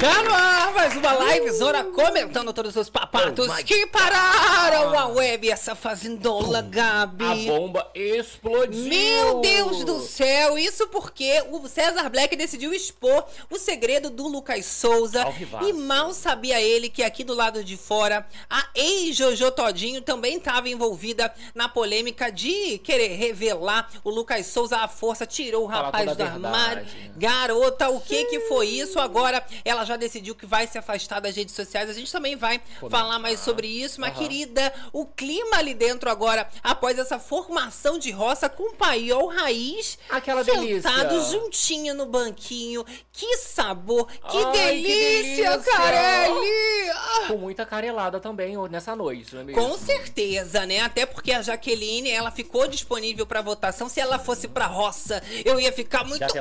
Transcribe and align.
¡Calma! 0.00 0.53
Mais 0.84 0.96
uma 0.96 1.12
live 1.12 1.50
zona 1.50 1.82
comentando 1.82 2.52
todos 2.52 2.76
os 2.76 2.90
papatos 2.90 3.48
Oh 3.48 3.64
que 3.64 3.86
pararam 3.86 4.98
a 4.98 5.06
web, 5.06 5.50
essa 5.50 5.74
fazendola, 5.74 6.60
Gabi. 6.60 7.24
A 7.24 7.34
bomba 7.52 7.90
explodiu. 7.94 8.84
Meu 8.84 9.40
Deus 9.40 9.82
do 9.84 10.00
céu, 10.02 10.58
isso 10.58 10.86
porque 10.88 11.42
o 11.50 11.66
César 11.68 12.10
Black 12.10 12.36
decidiu 12.36 12.74
expor 12.74 13.24
o 13.50 13.58
segredo 13.58 14.10
do 14.10 14.28
Lucas 14.28 14.66
Souza. 14.66 15.24
E 15.66 15.72
mal 15.72 16.12
sabia 16.12 16.60
ele 16.60 16.90
que 16.90 17.02
aqui 17.02 17.24
do 17.24 17.34
lado 17.34 17.64
de 17.64 17.78
fora, 17.78 18.26
a 18.50 18.66
ex-Jojo 18.74 19.50
Todinho 19.52 20.02
também 20.02 20.36
estava 20.36 20.68
envolvida 20.68 21.32
na 21.54 21.66
polêmica 21.66 22.30
de 22.30 22.76
querer 22.78 23.16
revelar 23.16 23.88
o 24.04 24.10
Lucas 24.10 24.46
Souza 24.48 24.76
à 24.78 24.88
força, 24.88 25.24
tirou 25.24 25.62
o 25.64 25.66
rapaz 25.66 26.14
do 26.14 26.22
armário. 26.22 26.86
Garota, 27.16 27.88
o 27.88 28.00
que 28.00 28.26
que 28.26 28.40
foi 28.40 28.66
isso? 28.66 28.98
Agora 28.98 29.42
ela 29.64 29.84
já 29.86 29.96
decidiu 29.96 30.34
que 30.34 30.44
vai 30.44 30.66
se 30.66 30.76
afastar 30.76 30.83
das 31.20 31.36
redes 31.36 31.54
sociais. 31.54 31.88
A 31.88 31.92
gente 31.92 32.10
também 32.10 32.36
vai 32.36 32.60
falar 32.90 33.18
mais 33.18 33.40
sobre 33.40 33.66
isso. 33.66 34.00
Mas, 34.00 34.16
querida, 34.16 34.72
o 34.92 35.06
clima 35.06 35.56
ali 35.56 35.74
dentro 35.74 36.10
agora, 36.10 36.48
após 36.62 36.98
essa 36.98 37.18
formação 37.18 37.98
de 37.98 38.10
roça 38.10 38.48
com 38.48 38.70
o 38.70 38.74
paiol 38.74 39.26
raiz, 39.28 39.98
Aquela 40.10 40.44
sentado 40.44 41.08
delícia. 41.08 41.30
juntinho 41.32 41.94
no 41.94 42.06
banquinho. 42.06 42.84
Que 43.12 43.36
sabor, 43.38 44.06
que 44.06 44.36
Ai, 44.36 44.52
que 44.52 44.58
delícia. 44.58 45.58
Carelli! 45.58 46.92
Com 47.28 47.36
muita 47.36 47.64
carelada 47.64 48.20
também 48.20 48.56
nessa 48.68 48.94
noite, 48.96 49.34
não 49.34 49.40
é 49.42 49.44
mesmo? 49.44 49.60
Com 49.62 49.78
certeza, 49.78 50.66
né? 50.66 50.80
Até 50.80 51.06
porque 51.06 51.32
a 51.32 51.42
Jaqueline, 51.42 52.10
ela 52.10 52.30
ficou 52.30 52.66
disponível 52.68 53.26
para 53.26 53.40
votação. 53.40 53.88
Se 53.88 54.00
ela 54.00 54.18
fosse 54.18 54.48
pra 54.48 54.66
roça, 54.66 55.22
eu 55.44 55.58
ia 55.60 55.72
ficar 55.72 56.04
muito? 56.04 56.24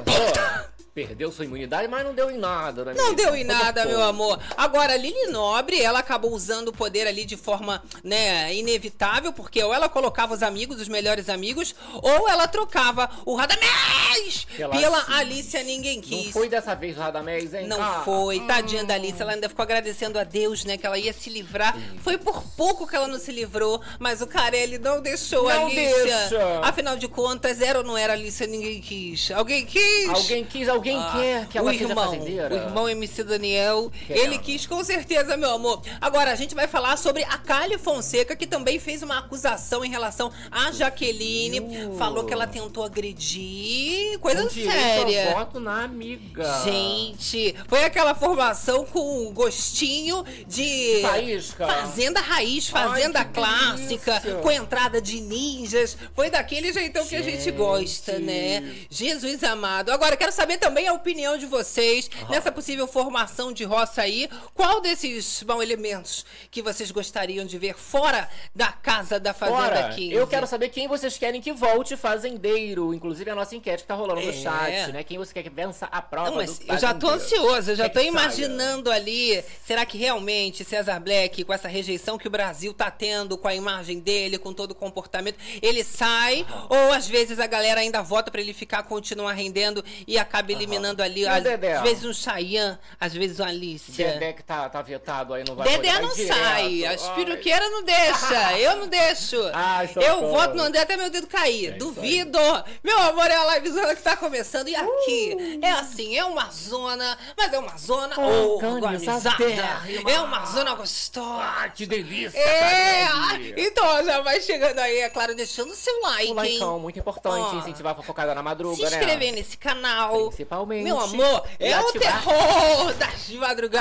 Perdeu 0.93 1.31
sua 1.31 1.45
imunidade, 1.45 1.87
mas 1.87 2.05
não 2.05 2.13
deu 2.13 2.29
em 2.29 2.37
nada, 2.37 2.85
né? 2.85 2.93
Não 2.93 3.05
mesmo? 3.05 3.15
deu 3.15 3.35
em 3.35 3.43
Foi 3.43 3.55
nada, 3.55 3.83
meu 3.85 4.03
amor. 4.03 4.22
Agora, 4.57 4.93
a 4.93 4.97
Lili 4.97 5.27
Nobre, 5.31 5.81
ela 5.81 5.99
acabou 5.99 6.31
usando 6.31 6.69
o 6.69 6.73
poder 6.73 7.07
ali 7.07 7.25
de 7.25 7.37
forma, 7.37 7.83
né, 8.03 8.53
inevitável, 8.53 9.31
porque 9.33 9.61
ou 9.63 9.73
ela 9.73 9.89
colocava 9.89 10.33
os 10.33 10.43
amigos, 10.43 10.79
os 10.81 10.87
melhores 10.87 11.29
amigos, 11.29 11.75
ou 12.01 12.27
ela 12.29 12.47
trocava 12.47 13.09
o 13.25 13.35
Radamés 13.35 14.45
Pela 14.55 14.75
pela. 14.75 15.05
Alicia 15.17 15.63
Ninguém 15.63 15.97
Não 15.97 16.03
Quis. 16.03 16.31
foi 16.31 16.49
dessa 16.49 16.75
vez 16.75 16.97
o 16.97 16.99
Radamés, 17.01 17.53
hein? 17.53 17.67
Não 17.67 17.81
Ah, 17.81 18.01
foi, 18.05 18.39
tadinha 18.41 18.83
da 18.83 18.93
Alice, 18.95 19.21
ela 19.21 19.33
ainda 19.33 19.49
ficou 19.49 19.63
agradecendo 19.63 20.17
a 20.19 20.23
Deus, 20.23 20.63
né, 20.65 20.77
que 20.77 20.85
ela 20.85 20.97
ia 20.97 21.13
se 21.13 21.29
livrar. 21.29 21.75
Foi 22.01 22.17
por 22.17 22.43
pouco 22.55 22.87
que 22.87 22.95
ela 22.95 23.07
não 23.07 23.19
se 23.19 23.31
livrou, 23.31 23.81
mas 23.99 24.21
o 24.21 24.27
Carelli 24.27 24.77
não 24.77 25.01
deixou 25.01 25.49
a 25.49 25.55
Não 25.55 25.65
Alicia. 25.67 26.03
deixa. 26.03 26.59
Afinal 26.61 26.95
de 26.97 27.07
contas, 27.07 27.61
era 27.61 27.79
ou 27.79 27.85
não 27.85 27.97
era 27.97 28.13
a 28.13 28.15
Alicia 28.15 28.47
Ninguém 28.47 28.81
Quis? 28.81 29.31
Alguém 29.31 29.65
quis? 29.65 30.09
Alguém 30.09 30.43
quis, 30.43 30.67
alguém 30.69 30.97
Ah, 30.97 31.11
quer 31.17 31.47
que 31.47 31.57
ela 31.57 31.69
o 31.69 31.73
seja 31.73 31.89
irmão, 31.89 32.05
fazendeira? 32.05 32.53
O 32.53 32.57
irmão 32.57 32.89
MC 32.89 33.23
Daniel, 33.23 33.91
Quer. 34.13 34.19
ele 34.19 34.37
quis 34.39 34.65
com 34.65 34.83
certeza, 34.83 35.35
meu 35.37 35.51
amor. 35.51 35.81
Agora, 35.99 36.31
a 36.31 36.35
gente 36.35 36.55
vai 36.55 36.67
falar 36.67 36.97
sobre 36.97 37.23
a 37.23 37.37
Kali 37.37 37.77
Fonseca, 37.77 38.35
que 38.35 38.47
também 38.47 38.79
fez 38.79 39.01
uma 39.03 39.19
acusação 39.19 39.83
em 39.83 39.89
relação 39.89 40.31
a 40.51 40.71
Jaqueline. 40.71 41.61
Falou 41.97 42.23
que 42.23 42.33
ela 42.33 42.47
tentou 42.47 42.83
agredir. 42.83 44.17
Coisa 44.19 44.49
séria. 44.49 45.33
voto 45.33 45.59
na 45.59 45.83
amiga. 45.83 46.61
Gente, 46.63 47.55
foi 47.67 47.83
aquela 47.83 48.13
formação 48.15 48.85
com 48.85 49.31
gostinho 49.33 50.23
de 50.47 50.99
Faísca. 51.01 51.65
fazenda 51.67 52.19
raiz, 52.19 52.67
fazenda 52.69 53.19
Ai, 53.19 53.29
clássica, 53.33 54.19
delícia. 54.19 54.41
com 54.41 54.51
entrada 54.51 55.01
de 55.01 55.19
ninjas. 55.21 55.97
Foi 56.15 56.29
daquele 56.29 56.71
jeitão 56.71 57.05
que 57.05 57.15
a 57.15 57.21
gente 57.21 57.43
Gente. 57.43 57.51
gosta, 57.51 58.19
né? 58.19 58.75
Jesus 58.89 59.43
amado. 59.43 59.91
Agora, 59.91 60.15
quero 60.15 60.31
saber 60.31 60.57
também 60.57 60.87
a 60.87 60.93
opinião 60.93 61.37
de 61.37 61.45
vocês 61.45 62.09
nessa 62.29 62.51
possível 62.51 62.87
formação 62.87 63.51
de 63.51 63.63
roça 63.63 64.02
aí. 64.03 64.29
Qual 64.53 64.81
desses 64.81 65.43
bom, 65.43 65.61
elementos 65.61 66.25
que 66.51 66.61
vocês 66.61 66.91
gostariam 66.91 67.45
de 67.45 67.57
ver 67.57 67.75
fora 67.75 68.29
da 68.55 68.67
casa 68.71 69.19
da 69.19 69.33
Fazenda 69.33 69.89
15? 69.89 70.13
eu 70.13 70.27
quero 70.27 70.45
saber 70.45 70.69
quem 70.69 70.87
vocês 70.87 71.17
querem 71.17 71.41
que 71.41 71.51
volte 71.51 71.95
fazendeiro. 71.97 72.93
Inclusive 72.93 73.29
a 73.29 73.35
nossa 73.35 73.55
enquete 73.55 73.83
que 73.83 73.87
tá 73.87 73.95
rolando 73.95 74.21
É. 74.21 74.25
no 74.25 74.33
chat, 74.33 74.91
né? 74.91 75.03
Quem 75.03 75.17
você 75.17 75.33
quer 75.33 75.43
que 75.43 75.49
vença 75.49 75.85
a 75.91 76.01
prova 76.01 76.29
Não, 76.29 76.37
mas 76.37 76.59
eu 76.67 76.77
já 76.77 76.93
tô 76.93 77.09
ansiosa, 77.09 77.71
eu 77.71 77.75
já 77.75 77.83
Quer 77.89 77.93
tô 77.93 77.99
que 78.01 78.07
imaginando 78.07 78.91
ali. 78.91 79.43
Será 79.65 79.85
que 79.85 79.97
realmente 79.97 80.63
César 80.63 80.99
Black, 80.99 81.43
com 81.43 81.53
essa 81.53 81.67
rejeição 81.67 82.17
que 82.17 82.27
o 82.27 82.31
Brasil 82.31 82.73
tá 82.73 82.91
tendo 82.91 83.37
com 83.37 83.47
a 83.47 83.55
imagem 83.55 83.99
dele, 83.99 84.37
com 84.37 84.53
todo 84.53 84.71
o 84.71 84.75
comportamento, 84.75 85.37
ele 85.61 85.83
sai? 85.83 86.45
Ou 86.69 86.91
às 86.93 87.07
vezes 87.07 87.39
a 87.39 87.47
galera 87.47 87.81
ainda 87.81 88.01
vota 88.01 88.29
pra 88.29 88.41
ele 88.41 88.53
ficar, 88.53 88.83
continuar 88.83 89.33
rendendo 89.33 89.83
e 90.07 90.17
acaba 90.17 90.51
eliminando 90.51 91.01
ali, 91.01 91.21
E 91.21 91.25
o 91.25 91.29
às, 91.29 91.45
às 91.45 91.81
vezes 91.81 92.05
um 92.05 92.13
Chayanne, 92.13 92.77
às 92.99 93.13
vezes 93.13 93.39
um 93.39 93.45
Alicia. 93.93 94.13
Dedé 94.13 94.33
que 94.33 94.43
tá, 94.43 94.67
tá 94.69 94.81
vetado 94.81 95.33
aí, 95.33 95.43
não 95.47 95.55
vai 95.55 95.67
Dedé 95.67 95.93
não 95.99 96.07
vai 96.07 96.15
direto. 96.15 96.37
sai, 96.37 96.85
as 96.85 97.03
Ai. 97.09 97.15
piroqueiras 97.15 97.71
não 97.71 97.83
deixa, 97.83 98.57
eu 98.59 98.75
não 98.77 98.87
deixo. 98.87 99.37
Ai, 99.53 99.89
eu 99.95 100.29
voto 100.29 100.55
no 100.55 100.63
André 100.63 100.81
até 100.81 100.97
meu 100.97 101.09
dedo 101.09 101.27
cair, 101.27 101.69
É 101.69 101.71
duvido. 101.71 102.39
Meu 102.83 102.99
amor, 102.99 103.29
é 103.29 103.35
a 103.35 103.55
livezona 103.59 103.95
que 103.95 104.01
tá 104.01 104.15
começando 104.15 104.67
e 104.67 104.75
aqui 104.75 104.89
Uh. 105.33 105.65
é 105.65 105.71
assim, 105.71 106.17
é 106.17 106.25
uma 106.25 106.49
zona, 106.51 107.17
mas 107.37 107.53
é 107.53 107.59
uma 107.59 107.77
zona 107.77 108.19
Organizada. 108.19 109.29
organizada, 109.29 110.11
é 110.11 110.19
uma 110.19 110.45
zona 110.45 110.75
gostosa. 110.75 111.43
Ah, 111.43 111.69
que 111.69 111.85
delícia! 111.85 112.37
É, 112.37 113.05
Carelli. 113.07 113.53
então 113.57 114.03
já 114.05 114.21
vai 114.21 114.41
chegando 114.41 114.79
aí, 114.79 114.99
é 114.99 115.09
claro, 115.09 115.35
deixando 115.35 115.71
o 115.71 115.75
seu 115.75 116.01
like, 116.01 116.31
O 116.31 116.41
likeão, 116.41 116.79
muito 116.79 116.99
importante, 116.99 117.55
Ó. 117.55 117.59
incentivar 117.59 117.93
a 117.93 117.95
fofocada 117.95 118.33
na 118.33 118.41
madruga, 118.43 118.75
Se 118.75 118.81
né? 118.83 118.87
inscrever 118.99 119.31
nesse 119.33 119.57
canal. 119.57 120.27
Principalmente. 120.27 120.83
Meu 120.83 120.99
amor, 120.99 121.43
é 121.59 121.79
o 121.79 121.91
terror 121.93 122.93
das 122.93 123.29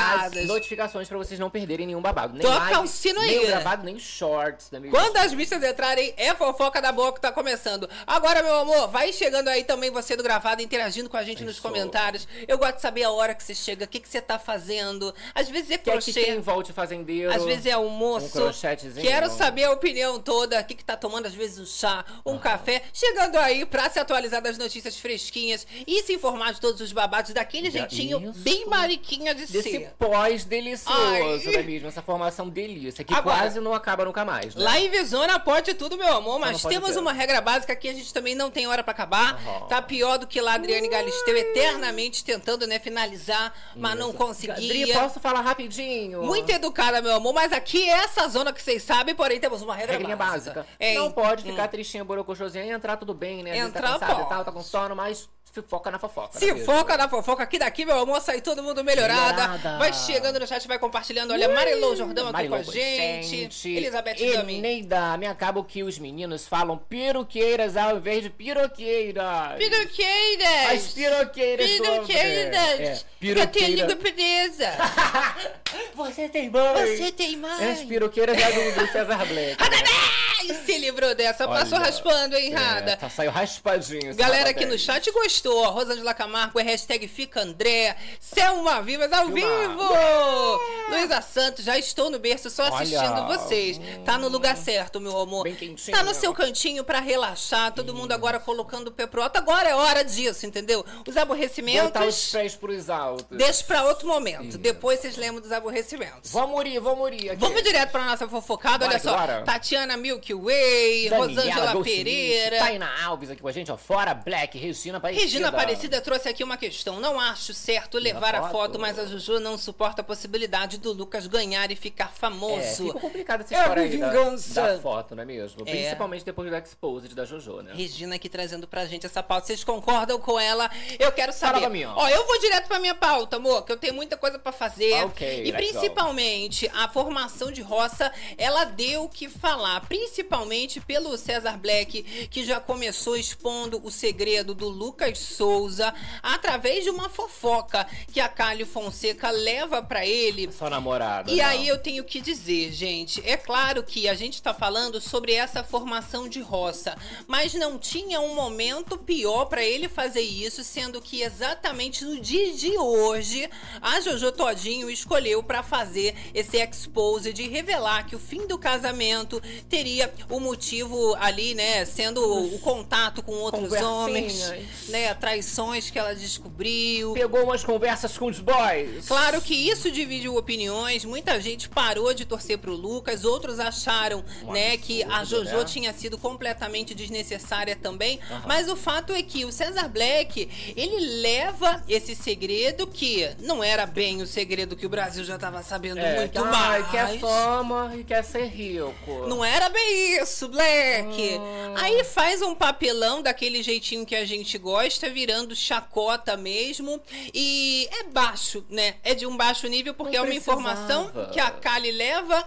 As 0.02 0.46
notificações 0.46 1.08
pra 1.08 1.18
vocês 1.18 1.38
não 1.38 1.50
perderem 1.50 1.86
nenhum 1.86 2.00
babado. 2.00 2.34
Nem 2.34 2.42
Toca 2.42 2.58
live, 2.58 2.80
o 2.80 2.86
sino 2.86 3.20
nem 3.20 3.30
aí. 3.38 3.44
o 3.44 3.46
gravado, 3.46 3.84
nem 3.84 3.98
shorts. 3.98 4.70
Né, 4.70 4.78
amigo? 4.78 4.94
Quando 4.96 5.16
as 5.18 5.32
bichas 5.32 5.62
entrarem, 5.62 6.12
é 6.16 6.34
fofoca 6.34 6.80
da 6.80 6.92
boa 6.92 7.12
que 7.12 7.20
tá 7.20 7.30
começando. 7.32 7.88
Agora, 8.06 8.42
meu 8.42 8.54
amor, 8.56 8.88
vai 8.88 9.12
chegando 9.12 9.48
aí 9.48 9.64
também 9.64 9.90
você 9.90 10.16
do 10.16 10.22
gravado, 10.22 10.62
interagindo 10.62 11.08
com 11.08 11.16
a 11.16 11.22
gente 11.22 11.42
nos 11.44 11.54
Isso. 11.54 11.62
comentários. 11.62 12.26
Eu 12.46 12.58
gosto 12.58 12.76
de 12.76 12.82
saber 12.82 13.04
a 13.04 13.10
hora 13.10 13.34
que 13.34 13.42
você 13.42 13.54
chega, 13.54 13.84
o 13.84 13.88
que, 13.88 14.00
que 14.00 14.08
você 14.08 14.20
tá 14.20 14.38
fazendo. 14.38 15.14
Às 15.34 15.48
vezes 15.48 15.70
é 15.70 15.78
Quer 15.78 15.98
que 15.98 16.12
crochê. 16.12 16.24
quem 16.24 16.40
volte 16.40 16.72
fazendeiro? 16.72 17.32
Às 17.32 17.44
vezes 17.44 17.66
é 17.66 17.72
almoço. 17.72 18.26
Um 18.38 18.42
crochetezinho. 18.42 19.06
Quero 19.06 19.30
saber 19.30 19.64
a 19.64 19.72
opinião 19.72 20.20
toda. 20.20 20.60
O 20.60 20.64
que, 20.64 20.74
que 20.74 20.84
tá 20.84 20.96
tomando, 20.96 21.26
às 21.26 21.34
vezes, 21.34 21.58
um 21.58 21.66
chá, 21.66 22.04
um 22.24 22.38
café. 22.38 22.82
Chegando 22.92 23.36
aí 23.36 23.64
pra 23.64 23.88
se 23.90 23.98
atualizar 23.98 24.40
das 24.42 24.58
notícias 24.58 24.96
fresquinhas 24.98 25.66
e 25.86 26.02
se 26.02 26.12
informar 26.14 26.52
de 26.54 26.60
todos 26.60 26.80
os 26.80 26.92
babados 26.92 27.32
daquele 27.32 27.70
Já- 27.70 27.80
jeitinho 27.80 28.20
isso. 28.30 28.38
bem 28.40 28.66
mariquinha 28.66 29.34
de 29.34 29.46
Desse 29.46 29.70
ser. 29.70 29.91
Pós 29.98 30.44
delicioso, 30.44 31.48
Ai. 31.48 31.56
né 31.56 31.62
mesmo? 31.62 31.88
Essa 31.88 32.02
formação 32.02 32.48
delícia, 32.48 33.04
que 33.04 33.14
Agora- 33.14 33.38
quase 33.38 33.60
não 33.60 33.74
acaba 33.74 34.04
nunca 34.04 34.24
mais, 34.24 34.54
né? 34.54 34.64
Live 34.64 35.04
Zona 35.04 35.38
pode 35.38 35.74
tudo, 35.74 35.96
meu 35.96 36.16
amor, 36.16 36.38
mas 36.38 36.62
não 36.62 36.70
temos 36.70 36.92
ter. 36.92 36.98
uma 36.98 37.12
regra 37.12 37.40
básica 37.40 37.74
que 37.76 37.88
a 37.88 37.92
gente 37.92 38.12
também 38.12 38.34
não 38.34 38.50
tem 38.50 38.66
hora 38.66 38.82
pra 38.82 38.92
acabar. 38.92 39.34
Aham. 39.34 39.66
Tá 39.66 39.80
pior 39.82 40.18
do 40.18 40.26
que 40.26 40.40
lá 40.40 40.54
Adriane 40.54 40.88
Galisteu, 40.88 41.36
eternamente 41.36 42.24
tentando, 42.24 42.66
né, 42.66 42.78
finalizar, 42.78 43.52
mas 43.76 43.98
não 43.98 44.08
Dri, 44.10 44.18
conseguia. 44.18 44.98
posso 44.98 45.20
falar 45.20 45.40
rapidinho? 45.40 46.22
Muito 46.22 46.50
educada, 46.50 47.00
meu 47.00 47.14
amor, 47.14 47.32
mas 47.32 47.52
aqui 47.52 47.88
é 47.88 47.92
essa 48.04 48.26
zona 48.28 48.52
que 48.52 48.62
vocês 48.62 48.82
sabem, 48.82 49.14
porém 49.14 49.38
temos 49.40 49.62
uma 49.62 49.74
regra 49.74 49.92
Regrinha 49.92 50.16
básica. 50.16 50.54
básica. 50.60 50.66
É, 50.78 50.94
não 50.94 51.06
hum. 51.06 51.12
pode 51.12 51.42
ficar 51.44 51.68
tristinha, 51.68 52.04
borocochosinha 52.04 52.64
e 52.64 52.70
entrar 52.70 52.96
tudo 52.96 53.14
bem, 53.14 53.42
né? 53.42 53.52
Vezes 53.52 53.68
Entrar 53.68 53.82
tá 53.82 53.92
cansado 53.98 54.14
pode. 54.16 54.26
e 54.26 54.28
tal, 54.28 54.44
tá 54.44 54.52
com 54.52 54.62
sono, 54.62 54.96
mas 54.96 55.28
foca 55.60 55.90
na 55.90 55.98
fofoca. 55.98 56.38
Se 56.38 56.46
né 56.46 56.52
mesmo? 56.54 56.66
foca 56.72 56.96
na 56.96 57.08
fofoca 57.08 57.42
aqui 57.42 57.58
daqui, 57.58 57.84
meu 57.84 57.98
amor, 57.98 58.20
sai 58.22 58.40
todo 58.40 58.62
mundo 58.62 58.82
melhorada. 58.82 59.48
Melhorada. 59.48 59.78
Vai 59.78 59.92
chegando 59.92 60.38
no 60.40 60.46
chat, 60.46 60.66
vai 60.66 60.78
compartilhando. 60.78 61.32
Olha, 61.32 61.48
Marilou 61.48 61.94
Jordão 61.94 62.24
aqui 62.28 62.32
Marilou 62.32 62.62
com 62.64 62.70
a 62.70 62.72
gente. 62.74 63.26
gente. 63.28 63.68
Elizabeth 63.68 64.14
Dami. 64.14 64.58
Eneida, 64.58 65.16
me 65.18 65.26
acaba 65.26 65.62
que 65.64 65.82
os 65.82 65.98
meninos 65.98 66.46
falam 66.46 66.78
piroqueiras 66.78 67.76
ao 67.76 67.96
invés 67.98 68.22
de 68.22 68.30
piroqueiras. 68.30 69.58
Piroqueiras! 69.58 70.70
As 70.72 70.86
piroqueiras. 70.92 71.66
Piroqueiras! 71.70 72.80
É, 72.80 73.02
Porque 73.18 73.40
eu 73.40 73.46
tenho 73.48 73.76
língua 73.76 73.96
presa. 73.96 74.70
Você 75.94 76.28
tem 76.28 76.50
mãe. 76.50 76.96
Você 76.96 77.12
tem 77.12 77.36
mais. 77.36 77.80
As 77.80 77.84
piroqueiras 77.84 78.38
é 78.38 78.52
do, 78.52 78.80
do 78.80 78.92
César 78.92 79.24
Black. 79.26 79.56
Ai, 79.60 80.54
se 80.66 80.78
livrou 80.78 81.14
dessa. 81.14 81.46
Passou 81.46 81.78
Olha, 81.78 81.86
raspando, 81.86 82.36
hein, 82.36 82.52
É, 82.52 82.56
Rada? 82.56 82.96
tá, 82.96 83.08
saiu 83.08 83.30
raspadinho. 83.30 84.14
Galera 84.14 84.50
aqui 84.50 84.64
no 84.66 84.72
aí. 84.72 84.78
chat 84.78 85.10
gostou. 85.10 85.41
Ó. 85.48 85.70
Rosângela 85.70 86.12
Camargo 86.14 86.58
é 86.60 86.62
hashtag 86.62 87.06
Fica 87.08 87.40
André. 87.40 87.96
Selma 88.20 88.82
Vivas 88.82 89.12
ao 89.12 89.26
Filma. 89.26 89.34
vivo. 89.34 90.60
Luísa 90.90 91.20
Santos, 91.22 91.64
já 91.64 91.78
estou 91.78 92.10
no 92.10 92.18
berço 92.18 92.50
só 92.50 92.64
Olha. 92.64 92.74
assistindo 92.82 93.26
vocês. 93.26 93.80
Tá 94.04 94.18
no 94.18 94.28
lugar 94.28 94.56
certo, 94.56 95.00
meu 95.00 95.18
amor. 95.18 95.44
Bem 95.44 95.54
quentinho. 95.54 95.96
Tá 95.96 96.02
no 96.02 96.14
seu 96.14 96.32
cantinho 96.34 96.84
pra 96.84 97.00
relaxar. 97.00 97.72
Todo 97.72 97.94
mundo 97.94 98.12
agora 98.12 98.38
colocando 98.38 98.88
o 98.88 98.92
pé 98.92 99.06
pro 99.06 99.22
alto. 99.22 99.36
Agora 99.36 99.68
é 99.68 99.74
hora 99.74 100.04
disso, 100.04 100.44
entendeu? 100.46 100.80
Os 100.80 100.92
Botar 100.94 101.10
os 101.10 101.16
aborrecimentos. 101.16 102.30
pés 102.32 102.54
pros 102.56 102.90
altos. 102.90 103.36
Deixa 103.36 103.64
pra 103.64 103.84
outro 103.84 104.06
momento. 104.06 104.58
Depois 104.58 105.00
vocês 105.00 105.16
lembram 105.16 105.40
dos 105.40 105.52
aborrecimentos. 105.52 106.30
Vamos 106.30 106.64
ir, 106.66 106.78
vamos 106.80 107.10
ir. 107.12 107.30
Aqui. 107.30 107.40
Vamos 107.40 107.62
direto 107.62 107.90
pra 107.90 108.04
nossa 108.04 108.28
fofocada, 108.28 108.86
olha 108.86 108.98
só. 108.98 109.16
bora. 109.16 109.42
Tatiana 109.42 109.96
Milky 109.96 110.34
Way, 110.34 111.08
Daniela 111.10 111.26
Rosângela 111.26 111.84
Pereira. 111.84 112.58
Taina 112.58 112.90
Alves 113.04 113.30
aqui 113.30 113.40
com 113.40 113.48
a 113.48 113.52
gente, 113.52 113.70
ó. 113.70 113.76
Fora 113.76 114.14
Black, 114.14 114.58
Regina 114.58 114.98
Aparecida. 114.98 115.26
Regina 115.32 115.48
Aparecida 115.48 116.00
trouxe 116.00 116.28
aqui 116.28 116.44
uma 116.44 116.56
questão. 116.56 117.00
Não 117.00 117.18
acho 117.18 117.54
certo 117.54 117.98
levar 117.98 118.34
a 118.34 118.48
foto. 118.50 118.78
mas 118.78 118.98
a 118.98 119.06
Juju 119.06 119.40
não 119.40 119.56
suporta 119.56 120.00
a 120.02 120.04
possibilidade 120.04 120.78
do 120.78 120.92
Lucas 120.92 121.26
ganhar 121.26 121.70
e 121.70 121.76
ficar 121.76 122.12
É, 122.14 122.18
famoso. 122.18 122.86
ficou 122.86 123.00
complicada 123.00 123.42
essa 123.44 123.54
É 123.54 123.58
história 123.60 123.82
a 123.82 123.86
aí 123.86 123.96
da, 123.96 124.08
vingança. 124.10 124.62
da 124.74 124.78
foto, 124.80 125.14
não 125.14 125.22
é 125.22 125.26
mesmo? 125.26 125.62
É. 125.62 125.70
Principalmente 125.70 126.24
depois 126.24 126.50
do 126.50 126.56
Exposed 126.56 127.14
da 127.14 127.24
Jojo, 127.24 127.62
né? 127.62 127.72
Regina 127.74 128.16
aqui 128.16 128.28
trazendo 128.28 128.66
pra 128.68 128.84
gente 128.86 129.06
essa 129.06 129.22
pauta. 129.22 129.46
Vocês 129.46 129.64
concordam 129.64 130.18
com 130.20 130.38
ela? 130.38 130.70
Eu 130.98 131.10
quero 131.12 131.32
saber. 131.32 131.60
pra 131.60 131.68
mim, 131.70 131.84
ó. 131.84 131.94
ó. 131.96 132.08
eu 132.08 132.26
vou 132.26 132.38
direto 132.40 132.68
pra 132.68 132.78
minha 132.78 132.94
pauta, 132.94 133.36
amor, 133.36 133.64
que 133.64 133.72
eu 133.72 133.76
tenho 133.76 133.94
muita 133.94 134.16
coisa 134.16 134.38
pra 134.38 134.52
fazer. 134.52 135.04
Ok, 135.04 135.44
e 135.44 135.52
principalmente 135.52 136.70
a 136.74 136.88
formação 136.88 137.50
de 137.52 137.62
roça, 137.62 138.12
ela 138.36 138.64
deu 138.64 139.04
o 139.04 139.08
que 139.08 139.28
falar, 139.28 139.80
principalmente 139.86 140.80
pelo 140.80 141.16
César 141.16 141.56
Black, 141.58 142.02
que 142.28 142.44
já 142.44 142.60
começou 142.60 143.16
expondo 143.16 143.80
o 143.84 143.90
segredo 143.90 144.54
do 144.54 144.68
Lucas 144.68 145.18
Souza 145.22 145.94
através 146.22 146.84
de 146.84 146.90
uma 146.90 147.08
fofoca 147.08 147.86
que 148.12 148.20
a 148.20 148.28
Cálio 148.28 148.66
Fonseca 148.66 149.30
leva 149.30 149.82
pra 149.82 150.04
ele 150.06 150.50
Só 150.52 150.68
namorada. 150.68 151.30
e 151.30 151.36
não. 151.36 151.44
aí 151.44 151.68
eu 151.68 151.78
tenho 151.78 152.04
que 152.04 152.20
dizer, 152.20 152.72
gente, 152.72 153.22
é 153.24 153.36
claro 153.36 153.82
que 153.82 154.08
a 154.08 154.14
gente 154.14 154.42
tá 154.42 154.52
falando 154.52 155.00
sobre 155.00 155.32
essa 155.32 155.62
formação 155.62 156.28
de 156.28 156.40
roça, 156.40 156.96
mas 157.26 157.54
não 157.54 157.78
tinha 157.78 158.20
um 158.20 158.34
momento 158.34 158.98
pior 158.98 159.46
pra 159.46 159.62
ele 159.62 159.88
fazer 159.88 160.20
isso, 160.20 160.62
sendo 160.64 161.00
que 161.00 161.22
exatamente 161.22 162.04
no 162.04 162.20
dia 162.20 162.52
de 162.52 162.76
hoje 162.76 163.48
a 163.80 164.00
Jojo 164.00 164.32
Todinho 164.32 164.90
escolheu 164.90 165.42
pra 165.42 165.62
fazer 165.62 166.14
esse 166.34 166.56
expose 166.58 167.32
de 167.32 167.48
revelar 167.48 168.06
que 168.06 168.16
o 168.16 168.18
fim 168.18 168.46
do 168.46 168.58
casamento 168.58 169.40
teria 169.68 170.12
o 170.28 170.40
motivo 170.40 171.14
ali, 171.16 171.54
né, 171.54 171.84
sendo 171.84 172.22
o 172.22 172.58
contato 172.58 173.22
com 173.22 173.32
outros 173.32 173.72
homens, 173.72 174.42
Conversinhas. 174.42 174.88
Traições 175.14 175.90
que 175.90 175.98
ela 175.98 176.14
descobriu. 176.14 177.12
Pegou 177.14 177.44
umas 177.44 177.64
conversas 177.64 178.16
com 178.16 178.26
os 178.26 178.38
boys. 178.40 179.06
Claro 179.06 179.40
que 179.40 179.54
isso 179.54 179.90
dividiu 179.90 180.36
opiniões, 180.36 181.04
muita 181.04 181.40
gente 181.40 181.68
parou 181.68 182.12
de 182.14 182.24
torcer 182.24 182.58
pro 182.58 182.74
Lucas, 182.74 183.24
outros 183.24 183.58
acharam, 183.60 184.24
Um 184.44 184.52
né, 184.52 184.76
que 184.76 185.02
a 185.04 185.24
Jojo 185.24 185.56
né? 185.58 185.64
tinha 185.64 185.92
sido 185.92 186.18
completamente 186.18 186.94
desnecessária 186.94 187.76
também, 187.76 188.18
mas 188.46 188.68
o 188.68 188.76
fato 188.76 189.12
é 189.12 189.22
que 189.22 189.44
o 189.44 189.52
César 189.52 189.88
Black, 189.88 190.48
ele 190.76 191.20
leva 191.20 191.82
esse 191.88 192.14
segredo 192.14 192.86
que 192.86 193.28
não 193.40 193.62
era 193.62 193.86
bem 193.86 194.22
o 194.22 194.26
segredo 194.26 194.76
que 194.76 194.86
o 194.86 194.88
Brasil 194.88 195.24
já 195.24 195.38
tava 195.38 195.62
sabendo 195.62 195.98
É, 195.98 196.16
muito 196.16 196.32
que, 196.32 196.38
ai, 196.38 196.80
mais. 196.80 196.90
quer 196.90 197.18
fama 197.18 197.92
e 197.96 198.04
quer 198.04 198.22
ser 198.24 198.46
rico. 198.46 199.26
Não 199.26 199.44
era 199.44 199.68
bem 199.68 200.20
isso, 200.20 200.48
Black. 200.48 201.38
Hum. 201.38 201.74
Aí 201.76 202.04
faz 202.04 202.42
um 202.42 202.54
papelão 202.54 203.22
daquele 203.22 203.62
jeitinho 203.62 204.04
que 204.06 204.14
a 204.14 204.24
gente 204.24 204.56
gosta, 204.58 205.01
virando 205.08 205.54
chacota 205.54 206.36
mesmo. 206.36 207.00
E 207.32 207.88
é 207.90 208.04
baixo, 208.04 208.64
né? 208.68 208.96
É 209.02 209.14
de 209.14 209.26
um 209.26 209.36
baixo 209.36 209.66
nível, 209.68 209.94
porque 209.94 210.16
é 210.16 210.22
uma 210.22 210.34
informação 210.34 211.10
que 211.32 211.40
a 211.40 211.50
Kali 211.50 211.90
leva. 211.90 212.46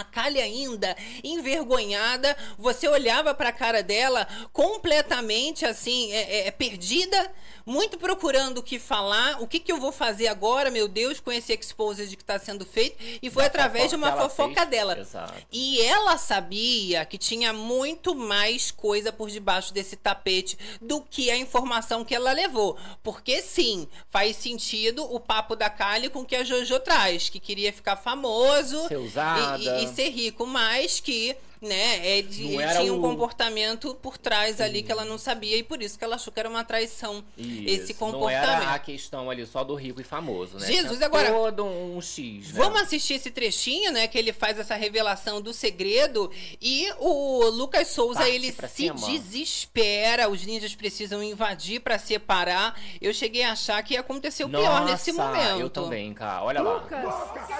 A 0.00 0.04
Kali 0.04 0.40
ainda 0.40 0.96
envergonhada, 1.22 2.36
você 2.58 2.88
olhava 2.88 3.34
pra 3.34 3.52
cara 3.52 3.82
dela 3.82 4.26
completamente 4.52 5.64
assim, 5.64 6.12
é, 6.12 6.40
é, 6.40 6.46
é 6.48 6.50
perdida, 6.50 7.30
muito 7.66 7.96
procurando 7.96 8.58
o 8.58 8.62
que 8.62 8.78
falar, 8.78 9.40
o 9.40 9.46
que, 9.46 9.58
que 9.58 9.72
eu 9.72 9.78
vou 9.78 9.92
fazer 9.92 10.26
agora, 10.28 10.70
meu 10.70 10.86
Deus, 10.86 11.20
com 11.20 11.32
esse 11.32 11.52
exposed 11.52 12.14
que 12.16 12.24
tá 12.24 12.38
sendo 12.38 12.66
feito, 12.66 12.96
e 13.22 13.30
foi 13.30 13.42
Da 13.44 13.46
através 13.46 13.88
de 13.90 13.96
uma 13.96 14.12
fofoca 14.12 14.54
fez. 14.60 14.68
dela. 14.68 14.98
Exato. 14.98 15.34
E 15.50 15.80
ela 15.80 16.18
sabia 16.18 17.04
que 17.06 17.16
tinha 17.16 17.52
muito 17.52 18.14
mais 18.14 18.70
coisa 18.70 19.12
por 19.12 19.30
debaixo 19.30 19.72
desse 19.72 19.96
tapete 19.96 20.58
do 20.80 21.00
que 21.00 21.30
a 21.30 21.36
informação 21.36 22.04
que 22.04 22.14
ela 22.14 22.32
levou. 22.32 22.76
Porque 23.02 23.40
sim, 23.42 23.88
faz 24.10 24.36
sentido 24.36 25.02
o 25.14 25.18
papo 25.18 25.56
da 25.56 25.70
Kali 25.70 26.10
com 26.10 26.24
que 26.24 26.36
a 26.36 26.44
Jojo 26.44 26.78
traz, 26.80 27.28
que 27.30 27.40
queria 27.40 27.72
ficar 27.72 27.96
famoso 27.96 28.86
Ser 28.88 28.96
usada. 28.98 29.58
e, 29.58 29.83
e- 29.83 29.83
ser 29.88 30.10
rico, 30.10 30.46
mas 30.46 31.00
que 31.00 31.36
né, 31.64 32.22
tinha 32.22 32.92
um 32.92 32.98
o- 32.98 33.00
comportamento 33.00 33.94
por 33.96 34.16
trás 34.18 34.60
ali 34.60 34.82
que 34.82 34.92
ela 34.92 35.04
não 35.04 35.18
sabia 35.18 35.56
e 35.56 35.62
por 35.62 35.82
isso 35.82 35.98
que 35.98 36.04
ela 36.04 36.16
achou 36.16 36.32
que 36.32 36.38
era 36.40 36.48
uma 36.48 36.64
traição 36.64 37.24
esse 37.36 37.92
Isso, 37.92 37.94
comportamento. 37.94 38.46
Não 38.46 38.62
era 38.62 38.74
a 38.74 38.78
questão 38.78 39.30
ali 39.30 39.46
só 39.46 39.64
do 39.64 39.74
rico 39.74 40.00
e 40.00 40.04
famoso, 40.04 40.58
né? 40.58 40.66
Jesus, 40.66 40.94
Tinha 40.96 41.06
agora- 41.06 41.30
Todo 41.32 41.64
um 41.64 42.00
X, 42.00 42.52
né? 42.52 42.54
Vamos 42.54 42.80
assistir 42.82 43.14
esse 43.14 43.30
trechinho, 43.30 43.90
né? 43.92 44.06
Que 44.06 44.18
ele 44.18 44.32
faz 44.32 44.58
essa 44.58 44.74
revelação 44.74 45.40
do 45.40 45.52
segredo. 45.52 46.30
E 46.60 46.88
o 46.98 47.44
Lucas 47.50 47.88
Souza, 47.88 48.20
Parte 48.20 48.32
ele 48.34 48.52
se 48.52 48.68
cima. 48.68 48.94
desespera. 48.94 50.28
Os 50.28 50.44
ninjas 50.46 50.74
precisam 50.74 51.22
invadir 51.22 51.80
pra 51.80 51.98
separar. 51.98 52.78
Eu 53.00 53.12
cheguei 53.14 53.42
a 53.42 53.52
achar 53.52 53.82
que 53.82 53.94
ia 53.94 54.00
acontecer 54.00 54.44
o 54.44 54.48
pior 54.48 54.62
Nossa, 54.80 54.92
nesse 54.92 55.12
momento. 55.12 55.60
eu 55.60 55.70
também, 55.70 56.12
cara. 56.14 56.42
Olha 56.44 56.62
lá. 56.62 56.74
Lucas, 56.74 57.00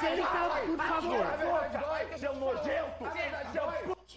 senta, 0.01 0.23
por 0.67 0.77
favor. 0.77 1.27
Que 2.15 3.44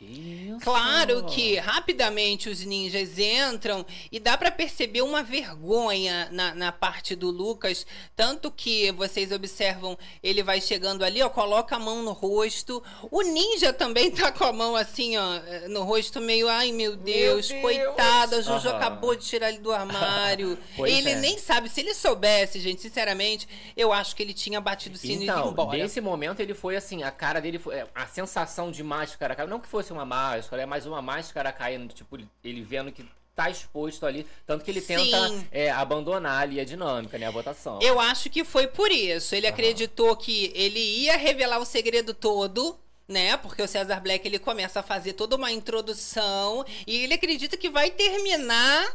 isso? 0.08 0.60
Claro 0.62 1.26
que 1.26 1.56
rapidamente 1.58 2.50
os 2.50 2.62
ninjas 2.66 3.18
entram 3.20 3.86
e 4.12 4.20
dá 4.20 4.38
pra 4.38 4.50
perceber 4.52 5.02
uma 5.02 5.22
vergonha 5.24 6.28
na, 6.32 6.54
na 6.56 6.72
parte 6.72 7.16
do 7.16 7.30
Lucas. 7.30 7.86
Tanto 8.16 8.52
que 8.52 8.92
vocês 8.94 9.32
observam, 9.32 9.98
ele 10.24 10.44
vai 10.44 10.62
chegando 10.62 11.04
ali, 11.04 11.22
ó, 11.22 11.30
coloca 11.30 11.76
a 11.76 11.80
mão 11.80 12.02
no 12.04 12.12
rosto. 12.14 12.82
O 13.12 13.22
ninja 13.22 13.74
também 13.74 14.10
tá 14.12 14.32
com 14.32 14.44
a 14.44 14.54
mão 14.54 14.76
assim, 14.76 15.18
ó, 15.18 15.40
no 15.70 15.84
rosto, 15.84 16.22
meio, 16.22 16.48
ai 16.50 16.72
meu 16.72 16.96
Deus, 16.96 17.48
Deus. 17.50 17.62
coitada, 17.62 18.38
a 18.38 18.42
Jojo 18.42 18.70
Aham. 18.70 18.78
acabou 18.78 19.16
de 19.16 19.26
tirar 19.26 19.50
ele 19.50 19.60
do 19.60 19.72
armário. 19.72 20.58
Ele 20.80 21.10
é. 21.12 21.16
nem 21.16 21.38
sabe, 21.38 21.70
se 21.70 21.82
ele 21.82 21.94
soubesse, 21.94 22.60
gente, 22.60 22.82
sinceramente, 22.82 23.48
eu 23.76 23.92
acho 23.92 24.16
que 24.16 24.22
ele 24.24 24.34
tinha 24.34 24.62
batido 24.62 24.96
o 24.96 24.98
sino 24.98 25.14
e 25.22 25.26
ido 25.26 25.32
Então, 25.34 25.50
embora. 25.52 25.78
nesse 25.78 26.00
momento 26.00 26.40
ele 26.40 26.54
foi 26.54 26.76
assim, 26.76 27.04
a 27.04 27.12
cara 27.12 27.40
dele 27.42 27.60
foi. 27.60 27.76
é, 27.76 27.88
A 27.94 28.06
sensação 28.08 28.72
de 28.72 28.84
máscara. 28.84 29.36
Não 29.48 29.60
que 29.60 29.68
fosse 29.68 29.92
uma 29.98 30.06
máscara, 30.06 30.62
é 30.62 30.66
mais 30.66 30.86
uma 30.86 31.02
máscara 31.02 31.52
caindo, 31.52 31.94
tipo, 31.94 32.18
ele 32.44 32.62
vendo 32.62 32.92
que 32.92 33.06
tá 33.38 33.50
exposto 33.52 34.06
ali. 34.06 34.26
Tanto 34.48 34.66
que 34.66 34.72
ele 34.72 34.82
Sim. 34.82 34.96
tenta 34.96 35.46
é, 35.52 35.70
abandonar 35.70 36.42
ali 36.42 36.60
a 36.60 36.66
dinâmica, 36.66 37.20
né? 37.20 37.28
A 37.28 37.32
votação. 37.32 37.80
Eu 37.82 38.00
acho 38.00 38.30
que 38.32 38.44
foi 38.44 38.66
por 38.66 38.92
isso. 38.92 39.36
Ele 39.36 39.46
acreditou 39.46 40.16
que 40.16 40.52
ele 40.56 40.80
ia 40.80 41.16
revelar 41.16 41.60
o 41.60 41.66
segredo 41.66 42.16
todo. 42.16 42.78
Né? 43.08 43.38
Porque 43.38 43.62
o 43.62 43.68
César 43.70 44.02
Black 44.02 44.28
ele 44.28 44.38
começa 44.38 44.82
a 44.82 44.84
fazer 44.84 45.14
toda 45.14 45.38
uma 45.38 45.50
introdução 45.50 46.66
e 46.86 46.98
ele 47.04 47.14
acredita 47.14 47.56
que 47.56 47.70
vai 47.70 47.90
terminar 47.90 48.94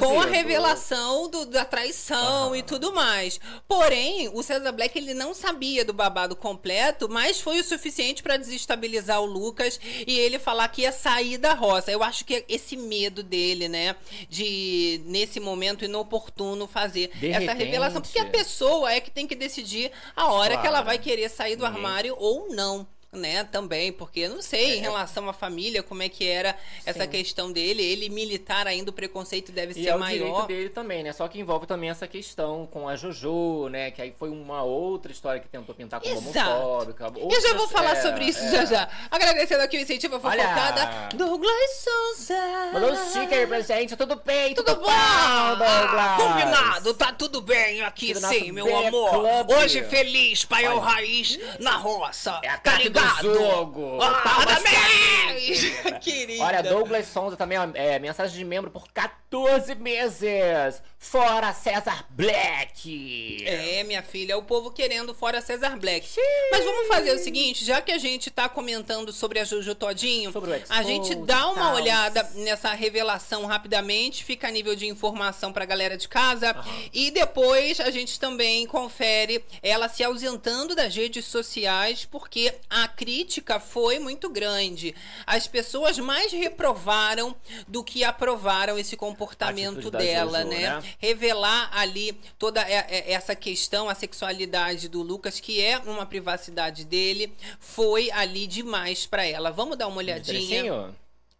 com 0.00 0.20
a 0.20 0.26
revelação 0.26 1.28
do- 1.30 1.46
da 1.46 1.64
traição 1.64 2.48
Aham. 2.48 2.56
e 2.56 2.62
tudo 2.64 2.92
mais. 2.92 3.38
Porém, 3.68 4.28
o 4.34 4.42
César 4.42 4.72
Black 4.72 4.98
ele 4.98 5.14
não 5.14 5.32
sabia 5.32 5.84
do 5.84 5.92
babado 5.92 6.34
completo, 6.34 7.08
mas 7.08 7.40
foi 7.40 7.60
o 7.60 7.64
suficiente 7.64 8.20
para 8.20 8.36
desestabilizar 8.36 9.20
o 9.20 9.26
Lucas 9.26 9.78
e 10.08 10.18
ele 10.18 10.40
falar 10.40 10.66
que 10.66 10.82
ia 10.82 10.90
sair 10.90 11.38
da 11.38 11.54
roça. 11.54 11.92
Eu 11.92 12.02
acho 12.02 12.24
que 12.24 12.44
esse 12.48 12.76
medo 12.76 13.22
dele, 13.22 13.68
né, 13.68 13.94
de 14.28 15.00
nesse 15.06 15.38
momento 15.38 15.84
inoportuno 15.84 16.66
fazer 16.66 17.10
De 17.14 17.28
essa 17.30 17.38
repente. 17.38 17.58
revelação, 17.64 18.02
porque 18.02 18.18
a 18.18 18.26
pessoa 18.26 18.90
é 18.92 19.00
que 19.00 19.10
tem 19.10 19.26
que 19.28 19.36
decidir 19.36 19.92
a 20.16 20.32
hora 20.32 20.56
que 20.56 20.66
ela 20.66 20.78
Claro. 20.78 20.86
vai 20.86 20.98
querer 20.98 21.28
sair 21.28 21.54
do 21.54 21.62
Ninguém- 21.64 21.76
armário 21.76 22.16
ou 22.18 22.48
não. 22.52 22.84
Né, 23.12 23.44
também, 23.44 23.92
porque 23.92 24.20
eu 24.20 24.30
não 24.30 24.40
sei 24.40 24.78
em 24.78 24.80
relação 24.80 25.28
à 25.28 25.34
família 25.34 25.82
como 25.82 26.02
é 26.02 26.08
que 26.08 26.26
era 26.26 26.56
essa 26.86 27.00
É. 27.00 27.02
Sim. 27.02 27.08
questão 27.10 27.52
dele. 27.52 27.82
Ele 27.82 28.08
militar 28.08 28.66
ainda, 28.66 28.88
o 28.90 28.92
preconceito 28.92 29.52
deve 29.52 29.72
E 29.78 29.84
ser 29.84 29.90
é 29.90 29.94
o 29.94 29.98
maior. 29.98 30.24
direito 30.24 30.46
dele 30.46 30.68
também, 30.70 31.02
né? 31.02 31.12
Só 31.12 31.28
que 31.28 31.38
envolve 31.38 31.66
também 31.66 31.90
essa 31.90 32.08
questão 32.08 32.66
com 32.72 32.88
a 32.88 32.96
Jojo, 32.96 33.68
né? 33.68 33.90
Que 33.90 34.00
aí 34.00 34.14
foi 34.18 34.30
uma 34.30 34.62
outra 34.62 35.12
história 35.12 35.42
que 35.42 35.46
tentou 35.48 35.74
pintar 35.74 36.00
como 36.00 36.16
Exato. 36.30 36.50
homofóbica. 36.52 37.12
Eu 37.18 37.40
já 37.42 37.52
vou 37.52 37.68
falar 37.68 37.98
é, 37.98 38.00
sobre 38.00 38.24
isso 38.24 38.42
é. 38.44 38.50
já 38.50 38.64
já. 38.64 38.88
Agradecendo 39.10 39.62
aqui 39.62 39.76
o 39.76 39.80
incentivo 39.82 40.18
fofocada. 40.18 41.08
Douglas 41.14 41.84
Souza. 41.84 42.70
Mandou 42.72 42.92
um 42.92 42.96
sticker 43.10 43.46
pra 43.46 43.60
gente, 43.60 43.94
tudo 43.94 44.16
bem, 44.24 44.54
Tudo 44.54 44.74
tudo, 44.74 44.80
bom? 44.86 44.86
bom, 44.86 45.58
Douglas? 45.58 46.16
Combinado, 46.16 46.94
tá 46.94 47.12
tudo 47.12 47.42
bem 47.42 47.82
aqui 47.82 48.12
Aqui 48.12 48.14
do 48.14 48.26
sim, 48.26 48.52
meu 48.52 48.74
amor. 48.74 49.10
Club. 49.10 49.50
Hoje 49.50 49.82
feliz, 49.84 50.46
pai 50.46 50.66
Olha. 50.66 50.80
raiz 50.80 51.38
na 51.60 51.76
roça. 51.76 52.40
É 52.42 52.48
a 52.48 52.56
tá 52.56 52.78
ligado? 52.78 53.01
Ousado. 53.02 53.34
jogo. 53.34 53.98
Ah, 54.00 54.22
parabéns, 54.22 55.60
querida. 56.00 56.44
Olha, 56.44 56.62
Douglas 56.62 57.06
Sonza 57.06 57.36
também, 57.36 57.58
é, 57.74 57.98
mensagem 57.98 58.36
de 58.36 58.44
membro 58.44 58.70
por 58.70 58.88
14 58.92 59.74
meses. 59.74 60.82
Fora 60.98 61.52
César 61.52 62.06
Black. 62.10 63.44
É, 63.44 63.82
minha 63.82 64.02
filha, 64.02 64.38
o 64.38 64.42
povo 64.44 64.70
querendo 64.70 65.12
fora 65.12 65.40
Cesar 65.40 65.76
Black. 65.76 66.08
Mas 66.52 66.64
vamos 66.64 66.86
fazer 66.86 67.12
o 67.12 67.18
seguinte, 67.18 67.64
já 67.64 67.80
que 67.80 67.90
a 67.90 67.98
gente 67.98 68.30
tá 68.30 68.48
comentando 68.48 69.12
sobre 69.12 69.40
a 69.40 69.44
Jojo 69.44 69.74
Todinho, 69.74 70.32
a 70.68 70.82
gente 70.84 71.14
dá 71.16 71.48
uma 71.48 71.74
olhada 71.74 72.22
nessa 72.36 72.72
revelação 72.72 73.46
rapidamente, 73.46 74.22
fica 74.24 74.46
a 74.46 74.50
nível 74.50 74.76
de 74.76 74.86
informação 74.86 75.52
pra 75.52 75.64
galera 75.64 75.96
de 75.96 76.06
casa, 76.08 76.54
e 76.92 77.10
depois 77.10 77.80
a 77.80 77.90
gente 77.90 78.20
também 78.20 78.64
confere 78.66 79.44
ela 79.60 79.88
se 79.88 80.04
ausentando 80.04 80.74
das 80.74 80.94
redes 80.94 81.24
sociais, 81.24 82.06
porque 82.08 82.54
a 82.70 82.86
crítica 82.94 83.58
foi 83.58 83.98
muito 83.98 84.28
grande. 84.28 84.94
As 85.26 85.46
pessoas 85.46 85.98
mais 85.98 86.32
reprovaram 86.32 87.34
do 87.66 87.82
que 87.82 88.04
aprovaram 88.04 88.78
esse 88.78 88.96
comportamento 88.96 89.90
dela, 89.90 90.42
Jojo, 90.42 90.50
né? 90.50 90.60
né? 90.60 90.82
revelar 90.98 91.70
ali 91.72 92.12
toda 92.38 92.60
essa 92.60 93.34
questão, 93.34 93.88
a 93.88 93.94
sexualidade 93.94 94.88
do 94.88 95.02
Lucas, 95.02 95.40
que 95.40 95.60
é 95.60 95.78
uma 95.78 96.06
privacidade 96.06 96.84
dele, 96.84 97.32
foi 97.58 98.10
ali 98.10 98.46
demais 98.46 99.06
pra 99.06 99.26
ela. 99.26 99.50
Vamos 99.50 99.76
dar 99.76 99.88
uma 99.88 99.98
olhadinha. 99.98 100.92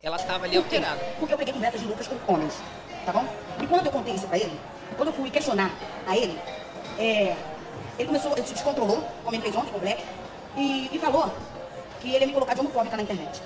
Ela 0.02 0.18
tava 0.18 0.46
ali 0.46 0.56
alterada. 0.56 0.98
Porque 1.18 1.32
eu 1.32 1.38
peguei 1.38 1.54
conversas 1.54 1.80
de 1.80 1.86
Lucas 1.86 2.08
com 2.08 2.32
homens, 2.32 2.54
tá 3.06 3.12
bom? 3.12 3.24
E 3.62 3.66
quando 3.68 3.86
eu 3.86 3.92
contei 3.92 4.14
isso 4.14 4.26
pra 4.26 4.36
ele, 4.36 4.58
quando 4.96 5.08
eu 5.08 5.14
fui 5.14 5.30
questionar 5.30 5.70
a 6.06 6.16
ele, 6.16 6.36
é, 6.98 7.36
ele 7.98 8.06
começou, 8.06 8.32
ele 8.32 8.46
se 8.46 8.54
descontrolou, 8.54 9.02
como 9.22 9.36
ele 9.36 9.42
fez 9.42 9.54
ontem 9.54 9.70
com 9.70 9.78
o 9.78 9.80
Black, 9.80 10.02
e, 10.56 10.90
e 10.92 10.98
falou 10.98 11.32
que 12.00 12.08
ele 12.08 12.20
ia 12.20 12.26
me 12.26 12.32
colocar 12.32 12.54
de 12.54 12.60
homofóbica 12.60 12.96
na 12.96 13.02
internet. 13.02 13.42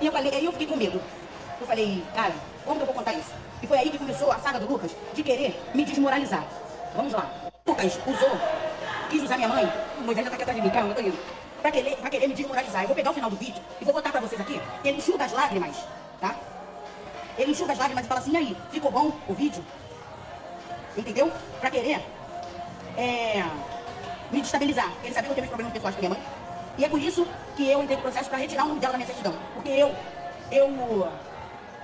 E 0.00 0.06
eu 0.06 0.12
falei, 0.12 0.34
aí 0.34 0.44
eu 0.44 0.52
fiquei 0.52 0.66
com 0.66 0.76
medo. 0.76 1.00
Eu 1.60 1.66
falei, 1.66 2.04
cara, 2.14 2.34
como 2.64 2.76
que 2.76 2.82
eu 2.82 2.86
vou 2.86 2.94
contar 2.94 3.14
isso? 3.14 3.32
E 3.62 3.66
foi 3.66 3.78
aí 3.78 3.90
que 3.90 3.98
começou 3.98 4.30
a 4.30 4.38
saga 4.38 4.60
do 4.60 4.70
Lucas 4.70 4.90
de 5.14 5.22
querer 5.22 5.58
me 5.74 5.84
desmoralizar. 5.84 6.44
Vamos 6.94 7.12
lá. 7.12 7.30
Lucas 7.66 7.98
usou, 8.06 8.38
quis 9.10 9.22
usar 9.22 9.36
minha 9.36 9.48
mãe, 9.48 9.72
o 9.98 10.02
Moisés 10.02 10.24
já 10.24 10.30
tá 10.30 10.34
aqui 10.34 10.42
atrás 10.42 10.60
de 10.60 10.66
mim, 10.66 10.72
calma, 10.72 10.90
eu 10.90 10.94
tô 10.94 11.00
indo. 11.00 11.18
Pra 11.62 11.70
querer, 11.70 11.96
pra 11.96 12.10
querer 12.10 12.28
me 12.28 12.34
desmoralizar. 12.34 12.82
Eu 12.82 12.88
vou 12.88 12.96
pegar 12.96 13.10
o 13.10 13.14
final 13.14 13.30
do 13.30 13.36
vídeo 13.36 13.60
e 13.80 13.84
vou 13.84 13.94
botar 13.94 14.10
pra 14.10 14.20
vocês 14.20 14.40
aqui. 14.40 14.60
Ele 14.84 14.98
enxuga 14.98 15.24
as 15.24 15.32
lágrimas, 15.32 15.76
tá? 16.20 16.36
Ele 17.38 17.50
enxuga 17.52 17.72
as 17.72 17.78
lágrimas 17.78 18.04
e 18.04 18.08
fala 18.08 18.20
assim, 18.20 18.36
aí, 18.36 18.56
ficou 18.70 18.90
bom 18.90 19.12
o 19.26 19.34
vídeo? 19.34 19.64
Entendeu? 20.96 21.32
Pra 21.60 21.70
querer 21.70 22.00
é, 22.96 23.44
me 24.30 24.40
destabilizar. 24.40 24.90
Ele 25.02 25.14
sabia 25.14 25.28
que 25.28 25.30
eu 25.30 25.34
tenho 25.34 25.48
problemas 25.48 25.72
pessoais 25.72 25.94
com 25.94 26.00
minha 26.00 26.10
mãe. 26.10 26.22
E 26.78 26.84
é 26.84 26.88
por 26.88 27.00
isso 27.00 27.26
que 27.56 27.70
eu 27.70 27.82
entrei 27.82 27.96
no 27.96 28.02
processo 28.02 28.28
pra 28.28 28.38
retirar 28.38 28.64
o 28.64 28.68
nome 28.68 28.80
dela 28.80 28.92
da 28.92 28.98
minha 28.98 29.06
certidão. 29.06 29.34
Porque 29.54 29.70
eu, 29.70 29.94
eu, 30.52 31.08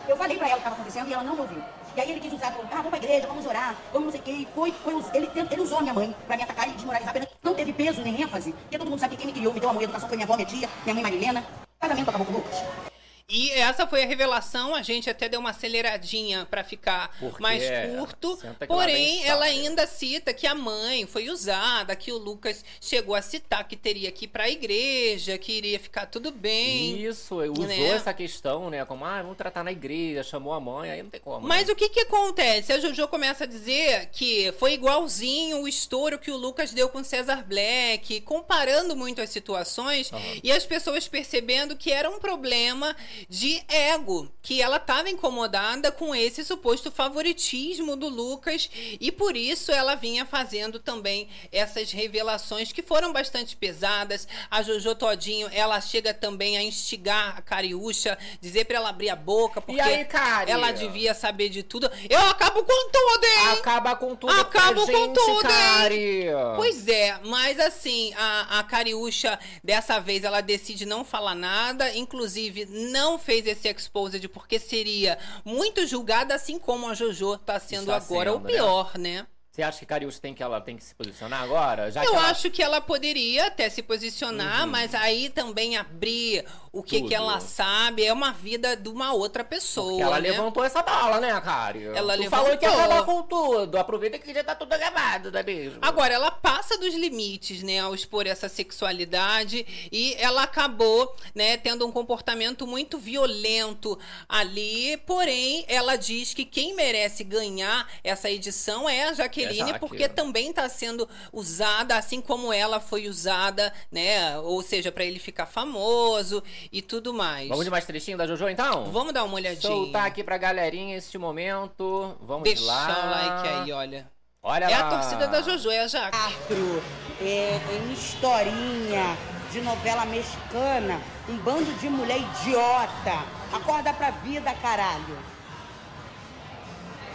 eu 0.08 0.16
falei 0.16 0.36
pra 0.36 0.48
ela 0.48 0.56
o 0.56 0.60
que 0.60 0.68
estava 0.68 0.76
acontecendo 0.76 1.08
e 1.08 1.14
ela 1.14 1.22
não 1.22 1.34
me 1.34 1.40
ouviu. 1.40 1.62
E 1.94 2.00
aí 2.00 2.10
ele 2.10 2.20
quis 2.20 2.32
usar, 2.32 2.48
ah, 2.48 2.76
vamos 2.76 2.88
pra 2.88 2.98
igreja, 2.98 3.26
vamos 3.26 3.44
orar, 3.44 3.74
vamos 3.92 4.06
não 4.06 4.12
sei 4.12 4.20
o 4.20 4.22
quê. 4.22 4.48
Foi, 4.54 4.72
foi, 4.72 4.94
ele, 5.14 5.30
ele 5.50 5.60
usou 5.60 5.78
a 5.78 5.82
minha 5.82 5.94
mãe 5.94 6.14
pra 6.26 6.36
me 6.36 6.42
atacar 6.42 6.68
e 6.68 6.72
desmoralizar. 6.72 7.10
Apenas 7.10 7.28
não 7.42 7.54
teve 7.54 7.72
peso 7.72 8.02
nem 8.02 8.20
ênfase. 8.20 8.52
Porque 8.52 8.78
todo 8.78 8.88
mundo 8.88 9.00
sabe 9.00 9.16
que 9.16 9.22
quem 9.22 9.32
me 9.32 9.38
criou, 9.38 9.52
me 9.52 9.60
deu 9.60 9.68
amor 9.68 9.82
e 9.82 9.84
educação 9.84 10.08
foi 10.08 10.16
minha 10.16 10.26
avó, 10.26 10.36
minha 10.36 10.46
tia, 10.46 10.68
minha 10.84 10.94
mãe 10.94 11.02
Marilena. 11.02 11.40
O 11.40 11.80
casamento 11.80 12.08
acabou 12.08 12.26
com 12.26 12.32
o 12.32 12.36
Lucas. 12.36 12.91
E 13.32 13.50
essa 13.52 13.86
foi 13.86 14.02
a 14.02 14.06
revelação, 14.06 14.74
a 14.74 14.82
gente 14.82 15.08
até 15.08 15.26
deu 15.26 15.40
uma 15.40 15.50
aceleradinha 15.50 16.46
pra 16.50 16.62
ficar 16.62 17.16
Porque 17.18 17.42
mais 17.42 17.62
é, 17.62 17.86
curto. 17.86 18.36
vem 18.36 18.68
Porém, 18.68 19.24
ela 19.24 19.46
ainda 19.46 19.86
cita 19.86 20.34
que 20.34 20.46
a 20.46 20.54
mãe 20.54 21.06
foi 21.06 21.30
usada, 21.30 21.96
que 21.96 22.12
o 22.12 22.18
Lucas 22.18 22.62
chegou 22.78 23.14
a 23.14 23.22
citar 23.22 23.66
que 23.66 23.74
teria 23.74 24.12
que 24.12 24.26
ir 24.26 24.28
pra 24.28 24.50
igreja, 24.50 25.38
que 25.38 25.50
iria 25.52 25.80
ficar 25.80 26.04
tudo 26.04 26.30
bem. 26.30 27.00
Isso, 27.02 27.36
usou 27.36 27.66
Né? 27.66 27.88
essa 27.88 28.12
questão, 28.12 28.68
né? 28.68 28.84
Como, 28.84 29.02
ah, 29.02 29.22
vamos 29.22 29.38
tratar 29.38 29.64
na 29.64 29.72
igreja, 29.72 30.22
chamou 30.22 30.52
a 30.52 30.60
mãe, 30.60 30.90
aí 30.90 31.02
não 31.02 31.08
tem 31.08 31.20
como. 31.20 31.46
Mas 31.48 31.68
né? 31.68 31.72
o 31.72 31.76
que 31.76 31.88
que 31.88 32.00
acontece? 32.00 32.70
A 32.70 32.78
Jojo 32.78 33.08
começa 33.08 33.44
a 33.44 33.46
dizer 33.46 34.10
que 34.12 34.52
foi 34.58 34.74
igualzinho 34.74 35.62
o 35.62 35.68
estouro 35.68 36.18
que 36.18 36.30
o 36.30 36.36
Lucas 36.36 36.72
deu 36.72 36.90
com 36.90 37.02
Cesar 37.02 37.42
Black, 37.46 38.20
comparando 38.20 38.94
muito 38.94 39.22
as 39.22 39.30
situações 39.30 40.10
e 40.42 40.52
as 40.52 40.66
pessoas 40.66 41.08
percebendo 41.08 41.74
que 41.76 41.90
era 41.90 42.10
um 42.10 42.18
problema 42.18 42.94
de 43.28 43.62
ego, 43.68 44.30
que 44.42 44.60
ela 44.60 44.76
estava 44.76 45.10
incomodada 45.10 45.90
com 45.92 46.14
esse 46.14 46.44
suposto 46.44 46.90
favoritismo 46.90 47.96
do 47.96 48.08
Lucas 48.08 48.68
e 49.00 49.10
por 49.12 49.36
isso 49.36 49.70
ela 49.72 49.94
vinha 49.94 50.24
fazendo 50.24 50.78
também 50.78 51.28
essas 51.50 51.92
revelações 51.92 52.72
que 52.72 52.82
foram 52.82 53.12
bastante 53.12 53.56
pesadas. 53.56 54.26
A 54.50 54.62
Jojo 54.62 54.94
Todinho, 54.94 55.48
ela 55.52 55.80
chega 55.80 56.12
também 56.14 56.56
a 56.56 56.62
instigar 56.62 57.36
a 57.36 57.42
Cariúcha, 57.42 58.18
dizer 58.40 58.64
pra 58.64 58.76
ela 58.76 58.88
abrir 58.88 59.10
a 59.10 59.16
boca, 59.16 59.60
porque 59.60 59.80
aí, 59.80 60.06
ela 60.46 60.70
devia 60.72 61.14
saber 61.14 61.48
de 61.48 61.62
tudo. 61.62 61.90
Eu 62.08 62.20
acabo 62.20 62.62
com 62.64 62.90
tudo, 62.90 63.24
hein? 63.24 63.58
Acaba 63.58 63.96
com 63.96 64.14
tudo 64.14 64.32
Acabo 64.32 64.86
com 64.86 65.12
tudo, 65.12 65.48
hein? 65.50 66.28
Pois 66.56 66.88
é, 66.88 67.18
mas 67.24 67.58
assim, 67.58 68.12
a, 68.16 68.58
a 68.60 68.64
Cariúcha, 68.64 69.38
dessa 69.62 69.98
vez, 69.98 70.24
ela 70.24 70.40
decide 70.40 70.86
não 70.86 71.04
falar 71.04 71.34
nada, 71.34 71.94
inclusive 71.96 72.66
não 72.66 73.01
fez 73.18 73.46
esse 73.46 73.68
exposed 73.68 74.26
porque 74.28 74.58
seria 74.58 75.18
muito 75.44 75.86
julgada, 75.86 76.34
assim 76.34 76.58
como 76.58 76.88
a 76.88 76.94
Jojo 76.94 77.36
tá 77.38 77.58
sendo 77.58 77.92
Está 77.92 77.96
agora, 77.96 78.32
sendo, 78.32 78.42
o 78.42 78.46
pior, 78.46 78.98
né? 78.98 79.26
Você 79.52 79.62
acha 79.62 79.80
que 79.80 79.84
Cariúcha 79.84 80.18
tem 80.18 80.32
que, 80.32 80.42
ela 80.42 80.62
tem 80.62 80.78
que 80.78 80.82
se 80.82 80.94
posicionar 80.94 81.42
agora? 81.42 81.90
Já 81.90 82.02
Eu 82.02 82.14
ela- 82.14 82.30
acho 82.30 82.50
que 82.50 82.62
ela 82.62 82.80
poderia 82.80 83.48
até 83.48 83.68
se 83.68 83.82
posicionar, 83.82 84.66
mas 84.66 84.94
aí 84.94 85.28
também 85.28 85.76
abrir 85.76 86.42
o 86.72 86.82
que, 86.82 87.02
que 87.02 87.08
Uhum. 87.08 87.12
Ela 87.12 87.38
sabe 87.38 88.02
é 88.02 88.10
uma 88.14 88.32
vida 88.32 88.74
de 88.74 88.88
uma 88.88 89.12
outra 89.12 89.44
pessoa. 89.44 89.88
Porque 89.90 90.02
ela 90.02 90.18
né? 90.18 90.30
levantou 90.30 90.64
essa 90.64 90.80
bala, 90.82 91.20
né, 91.20 91.38
Cari? 91.42 91.84
Ela 91.84 92.16
tu 92.16 92.30
falou 92.30 92.56
que 92.56 92.64
ia 92.64 92.70
levantou. 92.70 92.92
acabar 92.96 93.04
com 93.04 93.22
tudo. 93.24 93.76
Aproveita 93.76 94.18
que 94.18 94.32
já 94.32 94.42
tá 94.42 94.54
tudo 94.54 94.70
gravado, 94.70 95.30
não 95.30 95.40
é 95.40 95.42
mesmo? 95.42 95.78
Agora, 95.82 96.14
ela 96.14 96.30
passa 96.30 96.78
dos 96.78 96.94
limites, 96.94 97.62
né, 97.62 97.78
ao 97.80 97.94
expor 97.94 98.26
essa 98.26 98.48
sexualidade 98.48 99.66
e 99.92 100.14
ela 100.18 100.44
acabou, 100.44 101.14
né, 101.34 101.58
tendo 101.58 101.86
um 101.86 101.92
comportamento 101.92 102.66
muito 102.66 102.98
violento 102.98 103.98
ali. 104.26 104.96
Porém, 105.06 105.66
ela 105.68 105.96
diz 105.96 106.32
que 106.32 106.46
quem 106.46 106.74
merece 106.74 107.22
ganhar 107.22 107.86
essa 108.02 108.30
edição 108.30 108.88
é 108.88 109.08
a 109.08 109.12
Jaqueline, 109.12 109.41
É 109.44 109.52
Jaque. 109.54 109.78
porque 109.80 110.08
também 110.08 110.50
está 110.50 110.68
sendo 110.68 111.08
usada, 111.32 111.96
assim 111.96 112.20
como 112.20 112.52
ela 112.52 112.80
foi 112.80 113.08
usada, 113.08 113.72
né, 113.90 114.38
ou 114.38 114.62
seja, 114.62 114.90
para 114.92 115.04
ele 115.04 115.18
ficar 115.18 115.46
famoso 115.46 116.42
e 116.70 116.80
tudo 116.82 117.12
mais. 117.14 117.48
Vamos 117.48 117.64
de 117.64 117.70
mais 117.70 117.84
trechinho 117.84 118.16
da 118.18 118.26
Jojo, 118.26 118.48
então? 118.48 118.84
Vamos 118.90 119.12
dar 119.12 119.24
uma 119.24 119.34
olhadinha. 119.34 119.60
Soltar 119.72 120.06
aqui 120.06 120.22
pra 120.24 120.38
galerinha 120.38 120.96
este 120.96 121.16
momento. 121.18 122.16
Vamos 122.20 122.44
Deixa 122.44 122.64
lá. 122.64 122.86
o 123.06 123.10
like 123.10 123.48
aí, 123.48 123.72
olha. 123.72 124.10
Olha 124.44 124.64
É 124.64 124.76
lá. 124.76 124.88
a 124.88 124.90
torcida 124.90 125.28
da 125.28 125.40
Jojo, 125.40 125.70
é 125.70 125.80
a 125.80 125.86
Jaque. 125.86 126.16
teatro, 126.18 126.82
é, 127.20 127.60
em 127.76 127.92
historinha 127.92 129.16
de 129.52 129.60
novela 129.60 130.04
mexicana, 130.06 131.00
um 131.28 131.36
bando 131.36 131.72
de 131.74 131.88
mulher 131.88 132.18
idiota. 132.18 133.24
Acorda 133.52 133.92
pra 133.92 134.10
vida, 134.10 134.52
caralho. 134.54 135.18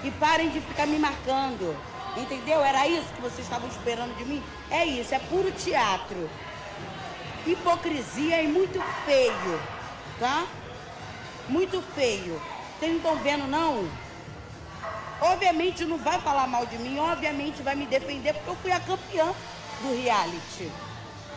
E 0.03 0.11
parem 0.11 0.49
de 0.51 0.61
ficar 0.61 0.85
me 0.85 0.99
marcando. 0.99 1.75
Entendeu? 2.17 2.63
Era 2.63 2.87
isso 2.87 3.07
que 3.13 3.21
vocês 3.21 3.41
estavam 3.41 3.69
esperando 3.69 4.15
de 4.17 4.25
mim? 4.25 4.43
É 4.71 4.83
isso, 4.85 5.13
é 5.13 5.19
puro 5.19 5.51
teatro. 5.51 6.29
Hipocrisia 7.45 8.41
e 8.41 8.47
muito 8.47 8.81
feio, 9.05 9.61
tá? 10.19 10.45
Muito 11.47 11.81
feio. 11.93 12.41
Vocês 12.77 12.91
não 12.91 12.97
estão 12.97 13.15
vendo, 13.17 13.47
não? 13.47 13.87
Obviamente 15.21 15.85
não 15.85 15.97
vai 15.97 16.19
falar 16.19 16.47
mal 16.47 16.65
de 16.65 16.77
mim, 16.77 16.99
obviamente 16.99 17.61
vai 17.61 17.75
me 17.75 17.85
defender, 17.85 18.33
porque 18.33 18.49
eu 18.49 18.55
fui 18.55 18.71
a 18.71 18.79
campeã 18.79 19.33
do 19.81 20.01
reality. 20.01 20.71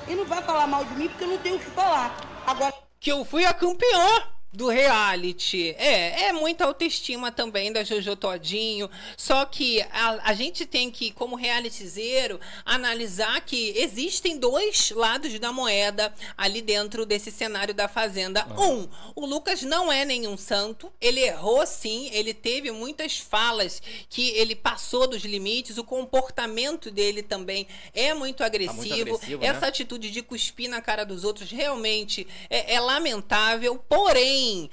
E 0.09 0.15
não 0.15 0.25
vai 0.25 0.43
falar 0.43 0.67
mal 0.67 0.85
de 0.85 0.95
mim 0.95 1.09
porque 1.09 1.25
eu 1.25 1.29
não 1.29 1.39
tenho 1.39 1.57
o 1.57 1.59
que 1.59 1.71
falar. 1.71 2.15
Agora, 2.47 2.75
que 2.99 3.13
eu 3.13 3.25
fui 3.25 3.45
a 3.45 3.55
campeã 3.55 4.23
do 4.53 4.69
reality. 4.69 5.75
É, 5.79 6.25
é 6.25 6.33
muita 6.33 6.65
autoestima 6.65 7.31
também 7.31 7.73
da 7.73 7.85
Jojo 7.85 8.17
Todinho. 8.17 8.91
Só 9.17 9.45
que 9.45 9.81
a, 9.93 10.31
a 10.31 10.35
gente 10.35 10.67
tem 10.67 10.91
que, 10.91 11.13
como 11.13 11.37
realityzeiro, 11.37 12.41
analisar 12.65 13.41
que 13.43 13.73
existem 13.77 14.39
dois 14.39 14.91
lados 14.91 15.39
da 15.39 15.53
moeda 15.53 16.13
ali 16.37 16.61
dentro 16.61 17.07
desse 17.07 17.31
cenário 17.31 17.73
da 17.73 17.87
Fazenda. 17.87 18.47
Um, 18.59 18.89
o 19.15 19.25
Lucas 19.25 19.63
não 19.63 19.93
é 19.93 20.05
nenhum 20.05 20.37
santo. 20.37 20.93
Ele 21.01 21.21
errou 21.21 21.65
sim, 21.65 22.11
ele 22.13 22.35
teve 22.35 22.73
muitas 22.73 23.19
falas 23.19 23.81
que 24.09 24.31
ele 24.31 24.57
passou 24.57 25.07
dos 25.07 25.23
limites. 25.23 25.79
O 25.79 25.85
comportamento 25.85 26.91
dele 26.91 27.23
também 27.23 27.69
é 27.95 28.13
muito 28.15 28.43
agressivo. 28.43 29.01
agressivo, 29.01 29.43
né? 29.43 29.47
Essa 29.47 29.69
atitude 29.69 30.11
de 30.11 30.23
cuspir 30.23 30.69
na 30.69 30.81
cara 30.81 31.05
dos 31.05 31.23
outros 31.23 31.51
realmente 31.51 32.27
é, 32.49 32.75
é 32.75 32.81
lamentável, 32.81 33.77
porém. 33.89 34.40
thing. 34.41 34.69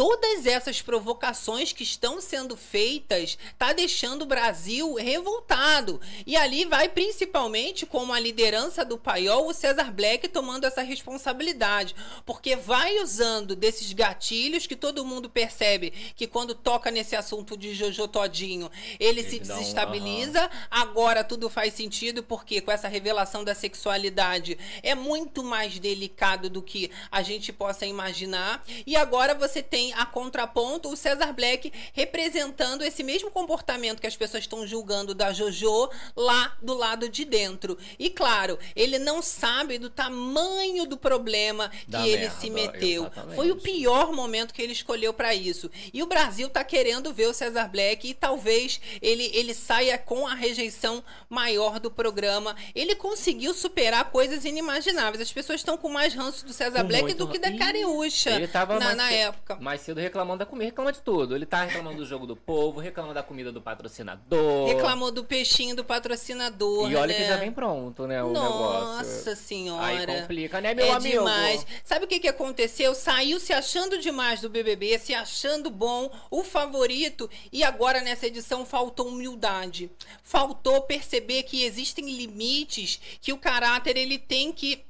Todas 0.00 0.46
essas 0.46 0.80
provocações 0.80 1.74
que 1.74 1.82
estão 1.82 2.22
sendo 2.22 2.56
feitas 2.56 3.36
tá 3.58 3.74
deixando 3.74 4.22
o 4.22 4.26
Brasil 4.26 4.94
revoltado. 4.94 6.00
E 6.26 6.38
ali 6.38 6.64
vai 6.64 6.88
principalmente 6.88 7.84
como 7.84 8.14
a 8.14 8.18
liderança 8.18 8.82
do 8.82 8.96
paiol, 8.96 9.46
o 9.46 9.52
César 9.52 9.92
Black 9.92 10.26
tomando 10.28 10.64
essa 10.64 10.80
responsabilidade, 10.80 11.94
porque 12.24 12.56
vai 12.56 12.96
usando 13.02 13.54
desses 13.54 13.92
gatilhos 13.92 14.66
que 14.66 14.74
todo 14.74 15.04
mundo 15.04 15.28
percebe 15.28 15.90
que 16.16 16.26
quando 16.26 16.54
toca 16.54 16.90
nesse 16.90 17.14
assunto 17.14 17.54
de 17.54 17.74
Jojo 17.74 18.08
Todinho, 18.08 18.70
ele, 18.98 19.22
se 19.22 19.38
dá 19.38 19.54
um- 19.54 19.58
desestabiliza. 19.58 20.50
Agora 20.70 21.22
tudo 21.22 21.50
faz 21.50 21.74
sentido 21.74 22.22
porque 22.22 22.62
com 22.62 22.72
essa 22.72 22.88
revelação 22.88 23.44
da 23.44 23.54
sexualidade 23.54 24.56
é 24.82 24.94
muito 24.94 25.44
mais 25.44 25.78
delicado 25.78 26.48
do 26.48 26.62
que 26.62 26.90
a 27.12 27.20
gente 27.20 27.52
possa 27.52 27.84
imaginar. 27.84 28.64
E 28.86 28.96
agora 28.96 29.34
você 29.34 29.62
tem 29.62 29.89
a 29.92 30.06
contraponto 30.06 30.88
o 30.90 30.96
César 30.96 31.32
Black 31.32 31.72
representando 31.92 32.82
esse 32.82 33.02
mesmo 33.02 33.30
comportamento 33.30 34.00
que 34.00 34.06
as 34.06 34.16
pessoas 34.16 34.44
estão 34.44 34.66
julgando 34.66 35.14
da 35.14 35.32
JoJo 35.32 35.90
lá 36.16 36.56
do 36.60 36.74
lado 36.74 37.08
de 37.08 37.24
dentro. 37.24 37.78
E 37.98 38.10
claro, 38.10 38.58
ele 38.74 38.98
não 38.98 39.22
sabe 39.22 39.78
do 39.78 39.88
tamanho 39.90 40.86
do 40.86 40.96
problema 40.96 41.68
que 41.68 41.90
Da 41.90 42.06
ele 42.06 42.22
merda, 42.22 42.40
se 42.40 42.50
meteu. 42.50 43.02
exatamente. 43.02 43.36
Foi 43.36 43.50
o 43.50 43.56
pior 43.56 44.12
momento 44.12 44.52
que 44.52 44.62
ele 44.62 44.72
escolheu 44.72 45.12
para 45.12 45.34
isso. 45.34 45.70
E 45.92 46.02
o 46.02 46.06
Brasil 46.06 46.48
tá 46.48 46.64
querendo 46.64 47.12
ver 47.12 47.26
o 47.28 47.34
César 47.34 47.68
Black 47.68 48.08
e 48.08 48.14
talvez 48.14 48.80
ele, 49.00 49.30
ele 49.34 49.54
saia 49.54 49.96
com 49.98 50.26
a 50.26 50.34
rejeição 50.34 51.02
maior 51.28 51.78
do 51.78 51.90
programa. 51.90 52.56
Ele 52.74 52.94
conseguiu 52.94 53.54
superar 53.54 54.10
coisas 54.10 54.44
inimagináveis. 54.44 55.20
As 55.20 55.32
pessoas 55.32 55.60
estão 55.60 55.76
com 55.76 55.88
mais 55.88 56.14
ranço 56.14 56.44
do 56.44 56.52
César 56.52 56.82
Black 56.84 57.04
muito 57.04 57.16
do 57.18 57.28
que 57.28 57.38
da 57.38 57.56
Cariúcha 57.56 58.30
Ele 58.30 58.46
na, 58.78 58.86
mais 58.86 58.96
na 58.96 59.10
época. 59.10 59.56
Mais 59.80 59.82
cedo 59.82 59.98
reclamando 59.98 60.40
da 60.40 60.46
comida, 60.46 60.66
reclama 60.66 60.92
de 60.92 61.00
tudo. 61.00 61.34
Ele 61.34 61.46
tá 61.46 61.64
reclamando 61.64 61.96
do 61.96 62.06
jogo 62.06 62.26
do 62.26 62.36
povo, 62.36 62.80
reclama 62.80 63.14
da 63.14 63.22
comida 63.22 63.50
do 63.50 63.62
patrocinador. 63.62 64.68
Reclamou 64.68 65.10
do 65.10 65.24
peixinho 65.24 65.74
do 65.74 65.82
patrocinador. 65.82 66.90
E 66.90 66.96
olha 66.96 67.14
né? 67.14 67.20
que 67.20 67.26
já 67.26 67.36
vem 67.36 67.50
pronto, 67.50 68.06
né, 68.06 68.22
o 68.22 68.30
Nossa 68.30 69.02
negócio. 69.02 69.36
senhora. 69.36 69.86
Aí 69.86 70.06
complica, 70.06 70.60
né, 70.60 70.74
meu 70.74 70.84
é 70.84 70.90
amigo? 70.90 71.18
demais. 71.18 71.66
Sabe 71.82 72.04
o 72.04 72.08
que, 72.08 72.20
que 72.20 72.28
aconteceu? 72.28 72.94
Saiu 72.94 73.40
se 73.40 73.52
achando 73.54 73.98
demais 73.98 74.42
do 74.42 74.50
BBB, 74.50 74.98
se 74.98 75.14
achando 75.14 75.70
bom, 75.70 76.10
o 76.30 76.44
favorito, 76.44 77.30
e 77.50 77.64
agora 77.64 78.02
nessa 78.02 78.26
edição 78.26 78.66
faltou 78.66 79.08
humildade. 79.08 79.90
Faltou 80.22 80.82
perceber 80.82 81.44
que 81.44 81.64
existem 81.64 82.04
limites, 82.10 83.00
que 83.20 83.32
o 83.32 83.38
caráter 83.38 83.96
ele 83.96 84.18
tem 84.18 84.52
que 84.52 84.89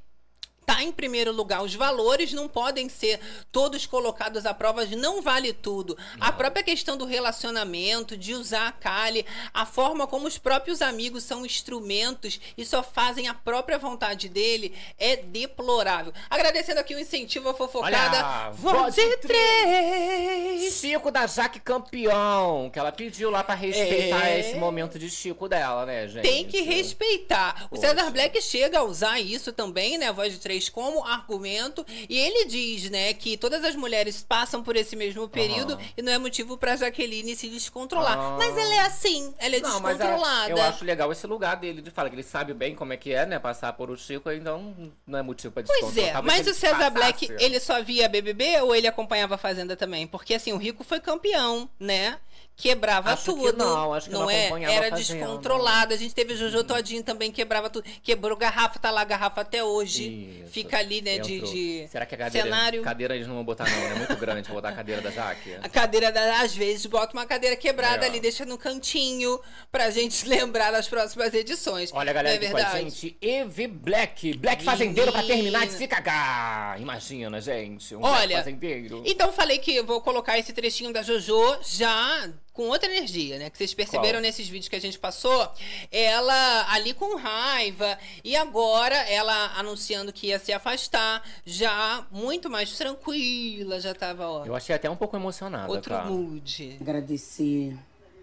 tá 0.65 0.83
em 0.83 0.91
primeiro 0.91 1.31
lugar. 1.31 1.61
Os 1.63 1.73
valores 1.75 2.31
não 2.33 2.47
podem 2.47 2.87
ser 2.89 3.19
todos 3.51 3.85
colocados 3.85 4.45
à 4.45 4.53
prova, 4.53 4.85
não 4.85 5.21
vale 5.21 5.53
tudo. 5.53 5.97
A 6.19 6.31
própria 6.31 6.63
questão 6.63 6.95
do 6.97 7.05
relacionamento, 7.05 8.15
de 8.15 8.33
usar 8.33 8.67
a 8.67 8.71
Kali, 8.71 9.25
a 9.53 9.65
forma 9.65 10.07
como 10.07 10.27
os 10.27 10.37
próprios 10.37 10.81
amigos 10.81 11.23
são 11.23 11.45
instrumentos 11.45 12.39
e 12.57 12.65
só 12.65 12.81
fazem 12.83 13.27
a 13.27 13.33
própria 13.33 13.77
vontade 13.77 14.29
dele 14.29 14.73
é 14.97 15.15
deplorável. 15.15 16.13
Agradecendo 16.29 16.79
aqui 16.79 16.95
o 16.95 16.99
incentivo 16.99 17.49
à 17.49 17.53
fofocada. 17.53 18.51
Voz 18.51 18.95
de 18.95 19.17
três. 19.17 20.73
Chico 20.73 21.11
da 21.11 21.27
Jaque 21.27 21.59
campeão, 21.59 22.69
que 22.71 22.79
ela 22.79 22.91
pediu 22.91 23.29
lá 23.29 23.43
pra 23.43 23.55
respeitar 23.55 24.27
É. 24.29 24.39
esse 24.39 24.55
momento 24.55 24.97
de 24.97 25.09
Chico 25.09 25.47
dela, 25.47 25.85
né, 25.85 26.07
gente? 26.07 26.23
Tem 26.23 26.45
que 26.47 26.61
respeitar. 26.61 27.65
O 27.71 27.75
Poxa. 27.75 27.87
César 27.89 28.09
Black 28.11 28.41
chega 28.41 28.79
a 28.79 28.83
usar 28.83 29.19
isso 29.19 29.51
também, 29.51 29.97
né, 29.97 30.11
voz 30.11 30.33
de 30.33 30.39
três, 30.39 30.50
como 30.69 31.03
argumento. 31.05 31.85
E 32.09 32.17
ele 32.17 32.45
diz, 32.45 32.89
né, 32.89 33.13
que 33.13 33.37
todas 33.37 33.63
as 33.63 33.75
mulheres 33.75 34.23
passam 34.27 34.63
por 34.63 34.75
esse 34.75 34.95
mesmo 34.95 35.27
período 35.29 35.73
Aham. 35.73 35.81
e 35.97 36.01
não 36.01 36.11
é 36.11 36.17
motivo 36.17 36.57
pra 36.57 36.75
Jaqueline 36.75 37.35
se 37.35 37.49
descontrolar. 37.49 38.17
Ah. 38.17 38.35
Mas 38.37 38.57
ela 38.57 38.73
é 38.75 38.79
assim, 38.79 39.33
ela 39.37 39.55
é 39.55 39.59
Não, 39.59 39.79
mas 39.79 39.99
a- 39.99 40.03
descontrolada. 40.05 40.51
eu 40.51 40.61
acho 40.61 40.85
legal 40.85 41.11
esse 41.11 41.27
lugar 41.27 41.55
dele 41.57 41.81
de 41.81 41.91
falar 41.91 42.09
que 42.09 42.15
ele 42.15 42.23
sabe 42.23 42.53
bem 42.53 42.75
como 42.75 42.93
é 42.93 42.97
que 42.97 43.13
é, 43.13 43.25
né? 43.25 43.39
Passar 43.39 43.73
por 43.73 43.89
o 43.89 43.97
Chico, 43.97 44.31
então 44.31 44.91
não 45.05 45.19
é 45.19 45.21
motivo 45.21 45.53
pra 45.53 45.63
Pois 45.63 45.79
descontrolar. 45.79 46.09
é, 46.09 46.13
Talvez 46.13 46.37
mas 46.37 46.47
o 46.47 46.53
César 46.59 46.75
passasse. 46.91 46.91
Black, 47.27 47.43
ele 47.43 47.59
só 47.59 47.81
via 47.81 48.07
BBB 48.09 48.61
ou 48.61 48.75
ele 48.75 48.87
acompanhava 48.87 49.35
a 49.35 49.37
Fazenda 49.37 49.75
também? 49.75 50.07
Porque 50.07 50.33
assim, 50.33 50.53
o 50.53 50.57
Rico 50.57 50.83
foi 50.83 50.99
campeão, 50.99 51.69
né? 51.79 52.17
Quebrava 52.55 53.13
Acho 53.13 53.33
que 53.33 53.39
tudo. 53.51 53.57
não, 53.57 53.91
acho 53.93 54.07
que 54.07 54.13
não 54.13 54.29
é? 54.29 54.41
acompanhava 54.45 54.73
Era 54.75 54.87
a 54.87 54.89
Fazenda. 54.91 55.19
descontrolado. 55.25 55.93
A 55.93 55.97
gente 55.97 56.13
teve 56.13 56.35
Jojo 56.35 56.63
Todinho 56.63 57.01
também, 57.03 57.31
quebrava 57.31 57.71
tudo. 57.71 57.89
Quebrou 58.03 58.37
garrafa, 58.37 58.77
tá 58.77 58.91
lá 58.91 59.03
garrafa 59.03 59.41
até 59.41 59.63
hoje. 59.63 60.41
Isso. 60.43 60.51
Fica 60.51 60.77
ali, 60.77 61.01
né, 61.01 61.17
de, 61.17 61.39
de 61.41 61.87
Será 61.89 62.05
que 62.05 62.13
a 62.13 62.17
cadeira, 62.19 62.47
cenário. 62.47 62.83
cadeira 62.83 63.15
eles 63.15 63.27
não 63.27 63.35
vão 63.35 63.43
botar, 63.43 63.67
não? 63.67 63.77
É 63.83 63.95
muito 63.95 64.15
grande 64.15 64.43
pra 64.43 64.53
botar 64.53 64.69
a 64.69 64.73
cadeira 64.73 65.01
da 65.01 65.09
Jaque. 65.09 65.55
A 65.61 65.67
cadeira, 65.69 66.11
da, 66.11 66.41
às 66.41 66.53
vezes, 66.55 66.85
bota 66.85 67.13
uma 67.13 67.25
cadeira 67.25 67.55
quebrada 67.55 68.05
É. 68.05 68.09
ali, 68.09 68.19
deixa 68.19 68.45
no 68.45 68.57
cantinho 68.59 69.39
pra 69.71 69.89
gente 69.89 70.27
lembrar 70.27 70.69
das 70.71 70.87
próximas 70.87 71.33
edições. 71.33 71.89
Olha, 71.93 72.13
galera, 72.13 72.35
Não 72.37 72.43
é 72.43 72.45
aqui 72.47 72.51
com 72.51 72.57
a 72.57 72.69
verdade? 72.73 72.89
gente, 72.91 73.17
Evi 73.21 73.67
Black. 73.67 74.37
Black 74.37 74.63
Fazendeiro 74.63 75.11
pra 75.11 75.23
terminar 75.23 75.65
de 75.65 75.73
se 75.73 75.87
cagar. 75.87 76.79
Imagina, 76.79 77.41
gente. 77.41 77.95
Um 77.95 78.03
Olha, 78.03 78.37
Fazendeiro. 78.37 79.01
Então 79.03 79.33
falei 79.33 79.57
que 79.57 79.75
eu 79.75 79.83
vou 79.85 79.99
colocar 80.01 80.37
esse 80.37 80.53
trechinho 80.53 80.93
da 80.93 81.01
JoJo 81.01 81.57
já 81.63 82.29
com 82.61 82.69
outra 82.69 82.95
energia, 82.95 83.39
né? 83.39 83.49
Que 83.49 83.57
vocês 83.57 83.73
perceberam 83.73 84.19
Qual? 84.19 84.21
nesses 84.21 84.47
vídeos 84.47 84.69
que 84.69 84.75
a 84.75 84.81
gente 84.81 84.99
passou. 84.99 85.51
Ela 85.91 86.71
ali 86.71 86.93
com 86.93 87.17
raiva 87.17 87.97
e 88.23 88.35
agora 88.35 88.95
ela 88.95 89.57
anunciando 89.57 90.13
que 90.13 90.27
ia 90.27 90.37
se 90.37 90.53
afastar, 90.53 91.27
já 91.43 92.05
muito 92.11 92.51
mais 92.51 92.77
tranquila, 92.77 93.79
já 93.79 93.95
tava, 93.95 94.27
ó, 94.27 94.45
Eu 94.45 94.53
achei 94.53 94.75
até 94.75 94.87
um 94.87 94.95
pouco 94.95 95.15
emocionada, 95.15 95.71
outro 95.71 95.95
tá? 95.95 96.05
mood. 96.05 96.77
Agradecer 96.79 97.75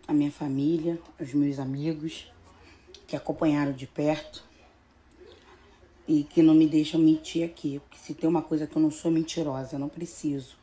a 0.07 0.13
minha 0.13 0.31
família, 0.31 1.01
aos 1.19 1.35
meus 1.35 1.59
amigos 1.59 2.31
que 3.09 3.17
acompanharam 3.17 3.73
de 3.73 3.89
perto 3.89 4.45
e 6.07 6.23
que 6.23 6.43
não 6.43 6.55
me 6.55 6.69
deixam 6.69 7.01
mentir 7.01 7.45
aqui. 7.45 7.81
Porque 7.81 7.99
se 7.99 8.15
tem 8.15 8.31
uma 8.31 8.43
coisa 8.43 8.69
que 8.69 8.77
eu 8.77 8.83
não 8.83 8.91
sou 8.91 9.11
mentirosa, 9.11 9.75
eu 9.75 9.81
não 9.81 9.89
preciso 9.89 10.57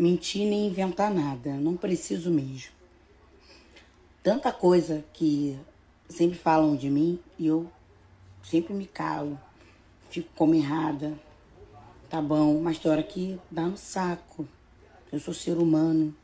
mentir 0.00 0.48
nem 0.48 0.66
inventar 0.66 1.12
nada, 1.12 1.52
não 1.54 1.76
preciso 1.76 2.30
mesmo. 2.30 2.72
Tanta 4.22 4.50
coisa 4.50 5.04
que 5.12 5.58
sempre 6.08 6.38
falam 6.38 6.74
de 6.74 6.88
mim 6.88 7.18
e 7.38 7.46
eu 7.46 7.70
sempre 8.42 8.72
me 8.72 8.86
calo, 8.86 9.38
fico 10.08 10.30
como 10.34 10.54
errada. 10.54 11.18
Tá 12.08 12.20
bom, 12.20 12.60
mas 12.62 12.78
tem 12.78 12.90
hora 12.90 13.02
que 13.02 13.38
dá 13.50 13.66
no 13.66 13.76
saco. 13.76 14.48
Eu 15.12 15.20
sou 15.20 15.34
ser 15.34 15.58
humano. 15.58 16.14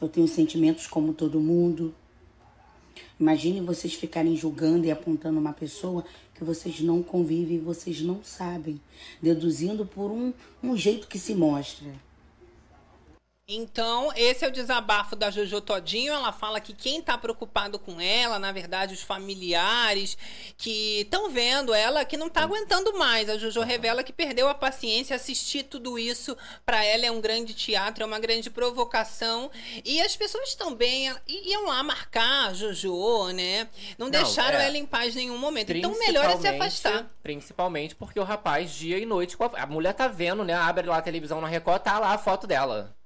Eu 0.00 0.08
tenho 0.08 0.28
sentimentos 0.28 0.86
como 0.86 1.14
todo 1.14 1.40
mundo. 1.40 1.94
Imagine 3.18 3.60
vocês 3.62 3.94
ficarem 3.94 4.36
julgando 4.36 4.86
e 4.86 4.90
apontando 4.90 5.40
uma 5.40 5.52
pessoa 5.52 6.04
que 6.34 6.44
vocês 6.44 6.80
não 6.80 7.02
convivem 7.02 7.56
e 7.56 7.60
vocês 7.60 8.00
não 8.00 8.22
sabem, 8.22 8.80
deduzindo 9.20 9.86
por 9.86 10.10
um, 10.10 10.32
um 10.62 10.76
jeito 10.76 11.08
que 11.08 11.18
se 11.18 11.34
mostra. 11.34 12.07
Então, 13.50 14.12
esse 14.14 14.44
é 14.44 14.48
o 14.48 14.52
desabafo 14.52 15.16
da 15.16 15.30
Jojo 15.30 15.62
Todinho. 15.62 16.12
Ela 16.12 16.32
fala 16.32 16.60
que 16.60 16.74
quem 16.74 17.00
tá 17.00 17.16
preocupado 17.16 17.78
com 17.78 17.98
ela, 17.98 18.38
na 18.38 18.52
verdade, 18.52 18.92
os 18.92 19.00
familiares 19.00 20.18
que 20.58 21.00
estão 21.00 21.30
vendo 21.30 21.72
ela, 21.72 22.04
que 22.04 22.18
não 22.18 22.28
tá 22.28 22.42
aguentando 22.42 22.98
mais. 22.98 23.30
A 23.30 23.38
Jojo 23.38 23.62
revela 23.62 24.02
que 24.02 24.12
perdeu 24.12 24.50
a 24.50 24.54
paciência. 24.54 25.16
Assistir 25.16 25.62
tudo 25.62 25.98
isso 25.98 26.36
para 26.66 26.84
ela 26.84 27.06
é 27.06 27.10
um 27.10 27.22
grande 27.22 27.54
teatro, 27.54 28.02
é 28.02 28.06
uma 28.06 28.18
grande 28.18 28.50
provocação. 28.50 29.50
E 29.82 29.98
as 30.02 30.14
pessoas 30.14 30.54
também 30.54 31.10
iam 31.26 31.68
lá 31.68 31.82
marcar 31.82 32.50
a 32.50 32.52
Jojo, 32.52 33.28
né? 33.28 33.66
Não, 33.96 34.08
Não, 34.08 34.10
deixaram 34.10 34.58
é. 34.58 34.66
ela 34.66 34.76
em 34.76 34.84
paz 34.84 35.16
em 35.16 35.20
nenhum 35.20 35.38
momento. 35.38 35.72
Então, 35.72 35.98
melhor 35.98 36.28
é 36.28 36.36
se 36.36 36.48
afastar. 36.48 37.06
Principalmente 37.22 37.94
porque 37.94 38.20
o 38.20 38.24
rapaz, 38.24 38.72
dia 38.72 38.98
e 38.98 39.06
noite, 39.06 39.38
a... 39.40 39.62
a 39.62 39.66
mulher 39.66 39.94
tá 39.94 40.06
vendo, 40.06 40.44
né? 40.44 40.52
Abre 40.52 40.86
lá 40.86 40.98
a 40.98 41.02
televisão 41.02 41.40
na 41.40 41.48
Record, 41.48 41.80
tá 41.80 41.98
lá 41.98 42.12
a 42.12 42.18
foto 42.18 42.46
dela. 42.46 42.97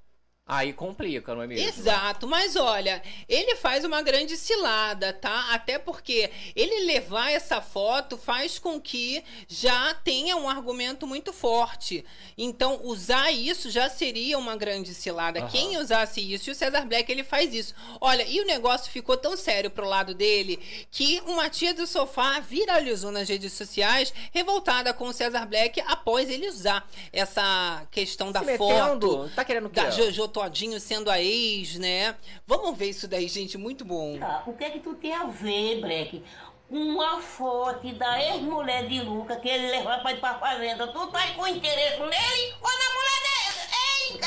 Aí 0.54 0.74
complica, 0.74 1.34
não 1.34 1.42
é 1.42 1.46
mesmo? 1.46 1.66
Exato, 1.66 2.26
mas 2.26 2.56
olha, 2.56 3.02
ele 3.26 3.56
faz 3.56 3.84
uma 3.84 4.02
grande 4.02 4.36
cilada, 4.36 5.10
tá? 5.10 5.46
Até 5.54 5.78
porque 5.78 6.30
ele 6.54 6.84
levar 6.84 7.30
essa 7.30 7.62
foto 7.62 8.18
faz 8.18 8.58
com 8.58 8.78
que 8.78 9.24
já 9.48 9.94
tenha 9.94 10.36
um 10.36 10.46
argumento 10.46 11.06
muito 11.06 11.32
forte. 11.32 12.04
Então, 12.36 12.80
usar 12.82 13.30
isso 13.30 13.70
já 13.70 13.88
seria 13.88 14.38
uma 14.38 14.54
grande 14.54 14.92
cilada. 14.92 15.40
Aham. 15.40 15.48
Quem 15.48 15.78
usasse 15.78 16.20
isso, 16.20 16.50
e 16.50 16.52
o 16.52 16.54
César 16.54 16.84
Black, 16.84 17.10
ele 17.10 17.24
faz 17.24 17.54
isso. 17.54 17.74
Olha, 17.98 18.22
e 18.24 18.38
o 18.40 18.44
negócio 18.44 18.92
ficou 18.92 19.16
tão 19.16 19.38
sério 19.38 19.70
pro 19.70 19.88
lado 19.88 20.12
dele 20.12 20.60
que 20.90 21.22
uma 21.26 21.48
tia 21.48 21.72
do 21.72 21.86
sofá 21.86 22.40
viralizou 22.40 23.10
nas 23.10 23.26
redes 23.26 23.54
sociais, 23.54 24.12
revoltada 24.32 24.92
com 24.92 25.06
o 25.06 25.12
César 25.14 25.46
Black 25.46 25.80
após 25.86 26.28
ele 26.28 26.46
usar 26.46 26.86
essa 27.10 27.86
questão 27.90 28.30
da 28.30 28.44
Se 28.44 28.58
foto 28.58 28.74
metendo, 28.74 29.30
tá 29.34 29.44
querendo 29.46 29.66
o 29.66 29.70
quê? 29.70 29.80
da 29.80 29.90
Jojo 29.90 30.28
Todinho 30.42 30.81
sendo 30.81 31.09
a 31.09 31.20
ex, 31.20 31.76
né? 31.76 32.16
Vamos 32.44 32.76
ver 32.76 32.90
isso 32.90 33.07
daí, 33.07 33.28
gente, 33.28 33.57
muito 33.57 33.85
bom. 33.85 34.18
Tá, 34.18 34.42
o 34.44 34.52
que 34.55 34.64
é 34.64 34.70
que 34.70 34.81
tu 34.81 34.92
tem 34.94 35.14
a 35.14 35.24
ver, 35.26 35.81
Breck? 35.81 36.20
Com 36.68 36.76
uma 36.76 37.20
foto 37.20 37.92
da 37.94 38.20
ex-mulher 38.20 38.88
de 38.88 39.00
Luca 39.02 39.37
que 39.37 39.48
ele 39.48 39.70
levou 39.70 39.96
pra 40.00 40.12
ir 40.12 40.18
pra 40.18 40.35
fazenda. 40.40 40.88
Tu 40.88 41.07
tá 41.12 41.28
com 41.37 41.46
interesse 41.46 42.00
nele 42.00 42.55
ou 42.61 42.70
na 42.70 42.88
mulher 42.96 43.20
dele? 43.28 43.61
Hein? 43.78 44.20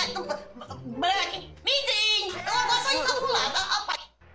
Black, 0.98 1.40
me 1.66 1.72
diz! 1.72 2.34
Eu 2.34 2.54
agora 2.54 2.84
tô 2.84 2.98
encabulada. 2.98 3.60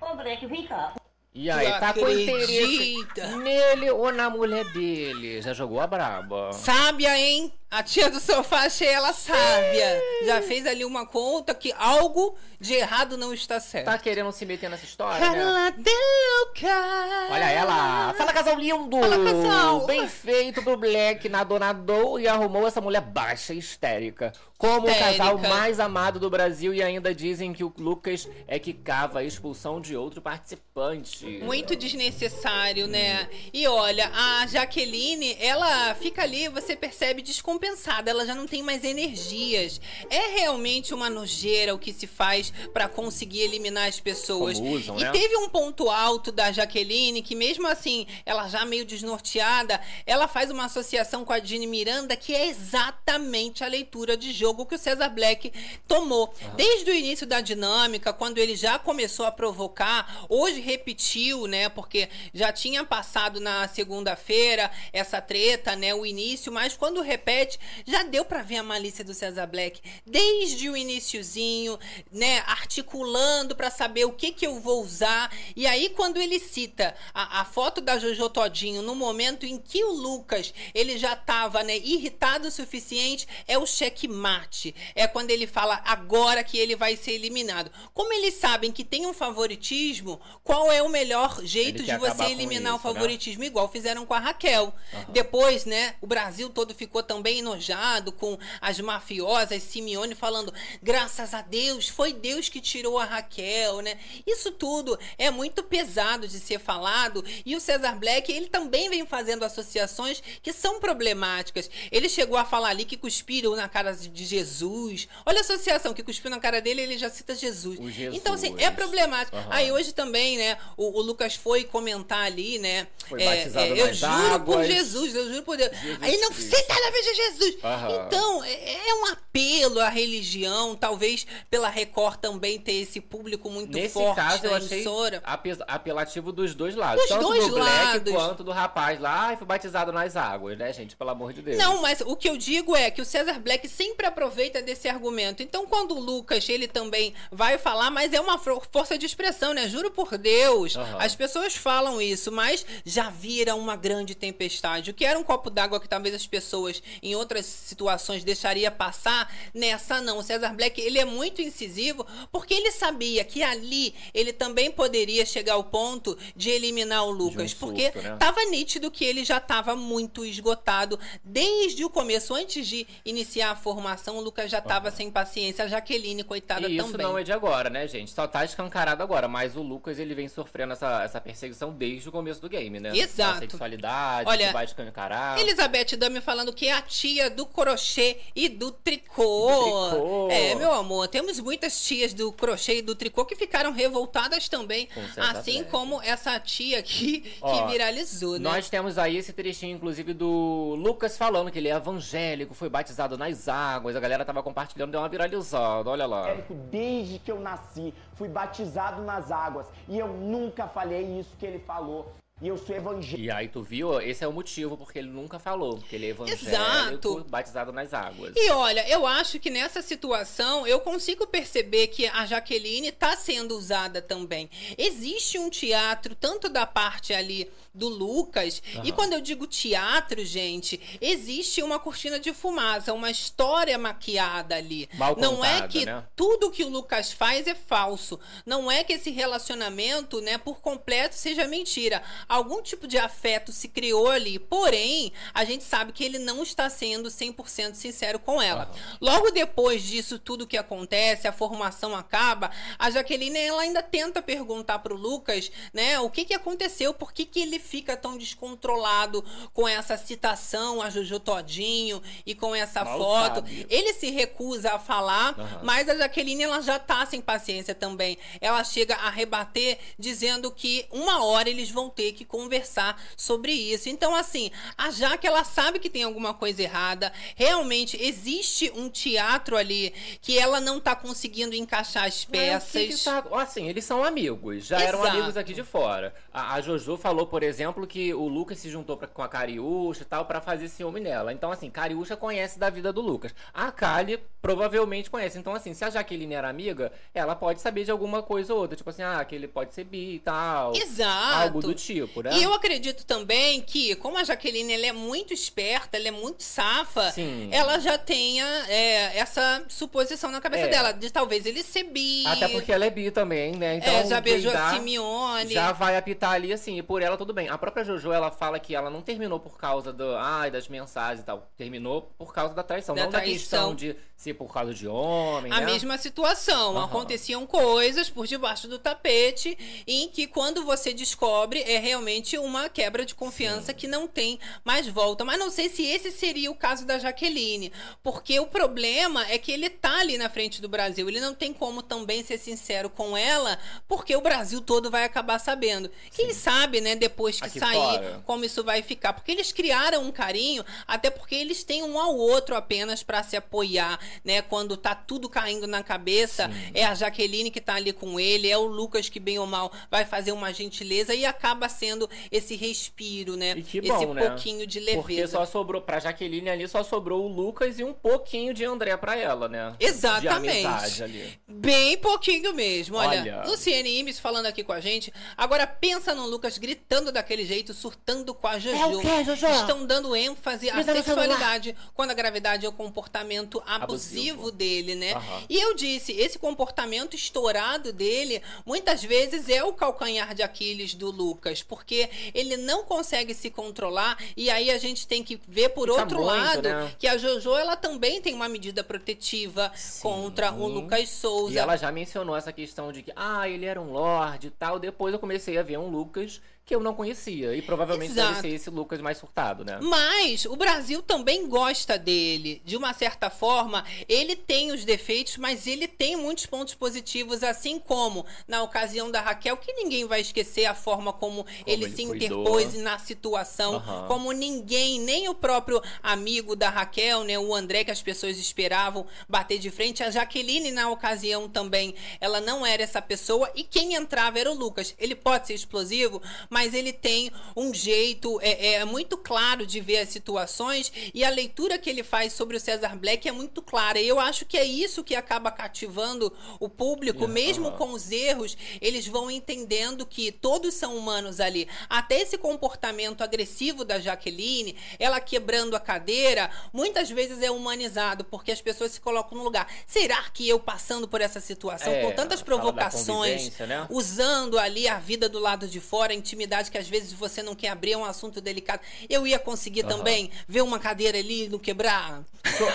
Ô, 0.03 0.14
Black, 0.16 0.47
vem 0.47 0.66
cá. 0.66 0.93
E 1.33 1.51
aí, 1.51 1.73
Tu 1.73 1.81
tá 1.81 1.95
com 1.95 2.09
interesse 2.11 2.97
acredita? 3.01 3.37
nele 3.37 3.90
ou 3.90 4.12
na 4.12 4.29
mulher 4.29 4.64
dele? 4.73 5.40
Já 5.40 5.55
jogou 5.55 5.81
a 5.81 5.87
braba? 5.87 6.53
Sábia, 6.53 7.16
hein? 7.16 7.51
A 7.71 7.85
tia 7.85 8.11
do 8.11 8.19
sofá 8.19 8.63
achei 8.65 8.89
ela 8.89 9.13
sábia. 9.13 10.03
Já 10.27 10.43
fez 10.43 10.67
ali 10.67 10.85
uma 10.85 11.07
conta 11.07 11.55
que 11.55 11.73
algo 11.79 12.37
de 12.59 12.75
errado 12.75 13.17
não 13.17 13.33
está 13.33 13.61
certo. 13.61 13.85
Tá 13.85 13.97
querendo 13.97 14.33
se 14.33 14.45
meter 14.45 14.69
nessa 14.69 14.85
história, 14.85 15.21
né? 15.31 15.41
Ela 15.41 15.71
de 15.71 15.91
louca. 15.91 17.29
Olha 17.31 17.49
ela! 17.49 18.13
Fala, 18.15 18.33
casal 18.33 18.59
lindo! 18.59 19.01
Fala, 19.01 19.25
casal! 19.25 19.87
Bem 19.87 20.09
feito 20.09 20.63
pro 20.63 20.77
Black, 20.77 21.29
nadou, 21.29 21.61
nadou 21.61 22.19
e 22.19 22.27
arrumou 22.27 22.67
essa 22.67 22.81
mulher 22.81 23.03
baixa 23.03 23.55
e 23.55 23.59
histérica. 23.59 24.33
Como 24.59 24.87
o 24.87 24.91
Histérica. 24.91 25.25
casal 25.25 25.39
mais 25.39 25.81
amado 25.81 26.21
do 26.21 26.29
Brasil 26.29 26.75
e 26.75 26.83
ainda 26.83 27.15
dizem 27.15 27.51
que 27.51 27.65
o 27.65 27.73
Lucas 27.79 28.29
é 28.47 28.59
que 28.59 28.75
cava 28.75 29.21
a 29.21 29.25
expulsão 29.25 29.81
de 29.81 29.97
outro 29.97 30.21
participante. 30.21 31.25
Muito 31.43 31.75
desnecessário, 31.75 32.87
né? 32.87 33.27
E 33.55 33.67
olha, 33.67 34.11
a 34.13 34.47
Jaqueline, 34.47 35.35
ela 35.41 35.95
fica 35.95 36.23
ali, 36.23 36.47
você 36.49 36.77
percebe, 36.77 37.23
descompensada. 37.61 38.11
Ela 38.11 38.27
já 38.27 38.35
não 38.35 38.46
tem 38.46 38.62
mais 38.62 38.83
energias. 38.83 39.81
É 40.09 40.38
realmente 40.38 40.94
uma 40.94 41.11
nojeira 41.11 41.75
o 41.75 41.79
que 41.79 41.92
se 41.92 42.07
faz 42.07 42.53
pra 42.73 42.88
conseguir 42.88 43.40
eliminar 43.40 43.88
as 43.88 44.01
pessoas. 44.01 44.59
Como 44.59 44.73
usam, 44.73 44.99
e 44.99 45.05
né? 45.05 45.11
teve 45.11 45.37
um 45.37 45.49
ponto 45.49 45.90
alto 45.90 46.33
da 46.33 46.51
Jaqueline, 46.51 47.23
que 47.23 47.35
mesmo 47.35 47.66
assim, 47.66 48.07
ela 48.25 48.49
já 48.49 48.64
meio 48.64 48.85
desnorteada, 48.85 49.81
ela 50.07 50.27
faz 50.27 50.51
uma 50.51 50.64
associação 50.64 51.25
com 51.25 51.33
a 51.33 51.38
Dini 51.38 51.66
Miranda, 51.66 52.16
que 52.16 52.35
é 52.35 52.46
exatamente 52.49 53.62
a 53.62 53.68
leitura 53.68 54.16
de 54.16 54.33
jogo 54.33 54.66
que 54.66 54.75
o 54.75 54.79
Cesar 54.79 55.12
Black 55.12 55.53
tomou. 55.87 56.33
Desde 56.57 56.90
o 56.90 56.94
início 56.94 57.27
da 57.27 57.40
dinâmica, 57.40 58.12
quando 58.12 58.38
ele 58.38 58.57
já 58.57 58.79
começou 58.79 59.27
a 59.27 59.33
provocar, 59.33 60.25
hoje 60.29 60.61
repetiu, 60.61 61.46
né? 61.46 61.68
Porque 61.68 62.09
já 62.33 62.53
tinha 62.53 62.85
passado 62.85 63.40
na 63.40 63.68
segunda-feira 63.68 64.70
essa 64.92 65.20
treta, 65.20 65.77
né? 65.77 65.94
O 65.94 66.07
início, 66.07 66.51
mas 66.51 66.77
quando 66.77 67.03
repete, 67.03 67.50
já 67.87 68.03
deu 68.03 68.25
pra 68.25 68.43
ver 68.43 68.59
a 68.59 68.63
malícia 68.63 69.05
do 69.05 69.15
Cesar 69.15 69.49
Black. 69.49 69.81
Desde 70.07 70.69
o 70.69 70.77
iniciozinho, 70.77 71.79
né? 72.11 72.41
Articulando 72.47 73.57
pra 73.57 73.71
saber 73.71 74.05
o 74.05 74.13
que 74.13 74.33
que 74.33 74.47
eu 74.47 74.61
vou 74.61 74.83
usar. 74.83 75.33
E 75.57 75.67
aí, 75.67 75.91
quando 75.91 76.19
ele 76.19 76.39
cita 76.39 76.95
a, 77.15 77.41
a 77.41 77.45
foto 77.45 77.81
da 77.81 77.99
Jojo 77.99 78.29
Todinho 78.29 78.83
no 78.83 78.95
momento 78.95 79.47
em 79.47 79.59
que 79.59 79.85
o 79.85 79.93
Lucas, 79.93 80.53
ele 80.75 80.99
já 80.99 81.17
tava, 81.17 81.63
né? 81.63 81.77
Irritado 81.79 82.49
o 82.49 82.51
suficiente, 82.51 83.27
é 83.47 83.59
o 83.59 83.67
checkmate. 83.67 84.75
É 84.95 85.07
quando 85.07 85.31
ele 85.31 85.47
fala 85.47 85.81
agora 85.85 86.45
que 86.45 86.59
ele 86.59 86.77
vai 86.77 86.97
ser 86.97 87.13
eliminado. 87.13 87.71
Como 87.95 88.13
eles 88.13 88.35
sabem 88.35 88.73
que 88.73 88.85
tem 88.85 89.07
um 89.07 89.13
favoritismo, 89.13 90.21
qual 90.45 90.71
é 90.71 90.83
o 90.83 90.89
melhor 90.89 91.45
jeito 91.45 91.83
de 91.83 91.97
você 91.97 92.25
eliminar 92.25 92.75
isso, 92.75 92.87
o 92.87 92.93
né? 92.93 92.95
favoritismo? 92.95 93.45
Igual 93.45 93.69
fizeram 93.69 94.07
com 94.07 94.15
a 94.15 94.19
Raquel. 94.19 94.75
Depois, 95.09 95.65
né, 95.65 95.95
o 96.01 96.07
Brasil 96.07 96.51
todo 96.51 96.75
ficou 96.75 97.03
também 97.03 97.39
enojado 97.40 98.12
com 98.12 98.38
as 98.61 98.79
mafiosas, 98.81 99.62
Simeone 99.62 100.14
falando, 100.14 100.53
graças 100.83 101.35
a 101.35 101.42
Deus, 101.42 101.88
foi 101.88 102.12
Deus 102.12 102.48
que 102.48 102.61
tirou 102.61 102.98
a 102.98 103.05
Raquel, 103.05 103.81
né? 103.81 103.98
Isso 104.26 104.53
tudo 104.53 104.98
é 105.18 105.31
muito 105.31 105.62
pesado 105.62 106.29
de 106.29 106.38
ser 106.38 106.59
falado 106.59 107.24
e 107.44 107.57
o 107.57 107.61
Cesar 107.61 107.98
Black, 107.98 108.31
ele 108.31 108.46
também 108.46 108.88
vem 108.88 109.07
fazendo 109.07 109.44
associações 109.44 110.22
que 110.42 110.53
são 110.53 110.81
problemáticas. 110.81 111.70
Ele 111.90 112.09
chegou 112.09 112.37
a 112.37 112.44
falar 112.44 112.68
ali 112.68 112.85
que 112.85 112.96
cuspiram 112.96 113.57
na 113.57 113.68
cara 113.68 113.92
de 113.92 114.24
Jesus. 114.24 115.09
Olha 115.26 115.38
a 115.38 115.40
associação, 115.40 115.92
que 115.92 116.03
cuspiu 116.03 116.31
na 116.31 116.38
cara 116.38 116.61
dele, 116.61 116.83
ele 116.83 116.98
já 116.98 117.11
cita 117.11 117.35
Jesus. 117.35 117.79
Jesus. 117.92 118.14
Então, 118.14 118.35
assim, 118.35 118.55
é 118.59 118.70
problemático. 118.70 119.37
Aham. 119.37 119.48
Aí 119.50 119.72
hoje 119.72 119.92
também, 119.92 120.37
né, 120.37 120.57
o, 120.76 120.98
o 120.98 121.03
Lucas 121.03 121.35
foi 121.35 121.64
comentar 121.64 122.24
ali, 122.24 122.59
né? 122.59 122.87
Foi 123.09 123.20
é, 123.22 123.24
batizado 123.24 123.74
é, 123.74 123.81
eu 123.81 123.94
juro 123.94 124.40
por. 124.44 124.64
Jesus, 124.64 125.14
eu 125.14 125.29
juro 125.29 125.42
por 125.42 125.57
Deus. 125.57 125.70
Jesus 125.76 125.98
Aí 126.00 126.16
não 126.18 126.31
Cristo. 126.31 126.57
senta 126.57 126.74
na 126.74 126.90
vez 126.90 127.05
de 127.05 127.14
Jesus. 127.14 127.30
Aham. 127.62 128.05
Então, 128.07 128.45
é, 128.45 128.88
é 128.88 128.95
um 128.95 129.07
apelo 129.12 129.81
à 129.81 129.88
religião, 129.88 130.75
talvez 130.75 131.27
pela 131.49 131.69
Record 131.69 132.16
também 132.19 132.59
ter 132.59 132.73
esse 132.73 133.01
público 133.01 133.49
muito 133.51 133.73
Nesse 133.73 133.95
forte 133.95 134.16
caso, 134.16 134.47
eu 134.47 134.55
achei 134.55 134.79
emissora. 134.79 135.21
ape- 135.25 135.59
apelativo 135.66 136.33
dos 136.33 136.55
dois 136.55 136.75
lados. 136.75 137.01
Dos 137.03 137.09
Tanto 137.09 137.23
dois 137.23 137.47
do 137.47 137.55
Black 137.55 137.71
lados. 137.85 138.12
quanto 138.12 138.45
do 138.45 138.51
rapaz 138.51 139.01
lá. 139.01 139.29
Ai, 139.29 139.37
foi 139.37 139.47
batizado 139.47 139.93
nas 139.93 140.16
águas, 140.16 140.57
né, 140.59 140.73
gente? 140.73 140.97
Pelo 140.97 141.11
amor 141.11 141.33
de 141.33 141.43
Deus. 141.43 141.59
Não, 141.59 141.81
mas 141.83 142.01
o 142.01 142.16
que 142.16 142.29
eu 142.29 142.37
digo 142.37 142.75
é 142.77 142.90
que 142.90 143.01
o 143.01 143.05
Cesar 143.05 143.40
Black 143.40 143.69
sempre 143.69 144.07
aproveita 144.07 144.62
desse 144.62 144.88
argumento. 144.88 145.43
Então, 145.43 145.66
quando 145.66 145.95
o 145.97 146.01
Lucas, 146.01 146.49
ele 146.49 146.66
também 146.69 147.14
vai 147.31 147.59
falar, 147.59 147.90
mas 147.90 148.12
é 148.12 148.21
uma 148.21 148.38
for- 148.38 148.66
força 148.73 148.97
de 148.99 149.07
expressão, 149.07 149.53
né? 149.55 149.69
Juro 149.69 149.90
por 149.90 150.16
Deus. 150.19 150.77
Aham. 150.77 150.99
As 151.01 151.14
pessoas 151.14 151.55
falam 151.57 152.01
isso, 152.01 152.31
mas 152.33 152.64
já 152.85 153.11
vira 153.11 153.55
uma 153.55 153.77
grande 153.77 154.14
tempestade. 154.14 154.90
O 154.90 154.95
que 154.95 155.05
era 155.05 155.19
um 155.19 155.23
copo 155.25 155.51
d'água 155.51 155.81
que 155.81 155.88
talvez 155.88 156.14
as 156.14 156.27
pessoas 156.27 156.83
em 157.11 157.14
outras 157.14 157.46
situações 157.46 158.25
deixaria 158.25 158.70
passar, 158.70 159.33
nessa 159.55 160.01
não. 160.01 160.18
O 160.18 160.23
Cesar 160.23 160.55
Black, 160.55 160.81
ele 160.81 160.99
é 160.99 161.05
muito 161.05 161.42
incisivo 161.42 162.07
porque 162.31 162.55
ele 162.55 162.70
sabia 162.70 163.25
que 163.25 163.42
ali 163.42 163.94
ele 164.14 164.33
também 164.33 164.70
poderia 164.70 165.25
chegar 165.27 165.55
ao 165.55 165.64
ponto 165.64 166.16
de 166.35 166.51
eliminar 166.51 167.05
o 167.05 167.11
Lucas, 167.11 167.51
surto, 167.53 167.66
porque 167.66 167.90
né? 167.99 168.16
tava 168.18 168.44
nítido 168.46 168.90
que 168.90 169.05
ele 169.05 169.25
já 169.25 169.38
estava 169.38 169.77
muito 169.77 170.25
esgotado 170.25 170.99
desde 171.23 171.85
o 171.85 171.90
começo, 171.90 172.35
antes 172.35 172.66
de 172.66 172.87
iniciar 173.05 173.51
a 173.51 173.57
formação, 173.57 174.18
o 174.18 174.20
Lucas 174.20 174.51
já 174.51 174.59
estava 174.59 174.90
sem 174.90 175.11
paciência, 175.11 175.64
a 175.64 175.68
Jaqueline, 175.68 176.23
coitada 176.25 176.68
E 176.68 176.77
isso 176.77 176.90
também. 176.92 177.07
não 177.07 177.18
é 177.18 177.23
de 177.23 177.33
agora, 177.33 177.70
né, 177.70 177.87
gente? 177.87 178.11
Só 178.11 178.27
tá 178.27 178.44
escancarado 178.44 179.03
agora. 179.03 179.29
Mas 179.29 179.57
o 179.57 179.62
Lucas, 179.62 179.99
ele 179.99 180.14
vem 180.14 180.29
sofrendo 180.29 180.73
essa, 180.73 181.03
essa 181.03 181.20
perseguição 181.20 181.73
desde 181.73 182.09
o 182.09 182.12
começo 182.12 182.40
do 182.40 182.49
game, 182.49 182.81
né? 182.81 182.96
Exato. 182.96 183.37
A 183.37 183.38
sexualidade, 183.40 184.29
Olha, 184.29 184.46
que 184.49 184.53
vai 184.53 184.64
escancarar. 184.64 185.38
Elizabeth 185.38 185.96
Dami 185.96 186.20
falando 186.20 186.53
que 186.53 186.68
é 186.68 186.73
a 186.73 186.83
tia 187.01 187.31
do 187.31 187.47
crochê 187.47 188.19
e 188.37 188.47
do 188.47 188.71
tricô. 188.71 189.23
Do 189.23 189.91
tricô. 189.91 190.29
É, 190.31 190.55
meu 190.55 190.71
amor, 190.71 191.09
temos 191.09 191.41
muitas 191.41 191.83
tias 191.83 192.13
do 192.13 192.31
crochê 192.31 192.79
e 192.79 192.83
do 192.83 192.95
tricô 192.95 193.25
que 193.25 193.35
ficaram 193.35 193.73
revoltadas 193.73 194.51
também. 194.51 194.87
Assim 195.17 195.65
como 195.65 196.03
essa 196.03 196.39
tia 196.39 196.79
aqui 196.79 197.33
Ó, 197.41 197.51
que 197.51 197.73
viralizou, 197.73 198.39
né? 198.39 198.51
Nós 198.51 198.69
temos 198.69 198.99
aí 198.99 199.17
esse 199.17 199.33
trechinho, 199.33 199.77
inclusive, 199.77 200.13
do 200.13 200.75
Lucas 200.79 201.17
falando 201.17 201.51
que 201.51 201.59
ele 201.59 201.69
é 201.69 201.75
evangélico, 201.75 202.53
foi 202.53 202.69
batizado 202.69 203.17
nas 203.17 203.49
águas. 203.49 203.97
A 203.97 204.01
galera 204.01 204.23
tava 204.23 204.43
compartilhando, 204.43 204.91
deu 204.91 205.01
uma 205.01 205.09
viralizada. 205.09 205.89
Olha 205.89 206.05
lá. 206.05 206.29
Érico, 206.29 206.53
desde 206.71 207.19
que 207.19 207.33
eu 207.33 207.41
nasci, 207.41 207.95
fui 208.17 208.29
batizado 208.29 209.03
nas 209.03 209.31
águas 209.31 209.67
e 209.89 209.99
eu 209.99 210.09
nunca 210.09 210.69
falei 210.69 211.19
isso 211.19 211.35
que 211.39 211.47
ele 211.47 211.61
falou. 211.61 212.13
E 212.42 212.48
eu 212.48 212.57
sou 212.57 212.74
evangélico. 212.74 213.20
E 213.20 213.31
aí, 213.31 213.48
tu 213.48 213.62
viu? 213.62 214.00
Esse 214.00 214.24
é 214.24 214.29
o 214.29 214.33
motivo 214.33 214.76
porque 214.76 214.98
ele 214.98 215.09
nunca 215.11 215.38
falou. 215.38 215.79
Que 215.79 215.96
ele 215.96 216.07
é 216.07 216.09
evangélico, 216.11 216.46
Exato. 216.46 217.26
batizado 217.29 217.72
nas 217.72 217.92
águas. 217.92 218.33
E 218.35 218.50
olha, 218.50 218.88
eu 218.88 219.07
acho 219.07 219.38
que 219.38 219.50
nessa 219.50 219.83
situação 219.83 220.66
eu 220.66 220.81
consigo 220.81 221.26
perceber 221.26 221.88
que 221.88 222.07
a 222.07 222.24
Jaqueline 222.24 222.88
está 222.88 223.14
sendo 223.16 223.57
usada 223.57 224.00
também. 224.00 224.48
Existe 224.79 225.38
um 225.38 225.50
teatro, 225.50 226.14
tanto 226.14 226.48
da 226.48 226.64
parte 226.64 227.12
ali 227.12 227.50
do 227.73 227.89
Lucas, 227.89 228.63
e 228.83 228.91
quando 228.91 229.13
eu 229.13 229.21
digo 229.21 229.47
teatro, 229.47 230.25
gente, 230.25 230.81
existe 231.01 231.63
uma 231.63 231.79
cortina 231.79 232.19
de 232.19 232.33
fumaça, 232.33 232.93
uma 232.93 233.11
história 233.11 233.79
maquiada 233.79 234.57
ali. 234.57 234.89
Mal 234.95 235.17
Não 235.17 235.45
é 235.45 235.69
que 235.69 235.87
né? 235.87 236.05
tudo 236.17 236.51
que 236.51 236.65
o 236.65 236.69
Lucas 236.69 237.13
faz 237.13 237.47
é 237.47 237.55
falso. 237.55 238.19
Não 238.45 238.71
é 238.71 238.83
que 238.83 238.95
esse 238.95 239.11
relacionamento, 239.11 240.21
né, 240.21 240.37
por 240.37 240.61
completo 240.61 241.15
seja 241.15 241.47
mentira. 241.47 242.03
Algum 242.29 242.61
tipo 242.61 242.89
de 242.89 242.99
afeto 242.99 243.53
se 243.53 243.69
criou 243.69 244.09
ali, 244.09 244.39
porém, 244.39 245.13
a 245.33 245.45
gente 245.45 245.63
sabe 245.63 245.93
que 245.93 246.05
ele 246.05 246.19
não 246.19 246.43
está 246.43 246.69
sendo 246.69 247.09
100% 247.09 247.75
sincero 247.75 248.19
com 248.19 248.43
ela. 248.43 248.71
Logo 249.01 249.31
depois 249.31 249.83
disso 249.83 250.19
tudo 250.19 250.47
que 250.47 250.57
acontece, 250.57 251.29
a 251.29 251.33
formação 251.33 251.95
acaba, 251.95 252.51
a 252.79 252.91
Jaqueline 252.91 253.39
ela 253.39 253.63
ainda 253.63 253.83
tenta 253.83 254.21
perguntar 254.21 254.81
pro 254.81 254.97
Lucas, 254.97 255.53
né, 255.73 256.01
o 256.01 256.11
que 256.11 256.25
que 256.25 256.35
aconteceu, 256.35 256.93
por 256.93 257.13
que 257.13 257.25
que 257.25 257.41
ele 257.41 257.60
fica 257.61 257.96
tão 257.96 258.16
descontrolado 258.18 259.25
com 259.53 259.66
essa 259.68 259.96
citação 259.96 260.83
a 260.83 260.90
Jojo 260.90 261.20
Todinho 261.20 262.03
e 262.27 262.35
com 262.35 262.55
essa 262.55 262.85
Mal 262.85 262.99
foto. 262.99 263.35
sabe. 263.37 263.66
Ele 263.70 263.92
se 263.94 264.11
recusa 264.11 264.73
a 264.73 264.79
falar, 264.79 265.38
Aham. 265.38 265.61
mas 265.62 265.88
a 265.88 265.96
Jaqueline 265.96 266.42
ela 266.44 266.61
já 266.61 266.79
tá 266.79 267.05
sem 267.07 267.20
paciência 267.20 267.75
também. 267.75 268.18
Ela 268.40 268.62
chega 268.64 268.94
a 268.96 269.11
rebater 269.11 269.79
dizendo 269.99 270.51
que 270.51 270.87
uma 270.90 271.25
hora 271.25 271.49
eles 271.49 271.70
vão 271.70 271.88
ter 271.90 272.12
que 272.12 272.25
conversar 272.25 273.01
sobre 273.16 273.53
isso. 273.53 273.88
Então, 273.88 274.14
assim, 274.14 274.51
a 274.77 274.90
Jaque, 274.90 275.27
ela 275.27 275.44
sabe 275.44 275.79
que 275.79 275.90
tem 275.90 276.03
alguma 276.03 276.35
coisa 276.35 276.62
errada. 276.62 277.12
Realmente, 277.37 277.96
existe 278.03 278.70
um 278.75 278.88
teatro 278.88 279.57
ali 279.57 279.92
que 280.20 280.38
ela 280.38 280.61
não 280.61 280.81
tá 280.81 280.94
conseguindo 280.96 281.55
encaixar 281.55 282.05
as 282.05 282.27
Mas 282.31 282.64
o 282.64 282.66
que 282.73 282.79
que 282.81 282.87
peças. 282.88 283.05
tá- 283.05 283.25
Assim, 283.40 283.68
eles 283.68 283.85
são 283.85 284.03
amigos, 284.05 284.66
já 284.66 284.81
eram 284.81 285.01
Exato. 285.01 285.16
amigos 285.16 285.37
aqui 285.37 285.53
de 285.55 285.62
fora. 285.62 286.14
A, 286.33 286.55
a 286.55 286.61
Jojo 286.61 286.96
falou, 286.96 287.27
por 287.27 287.42
exemplo, 287.42 287.50
que 287.89 288.15
o 288.15 288.27
Lucas 288.29 288.59
se 288.59 288.71
juntou 288.71 288.97
pra- 288.97 289.09
com 289.09 289.23
a 289.23 289.29
Cariúcha 289.29 290.03
e 290.03 290.05
tal 290.05 290.25
pra 290.25 290.41
fazer 290.41 290.69
ciúme 290.69 291.01
nela. 291.01 291.33
Então, 291.33 291.51
assim, 291.51 291.69
Cariúcha 291.71 292.17
conhece 292.17 292.59
da 292.59 292.71
vida 292.71 292.93
do 292.93 293.01
Lucas. 293.01 293.35
A 293.53 293.71
Kali 293.73 294.19
provavelmente 294.41 295.11
conhece. 295.11 295.39
Então, 295.39 295.55
assim, 295.55 295.75
se 295.75 295.85
a 295.85 295.91
Jaqueline 295.91 296.35
era 296.35 296.49
amiga, 296.49 296.93
ela 297.15 297.35
pode 297.35 297.61
saber 297.61 297.85
de 297.85 297.91
alguma 297.91 298.23
coisa 298.23 298.55
ou 298.55 298.61
outra. 298.61 298.77
Tipo 298.77 298.91
assim, 298.91 299.03
ah, 299.03 299.25
que 299.25 299.35
ele 299.35 299.47
pode 299.49 299.75
ser 299.75 299.85
bi 299.85 300.15
e 300.15 300.19
tal. 300.19 300.75
Exato. 300.75 301.43
Algo 301.43 301.61
do 301.61 301.75
tipo, 301.75 302.23
né? 302.23 302.31
E 302.35 302.43
eu 302.43 302.53
acredito 302.55 303.05
também 303.05 303.61
que, 303.61 303.95
como 303.97 304.19
a 304.19 304.25
Jaqueline 304.25 304.73
ela 304.73 304.87
é 304.87 304.93
muito 304.93 305.33
esperta, 305.33 305.97
ela 305.97 306.09
é 306.09 306.11
muito 306.11 306.43
safa, 306.43 307.11
Sim. 307.13 307.49
ela 307.53 307.79
já 307.79 307.99
tenha 307.99 308.45
é, 308.69 309.19
essa 309.19 309.65
suposição 309.69 310.31
na 310.31 310.41
cabeça 310.41 310.65
É. 310.65 310.69
dela, 310.69 310.93
de 310.93 311.11
talvez 311.11 311.45
ele 311.47 311.63
ser 311.63 311.85
bi. 311.85 312.27
Até 312.27 312.49
porque 312.49 312.73
ela 312.73 312.85
é 312.87 312.91
bi 312.91 313.11
também, 313.11 313.53
né? 313.57 313.77
Então, 313.77 313.95
é, 313.95 314.07
já 314.07 314.21
beijou 314.21 314.53
dá- 314.53 314.69
a 314.69 314.75
Simeone. 314.75 315.53
Já 315.53 315.73
vai 315.73 315.97
apitar 315.97 316.33
ali, 316.33 316.53
assim, 316.53 316.79
e 316.79 316.83
por 316.83 317.03
ela 317.03 317.17
tudo 317.17 317.33
bem. 317.33 317.39
A 317.48 317.59
própria 317.59 317.85
Jojo, 317.85 318.12
ela 318.12 318.31
fala 318.31 318.59
que 318.59 318.74
ela 318.74 318.90
não 318.90 319.03
terminou 319.03 319.38
por 319.40 319.57
causa 319.59 319.92
do, 319.92 320.16
ai, 320.16 320.50
das 320.50 320.68
mensagens 320.68 321.20
e 321.20 321.24
tal. 321.24 321.50
Terminou 321.57 322.11
por 322.18 322.33
causa 322.33 322.55
da 322.55 322.62
traição. 322.62 322.94
Da 322.94 323.05
não 323.05 323.11
traição. 323.11 323.31
da 323.31 323.38
questão 323.38 323.74
de 323.74 323.96
ser 324.16 324.35
por 324.35 324.53
causa 324.53 324.74
de 324.74 324.87
homem, 324.87 325.50
A 325.50 325.61
né? 325.61 325.66
mesma 325.66 325.96
situação. 325.96 326.76
Aham. 326.76 326.85
Aconteciam 326.85 327.46
coisas 327.46 328.11
por 328.11 328.26
debaixo 328.26 328.68
do 328.68 328.79
tapete 328.79 329.57
em 329.87 330.09
que, 330.09 330.26
quando 330.26 330.64
você 330.64 330.92
descobre, 330.92 331.62
é 331.62 331.79
realmente 331.79 332.37
uma 332.37 332.68
quebra 332.68 333.07
de 333.07 333.14
confiança 333.14 333.72
que 333.72 333.87
não 333.87 334.07
tem 334.07 334.38
mais 334.64 334.87
volta. 334.87 335.24
Mas 335.24 335.38
não 335.38 335.50
sei 335.50 335.68
se 335.70 335.87
esse 335.87 336.11
seria 336.11 336.50
o 336.50 336.55
caso 336.55 336.85
da 336.85 336.98
Jaqueline. 336.98 337.72
Porque 338.03 338.38
o 338.38 338.46
problema 338.46 339.26
é 339.29 339.38
que 339.38 339.50
ele 339.53 339.70
tá 339.70 340.00
ali 340.00 340.18
na 340.18 340.29
frente 340.29 340.61
do 340.61 340.68
Brasil. 340.68 341.09
Ele 341.09 341.20
não 341.20 341.35
tem 341.35 341.53
como 341.53 341.83
também 341.83 342.22
ser 342.22 342.38
sincero 342.38 342.90
com 342.90 343.16
ela, 343.16 343.59
porque 343.88 344.14
o 344.14 344.20
Brasil 344.20 344.61
todo 344.61 344.90
vai 344.90 345.05
acabar 345.05 345.38
sabendo. 345.38 345.90
Quem 346.11 346.33
sabe, 346.35 346.81
né, 346.81 346.94
depois 346.94 347.30
que 347.38 347.47
Aqui 347.47 347.59
sair, 347.59 347.75
fora. 347.75 348.23
como 348.25 348.45
isso 348.45 348.64
vai 348.64 348.83
ficar. 348.83 349.12
Porque 349.12 349.31
eles 349.31 349.53
criaram 349.53 350.03
um 350.03 350.11
carinho, 350.11 350.64
até 350.87 351.11
porque 351.11 351.35
eles 351.35 351.62
têm 351.62 351.83
um 351.83 351.99
ao 351.99 352.16
outro 352.16 352.57
apenas 352.57 353.03
para 353.03 353.23
se 353.23 353.37
apoiar, 353.37 353.99
né? 354.25 354.40
Quando 354.43 354.77
tá 354.77 354.95
tudo 354.95 355.29
caindo 355.29 355.66
na 355.66 355.83
cabeça, 355.83 356.51
é 356.75 356.85
a 356.85 356.95
Jaqueline 356.95 357.51
que 357.51 357.61
tá 357.61 357.75
ali 357.75 357.93
com 357.93 358.19
ele, 358.19 358.49
é 358.49 358.57
o 358.57 358.64
Lucas 358.64 359.09
que 359.09 359.21
bem 359.21 359.38
ou 359.38 359.47
mal 359.47 359.71
vai 359.90 360.05
fazer 360.05 360.33
uma 360.33 360.53
gentileza 360.53 361.14
e 361.14 361.27
acaba 361.27 361.69
sendo 361.69 362.09
esse 362.31 362.57
respiro, 362.57 363.37
né? 363.37 363.53
E 363.57 363.62
que 363.62 363.79
esse 363.79 363.88
bom, 363.88 364.14
né? 364.14 364.27
pouquinho 364.27 364.66
de 364.66 364.81
leveza. 364.81 365.03
Porque 365.03 365.27
só 365.27 365.45
sobrou, 365.45 365.83
pra 365.83 365.99
Jaqueline 366.01 366.49
ali, 366.49 366.66
só 366.66 366.83
sobrou 366.83 367.25
o 367.25 367.29
Lucas 367.29 367.79
e 367.79 367.85
um 367.85 367.93
pouquinho 367.93 368.55
de 368.55 368.64
André 368.64 368.97
pra 368.97 369.16
ela, 369.16 369.49
né? 369.49 369.75
Exatamente. 369.79 371.05
Bem 371.47 371.99
pouquinho 371.99 372.55
mesmo. 372.55 372.97
Olha, 372.97 373.21
Olha. 373.21 373.43
Luciene 373.45 373.99
Imes 373.99 374.19
falando 374.19 374.47
aqui 374.47 374.62
com 374.62 374.73
a 374.73 374.81
gente. 374.81 375.12
Agora 375.37 375.66
pensa 375.66 376.14
no 376.14 376.27
Lucas 376.27 376.59
gritando 376.59 377.12
daquele 377.21 377.45
jeito, 377.45 377.73
surtando 377.75 378.35
com 378.35 378.47
a 378.47 378.59
Jojo. 378.59 378.77
É 378.77 378.87
o 378.87 379.01
quê, 379.01 379.25
Jojo? 379.25 379.47
Estão 379.47 379.87
dando 379.87 380.17
ênfase 380.17 380.71
à 380.71 380.77
Me 380.77 380.85
meu 380.85 380.95
sexualidade, 380.97 381.77
quando 381.95 382.11
a 382.11 382.15
gravidade 382.15 382.65
é 382.65 382.69
o 382.69 382.73
comportamento 382.73 383.63
abusivo, 383.67 384.41
Abusivo. 384.41 384.51
dele, 384.51 384.95
né? 384.95 385.13
Aham. 385.13 385.43
E 385.49 385.61
eu 385.61 385.75
disse, 385.75 386.13
esse 386.13 386.39
comportamento 386.39 387.15
estourado 387.15 387.93
dele, 387.93 388.43
muitas 388.65 389.05
vezes 389.05 389.49
é 389.49 389.63
o 389.63 389.73
calcanhar 389.73 390.35
de 390.35 390.43
Aquiles 390.43 390.95
do 390.95 391.11
Lucas, 391.11 391.63
porque 391.63 392.09
ele 392.35 392.57
não 392.57 392.85
consegue 392.85 393.35
se 393.35 393.51
controlar 393.51 394.17
e 394.37 394.51
aí 394.51 394.71
a 394.71 394.79
gente 394.79 395.07
tem 395.07 395.23
que 395.23 395.41
ver 395.47 395.71
por 395.71 395.91
outro 395.91 396.19
muito, 396.19 396.27
lado 396.27 396.63
né? 396.63 396.95
que 396.99 397.07
a 397.07 397.19
Jojo 397.19 397.55
ela 397.55 397.77
também 397.77 398.21
tem 398.21 398.35
uma 398.35 398.49
medida 398.49 398.83
protetiva 398.83 399.71
contra 400.01 400.53
o 400.53 400.67
Lucas 400.67 401.11
Souza. 401.11 401.55
E 401.55 401.59
ela 401.59 401.77
já 401.77 401.93
mencionou 401.93 402.35
essa 402.35 402.53
questão 402.53 402.91
de 402.93 403.03
que, 403.03 403.13
ah, 403.15 403.49
ele 403.49 403.67
era 403.67 403.81
um 403.81 403.93
lorde 403.93 404.47
e 404.47 404.51
tal. 404.51 404.79
Depois 404.79 405.13
eu 405.13 405.21
comecei 405.21 405.59
a 405.59 405.63
ver 405.63 405.79
um 405.79 405.89
Lucas 405.89 406.41
que 406.71 406.75
eu 406.77 406.81
não 406.81 406.95
conhecia. 406.95 407.53
E 407.53 407.61
provavelmente 407.61 408.13
Exato. 408.13 408.29
deve 408.35 408.41
ser 408.43 408.55
esse 408.55 408.71
Lucas 408.71 409.01
mais 409.01 409.19
surtado, 409.19 409.65
né? 409.65 409.81
Mas 409.83 410.45
o 410.45 410.55
Brasil 410.55 411.03
também 411.03 411.49
gosta 411.49 411.99
dele. 411.99 412.63
De 412.65 412.77
uma 412.77 412.95
certa 412.95 413.29
forma, 413.29 413.85
ele 414.09 414.37
tem 414.37 414.71
os 414.71 414.85
defeitos, 414.85 415.37
mas 415.37 415.67
ele 415.67 415.89
tem 415.89 416.15
muitos 416.15 416.47
pontos 416.47 416.73
positivos, 416.75 417.43
assim 417.43 417.81
como 417.81 418.25
na 418.47 418.63
ocasião 418.63 419.11
da 419.11 419.21
Raquel, 419.21 419.57
que 419.57 419.73
ninguém 419.73 420.07
vai 420.07 420.21
esquecer 420.21 420.67
a 420.67 420.73
forma 420.73 421.13
como, 421.13 421.45
ele, 421.67 421.87
ele 421.87 421.97
se 421.97 422.07
cuidou. 422.07 422.15
interpôs 422.43 422.75
na 422.75 423.01
situação, 423.01 423.75
Aham. 423.75 424.07
como 424.07 424.31
ninguém, 424.31 425.01
nem 425.01 425.29
o 425.29 425.35
próprio 425.35 425.83
amigo 426.01 426.55
da 426.55 426.71
Raquel, 426.71 427.25
né, 427.25 427.37
o 427.37 427.53
André, 427.53 427.83
que 427.83 427.91
as 427.91 428.01
pessoas 428.01 428.39
esperavam 428.39 429.05
bater 429.29 429.59
de 429.59 429.73
frente, 429.73 430.05
a 430.05 430.11
Jaqueline 430.13 430.71
na 430.71 430.89
ocasião 430.89 431.49
também, 431.49 431.97
ela 432.21 432.41
não 432.41 432.65
era 432.65 432.81
essa 432.81 433.03
pessoa 433.03 433.51
e 433.57 433.65
quem 433.65 433.95
entrava 433.95 434.39
era 434.39 434.53
o 434.53 434.55
Lucas. 434.55 434.95
Ele 435.01 435.17
pode 435.17 435.49
ser 435.49 435.55
explosivo, 435.55 436.23
mas 436.49 436.60
ele 436.75 436.92
tem 436.92 437.31
um 437.57 437.73
jeito 437.73 438.38
é, 438.42 438.75
é 438.75 438.85
muito 438.85 439.16
claro 439.16 439.66
de 439.66 439.81
ver 439.81 439.99
as 439.99 440.09
situações 440.09 440.92
e 441.14 441.25
a 441.25 441.31
leitura 441.31 441.79
que 441.79 441.88
ele 441.88 442.03
faz 442.03 442.33
sobre 442.33 442.57
o 442.57 442.61
César 442.61 442.96
Black 442.96 443.29
é 443.29 443.33
muito 443.33 443.62
clara. 443.62 444.01
E 444.01 444.07
eu 444.07 444.20
acho 444.20 444.44
que 444.44 444.57
é 444.59 444.64
isso 444.64 445.03
que 445.03 445.14
acaba 445.14 445.51
cativando 445.51 446.33
o 446.59 446.68
público, 446.68 447.25
Aham. 447.25 447.33
mesmo 447.33 447.73
com 447.73 447.92
os 447.92 448.11
erros, 448.11 448.57
eles 448.81 449.07
vão 449.07 449.31
entendendo 449.31 450.07
que 450.07 450.31
todos 450.31 450.75
são 450.75 450.96
humanos 450.96 451.40
ali. 451.40 451.68
Até 451.88 452.20
esse 452.20 452.37
comportamento 452.38 453.23
agressivo 453.23 453.85
da 453.85 453.99
Jaqueline, 453.99 454.77
ela 454.99 455.20
quebrando 455.20 455.75
a 455.75 455.81
cadeira, 455.81 456.51
muitas 456.73 457.11
vezes 457.11 457.42
é 457.42 457.51
humanizado, 457.51 458.25
porque 458.25 458.53
as 458.53 458.61
pessoas 458.61 458.92
se 458.92 459.01
colocam 459.01 459.38
no 459.38 459.44
lugar. 459.44 459.66
Será 459.87 460.23
que 460.33 460.49
eu 460.49 460.59
passando 460.61 461.09
por 461.09 461.20
essa 461.20 461.40
situação, 461.40 461.92
É, 461.92 462.03
com 462.03 462.12
tantas 462.12 462.42
provocações, 462.42 463.59
né? 463.61 463.87
usando 463.90 464.59
ali 464.59 464.88
a 464.88 464.99
vida 464.99 465.29
do 465.29 465.38
lado 465.38 465.66
de 465.66 465.81
fora, 465.81 466.12
a 466.12 466.16
intimidade 466.16 466.50
que 466.71 466.79
às 466.79 466.89
vezes 466.89 467.13
você 467.13 467.43
não 467.43 467.55
quer 467.55 467.69
abrir, 467.69 467.93
é 467.93 467.97
um 467.97 468.05
assunto 468.05 468.41
delicado, 468.41 468.81
eu 469.09 469.27
ia 469.27 469.39
conseguir 469.39 469.85
Aham. 469.85 469.99
também 469.99 470.31
ver 470.49 470.63
uma 470.63 470.79
cadeira 470.79 471.19
ali 471.19 471.45
e 471.45 471.49
não 471.49 471.59
quebrar? 471.59 472.23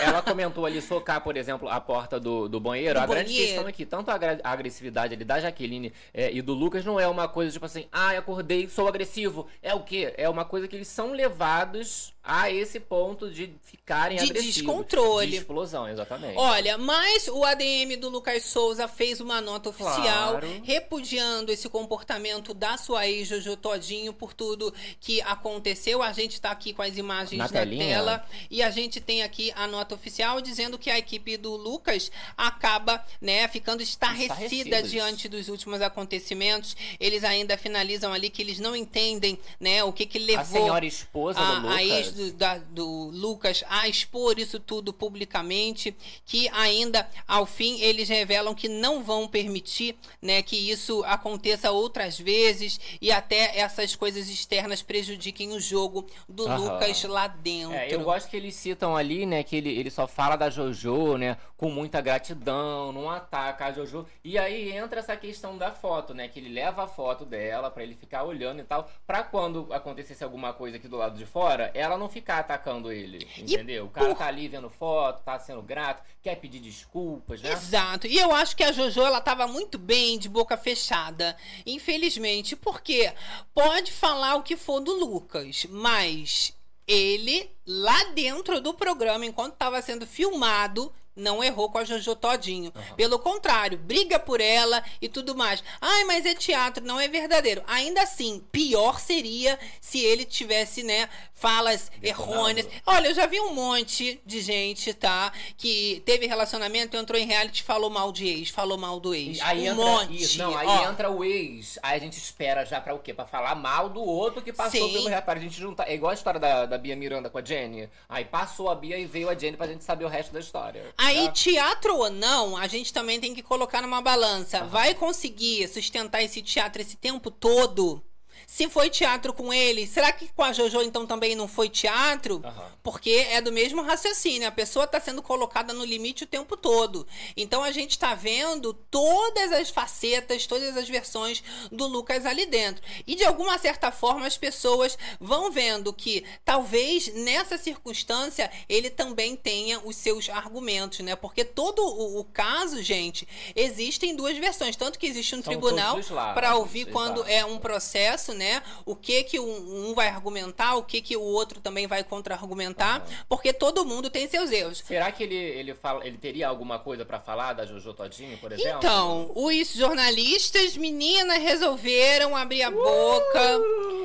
Ela 0.02 0.22
comentou 0.22 0.66
ali 0.66 0.82
socar, 0.82 1.22
por 1.22 1.36
exemplo, 1.38 1.68
a 1.68 1.80
porta 1.82 2.20
do, 2.20 2.48
do 2.48 2.60
banheiro. 2.60 3.00
Do 3.00 3.04
a 3.04 3.08
grande 3.08 3.26
banheiro. 3.26 3.48
questão 3.48 3.68
é 3.68 3.72
que 3.72 3.86
tanto 3.86 4.10
a, 4.10 4.20
a 4.44 4.52
agressividade 4.52 5.14
ali 5.14 5.24
da 5.24 5.40
Jaqueline 5.40 5.94
é, 6.14 6.32
e 6.32 6.42
do 6.42 6.54
Lucas 6.54 6.86
não 6.86 7.00
é 7.00 7.08
uma 7.08 7.28
coisa 7.28 7.52
tipo 7.52 7.66
assim, 7.66 7.88
ah, 7.92 8.12
acordei, 8.12 8.68
sou 8.70 8.88
agressivo. 8.88 9.48
É 9.62 9.74
o 9.74 9.82
quê? 9.82 10.14
É 10.18 10.30
uma 10.30 10.46
coisa 10.46 10.68
que 10.68 10.76
eles 10.76 10.88
são 10.88 11.12
levados 11.12 12.15
a 12.26 12.50
esse 12.52 12.80
ponto 12.80 13.30
de 13.30 13.54
ficarem 13.64 14.18
De 14.18 14.24
agressivos. 14.24 14.56
descontrole. 14.56 15.28
De 15.32 15.38
explosão, 15.38 15.88
exatamente. 15.88 16.38
Olha, 16.38 16.78
mas 16.78 17.28
o 17.28 17.44
ADM 17.44 17.98
do 18.00 18.10
Lucas 18.10 18.44
Souza 18.46 18.88
fez 18.88 19.22
uma 19.22 19.40
nota 19.40 19.70
oficial 19.70 20.32
Claro. 20.32 20.62
repudiando 20.64 21.52
esse 21.52 21.70
comportamento 21.70 22.54
da 22.54 22.78
sua 22.78 23.08
ex 23.08 23.28
Jojo 23.28 23.56
Todinho 23.56 24.12
por 24.12 24.34
tudo 24.34 24.74
que 25.00 25.22
aconteceu. 25.22 26.02
A 26.02 26.12
gente 26.14 26.42
tá 26.42 26.50
aqui 26.52 26.74
com 26.74 26.82
as 26.82 26.98
imagens 26.98 27.38
Na 27.38 27.46
na, 27.46 27.66
tela 27.66 28.26
e 28.50 28.64
a 28.64 28.70
gente 28.72 29.00
tem 29.00 29.22
aqui 29.22 29.52
a 29.56 29.68
nota 29.68 29.94
oficial 29.94 30.42
dizendo 30.42 30.80
que 30.80 30.90
a 30.90 30.98
equipe 30.98 31.38
do 31.38 31.56
Lucas 31.56 32.12
acaba, 32.36 33.04
né, 33.22 33.48
ficando 33.48 33.84
estarrecida 33.84 34.82
diante 34.82 35.30
dos 35.30 35.48
últimos 35.48 35.82
acontecimentos. 35.82 36.76
Eles 37.00 37.24
ainda 37.24 37.58
finalizam 37.58 38.12
ali 38.14 38.30
que 38.30 38.42
eles 38.42 38.60
não 38.60 38.76
entendem, 38.76 39.38
né, 39.60 39.84
o 39.84 39.94
que 39.94 40.06
que 40.06 40.18
levou 40.18 40.42
a 40.42 40.46
senhora 40.46 40.86
esposa 40.86 41.40
a, 41.40 41.56
do 41.60 41.68
Lucas. 41.68 42.15
Do, 42.16 42.32
da- 42.34 42.58
do 42.58 43.10
Lucas 43.14 43.64
a 43.70 43.88
expor 43.88 44.40
isso 44.40 44.60
tudo 44.60 44.92
publicamente, 44.94 45.96
que 46.26 46.50
ainda 46.50 47.08
ao 47.28 47.46
fim 47.46 47.80
eles 47.82 48.10
revelam 48.10 48.56
que 48.56 48.68
não 48.68 49.04
vão 49.04 49.28
permitir, 49.28 49.96
né, 50.22 50.42
que 50.42 50.56
isso 50.56 51.04
aconteça 51.06 51.72
outras 51.72 52.18
vezes 52.20 52.80
e 53.02 53.12
até 53.12 53.58
essas 53.60 53.96
coisas 53.96 54.30
externas 54.30 54.82
prejudiquem 54.82 55.52
o 55.52 55.60
jogo 55.60 56.06
do 56.28 56.48
Aham. 56.48 56.58
Lucas 56.74 57.04
lá 57.04 57.28
dentro. 57.28 57.74
É, 57.74 57.94
eu 57.94 58.02
gosto 58.02 58.30
que 58.30 58.38
eles 58.38 58.56
citam 58.56 58.96
ali, 58.96 59.26
né, 59.26 59.44
que 59.44 59.56
ele, 59.56 59.70
ele 59.70 59.90
só 59.92 60.08
fala 60.08 60.36
da 60.36 60.50
Jojo, 60.50 61.18
né, 61.18 61.38
com 61.58 61.70
muita 61.70 62.02
gratidão, 62.02 62.92
não 62.92 63.10
ataca 63.10 63.66
a 63.68 63.72
Jojo. 63.72 64.06
E 64.24 64.38
aí 64.38 64.72
entra 64.72 65.00
essa 65.00 65.16
questão 65.16 65.58
da 65.58 65.72
foto, 65.72 66.14
né, 66.14 66.28
que 66.28 66.40
ele 66.40 66.50
leva 66.50 66.84
a 66.84 66.88
foto 66.88 67.24
dela 67.26 67.72
pra 67.72 67.82
ele 67.84 67.96
ficar 67.96 68.24
olhando 68.24 68.60
e 68.60 68.64
tal, 68.64 68.90
pra 69.08 69.24
quando 69.24 69.72
acontecesse 69.74 70.24
alguma 70.24 70.52
coisa 70.54 70.78
aqui 70.78 70.88
do 70.88 70.98
lado 70.98 71.18
de 71.18 71.26
fora, 71.26 71.72
ela 71.74 71.98
não 71.98 72.10
ficar 72.10 72.40
atacando 72.40 72.92
ele, 72.92 73.26
entendeu? 73.38 73.86
O 73.86 73.90
cara 73.90 74.08
por- 74.10 74.18
tá 74.18 74.28
ali 74.28 74.48
vendo 74.50 74.70
foto, 74.70 75.24
tá 75.24 75.40
sendo 75.40 75.62
grato, 75.62 76.04
quer 76.22 76.36
pedir 76.36 76.60
desculpas, 76.60 77.42
né? 77.42 77.52
Exato. 77.54 78.06
E 78.06 78.18
eu 78.18 78.34
acho 78.36 78.56
que 78.56 78.64
a 78.64 78.72
Jojo 78.74 79.02
ela 79.02 79.22
tava 79.22 79.48
muito 79.48 79.78
bem 79.78 80.20
de 80.20 80.28
boca 80.28 80.58
fechada, 80.58 81.38
infelizmente, 81.66 82.56
porque 82.56 83.14
pode 83.54 83.92
falar 83.92 84.36
o 84.36 84.44
que 84.44 84.58
for 84.58 84.80
do 84.82 84.94
Lucas, 84.94 85.66
mas 85.70 86.54
ele 86.88 87.50
lá 87.66 88.04
dentro 88.14 88.60
do 88.60 88.74
programa, 88.74 89.26
enquanto 89.26 89.54
estava 89.54 89.82
sendo 89.82 90.06
filmado, 90.06 90.92
não 91.16 91.44
errou 91.44 91.70
com 91.70 91.78
a 91.78 91.84
Jojo 91.86 92.16
Todinho. 92.16 92.72
Pelo 92.96 93.20
contrário, 93.20 93.78
briga 93.78 94.20
por 94.20 94.42
ela 94.42 94.84
e 95.02 95.08
tudo 95.08 95.36
mais. 95.36 95.64
Ai, 95.80 96.04
mas 96.04 96.26
é 96.26 96.36
teatro, 96.36 96.84
não 96.84 97.00
é 97.00 97.08
verdadeiro. 97.08 97.64
Ainda 97.68 98.02
assim, 98.02 98.44
pior 98.52 99.00
seria 99.00 99.58
se 99.80 100.00
ele 100.00 100.26
tivesse, 100.26 100.84
né, 100.84 101.10
falas 101.34 101.92
errôneas. 102.02 102.68
Olha, 102.86 103.08
eu 103.08 103.14
já 103.14 103.26
vi 103.26 103.40
um 103.40 103.54
monte 103.54 104.20
de 104.26 104.42
gente, 104.42 104.94
tá, 104.94 105.32
que 105.58 106.02
teve 106.06 106.26
relacionamento, 106.28 106.98
entrou 106.98 107.20
em 107.20 107.26
reality, 107.26 107.64
falou 107.64 107.90
mal 107.90 108.12
de 108.12 108.28
ex, 108.28 108.50
falou 108.50 108.78
mal 108.78 109.00
do 109.00 109.14
ex. 109.14 109.38
E 109.38 109.42
aí 109.42 109.70
um 109.70 109.74
entra, 109.74 109.86
monte. 109.86 110.24
isso, 110.24 110.38
não, 110.38 110.58
aí 110.58 110.68
Ó, 110.68 110.90
entra 110.90 111.10
o 111.10 111.24
ex. 111.24 111.80
Aí 111.84 111.98
a 111.98 112.00
gente 112.00 112.18
espera 112.18 112.66
já 112.66 112.82
pra 112.82 112.94
o 112.94 113.00
quê? 113.00 113.14
Pra 113.14 113.26
falar 113.26 113.56
mal 113.56 113.90
do 113.90 114.02
outro 114.02 114.42
que 114.42 114.52
passou 114.54 114.88
Sim. 114.88 114.94
pelo 114.94 115.08
reparo. 115.08 115.40
A 115.40 115.42
gente 115.42 115.60
junta. 115.60 115.84
É 115.84 115.94
igual 115.94 116.12
a 116.12 116.14
história 116.16 116.40
da, 116.40 116.66
da 116.66 116.78
Bia 116.78 116.96
Miranda 116.96 117.30
com 117.30 117.38
a 117.38 117.44
Jenny. 117.44 117.90
Aí 118.08 118.26
passou 118.26 118.70
a 118.70 118.76
Bia 118.76 118.98
e 118.98 119.06
veio 119.06 119.30
a 119.30 119.36
Jenny 119.36 119.58
pra 119.58 119.68
gente 119.68 119.84
saber 119.84 120.06
o 120.06 120.08
resto 120.10 120.34
da 120.34 120.40
história. 120.40 120.84
Aí, 121.06 121.32
teatro 121.32 121.96
ou 121.96 122.10
não, 122.10 122.58
a 122.58 122.68
gente 122.68 122.92
também 122.92 123.20
tem 123.20 123.36
que 123.36 123.44
colocar 123.44 123.82
numa 123.82 124.02
balança. 124.02 124.64
Vai 124.64 124.96
conseguir 124.96 125.68
sustentar 125.68 126.24
esse 126.24 126.42
teatro 126.42 126.82
esse 126.82 126.98
tempo 126.98 127.30
todo? 127.30 128.02
Se 128.48 128.70
foi 128.70 128.90
teatro 128.90 129.34
com 129.34 129.54
ele, 129.54 129.88
será 129.88 130.12
que 130.12 130.28
com 130.30 130.44
a 130.44 130.52
JoJo 130.52 130.82
então 130.82 131.06
também 131.06 131.36
não 131.36 131.48
foi 131.48 131.70
teatro? 131.70 132.42
Aham. 132.44 132.72
Porque 132.84 133.26
é 133.30 133.42
do 133.42 133.52
mesmo 133.52 133.82
raciocínio. 133.82 134.48
A 134.48 134.52
pessoa 134.52 134.86
está 134.86 135.00
sendo 135.00 135.22
colocada 135.22 135.74
no 135.74 135.84
limite 135.84 136.24
o 136.24 136.28
tempo 136.28 136.56
todo. 136.56 137.08
Então 137.36 137.64
a 137.64 137.72
gente 137.72 137.92
está 137.92 138.14
vendo 138.14 138.74
todas 138.74 139.52
as 139.52 139.70
facetas, 139.70 140.46
todas 140.46 140.78
as 140.78 140.88
versões 140.88 141.44
do 141.72 141.88
Lucas 141.88 142.26
ali 142.26 142.46
dentro. 142.46 142.84
E 143.08 143.16
de 143.16 143.24
alguma 143.24 143.58
certa 143.58 143.92
forma 143.92 144.28
as 144.28 144.38
pessoas 144.38 144.98
vão 145.20 145.52
vendo 145.52 145.92
que 145.92 146.24
talvez 146.44 147.12
nessa 147.14 147.58
circunstância 147.58 148.52
ele 148.70 148.90
também 148.90 149.36
tenha 149.36 149.80
os 149.84 149.96
seus 149.96 150.30
argumentos, 150.30 151.00
né? 151.00 151.16
Porque 151.16 151.44
todo 151.44 151.80
o, 151.80 152.20
o 152.20 152.24
caso, 152.24 152.84
gente, 152.84 153.28
existem 153.56 154.16
duas 154.16 154.38
versões. 154.38 154.76
Tanto 154.76 155.00
que 155.00 155.08
existe 155.08 155.36
um 155.36 155.42
São 155.42 155.52
tribunal 155.52 155.98
para 156.34 156.56
ouvir 156.56 156.86
quando 156.86 157.24
é 157.28 157.44
um 157.44 157.58
processo, 157.58 158.34
né? 158.36 158.62
O 158.86 158.96
que 158.96 159.24
que 159.24 159.40
um, 159.40 159.90
um 159.90 159.94
vai 159.94 160.10
argumentar, 160.10 160.76
o 160.76 160.84
que 160.84 161.02
que 161.02 161.18
o 161.18 161.22
outro 161.22 161.60
também 161.60 161.88
vai 161.88 162.04
contra-argumentar, 162.04 163.06
porque 163.28 163.52
todo 163.54 163.86
mundo 163.86 164.10
tem 164.10 164.28
seus 164.28 164.52
erros. 164.52 164.84
Será 164.86 165.12
que 165.12 165.24
ele, 165.24 165.36
ele, 165.36 165.74
fala, 165.74 166.06
ele 166.06 166.18
teria 166.18 166.48
alguma 166.48 166.78
coisa 166.80 167.06
pra 167.06 167.20
falar 167.20 167.54
da 167.54 167.66
Jojo 167.66 167.94
Todinho, 167.94 168.38
por 168.38 168.52
exemplo? 168.52 168.78
Então, 168.78 169.32
os 169.36 169.74
jornalistas, 169.74 170.78
meninas, 170.78 171.42
resolveram 171.42 172.36
abrir 172.36 172.64
a 172.64 172.72
boca. 172.72 173.60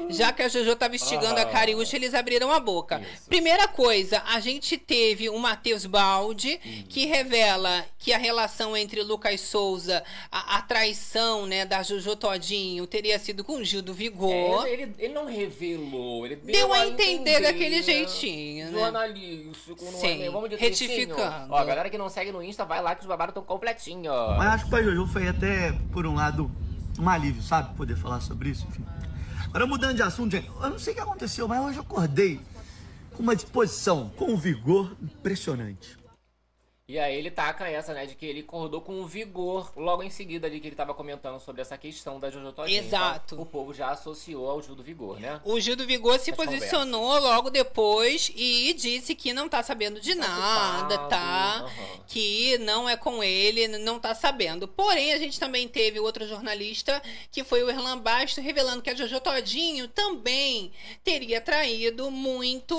Já 0.09 0.33
que 0.33 0.43
a 0.43 0.49
Jojo 0.49 0.75
tava 0.77 0.95
instigando 0.97 1.39
a 1.39 1.43
Ah. 1.43 1.47
Cariúcha, 1.47 1.97
eles 1.97 2.15
abriram 2.15 2.51
a 2.53 2.61
boca. 2.61 3.01
Isso. 3.01 3.29
Primeira 3.29 3.67
coisa, 3.69 4.23
a 4.27 4.41
gente 4.41 4.79
teve 4.79 5.29
o 5.29 5.39
Matheus 5.39 5.85
Baldi, 5.87 6.59
que 6.89 7.07
revela 7.07 7.85
que 7.99 8.13
a 8.13 8.19
relação 8.19 8.77
entre 8.77 9.03
Lucas 9.03 9.41
Souza, 9.41 10.03
a, 10.31 10.59
a 10.59 10.63
traição 10.63 11.45
né, 11.47 11.65
da 11.65 11.83
Jojo 11.83 12.17
Todinho, 12.17 12.87
teria 12.87 13.19
sido 13.19 13.45
com 13.45 13.63
Gil 13.63 13.83
do 13.83 13.93
Vigor. 13.93 14.20
É, 14.29 14.73
ele, 14.73 14.95
ele 14.99 15.15
não 15.15 15.27
revelou, 15.27 16.27
ele 16.27 16.37
deu, 16.37 16.53
Deu 16.53 16.73
a 16.73 16.87
entender 16.87 17.41
daquele 17.41 17.83
jeitinho, 17.83 18.67
né? 18.71 18.79
Jornalístico, 18.79 19.85
não 19.85 19.93
Sim, 19.93 20.23
é? 20.23 20.31
Vamos 20.31 20.51
de 20.51 20.57
retificando. 20.57 21.53
Ó, 21.53 21.57
a 21.57 21.65
galera 21.65 21.89
que 21.89 21.97
não 21.97 22.09
segue 22.09 22.33
no 22.33 22.43
Insta, 22.43 22.65
vai 22.65 22.83
lá 22.83 22.95
que 22.95 23.03
os 23.03 23.07
babados 23.07 23.33
estão 23.33 23.43
completinhos. 23.43 24.15
Mas 24.37 24.55
acho 24.55 24.65
que 24.65 24.71
pra 24.71 24.83
Jojo 24.83 25.07
foi 25.07 25.29
até, 25.29 25.73
por 25.93 26.07
um 26.07 26.15
lado, 26.15 26.51
um 26.99 27.09
alívio, 27.09 27.43
sabe? 27.43 27.75
Poder 27.77 27.97
falar 27.97 28.21
sobre 28.21 28.51
isso, 28.51 28.67
enfim. 28.69 28.85
Agora, 29.47 29.67
mudando 29.67 29.97
de 29.97 30.03
assunto, 30.03 30.33
gente, 30.33 30.49
eu 30.49 30.71
não 30.71 30.79
sei 30.79 30.93
o 30.93 30.97
que 30.97 31.03
aconteceu, 31.03 31.49
mas 31.49 31.61
hoje 31.61 31.79
eu 31.79 31.83
acordei 31.83 32.41
com 33.13 33.23
uma 33.23 33.35
disposição, 33.35 34.11
com 34.17 34.33
um 34.33 34.37
vigor 34.37 34.97
impressionante. 35.03 36.00
E 36.91 36.99
aí 36.99 37.15
ele 37.15 37.31
taca 37.31 37.69
essa, 37.69 37.95
né, 37.95 38.05
de 38.05 38.17
que 38.17 38.27
ele 38.27 38.41
acordou 38.41 38.81
com 38.81 39.07
vigor 39.07 39.71
logo 39.77 40.03
em 40.03 40.11
seguida 40.11 40.49
ali 40.49 40.59
que 40.59 40.67
ele 40.67 40.75
tava 40.75 40.93
comentando 40.93 41.39
sobre 41.39 41.63
essa 41.63 41.79
questão 41.79 42.19
da 42.19 42.29
Jojo 42.31 42.51
Todinho. 42.51 42.83
Exato. 42.83 43.35
Então, 43.35 43.45
o 43.45 43.47
povo 43.47 43.73
já 43.73 43.91
associou 43.91 44.51
ao 44.51 44.61
Gil 44.61 44.75
do 44.75 44.83
Vigor, 44.83 45.21
né? 45.21 45.41
O 45.45 45.61
Gil 45.61 45.77
do 45.77 45.87
Vigor 45.87 46.19
se 46.19 46.33
As 46.33 46.37
posicionou 46.37 47.21
logo 47.21 47.49
depois 47.49 48.33
e 48.35 48.75
disse 48.75 49.15
que 49.15 49.33
não 49.33 49.49
tá 49.49 49.63
sabendo 49.63 50.01
de 50.01 50.17
nada, 50.17 50.99
culpado, 50.99 51.09
tá? 51.09 51.59
aham. 51.61 52.01
Que 52.09 52.59
não 52.59 52.89
é 52.89 52.97
com 52.97 53.23
ele, 53.23 53.69
não 53.69 54.01
tá 54.01 54.13
sabendo. 54.13 54.67
Porém, 54.67 55.13
a 55.13 55.19
gente 55.19 55.39
também 55.39 55.69
teve 55.69 56.01
outro 56.01 56.27
jornalista, 56.27 57.01
que 57.31 57.45
foi 57.45 57.63
o 57.63 57.71
Erlan 57.71 57.99
Basto, 57.99 58.41
revelando 58.41 58.83
que 58.83 58.91
a 58.91 58.97
Jojo 58.97 59.21
Todinho 59.21 59.87
também 59.87 60.73
teria 61.05 61.41
traído 61.41 62.11
muito 62.11 62.77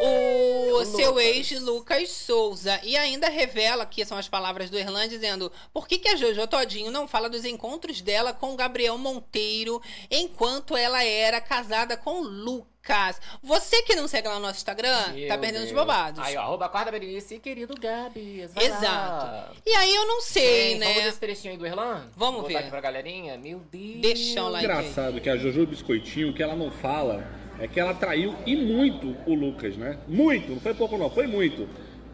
o 0.00 0.84
seu 0.84 1.10
Lucas. 1.10 1.24
ex 1.24 1.60
Lucas 1.60 2.10
Souza. 2.10 2.80
E 2.82 2.96
ainda 2.96 3.19
revela, 3.28 3.84
que 3.86 4.04
são 4.04 4.16
as 4.16 4.28
palavras 4.28 4.70
do 4.70 4.78
Erlan, 4.78 5.08
dizendo 5.08 5.50
por 5.72 5.86
que, 5.86 5.98
que 5.98 6.08
a 6.08 6.16
Jojo 6.16 6.46
Todinho 6.46 6.90
não 6.90 7.06
fala 7.08 7.28
dos 7.28 7.44
encontros 7.44 8.00
dela 8.00 8.32
com 8.32 8.52
o 8.52 8.56
Gabriel 8.56 8.96
Monteiro 8.96 9.80
enquanto 10.10 10.76
ela 10.76 11.02
era 11.04 11.40
casada 11.40 11.96
com 11.96 12.20
o 12.20 12.24
Lucas. 12.24 13.20
Você 13.42 13.82
que 13.82 13.94
não 13.94 14.08
segue 14.08 14.26
lá 14.26 14.34
no 14.34 14.40
nosso 14.40 14.56
Instagram, 14.56 15.12
Meu 15.12 15.28
tá 15.28 15.36
perdendo 15.36 15.62
os 15.64 15.68
Deus. 15.70 15.78
bobados. 15.78 16.24
Aí, 16.24 16.36
ó, 16.36 16.40
arroba 16.40 16.68
quarta 16.68 16.90
Berenice, 16.90 17.38
querido 17.38 17.74
Gabi. 17.78 18.46
vai 18.54 18.68
lá. 18.68 18.76
Exato. 18.78 19.62
E 19.66 19.70
aí 19.74 19.94
eu 19.94 20.06
não 20.06 20.20
sei, 20.22 20.78
né? 20.78 20.86
Vamos 20.86 21.04
desse 21.04 21.20
trechinho 21.20 21.52
aí 21.52 21.58
do 21.58 21.66
Erlan? 21.66 22.08
Vamos 22.16 22.40
Vou 22.40 22.48
ver. 22.48 22.56
aqui 22.56 22.70
pra 22.70 22.80
galerinha. 22.80 23.36
Meu 23.36 23.60
Deus. 23.70 24.00
Deixa 24.00 24.42
um 24.42 24.48
like 24.48 24.66
aí. 24.66 24.78
engraçado 24.78 25.20
que 25.20 25.28
a 25.28 25.36
Jojo 25.36 25.66
Biscoitinho, 25.66 26.30
o 26.30 26.34
que 26.34 26.42
ela 26.42 26.56
não 26.56 26.70
fala, 26.70 27.22
é 27.60 27.68
que 27.68 27.78
ela 27.78 27.92
traiu 27.92 28.34
e 28.46 28.56
muito 28.56 29.14
o 29.26 29.34
Lucas, 29.34 29.76
né? 29.76 29.98
Muito, 30.08 30.52
não 30.52 30.60
foi 30.60 30.72
pouco 30.74 30.96
não, 30.96 31.10
foi 31.10 31.26
muito. 31.26 31.68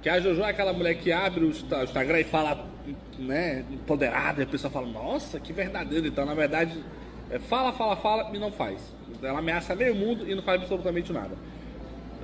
Que 0.06 0.10
a 0.10 0.20
Jojo 0.20 0.40
é 0.40 0.50
aquela 0.50 0.72
mulher 0.72 0.94
que 0.94 1.10
abre 1.10 1.44
o 1.44 1.48
Insta- 1.48 1.80
o 1.80 1.82
Instagram 1.82 2.20
e 2.20 2.22
fala, 2.22 2.64
né, 3.18 3.64
empoderada, 3.72 4.40
e 4.40 4.44
a 4.44 4.46
pessoa 4.46 4.70
fala, 4.70 4.86
nossa, 4.86 5.40
que 5.40 5.52
verdadeiro. 5.52 6.06
Então, 6.06 6.24
na 6.24 6.32
verdade, 6.32 6.78
é 7.28 7.40
fala, 7.40 7.72
fala, 7.72 7.96
fala 7.96 8.30
e 8.32 8.38
não 8.38 8.52
faz. 8.52 8.94
Ela 9.20 9.40
ameaça 9.40 9.74
meio 9.74 9.96
mundo 9.96 10.24
e 10.30 10.32
não 10.32 10.44
faz 10.44 10.62
absolutamente 10.62 11.12
nada. 11.12 11.32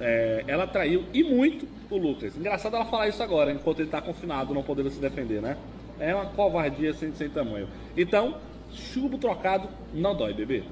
É, 0.01 0.45
ela 0.47 0.65
traiu 0.65 1.07
e 1.13 1.25
muito 1.25 1.67
o 1.91 1.97
Lucas. 1.97 2.37
Engraçado 2.37 2.77
ela 2.77 2.85
falar 2.85 3.09
isso 3.09 3.21
agora, 3.21 3.51
enquanto 3.51 3.81
ele 3.81 3.91
tá 3.91 4.01
confinado, 4.01 4.55
não 4.55 4.63
podendo 4.63 4.89
se 4.89 5.01
defender, 5.01 5.43
né? 5.43 5.57
É 5.99 6.15
uma 6.15 6.27
covardia 6.27 6.95
sem, 6.95 7.13
sem 7.13 7.29
tamanho. 7.31 7.67
Então, 7.97 8.37
chumbo 8.71 9.19
trocado 9.19 9.69
não 9.93 10.15
dói, 10.15 10.33
bebê. 10.33 10.63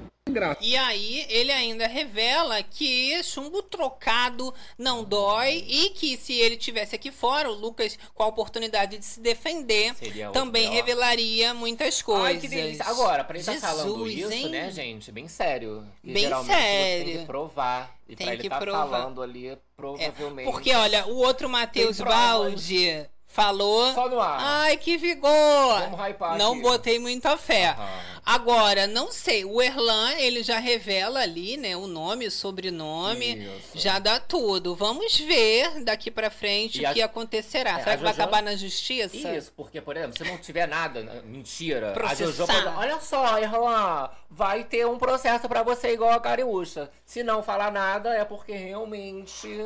E 0.61 0.77
aí 0.77 1.25
ele 1.29 1.51
ainda 1.51 1.87
revela 1.87 2.61
que 2.61 3.21
chumbo 3.23 3.63
trocado 3.63 4.53
não 4.77 5.03
dói 5.03 5.65
e 5.67 5.89
que 5.89 6.15
se 6.15 6.33
ele 6.33 6.55
tivesse 6.55 6.95
aqui 6.95 7.11
fora, 7.11 7.49
o 7.49 7.53
Lucas 7.55 7.97
com 8.13 8.21
a 8.21 8.27
oportunidade 8.27 8.99
de 8.99 9.03
se 9.05 9.19
defender, 9.19 9.93
também 10.31 10.63
pior. 10.69 10.73
revelaria 10.75 11.53
muitas 11.55 12.01
coisas. 12.03 12.25
Ai, 12.27 12.37
que 12.37 12.47
delícia. 12.47 12.85
Agora, 12.85 13.23
pra 13.23 13.35
ele 13.35 13.49
estar 13.49 13.59
falando 13.67 14.07
Jesus, 14.07 14.31
isso, 14.31 14.31
hein? 14.31 14.49
né, 14.49 14.71
gente? 14.71 15.11
Bem 15.11 15.27
sério. 15.27 15.85
E 16.03 16.13
Bem 16.13 16.29
Você 16.29 16.35
tem 16.35 16.43
sério. 16.45 17.19
que 17.19 17.25
provar. 17.25 17.97
E 18.07 18.15
Tem 18.15 18.25
pra 18.27 18.33
ele 18.33 18.41
que 18.41 18.47
estar 18.47 18.59
provar. 18.59 18.87
falando 18.89 19.21
ali, 19.23 19.47
É, 19.47 19.57
provavelmente. 19.75 20.51
porque, 20.51 20.73
olha, 20.73 21.07
o 21.07 21.15
outro 21.17 21.49
Matheus. 21.49 21.99
Baldi 21.99 23.05
falou. 23.31 23.93
Só 23.93 24.09
no 24.09 24.19
ar. 24.19 24.37
Ai, 24.39 24.77
que 24.77 24.97
vigor! 24.97 25.79
Vamos 25.89 25.99
hypar 26.09 26.37
Não 26.37 26.53
aqui. 26.53 26.61
botei 26.61 26.99
muita 26.99 27.37
fé. 27.37 27.69
Aham. 27.69 28.11
Agora, 28.23 28.85
não 28.85 29.11
sei, 29.11 29.43
o 29.43 29.59
Erlan, 29.59 30.11
ele 30.13 30.43
já 30.43 30.59
revela 30.59 31.21
ali, 31.21 31.57
né, 31.57 31.75
o 31.75 31.87
nome, 31.87 32.27
o 32.27 32.31
sobrenome, 32.31 33.35
Isso. 33.35 33.79
já 33.79 33.97
dá 33.97 34.19
tudo. 34.19 34.75
Vamos 34.75 35.17
ver 35.19 35.83
daqui 35.83 36.11
pra 36.11 36.29
frente 36.29 36.81
E 36.81 36.85
o 36.85 36.89
a- 36.89 36.93
que 36.93 37.01
acontecerá. 37.01 37.79
É, 37.79 37.83
Será 37.83 37.97
que 37.97 38.03
vai 38.03 38.11
Jojo- 38.13 38.21
acabar 38.21 38.43
na 38.43 38.55
justiça? 38.55 39.17
Isso, 39.17 39.51
porque, 39.57 39.81
por 39.81 39.97
exemplo, 39.97 40.15
se 40.15 40.23
não 40.23 40.37
tiver 40.37 40.67
nada, 40.67 41.01
né, 41.01 41.19
mentira, 41.25 41.93
Processar. 41.93 42.23
a 42.23 42.27
Jojo 42.31 42.45
pode, 42.47 42.77
olha 42.77 42.99
só, 43.01 43.39
Erlan, 43.39 44.09
vai 44.29 44.63
ter 44.65 44.85
um 44.85 44.99
processo 44.99 45.49
pra 45.49 45.63
você 45.63 45.91
igual 45.93 46.11
a 46.11 46.19
Cariúcha. 46.19 46.91
Se 47.03 47.23
não 47.23 47.41
falar 47.41 47.71
nada, 47.71 48.13
é 48.13 48.23
porque 48.23 48.51
realmente 48.53 49.65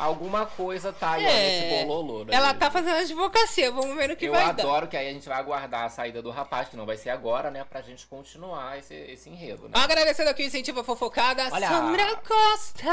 alguma 0.00 0.46
coisa 0.46 0.92
tá 0.92 1.12
aí 1.12 1.24
ó, 1.24 1.28
nesse 1.28 1.86
bololô. 1.86 2.24
né, 2.24 2.34
Ela 2.34 2.54
tá 2.54 2.70
fazendo 2.70 2.96
advocacia, 2.96 3.70
vamos 3.70 3.96
ver 3.96 4.10
o 4.10 4.16
que 4.16 4.26
Eu 4.26 4.32
vai 4.32 4.42
dar. 4.44 4.50
adoro 4.50 4.88
que 4.88 4.96
aí 4.96 5.08
a 5.08 5.12
gente 5.12 5.28
vai 5.28 5.38
aguardar 5.38 5.84
a 5.84 5.88
saída 5.88 6.20
do 6.22 6.30
rapaz, 6.30 6.68
que 6.68 6.76
não 6.76 6.86
vai 6.86 6.96
ser 6.96 7.10
agora, 7.10 7.50
né? 7.50 7.64
Pra 7.64 7.82
gente 7.82 8.06
continuar 8.06 8.78
esse, 8.78 8.94
esse 8.94 9.28
enredo, 9.28 9.64
né? 9.68 9.70
Agradecendo 9.74 10.30
aqui 10.30 10.42
o 10.42 10.46
incentivo 10.46 10.82
fofocada, 10.84 11.48
Olha. 11.52 11.68
Sandra 11.68 12.16
Costa. 12.16 12.84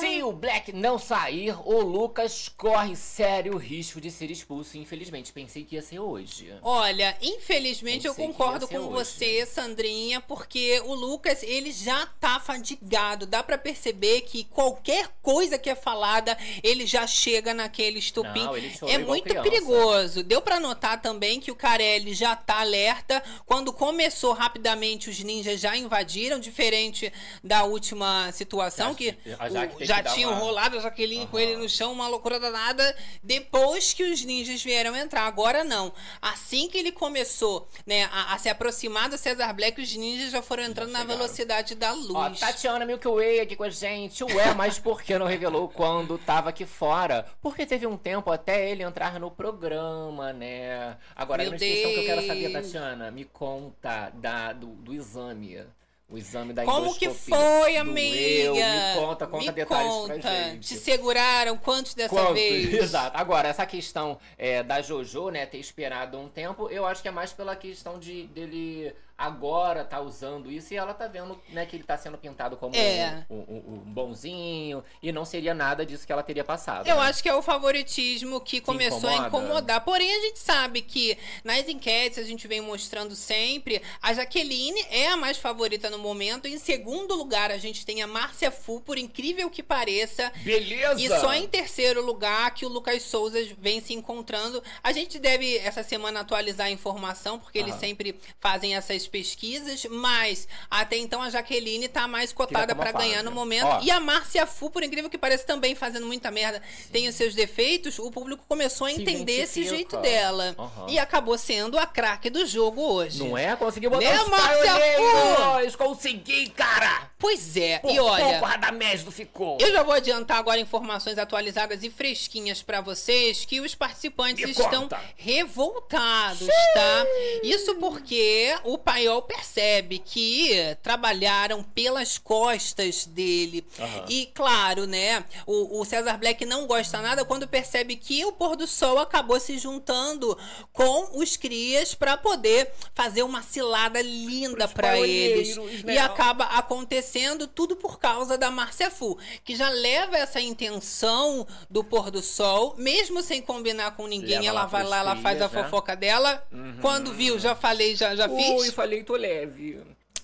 Se 0.00 0.22
o 0.22 0.32
Black 0.32 0.72
não 0.72 0.98
sair, 0.98 1.54
o 1.64 1.80
Lucas 1.80 2.48
corre 2.48 2.96
sério 2.96 3.56
risco 3.56 4.00
de 4.00 4.10
ser 4.10 4.30
expulso. 4.30 4.76
Infelizmente, 4.78 5.32
pensei 5.32 5.64
que 5.64 5.74
ia 5.76 5.82
ser 5.82 5.98
hoje. 6.00 6.52
Olha, 6.62 7.16
infelizmente 7.20 8.06
eu 8.06 8.14
Pensei 8.14 8.26
que 8.26 8.32
concordo 8.38 8.66
com 8.68 8.78
hoje. 8.78 8.88
você, 8.90 9.46
Sandrinha, 9.46 10.20
porque 10.20 10.80
o 10.84 10.94
Lucas, 10.94 11.42
ele 11.42 11.70
já 11.72 12.06
tá 12.20 12.40
fadigado. 12.40 13.26
Dá 13.26 13.42
pra 13.42 13.58
perceber 13.58 14.22
que 14.22 14.44
qualquer 14.44 15.08
coisa 15.22 15.58
que 15.58 15.70
é 15.70 15.74
falada 15.74 16.15
porrada, 16.16 16.36
ele 16.62 16.86
já 16.86 17.06
chega 17.06 17.52
naquele 17.52 17.98
estupim. 17.98 18.44
Não, 18.44 18.56
ele 18.56 18.72
é 18.88 18.98
muito 18.98 19.24
criança. 19.24 19.42
perigoso. 19.42 20.22
Deu 20.22 20.40
pra 20.40 20.58
notar 20.58 21.00
também 21.00 21.40
que 21.40 21.50
o 21.50 21.54
Carelli 21.54 22.14
já 22.14 22.34
tá 22.34 22.60
alerta. 22.60 23.22
Quando 23.44 23.72
começou 23.72 24.32
rapidamente, 24.32 25.10
os 25.10 25.18
ninjas 25.20 25.60
já 25.60 25.76
invadiram, 25.76 26.38
diferente 26.38 27.12
da 27.42 27.64
última 27.64 28.30
situação, 28.32 28.90
Já- 28.90 28.94
que 28.94 29.16
a 29.38 29.48
Jaque 29.48 29.82
o- 29.82 29.86
já 29.86 30.02
que 30.02 30.14
tinham 30.14 30.30
uma- 30.30 30.40
rolado 30.40 30.78
a 30.78 30.80
Jaqueline 30.80 31.26
com 31.26 31.38
ele 31.38 31.56
no 31.56 31.68
chão, 31.68 31.92
uma 31.92 32.08
loucura 32.08 32.40
danada, 32.40 32.96
depois 33.22 33.92
que 33.92 34.02
os 34.04 34.24
ninjas 34.24 34.62
vieram 34.62 34.96
entrar. 34.96 35.26
Agora 35.26 35.64
não. 35.64 35.92
Assim 36.20 36.68
que 36.68 36.78
ele 36.78 36.92
começou 36.92 37.68
né, 37.86 38.08
a, 38.12 38.34
a 38.34 38.38
se 38.38 38.48
aproximar 38.48 39.08
do 39.08 39.18
Cesar 39.18 39.54
Black, 39.54 39.80
os 39.80 39.94
ninjas 39.94 40.30
já 40.32 40.42
foram 40.42 40.64
entrando 40.64 40.90
na 40.90 41.00
chegaram. 41.00 41.18
velocidade 41.18 41.74
da 41.74 41.92
Ó, 41.92 41.96
luz. 41.96 42.40
Tatiana 42.40 42.84
Milky 42.86 43.08
Way 43.08 43.40
aqui 43.40 43.56
com 43.56 43.64
a 43.64 43.70
gente. 43.70 44.22
Ué, 44.24 44.54
mas 44.54 44.78
por 44.78 45.02
que 45.02 45.18
não 45.18 45.26
revelou 45.26 45.68
quando 45.68 46.05
tava 46.18 46.50
aqui 46.50 46.64
fora? 46.64 47.26
Porque 47.40 47.66
teve 47.66 47.86
um 47.86 47.96
tempo 47.96 48.30
até 48.30 48.70
ele 48.70 48.82
entrar 48.82 49.18
no 49.18 49.30
programa, 49.30 50.32
né? 50.32 50.96
Agora, 51.14 51.42
Meu 51.42 51.52
a 51.52 51.56
grande 51.56 51.72
questão 51.72 51.90
que 51.92 51.98
eu 51.98 52.04
quero 52.04 52.26
saber. 52.26 52.52
Tatiana, 52.52 53.10
me 53.10 53.24
conta 53.24 54.10
da, 54.14 54.52
do, 54.52 54.68
do 54.68 54.94
exame. 54.94 55.64
O 56.08 56.16
exame 56.16 56.52
da 56.52 56.64
Como 56.64 56.94
que 56.94 57.10
foi, 57.10 57.76
amiga? 57.76 58.52
Me 58.52 59.00
conta, 59.00 59.26
conta 59.26 59.44
Me 59.46 59.52
detalhes 59.52 59.92
conta. 59.92 60.18
pra 60.18 60.30
gente. 60.30 60.68
Te 60.68 60.76
seguraram 60.76 61.58
quantos 61.58 61.94
dessa 61.94 62.14
Quanto? 62.14 62.34
vez? 62.34 62.72
Exato. 62.74 63.18
Agora, 63.18 63.48
essa 63.48 63.66
questão 63.66 64.16
é, 64.38 64.62
da 64.62 64.80
Jojo, 64.80 65.30
né, 65.30 65.44
ter 65.46 65.58
esperado 65.58 66.16
um 66.16 66.28
tempo, 66.28 66.68
eu 66.68 66.86
acho 66.86 67.02
que 67.02 67.08
é 67.08 67.10
mais 67.10 67.32
pela 67.32 67.56
questão 67.56 67.98
de 67.98 68.28
dele 68.28 68.94
agora 69.16 69.84
tá 69.84 70.00
usando 70.00 70.50
isso 70.50 70.74
e 70.74 70.76
ela 70.76 70.92
tá 70.94 71.06
vendo, 71.06 71.40
né, 71.48 71.64
que 71.66 71.76
ele 71.76 71.84
tá 71.84 71.96
sendo 71.96 72.18
pintado 72.18 72.56
como 72.56 72.74
É. 72.76 73.24
um, 73.30 73.36
um- 73.36 73.64
um 73.74 73.92
bonzinho 73.92 74.84
e 75.02 75.10
não 75.12 75.24
seria 75.24 75.54
nada 75.54 75.84
disso 75.86 76.06
que 76.06 76.12
ela 76.12 76.22
teria 76.22 76.44
passado. 76.44 76.86
Eu 76.86 76.96
né? 76.96 77.02
acho 77.02 77.22
que 77.22 77.28
é 77.28 77.34
o 77.34 77.42
favoritismo 77.42 78.40
que 78.40 78.60
começou 78.60 79.08
a 79.08 79.14
incomoda? 79.14 79.26
incomodar. 79.46 79.80
Porém, 79.84 80.12
a 80.14 80.20
gente 80.20 80.38
sabe 80.38 80.82
que 80.82 81.16
nas 81.44 81.68
enquetes 81.68 82.18
a 82.18 82.22
gente 82.22 82.46
vem 82.46 82.60
mostrando 82.60 83.14
sempre 83.14 83.82
a 84.02 84.12
Jaqueline 84.12 84.80
é 84.90 85.08
a 85.08 85.16
mais 85.16 85.36
favorita 85.38 85.88
no 85.90 85.98
momento. 85.98 86.46
Em 86.46 86.58
segundo 86.58 87.14
lugar, 87.14 87.50
a 87.50 87.58
gente 87.58 87.84
tem 87.86 88.02
a 88.02 88.06
Márcia 88.06 88.50
Fu, 88.50 88.80
por 88.80 88.98
incrível 88.98 89.48
que 89.50 89.62
pareça. 89.62 90.32
Beleza! 90.42 91.00
E 91.00 91.08
só 91.08 91.32
em 91.34 91.46
terceiro 91.48 92.04
lugar 92.04 92.52
que 92.54 92.66
o 92.66 92.68
Lucas 92.68 93.02
Souza 93.02 93.38
vem 93.58 93.80
se 93.80 93.94
encontrando. 93.94 94.62
A 94.82 94.92
gente 94.92 95.18
deve 95.18 95.56
essa 95.58 95.82
semana 95.82 96.20
atualizar 96.20 96.66
a 96.66 96.70
informação, 96.70 97.38
porque 97.38 97.58
eles 97.58 97.74
sempre 97.76 98.18
fazem 98.40 98.74
essas 98.76 99.05
pesquisas, 99.06 99.84
mas 99.90 100.46
até 100.70 100.96
então 100.96 101.22
a 101.22 101.30
Jaqueline 101.30 101.88
tá 101.88 102.06
mais 102.08 102.32
cotada 102.32 102.74
pra 102.74 102.92
ganhar 102.92 103.22
no 103.22 103.30
momento. 103.30 103.66
Ó. 103.66 103.80
E 103.82 103.90
a 103.90 104.00
Márcia 104.00 104.46
Fu, 104.46 104.70
por 104.70 104.82
incrível 104.82 105.08
que 105.10 105.18
pareça, 105.18 105.44
também 105.44 105.74
fazendo 105.74 106.06
muita 106.06 106.30
merda, 106.30 106.62
tem 106.92 107.08
os 107.08 107.14
seus 107.14 107.34
defeitos. 107.34 107.98
O 107.98 108.10
público 108.10 108.44
começou 108.48 108.86
a 108.86 108.92
entender 108.92 109.42
esse 109.42 109.64
jeito 109.66 109.96
dela. 109.98 110.54
Aham. 110.58 110.86
E 110.88 110.98
acabou 110.98 111.36
sendo 111.38 111.78
a 111.78 111.86
craque 111.86 112.30
do 112.30 112.44
jogo 112.46 112.80
hoje. 112.82 113.18
Não 113.18 113.36
é? 113.36 113.54
Conseguiu 113.56 113.90
botar 113.90 114.04
Né, 114.04 114.20
os 114.22 114.28
Márcia 114.28 114.74
pioneiros! 114.74 115.76
Consegui, 115.76 116.48
cara! 116.50 117.10
Pois 117.18 117.56
é. 117.56 117.78
Por 117.78 117.90
e 117.90 117.98
olha. 117.98 118.24
pouco 118.24 118.44
a 118.44 118.48
Radamés 118.48 119.04
não 119.04 119.10
ficou. 119.12 119.58
Eu 119.60 119.72
já 119.72 119.82
vou 119.82 119.94
adiantar 119.94 120.38
agora 120.38 120.60
informações 120.60 121.18
atualizadas 121.18 121.82
e 121.82 121.90
fresquinhas 121.90 122.62
pra 122.62 122.80
vocês 122.80 123.44
que 123.44 123.60
os 123.60 123.74
participantes 123.74 124.44
Me 124.44 124.50
estão 124.50 124.82
conta. 124.82 125.00
revoltados, 125.16 126.46
tá? 126.74 127.06
Isso 127.42 127.74
porque 127.76 128.54
o 128.64 128.76
Paiol 128.96 129.20
percebe 129.20 129.98
que 129.98 130.74
trabalharam 130.82 131.62
pelas 131.62 132.16
costas 132.16 133.04
dele. 133.04 133.62
Aham. 133.78 134.04
E 134.08 134.24
claro, 134.32 134.86
né? 134.86 135.22
O, 135.46 135.80
o 135.80 135.84
César 135.84 136.16
Black 136.16 136.46
não 136.46 136.66
gosta 136.66 137.02
nada 137.02 137.22
quando 137.22 137.46
percebe 137.46 137.96
que 137.96 138.24
o 138.24 138.32
pôr 138.32 138.56
do 138.56 138.66
sol 138.66 138.98
acabou 138.98 139.38
se 139.38 139.58
juntando 139.58 140.34
com 140.72 141.20
os 141.20 141.36
crias 141.36 141.94
pra 141.94 142.16
poder 142.16 142.72
fazer 142.94 143.22
uma 143.22 143.42
cilada 143.42 144.00
linda 144.00 144.66
pra 144.66 144.98
eles. 144.98 145.54
paioneiros, 145.54 145.80
E 145.82 145.84
né? 145.84 145.98
acaba 145.98 146.44
acontecendo 146.44 147.46
tudo 147.46 147.76
por 147.76 147.98
causa 147.98 148.38
da 148.38 148.50
Márcia 148.50 148.90
Fu, 148.90 149.18
que 149.44 149.54
já 149.54 149.68
leva 149.68 150.16
essa 150.16 150.40
intenção 150.40 151.46
do 151.68 151.84
pôr 151.84 152.10
do 152.10 152.22
sol, 152.22 152.74
mesmo 152.78 153.20
sem 153.22 153.42
combinar 153.42 153.94
com 153.94 154.06
ninguém, 154.06 154.36
Leva 154.38 154.46
ela 154.46 154.64
vai 154.66 154.84
lá, 154.84 154.98
ela 155.00 155.16
faz 155.16 155.42
a 155.42 155.48
né? 155.50 155.62
fofoca 155.64 155.94
dela. 155.94 156.42
Quando 156.80 157.12
viu, 157.12 157.38
já 157.38 157.54
falei, 157.54 157.94
já, 157.94 158.16
já 158.16 158.26
Ui, 158.26 158.42
fiz. 158.64 158.72
Falei, 158.86 159.02
tô 159.02 159.16
leve. 159.16 159.80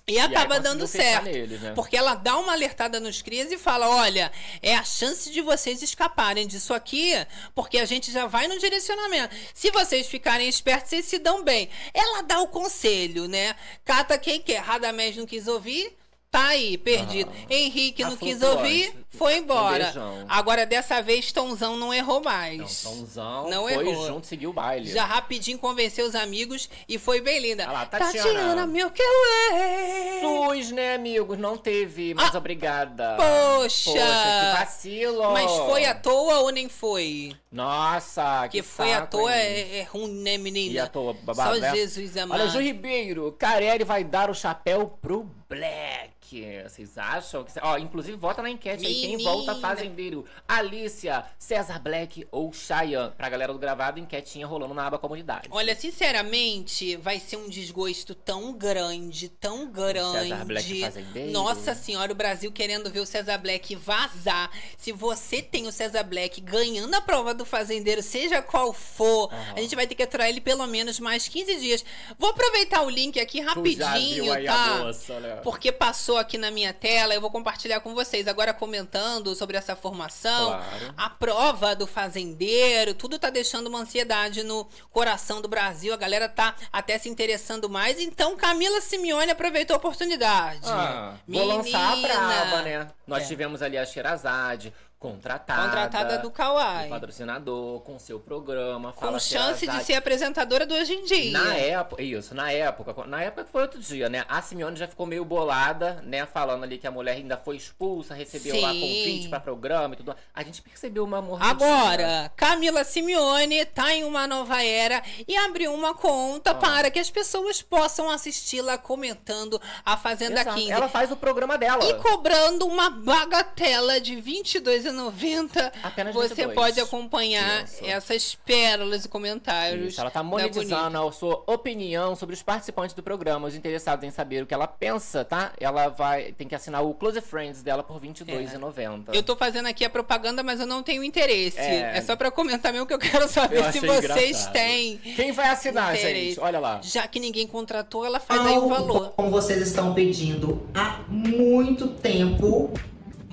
E 0.06 0.18
acaba 0.18 0.56
conseguiu 0.56 0.62
dando 0.62 0.86
certo. 0.86 1.24
neles, 1.26 1.60
né? 1.60 1.72
Porque 1.74 1.96
ela 1.96 2.14
dá 2.14 2.36
uma 2.36 2.52
alertada 2.52 2.98
nos 2.98 3.22
crias 3.22 3.52
e 3.52 3.58
fala: 3.58 3.88
olha, 3.88 4.32
é 4.60 4.74
a 4.74 4.82
chance 4.82 5.30
de 5.30 5.40
vocês 5.40 5.80
escaparem 5.80 6.46
disso 6.46 6.74
aqui, 6.74 7.12
porque 7.54 7.78
a 7.78 7.84
gente 7.84 8.10
já 8.10 8.26
vai 8.26 8.48
no 8.48 8.58
direcionamento. 8.58 9.34
Se 9.54 9.70
vocês 9.70 10.08
ficarem 10.08 10.48
espertos, 10.48 10.90
vocês 10.90 11.04
se 11.04 11.18
dão 11.18 11.44
bem. 11.44 11.68
Ela 11.94 12.22
dá 12.22 12.40
o 12.40 12.48
conselho, 12.48 13.28
né? 13.28 13.54
Cata 13.84 14.18
quem 14.18 14.40
quer. 14.40 14.58
Radamés 14.58 15.16
não 15.16 15.24
quis 15.24 15.46
ouvir. 15.46 15.96
Tá 16.32 16.46
aí, 16.46 16.78
perdido. 16.78 17.30
Henrique 17.50 18.02
A 18.02 18.08
não 18.08 18.16
quis 18.16 18.40
ouvir, 18.40 18.90
foi 19.10 19.34
Um 19.34 19.42
embora. 19.42 19.84
beijão. 19.84 20.24
Agora, 20.26 20.64
dessa 20.64 21.02
vez, 21.02 21.30
Tonzão 21.30 21.76
não 21.76 21.92
errou 21.92 22.22
mais. 22.22 22.82
Não, 22.84 22.90
Tomzão 22.96 23.50
Não 23.50 23.68
foi 23.68 23.86
errou. 23.90 24.06
junto, 24.06 24.26
seguiu 24.26 24.48
o 24.48 24.52
baile. 24.54 24.90
Já 24.90 25.04
rapidinho 25.04 25.58
convenceu 25.58 26.06
os 26.06 26.14
amigos 26.14 26.70
e 26.88 26.96
foi 26.98 27.20
bem 27.20 27.38
linda. 27.38 27.64
Olha 27.64 27.72
lá, 27.72 27.84
Tatiana. 27.84 28.66
Milky 28.66 29.02
Way. 29.02 30.20
SUS, 30.22 30.70
né, 30.72 30.94
amigos? 30.94 31.36
Não 31.38 31.58
teve, 31.58 32.14
mas 32.14 32.34
obrigada. 32.34 33.12
Ah, 33.12 33.16
poxa! 33.58 33.90
Poxa, 33.90 34.00
que 34.00 34.58
vacilo! 34.58 35.32
Mas 35.34 35.50
foi 35.52 35.84
à 35.84 35.94
toa 35.94 36.38
ou 36.38 36.50
nem 36.50 36.66
foi? 36.70 37.36
Nossa, 37.52 38.48
que 38.48 38.62
Porque 38.62 38.62
foi 38.62 38.90
à 38.94 39.00
saco, 39.00 39.18
toa 39.18 39.30
hein? 39.36 39.38
é, 39.42 39.78
é 39.80 39.82
ruim, 39.82 40.10
né, 40.22 40.38
menina? 40.38 40.72
E 40.72 40.78
à 40.78 40.86
toa, 40.86 41.12
babado, 41.12 41.56
Só 41.56 41.60
né? 41.60 41.74
Jesus 41.74 42.16
amado. 42.16 42.40
Olha, 42.40 42.48
Ju 42.50 42.58
Ribeiro, 42.58 43.30
Carelli 43.38 43.84
vai 43.84 44.02
dar 44.02 44.30
o 44.30 44.34
chapéu 44.34 44.96
pro 45.02 45.30
Black. 45.46 46.10
Vocês 46.40 46.96
acham? 46.96 47.44
Que... 47.44 47.52
Ó, 47.60 47.76
inclusive, 47.76 48.16
vota 48.16 48.40
na 48.40 48.50
enquete 48.50 48.86
aí. 48.86 48.94
Quem 48.94 49.10
Menina. 49.16 49.30
volta 49.30 49.54
fazendeiro? 49.56 50.24
Alicia, 50.48 51.24
César 51.38 51.78
Black 51.78 52.26
ou 52.30 52.52
Cheyenne? 52.52 53.12
Pra 53.16 53.28
galera 53.28 53.52
do 53.52 53.58
gravado, 53.58 54.00
enquetinha 54.00 54.46
rolando 54.46 54.74
na 54.74 54.86
aba 54.86 54.98
comunidade. 54.98 55.48
Olha, 55.50 55.74
sinceramente, 55.74 56.96
vai 56.96 57.18
ser 57.18 57.36
um 57.36 57.48
desgosto 57.48 58.14
tão 58.14 58.52
grande, 58.52 59.28
tão 59.28 59.70
grande. 59.70 60.28
César 60.28 60.44
Black 60.44 60.80
fazendeiro. 60.80 61.32
Nossa 61.32 61.74
senhora, 61.74 62.12
o 62.12 62.14
Brasil 62.14 62.50
querendo 62.52 62.90
ver 62.90 63.00
o 63.00 63.06
César 63.06 63.38
Black 63.38 63.74
vazar. 63.74 64.50
Se 64.76 64.92
você 64.92 65.42
tem 65.42 65.66
o 65.66 65.72
César 65.72 66.02
Black 66.02 66.40
ganhando 66.40 66.94
a 66.94 67.00
prova 67.00 67.34
do 67.34 67.44
fazendeiro, 67.44 68.02
seja 68.02 68.40
qual 68.40 68.72
for, 68.72 69.32
Aham. 69.32 69.54
a 69.56 69.60
gente 69.60 69.74
vai 69.76 69.86
ter 69.86 69.94
que 69.94 70.02
aturar 70.02 70.28
ele 70.28 70.40
pelo 70.40 70.66
menos 70.66 70.98
mais 71.00 71.28
15 71.28 71.60
dias. 71.60 71.84
Vou 72.18 72.30
aproveitar 72.30 72.82
o 72.82 72.90
link 72.90 73.18
aqui 73.20 73.40
rapidinho, 73.40 74.24
tá? 74.44 74.78
moça, 74.78 75.20
né? 75.20 75.36
Porque 75.42 75.72
passou 75.72 76.16
aqui 76.22 76.38
na 76.38 76.50
minha 76.50 76.72
tela, 76.72 77.14
eu 77.14 77.20
vou 77.20 77.30
compartilhar 77.30 77.80
com 77.80 77.94
vocês. 77.94 78.26
Agora 78.26 78.54
comentando 78.54 79.34
sobre 79.34 79.56
essa 79.56 79.76
formação, 79.76 80.46
Claro. 80.48 80.94
a 80.96 81.10
prova 81.10 81.76
do 81.76 81.86
fazendeiro, 81.86 82.94
tudo 82.94 83.18
tá 83.18 83.28
deixando 83.30 83.66
uma 83.66 83.80
ansiedade 83.80 84.42
no 84.42 84.66
coração 84.90 85.40
do 85.42 85.48
Brasil. 85.48 85.92
A 85.92 85.96
galera 85.96 86.28
tá 86.28 86.54
até 86.72 86.96
se 86.98 87.08
interessando 87.08 87.68
mais. 87.68 88.00
Então, 88.00 88.36
Camila 88.36 88.80
Simeone 88.80 89.30
aproveitou 89.32 89.74
a 89.74 89.78
oportunidade. 89.78 90.60
Ah, 90.64 91.14
vou 91.28 91.44
lançar 91.44 91.92
a 91.92 91.96
braba, 91.96 92.62
né? 92.62 92.88
Nós 93.06 93.24
É. 93.24 93.26
tivemos 93.26 93.60
ali 93.62 93.76
a 93.76 93.84
Xerazade, 93.84 94.72
Contratada. 95.03 95.62
Contratada 95.62 96.18
do 96.18 96.30
Kawai. 96.30 96.88
Patrocinador, 96.88 97.80
com 97.80 97.98
seu 97.98 98.20
programa. 98.20 98.92
Com 98.92 99.16
é 99.16 99.18
chance 99.18 99.66
de 99.66 99.82
ser 99.82 99.94
apresentadora 99.94 100.64
do 100.64 100.74
Hoje 100.74 100.92
em 100.92 101.05
Dia. 101.05 101.32
Na 101.32 101.57
época, 101.57 102.00
isso, 102.00 102.32
na 102.36 102.53
época. 102.53 103.05
Na 103.09 103.20
época 103.20 103.44
foi 103.50 103.62
outro 103.62 103.80
dia, 103.80 104.09
né? 104.09 104.24
A 104.28 104.40
Simeone 104.40 104.76
já 104.76 104.86
ficou 104.86 105.05
meio 105.05 105.24
bolada, 105.24 106.00
né? 106.05 106.24
Falando 106.24 106.62
ali 106.62 106.78
que 106.78 106.86
a 106.86 106.90
mulher 106.92 107.16
ainda 107.16 107.36
foi 107.36 107.57
expulsa, 107.57 108.14
recebeu 108.14 108.55
Sim. 108.55 108.61
lá 108.61 108.68
convite 108.68 109.28
pra 109.28 109.40
programa 109.40 109.94
e 109.94 109.96
tudo. 109.96 110.14
A 110.32 110.44
gente 110.44 110.62
percebeu 110.62 111.03
uma 111.03 111.20
morrida. 111.20 111.50
Agora, 111.50 112.32
Camila 112.36 112.84
Simeone 112.84 113.64
tá 113.66 113.92
em 113.92 114.05
uma 114.05 114.28
nova 114.28 114.62
era 114.62 115.03
e 115.26 115.36
abriu 115.36 115.74
uma 115.74 115.94
conta 115.94 116.53
ah. 116.53 116.55
para 116.55 116.92
que 116.92 117.00
as 117.00 117.11
pessoas 117.11 117.61
possam 117.61 118.09
assisti-la 118.09 118.78
comentando 118.78 119.61
a 119.84 119.96
Fazenda 119.96 120.42
Exato. 120.42 120.57
15. 120.57 120.70
Ela 120.70 120.88
faz 120.88 121.11
o 121.11 121.16
programa 121.16 121.59
dela. 121.59 121.84
E 121.84 121.94
cobrando 121.94 122.68
uma 122.68 122.88
bagatela 122.88 124.00
de 124.00 124.20
22 124.20 124.91
4,90 124.93 125.72
Apenas 125.82 126.14
você 126.14 126.49
pode 126.49 126.80
acompanhar 126.80 127.64
Isso. 127.64 127.84
essas 127.84 128.34
pérolas 128.34 129.05
e 129.05 129.09
comentários. 129.09 129.93
Isso, 129.93 130.01
ela 130.01 130.11
tá 130.11 130.20
está 130.20 130.22
monetizando 130.22 130.99
a 130.99 131.12
sua 131.12 131.43
opinião 131.47 132.14
sobre 132.14 132.34
os 132.34 132.43
participantes 132.43 132.95
do 132.95 133.03
programa, 133.03 133.49
os 133.49 133.55
interessados 133.55 134.05
em 134.05 134.11
saber 134.11 134.43
o 134.43 134.47
que 134.47 134.55
ela 134.55 134.66
pensa, 134.66 135.24
tá? 135.24 135.53
Ela 135.59 135.88
vai 135.88 136.32
tem 136.32 136.47
que 136.47 136.55
assinar 136.55 136.84
o 136.84 136.95
Close 136.95 137.20
Friends 137.20 137.62
dela 137.62 137.82
por 137.82 138.01
R$22,90. 138.01 139.09
É. 139.09 139.16
Eu 139.16 139.20
estou 139.20 139.36
fazendo 139.36 139.66
aqui 139.66 139.84
a 139.84 139.90
propaganda, 139.90 140.43
mas 140.43 140.61
eu 140.61 140.66
não 140.66 140.82
tenho 140.82 141.03
interesse. 141.03 141.59
É, 141.59 141.99
é 141.99 142.01
só 142.03 142.16
para 142.16 142.30
comentar 142.30 142.72
mesmo 142.72 142.86
que 142.86 142.95
eu 142.95 142.99
quero 142.99 143.28
saber 143.28 143.59
eu 143.59 143.72
se 143.72 143.80
vocês 143.80 144.30
engraçado. 144.30 144.53
têm. 144.53 144.99
Quem 144.99 145.32
vai 145.32 145.49
assinar, 145.49 145.95
interesse. 145.95 146.26
gente? 146.28 146.40
Olha 146.40 146.59
lá. 146.59 146.80
Já 146.82 147.07
que 147.09 147.18
ninguém 147.18 147.47
contratou, 147.47 148.05
ela 148.05 148.20
faz 148.20 148.40
Algo 148.40 148.53
aí 148.53 148.59
o 148.59 148.68
valor. 148.68 149.11
Como 149.11 149.30
vocês 149.30 149.61
estão 149.61 149.95
pedindo 149.95 150.66
há 150.74 151.01
muito 151.09 151.88
tempo 151.88 152.72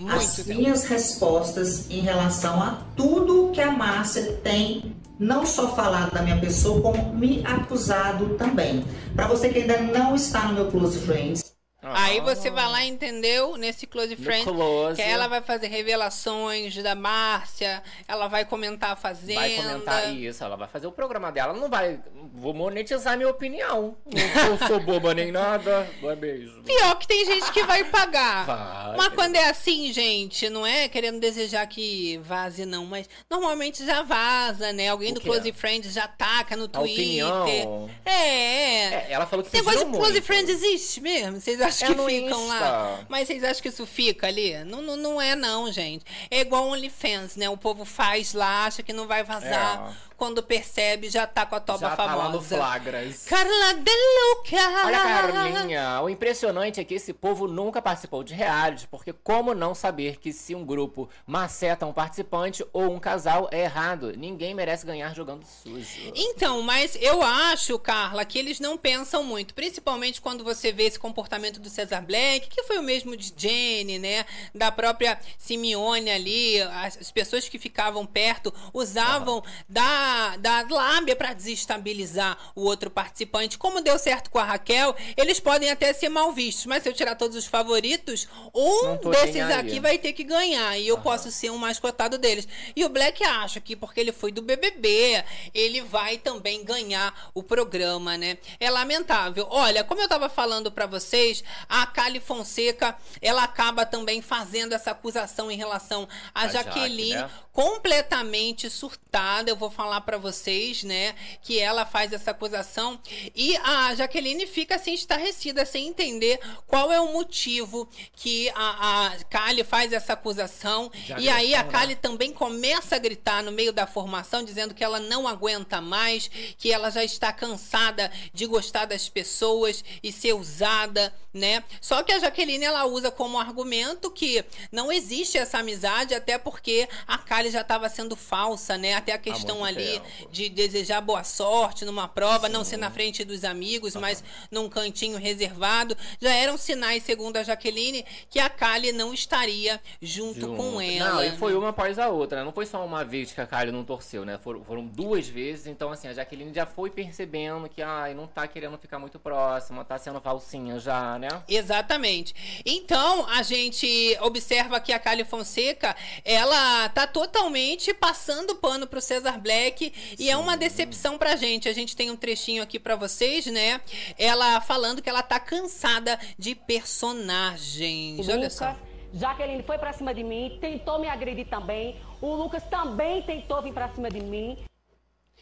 as 0.07 0.37
Muito 0.37 0.47
tempo. 0.47 0.59
minhas 0.59 0.85
respostas 0.85 1.89
em 1.89 2.01
relação 2.01 2.61
a 2.61 2.81
tudo 2.95 3.51
que 3.51 3.61
a 3.61 3.71
Márcia 3.71 4.33
tem 4.43 4.95
não 5.19 5.45
só 5.45 5.75
falado 5.75 6.13
da 6.13 6.21
minha 6.21 6.39
pessoa, 6.39 6.81
como 6.81 7.13
me 7.13 7.45
acusado 7.45 8.35
também. 8.37 8.85
Para 9.13 9.27
você 9.27 9.49
que 9.49 9.59
ainda 9.59 9.81
não 9.81 10.15
está 10.15 10.47
no 10.47 10.53
meu 10.53 10.71
Close 10.71 10.99
Friends, 10.99 11.43
Aí 11.81 12.19
você 12.19 12.49
vai 12.49 12.67
lá, 12.67 12.83
entendeu? 12.83 13.55
Nesse 13.55 13.87
Close 13.87 14.15
Friends. 14.17 14.43
close. 14.43 14.95
Que 14.97 15.01
ela 15.01 15.27
vai 15.27 15.41
fazer 15.41 15.67
revelações 15.67 16.75
da 16.75 16.93
Márcia, 16.93 17.81
ela 18.07 18.27
vai 18.27 18.43
comentar 18.43 18.91
a 18.91 18.95
Fazenda. 18.97 19.39
Vai 19.39 19.55
comentar 19.55 20.13
isso, 20.13 20.43
ela 20.43 20.57
vai 20.57 20.67
fazer 20.67 20.87
o 20.87 20.91
programa 20.91 21.31
dela. 21.31 21.51
Ela 21.53 21.59
não 21.61 21.69
vai. 21.69 21.99
Vou 22.33 22.53
monetizar 22.53 23.15
minha 23.15 23.29
opinião. 23.29 23.95
Não 24.05 24.67
sou 24.67 24.79
boba 24.79 25.13
nem 25.13 25.31
nada. 25.31 25.89
Vai 26.01 26.15
beijo. 26.15 26.61
Pior 26.63 26.95
que 26.97 27.07
tem 27.07 27.25
gente 27.25 27.51
que 27.53 27.63
vai 27.63 27.83
pagar. 27.85 28.45
Vai. 28.45 28.97
Mas 28.97 29.13
quando 29.15 29.35
é 29.37 29.49
assim, 29.49 29.91
gente, 29.93 30.49
não 30.49 30.67
é 30.67 30.89
querendo 30.89 31.19
desejar 31.19 31.65
que 31.67 32.17
vaze, 32.23 32.65
não, 32.65 32.85
mas 32.85 33.07
normalmente 33.29 33.85
já 33.85 34.01
vaza, 34.03 34.73
né? 34.73 34.89
Alguém 34.89 35.11
O 35.11 35.15
do? 35.15 35.21
Close 35.21 35.51
Friends 35.53 35.93
já 35.93 36.07
taca 36.07 36.57
no 36.57 36.65
A 36.65 36.67
Twitter. 36.67 37.25
opinião. 37.25 37.89
É. 38.05 38.13
É, 38.13 39.07
ela 39.11 39.25
falou 39.25 39.43
que 39.45 39.55
Esse 39.55 39.65
negócio 39.65 39.85
de 39.89 39.97
Close. 39.97 40.21
Friends 40.21 40.49
existe 40.49 40.99
mesmo? 41.01 41.39
Vocês 41.39 41.61
acham 41.69 41.91
É 41.91 41.95
que 41.95 42.21
ficam 42.21 42.47
lá? 42.47 42.55
Insta. 42.55 43.05
Mas 43.09 43.27
vocês 43.27 43.43
acham 43.43 43.61
que 43.61 43.69
isso 43.69 43.85
fica 43.85 44.27
ali? 44.27 44.63
Não, 44.65 44.81
não, 44.81 44.97
não 44.97 45.21
é 45.21 45.35
não, 45.35 45.71
gente. 45.71 46.05
É 46.29 46.41
igual 46.41 46.67
OnlyFans, 46.67 47.35
né? 47.35 47.49
O 47.49 47.57
povo 47.57 47.85
faz 47.85 48.33
lá, 48.33 48.65
acha 48.65 48.83
que 48.83 48.93
não 48.93 49.07
vai 49.07 49.23
vazar. 49.23 49.95
É. 50.05 50.08
Quando 50.19 50.43
percebe, 50.43 51.09
já 51.09 51.25
tá 51.25 51.45
com 51.45 51.55
a 51.55 51.61
toba 51.61 51.79
Já 51.79 51.95
tá 51.95 52.03
famosa. 52.03 52.23
lá 52.23 52.29
no 52.29 52.41
flagras. 52.41 53.23
Carla 53.25 53.73
De 53.75 53.89
Luca! 53.89 54.85
Olha, 54.85 54.99
Carlinha, 54.99 56.01
o 56.01 56.09
impressionante 56.09 56.77
é 56.77 56.83
que 56.83 56.95
esse 56.95 57.13
povo 57.13 57.47
nunca 57.47 57.81
participou 57.81 58.21
de 58.21 58.33
reality, 58.33 58.85
porque 58.89 59.13
como 59.13 59.53
não 59.53 59.73
saber 59.73 60.17
que 60.17 60.33
se 60.33 60.53
um 60.53 60.65
grupo 60.65 61.09
maceta 61.25 61.85
um 61.85 61.93
participante 61.93 62.65
ou 62.73 62.91
um 62.91 62.99
casal 62.99 63.47
é 63.49 63.61
errado? 63.61 64.11
Ninguém 64.17 64.53
merece 64.53 64.85
ganhar 64.85 65.15
jogando 65.15 65.45
sujo. 65.45 66.11
Então, 66.13 66.61
mas 66.63 66.97
eu 66.99 67.23
acho, 67.23 67.79
Carla, 67.79 68.25
que 68.25 68.37
eles 68.37 68.59
não 68.59 68.77
pensam 68.77 69.23
muito. 69.23 69.53
Principalmente 69.53 70.19
quando 70.19 70.43
você 70.43 70.73
vê 70.73 70.83
esse 70.83 70.99
comportamento 70.99 71.61
do 71.61 71.69
Cesar 71.69 72.05
Black, 72.05 72.49
que 72.49 72.63
foi 72.63 72.77
o 72.77 72.83
mesmo 72.83 73.15
de 73.15 73.33
Jenny, 73.37 73.97
né? 73.97 74.25
Da 74.53 74.69
própria 74.69 75.17
Simeone 75.37 76.11
ali. 76.11 76.61
As, 76.61 76.97
as 76.97 77.09
pessoas 77.09 77.47
que 77.47 77.57
ficavam 77.57 78.05
perto 78.05 78.53
usavam 78.73 79.41
da, 79.69 80.08
da 80.39 80.65
lábia 80.69 81.15
para 81.15 81.33
desestabilizar 81.33 82.37
o 82.55 82.63
outro 82.63 82.89
participante. 82.89 83.57
Como 83.57 83.81
deu 83.81 83.97
certo 83.97 84.29
com 84.29 84.39
a 84.39 84.43
Raquel, 84.43 84.95
eles 85.17 85.39
podem 85.39 85.71
até 85.71 85.93
ser 85.93 86.09
mal 86.09 86.31
vistos. 86.31 86.65
Mas 86.65 86.83
se 86.83 86.89
eu 86.89 86.93
tirar 86.93 87.15
todos 87.15 87.35
os 87.35 87.45
favoritos, 87.45 88.27
um 88.53 89.09
desses 89.09 89.49
aqui 89.49 89.79
vai 89.79 89.97
ter 89.97 90.13
que 90.13 90.23
ganhar. 90.23 90.77
E 90.77 90.87
eu 90.87 90.97
posso 90.99 91.31
ser 91.31 91.49
um 91.49 91.57
mais 91.57 91.79
cotado 91.79 92.17
deles. 92.17 92.47
E 92.75 92.83
o 92.85 92.89
Black 92.89 93.23
acha 93.23 93.59
que 93.59 93.75
porque 93.75 93.99
ele 93.99 94.11
foi 94.11 94.31
do 94.31 94.41
BBB, 94.41 95.23
ele 95.53 95.81
vai 95.81 96.17
também 96.17 96.63
ganhar 96.63 97.31
o 97.33 97.43
programa, 97.43 98.17
né? 98.17 98.37
É 98.59 98.69
lamentável. 98.69 99.47
Olha, 99.49 99.83
como 99.83 100.01
eu 100.01 100.07
tava 100.07 100.29
falando 100.29 100.71
pra 100.71 100.85
vocês, 100.85 101.43
a 101.67 101.85
Kali 101.85 102.19
Fonseca, 102.19 102.95
ela 103.21 103.43
acaba 103.43 103.85
também 103.85 104.21
fazendo 104.21 104.73
essa 104.73 104.91
acusação 104.91 105.51
em 105.51 105.57
relação 105.57 106.07
a, 106.33 106.43
A 106.43 106.47
Jaque, 106.47 106.79
Jaqueline, 106.79 107.13
né? 107.13 107.29
completamente 107.51 108.69
surtada. 108.69 109.49
Eu 109.49 109.55
vou 109.55 109.69
falar 109.69 109.98
pra 110.01 110.17
vocês, 110.17 110.83
né, 110.83 111.15
que 111.41 111.59
ela 111.59 111.85
faz 111.85 112.13
essa 112.13 112.31
acusação 112.31 112.99
e 113.35 113.55
a 113.57 113.95
Jaqueline 113.95 114.45
fica 114.47 114.75
assim 114.75 114.93
estarrecida, 114.93 115.65
sem 115.65 115.87
entender 115.87 116.39
qual 116.67 116.91
é 116.91 116.99
o 116.99 117.11
motivo 117.13 117.89
que 118.13 118.49
a, 118.55 119.07
a 119.07 119.23
Kali 119.25 119.63
faz 119.63 119.93
essa 119.93 120.13
acusação. 120.13 120.89
De 120.89 121.23
e 121.23 121.29
aí 121.29 121.55
a 121.55 121.63
né? 121.63 121.71
Kali 121.71 121.95
também 121.95 122.31
começa 122.31 122.95
a 122.95 122.99
gritar 122.99 123.43
no 123.43 123.51
meio 123.51 123.71
da 123.73 123.87
formação, 123.87 124.43
dizendo 124.43 124.73
que 124.73 124.83
ela 124.83 124.99
não 124.99 125.27
aguenta 125.27 125.81
mais, 125.81 126.29
que 126.57 126.71
ela 126.71 126.89
já 126.89 127.03
está 127.03 127.31
cansada 127.31 128.11
de 128.33 128.45
gostar 128.45 128.85
das 128.85 129.09
pessoas 129.09 129.83
e 130.03 130.11
ser 130.11 130.33
usada, 130.33 131.13
né? 131.39 131.63
Só 131.81 132.03
que 132.03 132.11
a 132.11 132.19
Jaqueline 132.19 132.63
ela 132.63 132.85
usa 132.85 133.09
como 133.09 133.39
argumento 133.39 134.11
que 134.11 134.45
não 134.71 134.91
existe 134.91 135.37
essa 135.37 135.57
amizade, 135.57 136.13
até 136.13 136.37
porque 136.37 136.87
a 137.07 137.17
Kali 137.17 137.49
já 137.49 137.61
estava 137.61 137.89
sendo 137.89 138.15
falsa, 138.15 138.77
né? 138.77 138.93
Até 138.93 139.13
a 139.13 139.17
questão 139.17 139.65
ali 139.65 139.99
tempo. 139.99 140.31
de 140.31 140.49
desejar 140.49 141.01
boa 141.01 141.23
sorte 141.23 141.85
numa 141.85 142.07
prova, 142.07 142.47
não 142.47 142.63
ser 142.63 142.77
na 142.77 142.91
frente 142.91 143.23
dos 143.23 143.43
amigos, 143.43 143.95
mas 143.95 144.23
num 144.51 144.69
cantinho 144.69 145.17
reservado. 145.17 145.97
Já 146.21 146.33
eram 146.33 146.57
sinais, 146.57 147.03
segundo 147.03 147.37
a 147.37 147.43
Jaqueline, 147.43 148.05
que 148.29 148.39
a 148.39 148.49
Kali 148.49 148.91
não 148.91 149.13
estaria 149.13 149.81
junto, 150.01 150.41
Junto. 150.41 150.55
com 150.55 150.81
ela. 150.81 151.13
Não, 151.13 151.23
e 151.23 151.31
foi 151.31 151.55
uma 151.55 151.71
após 151.79 151.97
a 151.97 152.09
outra, 152.09 152.39
né? 152.39 152.43
Não 152.43 152.51
foi 152.51 152.65
só 152.65 152.85
uma 152.85 153.05
vez 153.05 153.31
que 153.31 153.39
a 153.39 153.47
Kylie 153.47 153.71
não 153.71 153.85
torceu, 153.85 154.25
né? 154.25 154.37
Foram, 154.37 154.63
foram 154.63 154.85
duas 154.85 155.27
vezes, 155.27 155.67
então 155.67 155.91
assim, 155.91 156.09
a 156.09 156.13
Jaqueline 156.13 156.53
já 156.53 156.65
foi 156.65 156.89
percebendo 156.89 157.69
que, 157.69 157.81
ai, 157.81 158.13
não 158.13 158.27
tá 158.27 158.45
querendo 158.47 158.77
ficar 158.77 158.99
muito 158.99 159.17
próxima, 159.17 159.85
tá 159.85 159.97
sendo 159.97 160.19
falsinha 160.19 160.77
já, 160.77 161.17
né? 161.17 161.28
Exatamente. 161.47 162.33
Então, 162.65 163.27
a 163.29 163.41
gente 163.43 164.17
observa 164.21 164.79
que 164.79 164.91
a 164.91 164.99
Kali 164.99 165.23
Fonseca, 165.23 165.95
ela 166.23 166.89
tá 166.89 167.07
totalmente 167.07 167.93
passando 167.93 168.55
pano 168.55 168.87
pro 168.87 169.01
Cesar 169.01 169.39
Black 169.39 169.93
e 170.17 170.29
é 170.29 170.37
uma 170.37 170.57
decepção 170.57 171.17
pra 171.17 171.35
gente. 171.35 171.69
A 171.69 171.73
gente 171.73 171.95
tem 171.95 172.11
um 172.11 172.15
trechinho 172.15 172.63
aqui 172.63 172.79
pra 172.79 172.95
vocês, 172.95 173.45
né? 173.47 173.81
Ela 174.17 174.61
falando 174.61 175.01
que 175.01 175.09
ela 175.09 175.23
tá 175.23 175.39
cansada 175.39 176.19
de 176.37 176.55
personagens. 176.55 178.27
O 178.27 178.31
Olha 178.31 178.49
só. 178.49 178.75
Jaqueline 179.13 179.63
foi 179.63 179.77
pra 179.77 179.91
cima 179.91 180.13
de 180.13 180.23
mim, 180.23 180.57
tentou 180.61 180.99
me 180.99 181.09
agredir 181.09 181.47
também. 181.47 181.99
O 182.21 182.35
Lucas 182.35 182.63
também 182.69 183.21
tentou 183.23 183.61
vir 183.61 183.73
pra 183.73 183.89
cima 183.89 184.09
de 184.09 184.21
mim. 184.21 184.57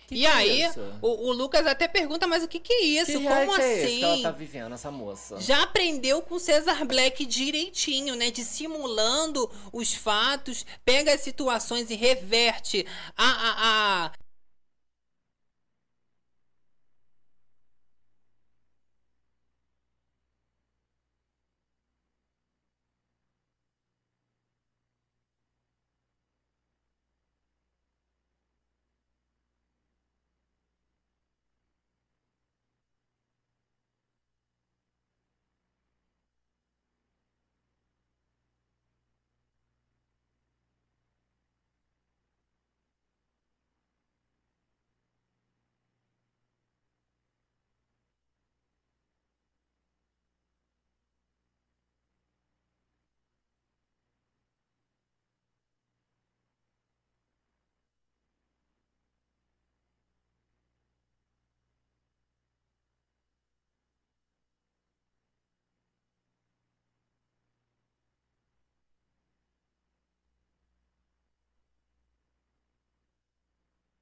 E 0.10 0.20
que 0.20 0.26
é 0.26 0.30
aí, 0.30 0.64
isso? 0.64 0.80
o, 1.02 1.28
o 1.28 1.34
Lucas 1.34 1.68
até 1.68 1.88
pergunta, 1.88 2.28
mas 2.28 2.44
o 2.44 2.48
que 2.48 2.60
que 2.60 2.72
é 2.72 2.84
isso? 2.84 3.08
Que 3.08 3.14
Como 3.14 3.28
reality 3.30 3.62
é 3.62 3.74
esse 3.74 3.86
assim? 3.86 3.98
que 4.00 4.04
ela 4.04 4.22
tá 4.22 4.32
vivendo, 4.32 4.74
essa 4.74 4.92
moça? 4.92 5.40
Já 5.40 5.64
aprendeu 5.64 6.22
com 6.22 6.40
Cesar 6.40 6.86
Black 6.86 7.26
direitinho, 7.26 8.16
né? 8.16 8.32
Dissimulando 8.32 9.50
os 9.74 9.94
fatos, 9.94 10.66
pega 10.86 11.14
as 11.14 11.22
situações 11.22 11.90
e 11.90 11.96
reverte 11.96 12.86
a. 13.18 13.26
a, 13.26 14.06
a... 14.06 14.12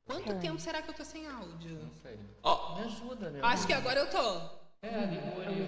Quanto 0.06 0.40
tempo 0.40 0.60
será 0.60 0.82
que 0.82 0.90
eu 0.90 0.94
tô 0.94 1.04
sem 1.04 1.26
áudio? 1.28 1.80
Não 1.84 1.94
sei. 1.96 2.20
Ó, 2.44 2.76
me 2.76 2.84
ajuda, 2.86 3.32
meu. 3.32 3.44
Acho 3.46 3.66
que 3.66 3.74
agora 3.74 4.02
eu 4.02 4.10
tô. 4.10 4.66
É, 4.82 5.06
ligou 5.06 5.42
ali. 5.42 5.68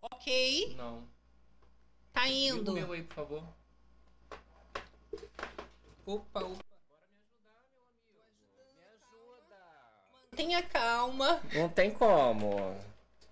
Ok, 0.00 0.74
Não. 0.76 1.02
tá 2.12 2.26
Liga 2.26 2.54
o 2.54 2.58
indo. 2.60 2.72
meu 2.72 2.92
aí, 2.92 3.02
por 3.02 3.14
favor. 3.14 3.42
Opa, 6.06 6.40
opa. 6.44 6.64
Mantenha 10.30 10.62
calma. 10.62 11.40
Não 11.52 11.68
tem 11.68 11.90
como. 11.90 12.54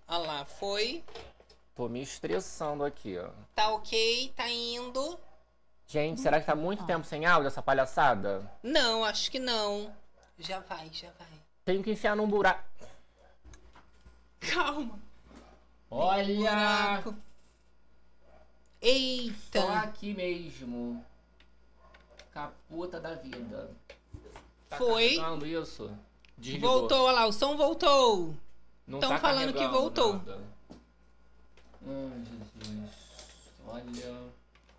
Olha 0.09 0.17
lá, 0.27 0.45
foi. 0.45 1.03
Tô 1.73 1.87
me 1.87 2.01
estressando 2.01 2.83
aqui, 2.83 3.17
ó. 3.17 3.29
Tá 3.55 3.69
ok, 3.69 4.33
tá 4.35 4.49
indo. 4.49 5.17
Gente, 5.87 6.19
será 6.19 6.41
que 6.41 6.45
tá 6.45 6.53
muito 6.53 6.85
tempo 6.85 7.05
sem 7.05 7.25
áudio 7.25 7.47
essa 7.47 7.61
palhaçada? 7.61 8.51
Não, 8.61 9.05
acho 9.05 9.31
que 9.31 9.39
não. 9.39 9.89
Já 10.37 10.59
vai, 10.59 10.89
já 10.91 11.09
vai. 11.17 11.27
Tenho 11.63 11.81
que 11.81 11.91
enfiar 11.91 12.13
num 12.13 12.27
buraco. 12.27 12.61
Calma. 14.41 14.99
Olha! 15.89 16.35
Buraco. 16.35 17.15
Eita. 18.81 19.61
Só 19.61 19.73
aqui 19.75 20.13
mesmo. 20.13 21.03
Caputa 22.31 22.99
da 22.99 23.15
vida. 23.15 23.71
Tá 24.69 24.77
Foi. 24.77 25.17
isso? 25.45 25.89
Desligou. 26.37 26.81
Voltou, 26.81 27.05
olha 27.05 27.15
lá, 27.15 27.27
o 27.27 27.31
som 27.31 27.55
voltou. 27.55 28.35
Estão 28.85 29.09
tá 29.09 29.17
falando 29.19 29.53
que 29.53 29.67
voltou. 29.67 30.13
nada. 30.13 30.39
Ai, 31.87 32.23
Jesus. 32.25 32.91
Olha. 33.65 34.36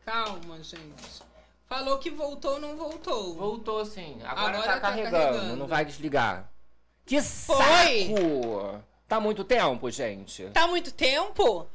Calma, 0.09 0.63
gente. 0.63 1.23
Falou 1.67 1.99
que 1.99 2.11
voltou, 2.11 2.59
não 2.59 2.77
voltou. 2.77 3.35
Voltou 3.35 3.85
sim. 3.85 4.19
Agora, 4.25 4.57
Agora 4.57 4.63
tá, 4.63 4.73
tá 4.75 4.81
carregando. 4.81 5.17
carregando. 5.17 5.57
Não 5.57 5.67
vai 5.67 5.85
desligar. 5.85 6.51
Que 7.05 7.21
Foi. 7.21 7.57
saco! 7.57 8.83
Tá 9.07 9.21
muito 9.21 9.45
tempo, 9.45 9.91
gente. 9.91 10.45
Tá 10.47 10.67
muito 10.67 10.93
tempo? 10.93 11.67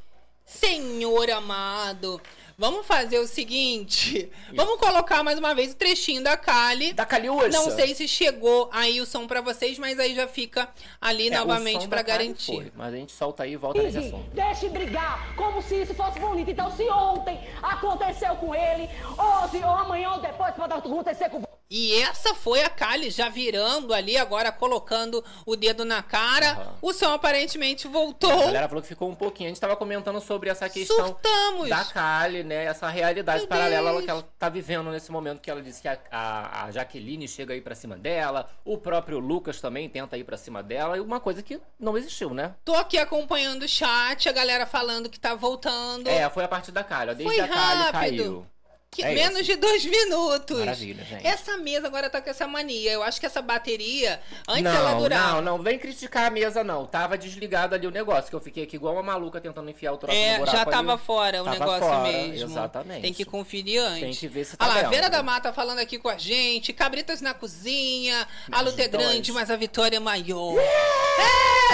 Senhor 0.43 1.29
amado, 1.29 2.19
vamos 2.57 2.85
fazer 2.85 3.19
o 3.19 3.27
seguinte. 3.27 4.31
Vamos 4.55 4.79
colocar 4.79 5.23
mais 5.23 5.37
uma 5.39 5.53
vez 5.53 5.71
o 5.71 5.75
trechinho 5.75 6.23
da 6.23 6.35
Kali. 6.37 6.93
Da 6.93 7.05
Caliúcha. 7.05 7.49
Não 7.49 7.71
sei 7.71 7.93
se 7.95 8.07
chegou 8.07 8.69
aí 8.71 8.99
o 9.01 9.05
som 9.05 9.27
pra 9.27 9.41
vocês, 9.41 9.77
mas 9.79 9.99
aí 9.99 10.15
já 10.15 10.27
fica 10.27 10.69
ali 11.01 11.27
É, 11.29 11.37
novamente 11.37 11.87
Kali 11.87 12.03
garantir. 12.03 12.55
foi, 12.55 12.71
mas 12.75 12.93
a 12.93 12.97
gente 12.97 13.11
solta 13.11 13.43
aí 13.43 13.53
e 13.53 13.57
volta 13.57 13.81
nesse 13.81 13.97
assunto. 13.97 14.29
Deixe 14.33 14.69
brigar, 14.69 15.35
como 15.35 15.61
se 15.61 15.81
isso 15.81 15.93
fosse 15.93 16.19
bonito. 16.19 16.49
Então, 16.49 16.71
se 16.75 16.83
ontem 16.89 17.39
aconteceu 17.61 18.35
com 18.35 18.53
ele, 18.53 18.89
hoje 19.17 19.63
ou 19.63 19.71
amanhã 19.71 20.11
ou 20.11 20.21
depois 20.21 20.53
pode 20.55 20.73
acontecer 20.73 21.29
com 21.29 21.41
E 21.75 21.99
essa 22.03 22.35
foi 22.35 22.61
a 22.63 22.69
Kali 22.69 23.09
já 23.09 23.29
virando 23.29 23.95
ali, 23.95 24.15
agora 24.15 24.51
colocando 24.51 25.25
o 25.43 25.55
dedo 25.55 25.83
na 25.83 26.03
cara. 26.03 26.51
Aham. 26.51 26.73
O 26.83 26.93
som 26.93 27.11
aparentemente 27.11 27.87
voltou. 27.87 28.31
A 28.31 28.45
galera 28.45 28.67
falou 28.67 28.83
que 28.83 28.87
ficou 28.87 29.09
um 29.09 29.15
pouquinho. 29.15 29.47
A 29.47 29.51
gente 29.51 29.59
tava 29.59 29.75
comentando 29.75 30.21
sobre 30.21 30.51
essa 30.51 30.69
questão 30.69 31.07
Surtamos. 31.07 31.69
da 31.69 31.83
Kali, 31.83 32.43
né? 32.43 32.65
Essa 32.65 32.87
realidade 32.89 33.39
Meu 33.39 33.47
paralela 33.47 33.89
Deus. 33.93 34.05
que 34.05 34.11
ela 34.11 34.21
tá 34.37 34.49
vivendo 34.49 34.91
nesse 34.91 35.11
momento 35.11 35.41
que 35.41 35.49
ela 35.49 35.63
disse 35.63 35.81
que 35.81 35.87
a, 35.87 35.97
a, 36.11 36.65
a 36.65 36.71
Jaqueline 36.71 37.27
chega 37.27 37.55
aí 37.55 37.61
pra 37.61 37.73
cima 37.73 37.97
dela, 37.97 38.51
o 38.63 38.77
próprio 38.77 39.17
Lucas 39.17 39.59
também 39.59 39.89
tenta 39.89 40.15
ir 40.15 40.25
pra 40.25 40.37
cima 40.37 40.61
dela, 40.61 40.95
e 40.95 40.99
uma 40.99 41.19
coisa 41.19 41.41
que 41.41 41.59
não 41.79 41.97
existiu, 41.97 42.35
né? 42.35 42.53
Tô 42.63 42.75
aqui 42.75 42.99
acompanhando 42.99 43.63
o 43.63 43.67
chat, 43.67 44.29
a 44.29 44.31
galera 44.31 44.67
falando 44.67 45.09
que 45.09 45.19
tá 45.19 45.33
voltando. 45.33 46.07
É, 46.07 46.29
foi 46.29 46.43
a 46.43 46.47
partir 46.47 46.71
da 46.71 46.83
Kali, 46.83 47.09
ó. 47.09 47.13
Desde 47.15 47.33
Foi 47.35 47.43
a 47.43 47.47
Kali 47.47 47.81
rápido. 47.81 47.91
caiu. 47.91 48.47
Que- 48.93 49.03
É 49.03 49.13
menos 49.13 49.45
de 49.45 49.55
dois 49.55 49.83
minutos. 49.85 50.59
Maravilha, 50.59 51.03
gente. 51.03 51.25
Essa 51.25 51.57
mesa 51.57 51.87
agora 51.87 52.09
tá 52.09 52.21
com 52.21 52.29
essa 52.29 52.47
mania. 52.47 52.91
Eu 52.91 53.01
acho 53.03 53.19
que 53.19 53.25
essa 53.25 53.41
bateria, 53.41 54.19
antes 54.47 54.63
não, 54.63 54.71
ela 54.75 54.93
durava. 54.93 55.33
não, 55.41 55.57
não 55.57 55.63
vem 55.63 55.79
criticar 55.79 56.25
a 56.25 56.29
mesa, 56.29 56.63
não. 56.63 56.85
Tava 56.85 57.17
desligado 57.17 57.73
ali 57.75 57.87
o 57.87 57.91
negócio, 57.91 58.29
que 58.29 58.35
eu 58.35 58.39
fiquei 58.39 58.63
aqui 58.63 58.75
igual 58.75 58.93
uma 58.93 59.03
maluca 59.03 59.41
tentando 59.41 59.69
enfiar 59.69 59.93
o 59.93 59.97
troço 59.97 60.15
É, 60.15 60.33
no 60.33 60.39
buraco 60.45 60.57
já 60.57 60.65
tava 60.65 60.93
ali. 60.93 61.01
fora 61.01 61.41
o 61.41 61.45
Tava 61.45 61.57
negócio 61.59 61.79
fora, 61.87 62.03
mesmo. 62.03 62.49
Exatamente. 62.51 63.01
Tem 63.01 63.13
que 63.13 63.25
conferir 63.25 63.81
antes. 63.81 63.99
Tem 64.01 64.13
que 64.13 64.27
ver 64.27 64.45
se 64.45 64.57
tá 64.57 64.65
Olha 64.65 64.73
lá, 64.73 64.79
dentro. 64.81 64.95
Vera 64.95 65.09
da 65.09 65.23
Mata 65.23 65.51
falando 65.53 65.79
aqui 65.79 65.97
com 65.97 66.09
a 66.09 66.17
gente. 66.17 66.71
Cabritas 66.73 67.21
na 67.21 67.33
cozinha. 67.33 68.27
A 68.51 68.61
luta 68.61 68.81
é 68.83 68.87
grande, 68.87 69.31
mas 69.31 69.49
a 69.49 69.55
vitória 69.55 69.97
é 69.97 69.99
maior. 69.99 70.55
É! 70.59 71.73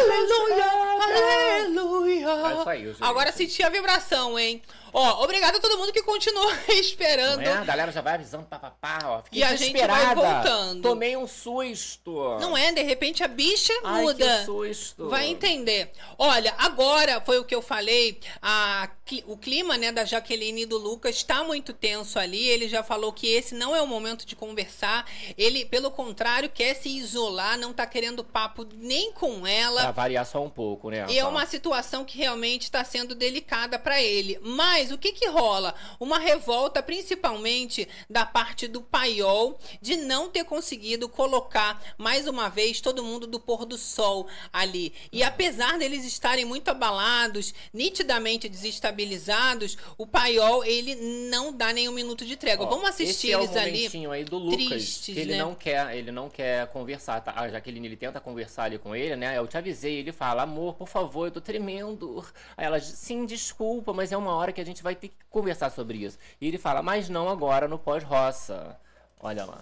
Aleluia! 0.00 0.64
Aleluia! 1.00 2.26
É 2.30 2.60
isso 2.60 2.68
aí, 2.68 2.86
gente. 2.86 2.96
Agora 3.02 3.32
senti 3.32 3.62
a 3.62 3.68
vibração, 3.68 4.38
hein? 4.38 4.60
Ó, 4.92 5.24
obrigado 5.24 5.56
a 5.56 5.60
todo 5.60 5.78
mundo 5.78 5.92
que 5.92 6.02
continua 6.02 6.52
esperando. 6.68 7.40
Não 7.42 7.50
é? 7.50 7.58
A 7.58 7.64
galera 7.64 7.92
já 7.92 8.00
vai 8.00 8.14
avisando, 8.14 8.44
papapá, 8.44 8.98
ó. 9.04 9.22
Fiquei 9.22 9.40
E 9.40 9.44
a 9.44 9.54
gente 9.56 9.86
vai 9.86 10.14
voltando. 10.14 10.82
Tomei 10.82 11.16
um 11.16 11.26
susto. 11.26 12.38
Não 12.40 12.56
é? 12.56 12.72
De 12.72 12.82
repente 12.82 13.22
a 13.22 13.28
bicha 13.28 13.72
Ai, 13.84 14.02
muda. 14.02 14.38
que 14.38 14.44
susto. 14.44 15.08
Vai 15.08 15.26
entender. 15.28 15.92
Olha, 16.18 16.54
agora 16.58 17.20
foi 17.20 17.38
o 17.38 17.44
que 17.44 17.54
eu 17.54 17.62
falei. 17.62 18.20
A, 18.42 18.88
o 19.26 19.36
clima 19.36 19.76
né, 19.76 19.92
da 19.92 20.04
Jaqueline 20.04 20.62
e 20.62 20.66
do 20.66 20.78
Lucas 20.78 21.16
está 21.16 21.42
muito 21.44 21.72
tenso 21.72 22.18
ali. 22.18 22.46
Ele 22.48 22.68
já 22.68 22.82
falou 22.82 23.12
que 23.12 23.26
esse 23.26 23.54
não 23.54 23.74
é 23.74 23.82
o 23.82 23.86
momento 23.86 24.26
de 24.26 24.34
conversar. 24.36 25.06
Ele, 25.36 25.64
pelo 25.64 25.90
contrário, 25.90 26.48
quer 26.48 26.74
se 26.74 26.88
isolar, 26.88 27.58
não 27.58 27.72
tá 27.72 27.86
querendo 27.86 28.24
papo 28.24 28.66
nem 28.74 29.12
com 29.12 29.46
ela. 29.46 29.82
Pra 29.82 29.90
variar 29.90 30.26
só 30.26 30.42
um 30.42 30.50
pouco, 30.50 30.90
né? 30.90 31.06
E 31.08 31.18
é 31.18 31.24
uma 31.24 31.46
situação 31.46 32.04
que 32.04 32.16
realmente 32.18 32.62
está 32.62 32.84
sendo 32.84 33.14
delicada 33.14 33.78
para 33.78 34.00
ele. 34.00 34.38
Mas 34.42 34.79
o 34.90 34.96
que 34.96 35.12
que 35.12 35.28
rola? 35.28 35.74
Uma 35.98 36.18
revolta, 36.18 36.82
principalmente 36.82 37.86
da 38.08 38.24
parte 38.24 38.66
do 38.66 38.80
Paiol, 38.80 39.58
de 39.82 39.96
não 39.96 40.30
ter 40.30 40.44
conseguido 40.44 41.08
colocar 41.08 41.82
mais 41.98 42.26
uma 42.26 42.48
vez 42.48 42.80
todo 42.80 43.02
mundo 43.04 43.26
do 43.26 43.40
pôr 43.40 43.66
do 43.66 43.76
sol 43.76 44.26
ali. 44.52 44.94
E 45.12 45.22
apesar 45.22 45.78
deles 45.78 46.04
estarem 46.04 46.44
muito 46.44 46.68
abalados, 46.68 47.52
nitidamente 47.74 48.48
desestabilizados, 48.48 49.76
o 49.98 50.06
Paiol 50.06 50.64
ele 50.64 50.94
não 51.28 51.52
dá 51.52 51.72
nem 51.72 51.88
um 51.88 51.92
minuto 51.92 52.24
de 52.24 52.36
trégua. 52.36 52.66
Ó, 52.66 52.70
Vamos 52.70 52.88
assistir 52.88 53.28
esse 53.28 53.32
é 53.32 53.36
eles 53.36 53.50
o 53.50 53.58
ali. 53.58 54.06
aí 54.12 54.24
do 54.24 54.38
Lucas, 54.38 54.66
tristes, 54.68 55.16
ele 55.16 55.32
né? 55.32 55.38
não 55.38 55.54
quer, 55.54 55.96
ele 55.96 56.12
não 56.12 56.28
quer 56.28 56.66
conversar, 56.68 57.20
tá? 57.20 57.32
A 57.36 57.48
Jaqueline 57.48 57.86
ele 57.88 57.96
tenta 57.96 58.20
conversar 58.20 58.64
ali 58.64 58.78
com 58.78 58.94
ele, 58.94 59.16
né? 59.16 59.36
Eu 59.36 59.46
te 59.46 59.56
avisei, 59.58 59.98
ele 59.98 60.12
fala: 60.12 60.42
"Amor, 60.42 60.74
por 60.74 60.88
favor, 60.88 61.26
eu 61.26 61.32
tô 61.32 61.40
tremendo". 61.40 62.24
Aí 62.56 62.64
ela: 62.66 62.80
"Sim, 62.80 63.26
desculpa, 63.26 63.92
mas 63.92 64.12
é 64.12 64.16
uma 64.16 64.34
hora 64.34 64.52
que 64.52 64.60
a 64.60 64.64
gente 64.64 64.69
vai 64.82 64.94
ter 64.94 65.08
que 65.08 65.16
conversar 65.28 65.70
sobre 65.70 65.98
isso". 65.98 66.18
E 66.40 66.46
ele 66.46 66.58
fala: 66.58 66.82
"Mas 66.82 67.08
não 67.08 67.28
agora 67.28 67.66
no 67.66 67.78
pós-roça". 67.78 68.78
Olha 69.20 69.44
lá. 69.44 69.60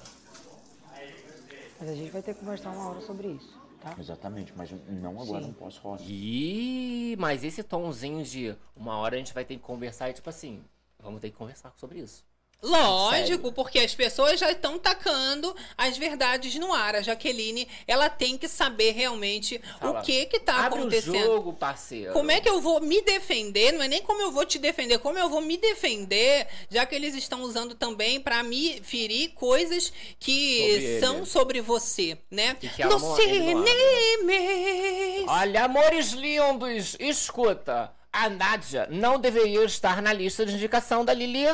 Mas 1.80 1.90
a 1.90 1.94
gente 1.94 2.10
vai 2.10 2.22
ter 2.22 2.34
que 2.34 2.40
conversar 2.40 2.70
uma 2.72 2.88
hora 2.88 3.00
sobre 3.00 3.28
isso, 3.28 3.56
tá? 3.80 3.94
Exatamente, 3.98 4.52
mas 4.56 4.70
não 4.88 5.20
agora, 5.20 5.40
Sim. 5.40 5.46
não 5.46 5.54
posso 5.54 5.80
roça. 5.80 6.04
Ih, 6.06 7.16
mas 7.18 7.44
esse 7.44 7.62
tomzinho 7.62 8.24
de 8.24 8.56
uma 8.76 8.96
hora 8.96 9.14
a 9.14 9.18
gente 9.18 9.32
vai 9.32 9.44
ter 9.44 9.54
que 9.54 9.62
conversar 9.62 10.08
é 10.10 10.12
tipo 10.12 10.28
assim, 10.28 10.62
vamos 10.98 11.20
ter 11.20 11.30
que 11.30 11.36
conversar 11.36 11.72
sobre 11.76 12.00
isso. 12.00 12.24
Lógico, 12.60 13.52
porque 13.52 13.78
as 13.78 13.94
pessoas 13.94 14.40
já 14.40 14.50
estão 14.50 14.78
tacando 14.80 15.54
as 15.76 15.96
verdades 15.96 16.56
no 16.56 16.72
ar. 16.74 16.96
A 16.96 17.02
Jaqueline, 17.02 17.68
ela 17.86 18.08
tem 18.10 18.36
que 18.36 18.48
saber 18.48 18.90
realmente 18.92 19.60
Fala, 19.78 20.00
o 20.00 20.02
que 20.02 20.26
que 20.26 20.40
tá 20.40 20.66
Abre 20.66 20.80
acontecendo. 20.80 21.14
o 21.14 21.18
jogo, 21.36 21.52
parceiro. 21.52 22.12
Como 22.12 22.32
é 22.32 22.40
que 22.40 22.48
eu 22.48 22.60
vou 22.60 22.80
me 22.80 23.00
defender? 23.02 23.72
Não 23.72 23.82
é 23.82 23.86
nem 23.86 24.02
como 24.02 24.20
eu 24.22 24.32
vou 24.32 24.44
te 24.44 24.58
defender, 24.58 24.98
como 24.98 25.16
eu 25.18 25.28
vou 25.28 25.40
me 25.40 25.56
defender, 25.56 26.48
já 26.68 26.84
que 26.84 26.96
eles 26.96 27.14
estão 27.14 27.42
usando 27.42 27.76
também 27.76 28.20
pra 28.20 28.42
me 28.42 28.80
ferir 28.82 29.30
coisas 29.34 29.92
que 30.18 30.58
Sobre 30.58 30.72
ele. 30.84 31.00
são 31.00 31.24
sobre 31.24 31.60
você, 31.60 32.18
né? 32.28 32.56
Ele 32.60 33.52
abre, 33.52 33.54
Nemes. 33.54 35.24
Olha, 35.28 35.64
amores 35.64 36.10
lindos, 36.12 36.96
escuta. 36.98 37.92
A 38.12 38.28
Nádia 38.28 38.88
não 38.90 39.18
deveria 39.20 39.62
estar 39.64 40.02
na 40.02 40.12
lista 40.12 40.44
de 40.44 40.54
indicação 40.54 41.04
da 41.04 41.12
Lili. 41.14 41.46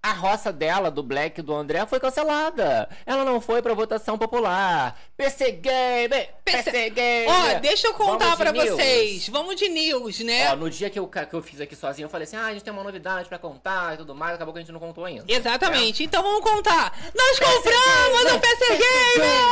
A 0.00 0.12
roça 0.12 0.52
dela, 0.52 0.92
do 0.92 1.02
Black 1.02 1.40
e 1.40 1.42
do 1.42 1.52
André, 1.52 1.84
foi 1.84 1.98
cancelada. 1.98 2.88
Ela 3.04 3.24
não 3.24 3.40
foi 3.40 3.60
pra 3.60 3.74
votação 3.74 4.16
popular. 4.16 4.96
PC 5.16 5.50
Game! 5.52 6.28
PC 6.44 6.90
Game! 6.90 7.26
Ó, 7.28 7.58
deixa 7.58 7.88
eu 7.88 7.94
contar 7.94 8.38
news. 8.52 8.70
vocês. 8.70 9.28
Vamos 9.28 9.56
de 9.56 9.68
news, 9.68 10.20
né? 10.20 10.52
Ó, 10.52 10.56
no 10.56 10.70
dia 10.70 10.88
que 10.88 11.00
eu, 11.00 11.08
que 11.08 11.34
eu 11.34 11.42
fiz 11.42 11.60
aqui 11.60 11.74
sozinho, 11.74 12.06
eu 12.06 12.10
falei 12.10 12.24
assim: 12.24 12.36
ah, 12.36 12.46
a 12.46 12.52
gente 12.52 12.62
tem 12.62 12.72
uma 12.72 12.84
novidade 12.84 13.28
pra 13.28 13.38
contar 13.38 13.94
e 13.94 13.96
tudo 13.96 14.14
mais. 14.14 14.34
Acabou 14.34 14.54
que 14.54 14.60
a 14.60 14.62
gente 14.62 14.72
não 14.72 14.78
contou 14.80 15.04
ainda. 15.04 15.24
Exatamente. 15.26 16.04
Então 16.04 16.22
vamos 16.22 16.48
contar. 16.48 16.96
Nós 17.12 17.38
compramos 17.40 18.32
o 18.34 18.38
PC 18.38 18.66
Gamer! 18.78 19.48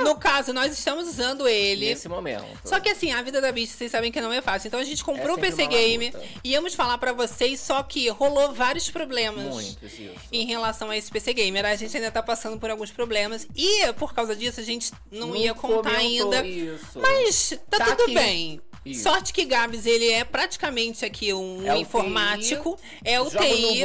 No 0.00 0.16
caso, 0.16 0.52
nós 0.52 0.72
estamos 0.72 1.08
usando 1.08 1.46
ele. 1.48 1.86
Nesse 1.86 2.08
momento. 2.08 2.44
Só 2.64 2.78
que 2.80 2.88
assim, 2.88 3.12
a 3.12 3.22
vida 3.22 3.40
da 3.40 3.50
bicha, 3.52 3.74
vocês 3.76 3.90
sabem 3.90 4.12
que 4.12 4.20
não 4.20 4.32
é 4.32 4.40
fácil. 4.42 4.68
Então 4.68 4.80
a 4.80 4.84
gente 4.84 5.02
comprou 5.04 5.36
o 5.36 5.38
É 5.38 5.50
sempre 5.50 5.56
PC 5.56 5.66
Game 5.66 6.12
e 6.44 6.50
íamos 6.50 6.74
falar 6.74 6.98
pra 6.98 7.12
vocês, 7.12 7.60
só 7.60 7.82
que 7.82 8.08
rolou 8.08 8.52
vários 8.52 8.90
problemas. 8.90 9.44
Muito, 9.44 9.84
isso. 9.84 10.12
Em 10.32 10.46
relação 10.46 10.90
a 10.90 10.96
esse 10.96 11.10
PC 11.10 11.32
Gamer, 11.32 11.64
a 11.64 11.76
gente 11.76 11.96
ainda 11.96 12.10
tá 12.10 12.22
passando 12.22 12.58
por 12.58 12.70
alguns 12.70 12.90
problemas 12.90 13.46
e 13.54 13.92
por 13.94 14.14
causa 14.14 14.34
disso 14.36 14.60
a 14.60 14.64
gente 14.64 14.92
não, 15.10 15.34
ia 15.34 15.54
contar 15.54 15.96
ainda. 15.96 16.46
Isso. 16.46 16.98
Mas 16.98 17.58
tá, 17.70 17.78
Tá 17.78 17.86
tudo 17.86 18.02
aqui. 18.04 18.14
bem. 18.14 18.60
Isso. 18.86 19.02
Sorte 19.02 19.32
que 19.32 19.44
Gabs, 19.44 19.84
ele 19.84 20.08
é 20.10 20.22
praticamente 20.22 21.04
aqui 21.04 21.34
um 21.34 21.66
É 21.66 21.76
informático, 21.76 22.78
é 23.04 23.20
o 23.20 23.28
TI. 23.28 23.84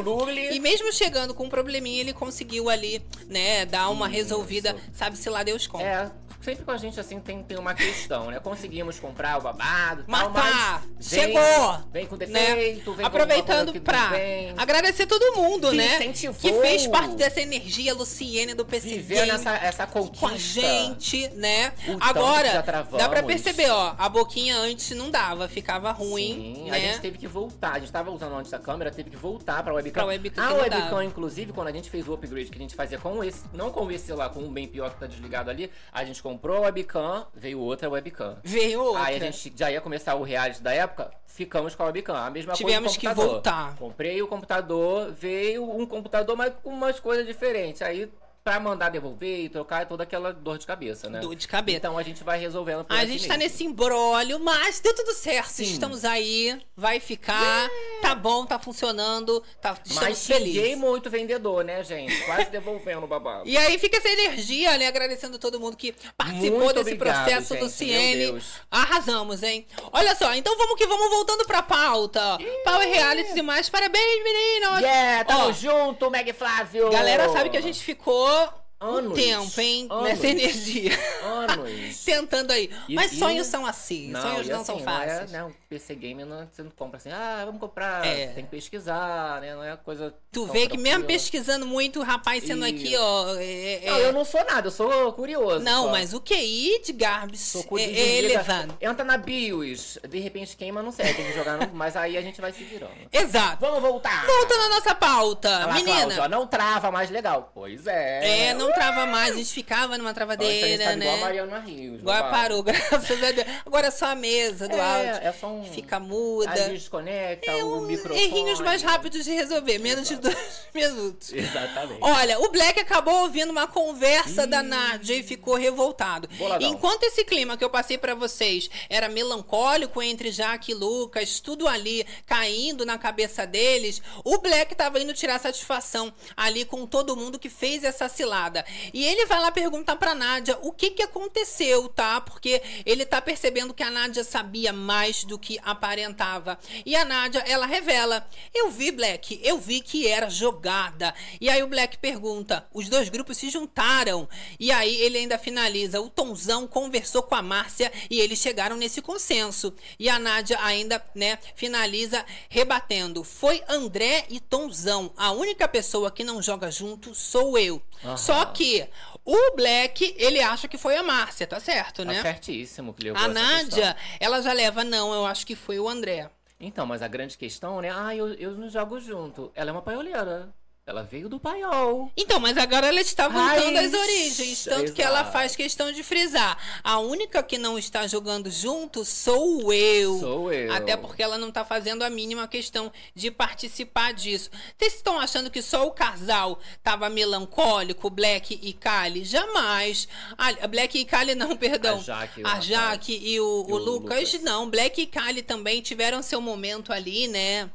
E 0.51 0.59
mesmo 0.59 0.93
chegando 0.93 1.33
com 1.33 1.45
um 1.45 1.49
probleminha, 1.49 2.01
ele 2.01 2.13
conseguiu 2.13 2.69
ali, 2.69 3.01
né, 3.27 3.65
dar 3.65 3.89
uma 3.89 4.07
resolvida, 4.07 4.75
sabe-se 4.93 5.27
lá 5.27 5.41
Deus 5.41 5.65
como. 5.65 5.83
É, 5.83 6.11
sempre 6.41 6.63
com 6.65 6.71
a 6.71 6.77
gente 6.77 6.99
assim 6.99 7.19
tem, 7.19 7.43
tem 7.43 7.57
uma 7.57 7.73
questão, 7.73 8.31
né? 8.31 8.39
Conseguimos 8.39 8.99
comprar 8.99 9.37
o 9.37 9.41
babado, 9.41 10.03
tal, 10.03 10.29
Matar! 10.29 10.83
mas 10.97 11.07
Chegou! 11.07 11.79
Vem, 11.91 12.05
com 12.05 12.15
né? 12.15 12.25
defeito, 12.25 12.93
vem 12.93 13.05
Aproveitando 13.05 13.73
com 13.73 13.79
coisa 13.79 13.85
pra 13.85 14.11
agradecer 14.57 15.05
todo 15.05 15.35
mundo, 15.35 15.69
Que 15.71 15.77
né? 15.77 15.95
incentivou. 15.95 16.39
Que 16.39 16.53
fez 16.61 16.87
parte 16.87 17.15
dessa 17.15 17.41
energia, 17.41 17.93
Luciene 17.93 18.53
do 18.53 18.65
PC 18.65 18.97
Game. 18.97 19.27
nessa 19.31 19.55
essa 19.57 19.87
conquista. 19.87 20.19
com 20.27 20.33
a 20.33 20.37
gente, 20.37 21.27
né? 21.35 21.73
O 21.87 21.97
Agora, 21.99 22.63
dá 22.97 23.09
pra 23.09 23.23
perceber, 23.23 23.69
ó, 23.69 23.95
a 23.97 24.09
boquinha 24.09 24.57
antes 24.57 24.91
não 24.97 25.09
dava, 25.09 25.47
ficava 25.47 25.91
ruim, 25.91 26.55
Sim, 26.55 26.69
né? 26.69 26.77
a 26.77 26.79
gente 26.79 26.99
teve 26.99 27.17
que 27.17 27.27
voltar. 27.27 27.73
A 27.75 27.79
gente 27.79 27.91
tava 27.91 28.11
usando 28.11 28.35
antes 28.35 28.53
a 28.53 28.59
câmera, 28.59 28.91
teve 28.91 29.09
que 29.09 29.17
voltar 29.17 29.63
pra 29.63 29.73
webcam. 29.73 29.93
Pra 30.01 30.05
webcam 30.05 30.43
a 30.43 30.53
webcam, 30.53 30.89
dava. 30.89 31.05
inclusive, 31.05 31.51
quando 31.53 31.67
a 31.67 31.71
gente 31.71 31.89
fez 31.89 32.07
o 32.07 32.13
upgrade 32.13 32.49
que 32.49 32.57
a 32.57 32.61
gente 32.61 32.75
fazia 32.75 32.97
com 32.97 33.23
esse, 33.23 33.43
não 33.53 33.71
com 33.71 33.89
esse 33.91 34.11
lá, 34.13 34.29
com 34.29 34.39
um 34.41 34.51
bem 34.51 34.67
pior 34.67 34.91
que 34.91 34.99
tá 34.99 35.07
desligado 35.07 35.49
ali, 35.49 35.71
a 35.91 36.03
gente 36.03 36.21
comprou 36.31 36.57
a 36.57 36.61
webcam, 36.61 37.27
veio 37.33 37.59
outra 37.59 37.89
webcam. 37.89 38.37
Veio 38.43 38.81
outra. 38.81 39.03
Aí 39.03 39.17
a 39.17 39.19
gente 39.19 39.53
já 39.55 39.69
ia 39.69 39.81
começar 39.81 40.15
o 40.15 40.23
reality 40.23 40.61
da 40.61 40.73
época, 40.73 41.11
ficamos 41.25 41.75
com 41.75 41.83
a 41.83 41.87
webcam. 41.87 42.15
A 42.15 42.29
mesma 42.29 42.53
Tivemos 42.53 42.95
coisa 42.95 42.99
que 42.99 43.13
voltar. 43.13 43.75
Comprei 43.75 44.21
o 44.21 44.27
computador, 44.27 45.11
veio 45.11 45.69
um 45.69 45.85
computador, 45.85 46.37
mas 46.37 46.53
com 46.63 46.69
umas 46.69 46.99
coisas 46.99 47.25
diferentes. 47.25 47.81
Aí, 47.81 48.09
pra 48.43 48.59
mandar 48.59 48.89
devolver 48.89 49.39
e 49.45 49.49
trocar, 49.49 49.83
é 49.83 49.85
toda 49.85 50.03
aquela 50.03 50.33
dor 50.33 50.57
de 50.57 50.65
cabeça, 50.65 51.09
né? 51.09 51.19
Dor 51.19 51.35
de 51.35 51.47
cabeça. 51.47 51.77
Então 51.77 51.97
a 51.97 52.03
gente 52.03 52.23
vai 52.23 52.39
resolvendo 52.39 52.83
por 52.83 52.95
A 52.95 53.05
gente 53.05 53.27
tá 53.27 53.37
mesmo. 53.37 53.43
nesse 53.43 53.63
embrólio, 53.63 54.39
mas 54.39 54.79
deu 54.79 54.95
tudo 54.95 55.13
certo. 55.13 55.49
Sim. 55.49 55.63
Estamos 55.63 56.03
aí, 56.03 56.59
vai 56.75 56.99
ficar, 56.99 57.69
tá 58.01 58.15
bom, 58.15 58.45
tá 58.45 58.57
funcionando, 58.57 59.43
tá, 59.61 59.77
estamos 59.83 60.03
Mas 60.03 60.25
felizes. 60.25 60.77
muito 60.77 61.09
vendedor, 61.09 61.63
né, 61.63 61.83
gente? 61.83 62.19
Quase 62.25 62.49
devolvendo 62.51 63.03
o 63.03 63.07
babado. 63.07 63.47
E 63.47 63.55
aí 63.57 63.77
fica 63.77 63.97
essa 63.97 64.09
energia, 64.09 64.77
né? 64.77 64.87
Agradecendo 64.87 65.37
todo 65.37 65.59
mundo 65.59 65.77
que 65.77 65.93
participou 66.17 66.59
Muito 66.59 66.83
desse 66.83 66.95
obrigado, 66.95 67.23
processo 67.23 67.53
gente, 67.53 67.63
do 67.63 67.69
Ciene. 67.69 68.41
Arrasamos, 68.71 69.43
hein? 69.43 69.67
Olha 69.91 70.15
só, 70.15 70.33
então 70.33 70.57
vamos 70.57 70.75
que 70.77 70.87
vamos 70.87 71.09
voltando 71.09 71.45
pra 71.45 71.61
pauta. 71.61 72.37
Power 72.63 72.87
Reality 72.89 73.37
e 73.37 73.41
mais. 73.41 73.69
Parabéns, 73.69 74.23
meninos! 74.23 74.81
Yeah, 74.81 75.25
tamo 75.25 75.49
Ó, 75.49 75.51
junto, 75.51 76.09
Meg 76.09 76.33
Flávio! 76.33 76.89
Galera 76.89 77.29
sabe 77.29 77.49
que 77.49 77.57
a 77.57 77.61
gente 77.61 77.83
ficou 77.83 78.30
um 78.31 78.60
Anos. 78.81 79.13
tempo, 79.13 79.61
hein? 79.61 79.87
Anos. 79.89 80.03
Nessa 80.05 80.27
energia. 80.27 80.91
Anos. 81.23 81.97
Tentando 82.03 82.51
aí. 82.51 82.69
E- 82.89 82.95
Mas 82.95 83.13
e- 83.13 83.19
sonhos 83.19 83.47
são 83.47 83.65
assim. 83.65 84.11
sonhos 84.19 84.47
e 84.47 84.49
não 84.49 84.57
assim, 84.57 84.65
são 84.65 84.77
não 84.77 84.83
fáceis. 84.83 85.29
É, 85.29 85.37
né, 85.37 85.43
um 85.43 85.51
PC 85.69 85.95
Game 85.95 86.23
não, 86.25 86.47
você 86.51 86.63
não 86.63 86.71
compra 86.71 86.97
assim, 86.97 87.11
ah, 87.11 87.43
vamos 87.45 87.59
comprar, 87.59 88.05
É. 88.05 88.27
tem 88.27 88.43
que 88.43 88.49
pesquisar, 88.51 89.39
né? 89.41 89.53
Não 89.55 89.63
é 89.63 89.77
coisa. 89.77 90.13
Tu 90.31 90.45
vê 90.47 90.67
que 90.67 90.77
mesmo 90.77 91.03
pesquisando 91.05 91.65
muito, 91.65 91.99
o 91.99 92.03
rapaz 92.03 92.43
sendo 92.43 92.65
aqui, 92.65 92.93
Isso. 92.93 93.01
ó. 93.01 93.35
é- 93.35 93.85
é- 93.85 93.91
Não, 93.91 93.97
eu 93.99 94.13
não 94.13 94.25
sou 94.25 94.43
nada, 94.45 94.67
eu 94.67 94.71
sou 94.71 95.13
curioso. 95.13 95.63
Não, 95.63 95.85
só. 95.85 95.91
mas 95.91 96.13
o 96.13 96.19
QI 96.21 96.81
de 96.83 96.91
Garbs 96.93 97.39
Sou 97.41 97.61
é, 97.61 97.63
curioso. 97.65 97.93
é 97.93 98.17
elevado. 98.17 98.77
Entra 98.81 99.05
na 99.05 99.17
BIOS, 99.17 99.99
de 100.09 100.19
repente 100.19 100.55
queima, 100.57 100.81
não 100.81 100.91
sei, 100.91 101.13
tem 101.13 101.25
que 101.25 101.33
jogar, 101.33 101.57
no- 101.57 101.73
mas 101.73 101.95
aí 101.95 102.17
a 102.17 102.21
gente 102.21 102.41
vai 102.41 102.51
se 102.51 102.63
virando. 102.63 102.91
Exato. 103.11 103.57
Vamos 103.61 103.81
voltar! 103.81 104.25
Voltando 104.25 104.61
à 104.63 104.69
nossa 104.69 104.95
pauta. 104.95 105.65
Lá, 105.65 105.73
Menina. 105.73 105.95
Cláudia, 106.01 106.23
ó, 106.23 106.27
não 106.29 106.47
trava 106.47 106.91
mais 106.91 107.09
legal. 107.09 107.51
Pois 107.53 107.85
é. 107.87 108.47
É, 108.49 108.53
não 108.53 108.70
trava 108.73 109.05
mais, 109.05 109.33
a 109.35 109.37
gente 109.37 109.53
ficava 109.53 109.97
numa 109.97 110.09
gente 110.09 110.15
travadeira, 110.15 110.83
tá 110.85 110.93
igual 110.93 111.13
a 111.13 111.15
né? 111.17 111.21
Mariana 111.23 111.59
Rios. 111.59 111.99
Agora 112.01 112.23
parou, 112.29 112.63
graças 112.63 113.23
a 113.23 113.31
Deus. 113.31 113.47
Agora 113.65 113.87
é 113.87 113.91
só 113.91 114.05
a 114.07 114.15
mesa 114.15 114.67
do 114.67 114.75
É, 114.75 114.79
áudio. 114.81 115.27
é 115.27 115.33
só 115.33 115.47
um- 115.47 115.63
Fica 115.65 115.99
muda. 115.99 116.51
Aí 116.51 116.69
desconecta 116.71 117.55
o 117.65 117.81
microfone. 117.81 118.21
Errinhos 118.23 118.59
mais 118.59 118.81
rápidos 118.81 119.23
de 119.23 119.31
resolver, 119.31 119.77
menos 119.79 120.07
de 120.07 120.15
dois 120.15 120.37
minutos. 120.73 121.31
Exatamente. 121.33 121.99
Olha, 122.01 122.39
o 122.39 122.49
Black 122.51 122.79
acabou 122.79 123.21
ouvindo 123.23 123.49
uma 123.51 123.67
conversa 123.67 124.45
da 124.47 124.61
Nádia 124.63 125.15
e 125.15 125.23
ficou 125.23 125.55
revoltado. 125.55 126.27
Boladão. 126.37 126.69
Enquanto 126.69 127.03
esse 127.03 127.23
clima 127.23 127.57
que 127.57 127.63
eu 127.63 127.69
passei 127.69 127.97
pra 127.97 128.13
vocês 128.15 128.69
era 128.89 129.07
melancólico 129.09 130.01
entre 130.01 130.31
Jaque 130.31 130.71
e 130.71 130.75
Lucas, 130.75 131.39
tudo 131.39 131.67
ali 131.67 132.05
caindo 132.25 132.85
na 132.85 132.97
cabeça 132.97 133.45
deles, 133.45 134.01
o 134.23 134.37
Black 134.37 134.75
tava 134.75 134.99
indo 134.99 135.13
tirar 135.13 135.39
satisfação 135.39 136.13
ali 136.35 136.65
com 136.65 136.85
todo 136.85 137.15
mundo 137.15 137.39
que 137.39 137.49
fez 137.49 137.83
essa 137.83 138.07
cilada. 138.09 138.60
E 138.93 139.05
ele 139.05 139.25
vai 139.25 139.39
lá 139.39 139.51
perguntar 139.51 139.95
pra 139.95 140.15
Nádia 140.15 140.57
o 140.61 140.71
que 140.71 140.91
que 140.91 141.03
aconteceu, 141.03 141.87
tá? 141.89 142.21
Porque 142.21 142.61
ele 142.85 143.05
tá 143.05 143.21
percebendo 143.21 143.73
que 143.73 143.83
a 143.83 143.91
Nádia 143.91 144.23
sabia 144.23 144.73
mais 144.73 145.23
do 145.23 145.37
que 145.37 145.59
aparentava. 145.63 146.57
E 146.85 146.95
a 146.95 147.05
Nádia, 147.05 147.43
ela 147.47 147.65
revela: 147.65 148.27
Eu 148.53 148.69
vi, 148.71 148.91
Black, 148.91 149.39
eu 149.43 149.57
vi 149.57 149.81
que 149.81 150.07
era 150.07 150.29
jogada. 150.29 151.13
E 151.39 151.49
aí 151.49 151.61
o 151.63 151.67
Black 151.67 151.97
pergunta: 151.97 152.65
os 152.73 152.89
dois 152.89 153.09
grupos 153.09 153.37
se 153.37 153.49
juntaram. 153.49 154.27
E 154.59 154.71
aí 154.71 154.95
ele 155.01 155.17
ainda 155.17 155.37
finaliza: 155.37 156.01
o 156.01 156.09
Tonzão 156.09 156.67
conversou 156.67 157.23
com 157.23 157.35
a 157.35 157.41
Márcia 157.41 157.91
e 158.09 158.19
eles 158.19 158.39
chegaram 158.39 158.75
nesse 158.75 159.01
consenso. 159.01 159.73
E 159.99 160.09
a 160.09 160.19
Nádia 160.19 160.57
ainda, 160.61 161.03
né, 161.15 161.37
finaliza 161.55 162.25
rebatendo: 162.49 163.23
foi 163.23 163.63
André 163.67 164.25
e 164.29 164.39
Tonzão. 164.39 165.11
A 165.17 165.31
única 165.31 165.67
pessoa 165.67 166.11
que 166.11 166.23
não 166.23 166.41
joga 166.41 166.71
junto 166.71 167.13
sou 167.15 167.57
eu. 167.57 167.81
Aham. 168.03 168.17
Só 168.17 168.45
que 168.51 168.87
o 169.25 169.55
Black, 169.55 170.15
ele 170.17 170.39
acha 170.41 170.67
que 170.67 170.77
foi 170.77 170.95
a 170.97 171.03
Márcia, 171.03 171.45
tá 171.47 171.59
certo, 171.59 172.03
Tá 172.05 172.11
né? 172.11 172.21
certíssimo 172.21 172.93
que 172.93 173.03
levou 173.03 173.21
A 173.21 173.27
Nádia, 173.27 173.95
ela 174.19 174.41
já 174.41 174.51
leva, 174.53 174.83
não, 174.83 175.13
eu 175.13 175.25
acho 175.25 175.45
que 175.45 175.55
foi 175.55 175.79
o 175.79 175.87
André. 175.87 176.29
Então, 176.59 176.85
mas 176.85 177.01
a 177.01 177.07
grande 177.07 177.37
questão, 177.37 177.81
né? 177.81 177.91
Ah, 177.91 178.15
eu, 178.15 178.33
eu 178.35 178.51
não 178.51 178.69
jogo 178.69 178.99
junto. 178.99 179.51
Ela 179.55 179.71
é 179.71 179.73
uma 179.73 179.81
paioleira. 179.81 180.53
Ela 180.83 181.03
veio 181.03 181.29
do 181.29 181.39
paiol. 181.39 182.11
Então, 182.17 182.39
mas 182.39 182.57
agora 182.57 182.87
ela 182.87 182.99
está 182.99 183.27
voltando 183.27 183.75
Raiz. 183.75 183.93
às 183.93 183.99
origens. 184.01 184.63
Tanto 184.65 184.93
que 184.93 185.01
ela 185.01 185.19
Exato. 185.19 185.31
faz 185.31 185.55
questão 185.55 185.91
de 185.91 186.01
frisar. 186.01 186.57
A 186.83 186.97
única 186.97 187.43
que 187.43 187.57
não 187.59 187.77
está 187.77 188.07
jogando 188.07 188.49
junto 188.49 189.05
sou 189.05 189.71
eu. 189.71 190.19
Sou 190.19 190.51
eu. 190.51 190.73
Até 190.73 190.97
porque 190.97 191.21
ela 191.21 191.37
não 191.37 191.49
está 191.49 191.63
fazendo 191.63 192.01
a 192.01 192.09
mínima 192.09 192.47
questão 192.47 192.91
de 193.13 193.29
participar 193.29 194.11
disso. 194.13 194.49
Vocês 194.77 194.95
estão 194.95 195.19
achando 195.19 195.51
que 195.51 195.61
só 195.61 195.85
o 195.85 195.91
casal 195.91 196.59
tava 196.83 197.09
melancólico, 197.09 198.09
Black 198.09 198.59
e 198.61 198.73
Kali? 198.73 199.23
Jamais. 199.23 200.07
Ah, 200.35 200.67
Black 200.67 200.97
e 200.97 201.05
Kali 201.05 201.35
não, 201.35 201.55
perdão. 201.55 201.99
A 201.99 202.01
Jaque 202.01 202.39
e 202.39 202.43
o 202.43 202.47
a. 202.47 202.59
Jaque 202.59 203.19
e 203.23 203.39
o, 203.39 203.45
o 203.45 203.71
o 203.73 203.77
Lucas, 203.77 204.33
Lucas. 204.33 204.41
não. 204.41 204.67
Black 204.69 204.99
e 204.99 205.05
Kali 205.05 205.43
também 205.43 205.79
tiveram 205.79 206.23
seu 206.23 206.41
momento 206.41 206.91
ali, 206.91 207.27
né? 207.27 207.69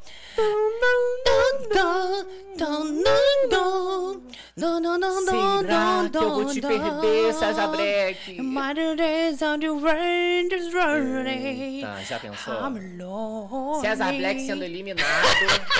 Será 5.60 6.08
que 6.10 6.16
eu 6.16 6.34
vou 6.34 6.46
te 6.46 6.60
perder, 6.62 7.34
Saja 7.34 7.66
Black? 7.66 8.40
Eita, 11.78 12.02
já 12.04 12.18
pensou? 12.18 12.54
César 13.82 14.12
Black 14.12 14.40
sendo 14.40 14.64
eliminado, 14.64 15.04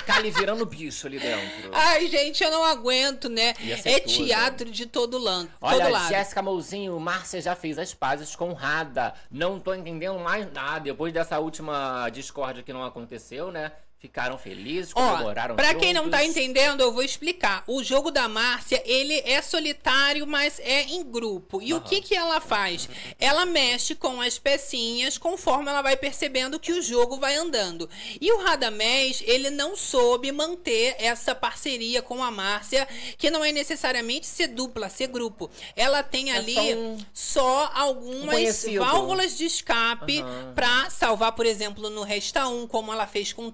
Kali 0.04 0.30
virando 0.30 0.66
bicho 0.66 1.06
ali 1.06 1.18
dentro. 1.18 1.70
Ai, 1.72 2.06
gente, 2.08 2.44
eu 2.44 2.50
não 2.50 2.64
aguento, 2.64 3.28
né? 3.30 3.54
É 3.84 4.00
tudo. 4.00 4.26
teatro 4.26 4.70
de 4.70 4.84
todo, 4.86 5.16
lan... 5.18 5.46
todo 5.46 5.52
Olha, 5.60 5.88
lado. 5.88 6.08
Jéssica 6.08 6.42
Mouzinho, 6.42 7.00
Márcia 7.00 7.40
já 7.40 7.56
fez 7.56 7.78
as 7.78 7.94
pazes 7.94 8.36
com 8.36 8.52
Rada. 8.52 9.14
Não 9.30 9.58
tô 9.58 9.72
entendendo 9.74 10.18
mais 10.18 10.52
nada. 10.52 10.80
Depois 10.80 11.12
dessa 11.12 11.38
última 11.38 12.10
discórdia 12.10 12.62
que 12.62 12.72
não 12.72 12.84
aconteceu, 12.84 13.50
né? 13.50 13.72
Ficaram 13.98 14.36
felizes, 14.38 14.92
Ó, 14.94 15.10
comemoraram 15.12 15.56
pra 15.56 15.74
quem 15.74 15.92
não 15.94 16.08
tá 16.10 16.22
entendendo, 16.22 16.82
eu 16.82 16.92
vou 16.92 17.02
explicar. 17.02 17.64
O 17.66 17.82
jogo 17.82 18.10
da 18.10 18.28
Márcia, 18.28 18.80
ele 18.84 19.14
é 19.24 19.40
solitário, 19.40 20.26
mas 20.26 20.60
é 20.60 20.82
em 20.82 21.02
grupo. 21.02 21.62
E 21.62 21.72
o 21.72 21.80
que 21.80 22.02
que 22.02 22.14
ela 22.14 22.38
faz? 22.38 22.88
Ela 23.18 23.46
mexe 23.46 23.94
com 23.94 24.20
as 24.20 24.38
pecinhas 24.38 25.16
conforme 25.16 25.70
ela 25.70 25.80
vai 25.80 25.96
percebendo 25.96 26.60
que 26.60 26.72
o 26.72 26.82
jogo 26.82 27.16
vai 27.16 27.36
andando. 27.36 27.88
E 28.20 28.30
o 28.32 28.38
Radamés, 28.44 29.24
ele 29.26 29.48
não 29.48 29.74
soube 29.74 30.30
manter 30.30 30.94
essa 30.98 31.34
parceria 31.34 32.02
com 32.02 32.22
a 32.22 32.30
Márcia, 32.30 32.86
que 33.16 33.30
não 33.30 33.42
é 33.42 33.50
necessariamente 33.50 34.26
ser 34.26 34.48
dupla, 34.48 34.90
ser 34.90 35.06
grupo. 35.08 35.50
Ela 35.74 36.02
tem 36.02 36.32
É 36.32 36.36
ali 36.36 36.54
só 36.54 36.60
um- 36.62 36.98
só 37.14 37.64
um 37.64 37.78
algumas 37.78 38.34
conhecido. 38.34 38.84
válvulas 38.84 39.36
de 39.38 39.46
escape 39.46 40.22
pra 40.54 40.90
salvar, 40.90 41.32
por 41.32 41.46
exemplo, 41.46 41.88
no 41.88 42.02
Resta 42.02 42.46
1, 42.46 42.66
como 42.68 42.92
ela 42.92 43.06
fez 43.06 43.32
com 43.32 43.46
o 43.46 43.50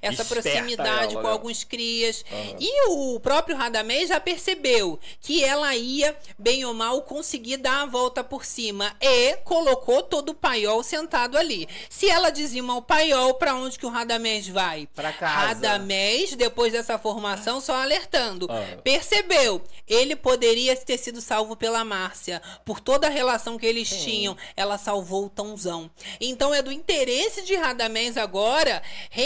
Essa 0.00 0.24
proximidade 0.24 1.14
ela, 1.14 1.22
com 1.22 1.28
né? 1.28 1.32
alguns 1.32 1.64
crias. 1.64 2.24
Aham. 2.30 2.56
E 2.60 2.88
o 2.88 3.20
próprio 3.20 3.56
Radamés 3.56 4.08
já 4.08 4.20
percebeu 4.20 4.98
que 5.20 5.42
ela 5.42 5.74
ia, 5.76 6.16
bem 6.38 6.64
ou 6.64 6.74
mal, 6.74 7.02
conseguir 7.02 7.56
dar 7.56 7.82
a 7.82 7.86
volta 7.86 8.22
por 8.22 8.44
cima 8.44 8.94
e 9.00 9.36
colocou 9.38 10.02
todo 10.02 10.30
o 10.30 10.34
paiol 10.34 10.82
sentado 10.82 11.36
ali. 11.36 11.68
Se 11.88 12.08
ela 12.08 12.30
dizima 12.30 12.76
o 12.76 12.82
paiol, 12.82 13.34
pra 13.34 13.54
onde 13.54 13.78
que 13.78 13.86
o 13.86 13.90
Radamés 13.90 14.48
vai? 14.48 14.88
Pra 14.94 15.12
casa. 15.12 15.48
Radamés, 15.48 16.34
depois 16.34 16.72
dessa 16.72 16.98
formação, 16.98 17.60
só 17.60 17.74
alertando. 17.74 18.46
Ah. 18.50 18.78
Percebeu? 18.82 19.62
Ele 19.86 20.16
poderia 20.16 20.74
ter 20.76 20.98
sido 20.98 21.20
salvo 21.20 21.56
pela 21.56 21.84
Márcia. 21.84 22.40
Por 22.64 22.80
toda 22.80 23.06
a 23.06 23.10
relação 23.10 23.58
que 23.58 23.66
eles 23.66 23.88
tinham, 23.88 24.36
ela 24.56 24.78
salvou 24.78 25.26
o 25.26 25.30
Tãozão. 25.30 25.90
Então 26.20 26.54
é 26.54 26.62
do 26.62 26.72
interesse 26.72 27.42
de 27.42 27.54
Radamés 27.54 28.16
agora 28.16 28.82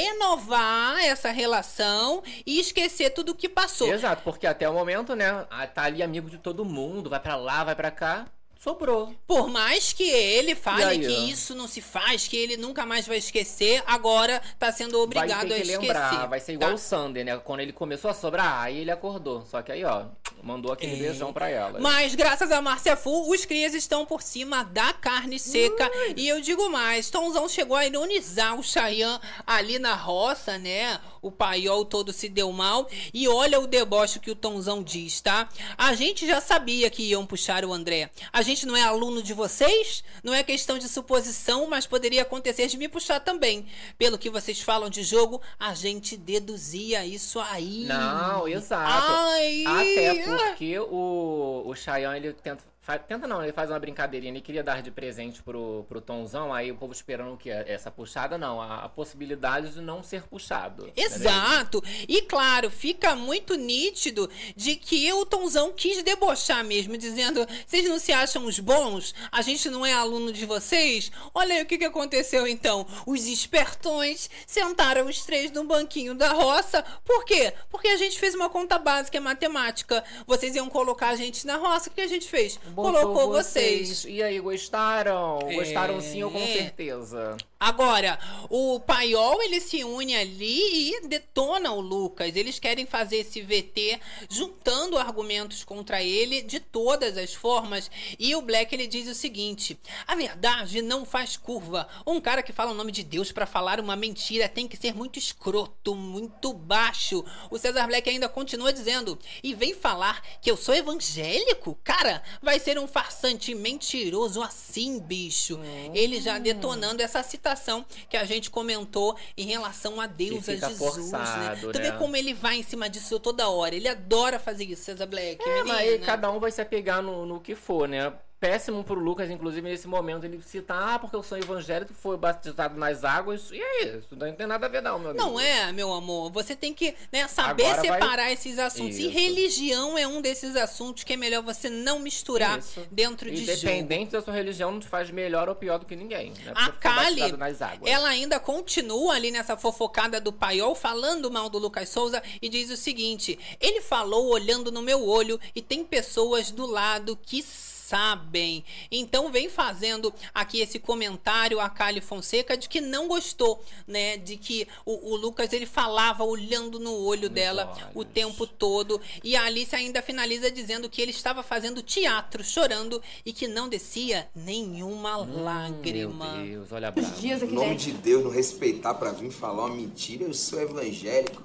renovar 0.08 0.98
essa 1.04 1.30
relação 1.30 2.22
e 2.46 2.58
esquecer 2.58 3.10
tudo 3.10 3.32
o 3.32 3.34
que 3.34 3.48
passou. 3.48 3.92
Exato, 3.92 4.22
porque 4.22 4.46
até 4.46 4.68
o 4.68 4.72
momento, 4.72 5.14
né? 5.14 5.46
Tá 5.74 5.82
ali 5.82 6.02
amigo 6.02 6.30
de 6.30 6.38
todo 6.38 6.64
mundo, 6.64 7.10
vai 7.10 7.20
pra 7.20 7.36
lá, 7.36 7.64
vai 7.64 7.74
pra 7.74 7.90
cá. 7.90 8.26
Sobrou. 8.58 9.14
Por 9.24 9.48
mais 9.48 9.92
que 9.92 10.02
ele 10.02 10.56
fale 10.56 10.98
que 10.98 11.30
isso 11.30 11.54
não 11.54 11.68
se 11.68 11.80
faz, 11.80 12.26
que 12.26 12.36
ele 12.36 12.56
nunca 12.56 12.84
mais 12.84 13.06
vai 13.06 13.18
esquecer, 13.18 13.82
agora 13.86 14.42
tá 14.58 14.72
sendo 14.72 14.98
obrigado 15.00 15.28
vai 15.28 15.48
ter 15.48 15.54
a 15.54 15.56
que 15.56 15.62
esquecer. 15.62 15.80
lembrar, 15.80 16.26
vai 16.26 16.40
ser 16.40 16.52
igual 16.54 16.70
tá? 16.70 16.74
o 16.74 16.78
Sander, 16.78 17.24
né? 17.24 17.36
Quando 17.38 17.60
ele 17.60 17.72
começou 17.72 18.10
a 18.10 18.14
sobrar, 18.14 18.62
aí 18.62 18.78
ele 18.78 18.90
acordou. 18.90 19.46
Só 19.46 19.62
que 19.62 19.70
aí, 19.70 19.84
ó, 19.84 20.06
mandou 20.42 20.72
aquele 20.72 20.96
beijão 20.96 21.32
pra 21.32 21.48
ela. 21.48 21.78
Mas 21.78 22.16
graças 22.16 22.50
a 22.50 22.60
Márcia 22.60 22.96
Fu, 22.96 23.30
os 23.30 23.44
crias 23.44 23.74
estão 23.74 24.04
por 24.04 24.22
cima 24.22 24.64
da 24.64 24.92
carne 24.92 25.38
seca. 25.38 25.88
E 26.16 26.26
eu 26.26 26.40
digo 26.40 26.68
mais, 26.68 27.10
Tonzão 27.10 27.48
chegou 27.48 27.76
a 27.76 27.86
ironizar 27.86 28.58
o 28.58 28.62
Chayanne 28.62 29.20
ali 29.46 29.78
na 29.78 29.94
roça, 29.94 30.58
né? 30.58 30.98
O 31.22 31.30
paiol 31.30 31.84
todo 31.84 32.12
se 32.12 32.28
deu 32.28 32.50
mal. 32.50 32.88
E 33.14 33.28
olha 33.28 33.60
o 33.60 33.66
deboche 33.66 34.18
que 34.18 34.30
o 34.30 34.36
Tonzão 34.36 34.82
diz, 34.82 35.20
tá? 35.20 35.48
A 35.76 35.94
gente 35.94 36.26
já 36.26 36.40
sabia 36.40 36.90
que 36.90 37.02
iam 37.04 37.24
puxar 37.24 37.64
o 37.64 37.72
André. 37.72 38.10
A 38.32 38.42
gente 38.48 38.66
não 38.66 38.76
é 38.76 38.82
aluno 38.82 39.22
de 39.22 39.34
vocês? 39.34 40.02
Não 40.22 40.34
é 40.34 40.42
questão 40.42 40.78
de 40.78 40.88
suposição, 40.88 41.68
mas 41.68 41.86
poderia 41.86 42.22
acontecer 42.22 42.66
de 42.66 42.76
me 42.76 42.88
puxar 42.88 43.20
também. 43.20 43.66
Pelo 43.96 44.18
que 44.18 44.30
vocês 44.30 44.60
falam 44.60 44.88
de 44.88 45.02
jogo, 45.02 45.40
a 45.58 45.74
gente 45.74 46.16
deduzia 46.16 47.04
isso 47.04 47.38
aí. 47.40 47.84
Não, 47.84 48.48
exato. 48.48 48.90
Ai. 48.90 49.64
Até 49.66 50.36
porque 50.36 50.78
o, 50.78 51.62
o 51.66 51.74
Chayanne, 51.74 52.26
ele 52.26 52.32
tenta. 52.34 52.64
Fa- 52.88 52.98
Tenta 52.98 53.26
não, 53.28 53.42
ele 53.42 53.52
faz 53.52 53.68
uma 53.70 53.78
brincadeirinha, 53.78 54.32
ele 54.32 54.40
queria 54.40 54.62
dar 54.64 54.80
de 54.82 54.90
presente 54.90 55.42
pro, 55.42 55.84
pro 55.88 56.00
Tonzão, 56.00 56.54
aí 56.54 56.72
o 56.72 56.76
povo 56.76 56.92
esperando 56.92 57.34
o 57.34 57.36
quê? 57.36 57.50
Essa 57.50 57.90
puxada, 57.90 58.38
não, 58.38 58.60
a, 58.62 58.84
a 58.84 58.88
possibilidade 58.88 59.74
de 59.74 59.80
não 59.82 60.02
ser 60.02 60.22
puxado. 60.22 60.90
Exato. 60.96 61.82
E 62.08 62.22
claro, 62.22 62.70
fica 62.70 63.14
muito 63.14 63.54
nítido 63.54 64.28
de 64.56 64.74
que 64.76 65.12
o 65.12 65.26
Tonzão 65.26 65.72
quis 65.72 66.02
debochar 66.02 66.64
mesmo, 66.64 66.96
dizendo: 66.96 67.46
vocês 67.66 67.86
não 67.88 67.98
se 67.98 68.12
acham 68.12 68.46
os 68.46 68.58
bons? 68.58 69.14
A 69.30 69.42
gente 69.42 69.68
não 69.68 69.84
é 69.84 69.92
aluno 69.92 70.32
de 70.32 70.46
vocês? 70.46 71.12
Olha 71.34 71.56
aí 71.56 71.62
o 71.62 71.66
que, 71.66 71.76
que 71.78 71.84
aconteceu 71.84 72.46
então. 72.46 72.86
Os 73.06 73.26
espertões 73.26 74.30
sentaram 74.46 75.06
os 75.06 75.24
três 75.24 75.50
no 75.52 75.64
banquinho 75.64 76.14
da 76.14 76.30
roça. 76.32 76.82
Por 77.04 77.24
quê? 77.24 77.52
Porque 77.70 77.88
a 77.88 77.96
gente 77.96 78.18
fez 78.18 78.34
uma 78.34 78.48
conta 78.48 78.78
básica, 78.78 79.16
é 79.18 79.20
matemática. 79.20 80.02
Vocês 80.26 80.54
iam 80.54 80.68
colocar 80.70 81.08
a 81.08 81.16
gente 81.16 81.46
na 81.46 81.56
roça. 81.56 81.90
O 81.90 81.92
que 81.92 82.00
a 82.00 82.06
gente 82.06 82.28
fez? 82.28 82.58
Colocou 82.82 83.28
vocês. 83.28 84.04
E 84.04 84.22
aí, 84.22 84.38
gostaram? 84.38 85.40
É. 85.48 85.54
Gostaram 85.54 86.00
sim 86.00 86.22
ou 86.22 86.30
com 86.30 86.46
certeza? 86.46 87.36
Agora, 87.60 88.16
o 88.48 88.78
Paiol 88.78 89.42
ele 89.42 89.60
se 89.60 89.82
une 89.82 90.14
ali 90.14 90.92
e 90.92 91.08
detona 91.08 91.72
o 91.72 91.80
Lucas. 91.80 92.36
Eles 92.36 92.60
querem 92.60 92.86
fazer 92.86 93.16
esse 93.16 93.42
VT 93.42 94.00
juntando 94.30 94.96
argumentos 94.96 95.64
contra 95.64 96.00
ele 96.00 96.40
de 96.40 96.60
todas 96.60 97.18
as 97.18 97.34
formas. 97.34 97.90
E 98.16 98.36
o 98.36 98.42
Black 98.42 98.72
ele 98.72 98.86
diz 98.86 99.08
o 99.08 99.14
seguinte: 99.14 99.76
a 100.06 100.14
verdade 100.14 100.80
não 100.80 101.04
faz 101.04 101.36
curva. 101.36 101.88
Um 102.06 102.20
cara 102.20 102.44
que 102.44 102.52
fala 102.52 102.70
o 102.70 102.74
nome 102.74 102.92
de 102.92 103.02
Deus 103.02 103.32
para 103.32 103.44
falar 103.44 103.80
uma 103.80 103.96
mentira 103.96 104.48
tem 104.48 104.68
que 104.68 104.76
ser 104.76 104.94
muito 104.94 105.18
escroto, 105.18 105.96
muito 105.96 106.52
baixo. 106.52 107.24
O 107.50 107.58
Cesar 107.58 107.88
Black 107.88 108.08
ainda 108.08 108.28
continua 108.28 108.72
dizendo: 108.72 109.18
e 109.42 109.52
vem 109.52 109.74
falar 109.74 110.22
que 110.40 110.48
eu 110.48 110.56
sou 110.56 110.76
evangélico? 110.76 111.76
Cara, 111.82 112.22
vai 112.40 112.57
ser 112.58 112.78
um 112.78 112.86
farsante 112.86 113.54
mentiroso 113.54 114.42
assim, 114.42 114.98
bicho. 114.98 115.58
Ele 115.94 116.20
já 116.20 116.38
detonando 116.38 117.02
essa 117.02 117.22
citação 117.22 117.84
que 118.08 118.16
a 118.16 118.24
gente 118.24 118.50
comentou 118.50 119.16
em 119.36 119.46
relação 119.46 120.00
a 120.00 120.06
Deus, 120.06 120.48
a 120.48 120.52
fica 120.52 120.68
Jesus, 120.68 120.78
forçado, 120.78 121.66
né? 121.66 121.72
Tu 121.72 121.78
vê 121.78 121.90
né? 121.90 121.98
como 121.98 122.16
ele 122.16 122.34
vai 122.34 122.56
em 122.56 122.62
cima 122.62 122.88
disso 122.88 123.18
toda 123.18 123.48
hora. 123.48 123.74
Ele 123.74 123.88
adora 123.88 124.38
fazer 124.38 124.64
isso, 124.64 124.84
Cesar 124.84 125.06
Black. 125.06 125.42
É, 125.48 125.64
mas 125.64 125.84
menina. 125.84 126.06
cada 126.06 126.30
um 126.30 126.38
vai 126.38 126.50
se 126.50 126.60
apegar 126.60 127.02
no, 127.02 127.26
no 127.26 127.40
que 127.40 127.54
for, 127.54 127.88
né? 127.88 128.12
Péssimo 128.40 128.84
pro 128.84 128.94
Lucas, 129.00 129.28
inclusive, 129.30 129.68
nesse 129.68 129.88
momento, 129.88 130.24
ele 130.24 130.40
cita, 130.40 130.72
ah, 130.72 130.98
porque 130.98 131.16
eu 131.16 131.24
sou 131.24 131.36
evangélico, 131.36 131.92
foi 131.92 132.16
batizado 132.16 132.78
nas 132.78 133.02
águas. 133.04 133.50
E 133.50 133.60
aí, 133.60 133.98
isso 133.98 134.14
não 134.14 134.32
tem 134.32 134.46
nada 134.46 134.66
a 134.66 134.68
ver, 134.68 134.80
não, 134.80 134.96
meu 134.96 135.10
amigo. 135.10 135.24
Não 135.24 135.40
é, 135.40 135.72
meu 135.72 135.92
amor. 135.92 136.30
Você 136.30 136.54
tem 136.54 136.72
que 136.72 136.94
né, 137.10 137.26
saber 137.26 137.64
Agora 137.64 137.82
vai- 137.82 138.00
separar 138.00 138.32
esses 138.32 138.56
assuntos. 138.58 138.96
E 138.96 139.08
Isso. 139.08 139.10
religião 139.10 139.98
é 139.98 140.06
um 140.06 140.20
desses 140.22 140.54
assuntos 140.54 141.02
que 141.02 141.14
é 141.14 141.16
melhor 141.16 141.42
você 141.42 141.68
não 141.68 141.98
misturar 141.98 142.60
Isso. 142.60 142.86
dentro 142.92 143.28
de 143.28 143.38
jogo. 143.44 143.50
Independente 143.50 144.12
da 144.12 144.22
sua 144.22 144.34
religião, 144.34 144.70
não 144.70 144.78
te 144.78 144.86
faz 144.86 145.10
melhor 145.10 145.48
ou 145.48 145.56
pior 145.56 145.78
do 145.78 145.84
que 145.86 145.96
ninguém. 145.96 146.30
Né? 146.30 146.52
A 146.54 146.70
Kali, 146.70 147.16
batizado 147.16 147.36
nas 147.36 147.60
águas. 147.60 147.90
ela 147.90 148.08
ainda 148.08 148.38
continua 148.38 149.14
ali 149.14 149.32
nessa 149.32 149.56
fofocada 149.56 150.20
do 150.20 150.32
paiol, 150.32 150.76
falando 150.76 151.28
mal 151.28 151.50
do 151.50 151.58
Lucas 151.58 151.88
Souza 151.88 152.22
e 152.40 152.48
diz 152.48 152.70
o 152.70 152.76
seguinte: 152.76 153.36
ele 153.60 153.80
falou 153.80 154.28
olhando 154.28 154.70
no 154.70 154.80
meu 154.80 155.04
olho 155.04 155.40
e 155.56 155.60
tem 155.60 155.84
pessoas 155.84 156.52
do 156.52 156.66
lado 156.66 157.18
que 157.20 157.44
sabem. 157.88 158.62
Então 158.90 159.32
vem 159.32 159.48
fazendo 159.48 160.12
aqui 160.34 160.60
esse 160.60 160.78
comentário 160.78 161.58
a 161.58 161.70
Kali 161.70 162.02
Fonseca 162.02 162.56
de 162.56 162.68
que 162.68 162.80
não 162.80 163.08
gostou, 163.08 163.64
né, 163.86 164.18
de 164.18 164.36
que 164.36 164.68
o, 164.84 165.14
o 165.14 165.16
Lucas 165.16 165.52
ele 165.54 165.64
falava 165.64 166.22
olhando 166.22 166.78
no 166.78 166.92
olho 166.92 167.30
dela 167.30 167.90
o 167.94 168.04
tempo 168.04 168.46
todo 168.46 169.00
e 169.24 169.34
a 169.34 169.44
Alice 169.44 169.74
ainda 169.74 170.02
finaliza 170.02 170.50
dizendo 170.50 170.90
que 170.90 171.00
ele 171.00 171.12
estava 171.12 171.42
fazendo 171.42 171.82
teatro, 171.82 172.44
chorando 172.44 173.02
e 173.24 173.32
que 173.32 173.48
não 173.48 173.68
descia 173.68 174.28
nenhuma 174.34 175.16
lágrima. 175.16 176.34
Meu 176.34 176.46
Deus, 176.46 176.72
olha 176.72 176.88
a 176.88 176.90
brava. 176.90 177.26
Em 177.26 177.46
nome 177.46 177.76
de 177.76 177.92
Deus, 177.92 178.22
não 178.22 178.30
respeitar 178.30 178.94
pra 178.94 179.12
vir 179.12 179.30
falar 179.30 179.66
uma 179.66 179.74
mentira, 179.74 180.24
eu 180.24 180.34
sou 180.34 180.60
evangélico. 180.60 181.42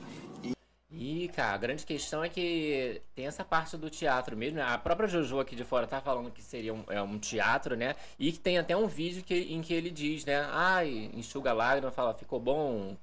Ih, 0.95 1.27
cara, 1.35 1.55
a 1.55 1.57
grande 1.57 1.85
questão 1.85 2.23
é 2.23 2.29
que 2.29 3.01
tem 3.15 3.25
essa 3.25 3.43
parte 3.43 3.75
do 3.75 3.89
teatro 3.89 4.37
mesmo. 4.37 4.57
né? 4.57 4.63
A 4.63 4.77
própria 4.77 5.07
Jojo 5.07 5.39
aqui 5.39 5.55
de 5.55 5.63
fora 5.63 5.87
tá 5.87 5.99
falando 5.99 6.29
que 6.29 6.41
seria 6.41 6.73
um, 6.73 6.83
é 6.87 7.01
um 7.01 7.17
teatro, 7.17 7.75
né? 7.75 7.95
E 8.19 8.31
que 8.31 8.39
tem 8.39 8.59
até 8.59 8.77
um 8.77 8.87
vídeo 8.87 9.23
que, 9.23 9.33
em 9.33 9.61
que 9.61 9.73
ele 9.73 9.89
diz, 9.89 10.23
né? 10.23 10.47
Ai, 10.51 11.09
enxuga 11.13 11.49
a 11.49 11.53
lágrima, 11.53 11.91
fala, 11.91 12.13
ficou 12.13 12.39
bom. 12.39 12.95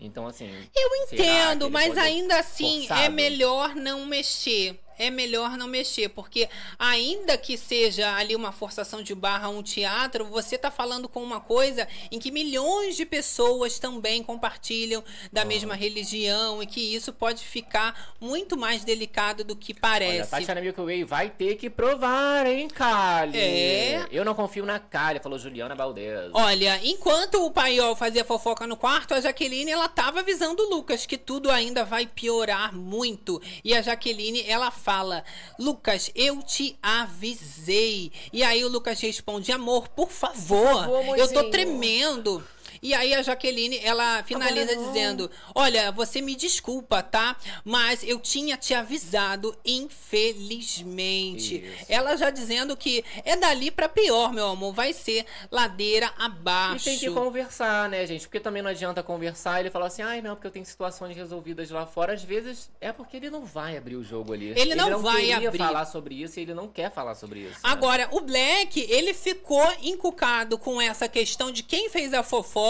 Então, 0.00 0.26
assim. 0.26 0.50
Eu 0.74 0.96
entendo, 1.04 1.70
mas 1.70 1.96
ainda 1.96 2.38
assim 2.38 2.84
é 2.84 2.88
forçado? 2.88 3.12
melhor 3.12 3.74
não 3.74 4.04
mexer. 4.04 4.78
É 4.98 5.10
melhor 5.10 5.56
não 5.56 5.68
mexer, 5.68 6.08
porque 6.08 6.48
ainda 6.78 7.36
que 7.36 7.56
seja 7.56 8.14
ali 8.16 8.34
uma 8.34 8.52
forçação 8.52 9.02
de 9.02 9.14
barra, 9.14 9.48
um 9.48 9.62
teatro, 9.62 10.24
você 10.24 10.58
tá 10.58 10.70
falando 10.70 11.08
com 11.08 11.22
uma 11.22 11.40
coisa 11.40 11.86
em 12.10 12.18
que 12.18 12.30
milhões 12.30 12.96
de 12.96 13.06
pessoas 13.06 13.78
também 13.78 14.22
compartilham 14.22 15.02
da 15.32 15.44
mesma 15.44 15.74
religião 15.74 16.62
e 16.62 16.66
que 16.66 16.80
isso 16.80 17.12
pode 17.12 17.44
ficar 17.44 18.14
muito 18.20 18.56
mais 18.56 18.84
delicado 18.84 19.44
do 19.44 19.54
que 19.54 19.72
Olha, 19.72 19.80
parece. 19.80 20.30
Tatiana 20.30 20.60
Milkway 20.60 21.04
vai 21.04 21.30
ter 21.30 21.56
que 21.56 21.70
provar, 21.70 22.46
hein, 22.46 22.68
Kali? 22.68 23.38
É. 23.38 24.06
Eu 24.10 24.24
não 24.24 24.34
confio 24.34 24.64
na 24.64 24.78
Kali, 24.78 25.20
falou 25.20 25.38
Juliana 25.38 25.74
Valdez. 25.74 26.30
Olha, 26.32 26.80
enquanto 26.82 27.44
o 27.44 27.50
Paiol 27.50 27.94
fazia 27.94 28.24
fofoca 28.24 28.66
no 28.66 28.76
quarto, 28.76 29.14
a 29.14 29.20
Jaqueline 29.20 29.70
ela 29.70 29.88
tava 29.88 30.20
avisando 30.20 30.62
o 30.62 30.70
Lucas 30.70 31.06
que 31.06 31.16
tudo 31.16 31.50
ainda 31.50 31.84
vai 31.84 32.06
piorar 32.06 32.74
muito. 32.74 33.40
E 33.64 33.74
a 33.74 33.82
Jaqueline 33.82 34.44
ela 34.46 34.70
fala: 34.88 35.22
"Lucas, 35.58 36.10
eu 36.14 36.42
te 36.42 36.78
avisei". 36.82 38.10
E 38.32 38.42
aí 38.42 38.64
o 38.64 38.68
Lucas 38.68 38.98
responde: 39.00 39.52
"Amor, 39.52 39.86
por 39.88 40.08
favor, 40.08 40.80
favor, 40.84 41.18
eu 41.18 41.28
tô 41.28 41.34
mozinho." 41.34 41.50
tremendo". 41.50 42.42
E 42.82 42.94
aí 42.94 43.14
a 43.14 43.22
Jaqueline, 43.22 43.78
ela 43.82 44.22
finaliza 44.22 44.72
Agora 44.72 44.76
não. 44.86 44.92
dizendo: 44.92 45.30
"Olha, 45.54 45.90
você 45.92 46.20
me 46.20 46.34
desculpa, 46.36 47.02
tá? 47.02 47.36
Mas 47.64 48.02
eu 48.02 48.18
tinha 48.20 48.56
te 48.56 48.74
avisado, 48.74 49.56
infelizmente". 49.64 51.56
Isso. 51.64 51.86
Ela 51.88 52.16
já 52.16 52.30
dizendo 52.30 52.76
que 52.76 53.04
é 53.24 53.36
dali 53.36 53.70
pra 53.70 53.88
pior, 53.88 54.32
meu 54.32 54.46
amor, 54.48 54.72
vai 54.72 54.92
ser 54.92 55.24
ladeira 55.50 56.06
E 56.18 56.22
abaixo. 56.22 56.84
tem 56.84 56.98
que 56.98 57.10
conversar, 57.10 57.88
né, 57.88 58.06
gente? 58.06 58.22
Porque 58.22 58.40
também 58.40 58.62
não 58.62 58.70
adianta 58.70 59.02
conversar 59.02 59.58
e 59.58 59.62
ele 59.62 59.70
falar 59.70 59.86
assim, 59.86 60.02
ai 60.02 60.20
não, 60.20 60.34
porque 60.34 60.46
eu 60.46 60.50
tenho 60.50 60.66
situações 60.66 61.16
resolvidas 61.16 61.70
lá 61.70 61.86
fora. 61.86 62.12
Às 62.14 62.22
vezes 62.22 62.70
é 62.80 62.92
porque 62.92 63.16
ele 63.16 63.30
não 63.30 63.44
vai 63.44 63.76
abrir 63.76 63.96
o 63.96 64.04
jogo 64.04 64.32
ali. 64.32 64.52
Ele 64.56 64.74
não 64.74 64.98
vai 65.00 65.16
queria 65.26 65.48
abrir. 65.48 65.58
falar 65.58 65.84
sobre 65.86 66.14
isso 66.22 66.38
e 66.38 66.42
ele 66.42 66.54
não 66.54 66.68
quer 66.68 66.90
falar 66.92 67.14
sobre 67.14 67.40
isso. 67.40 67.54
né? 67.54 67.58
Agora, 67.62 68.08
o 68.12 68.20
Black, 68.20 68.80
ele 68.88 69.12
ficou 69.14 69.66
encucado 69.82 70.58
com 70.58 70.80
essa 70.80 71.08
questão 71.08 71.50
de 71.50 71.62
quem 71.62 71.88
fez 71.90 72.12
a 72.14 72.22
fofoca 72.22 72.67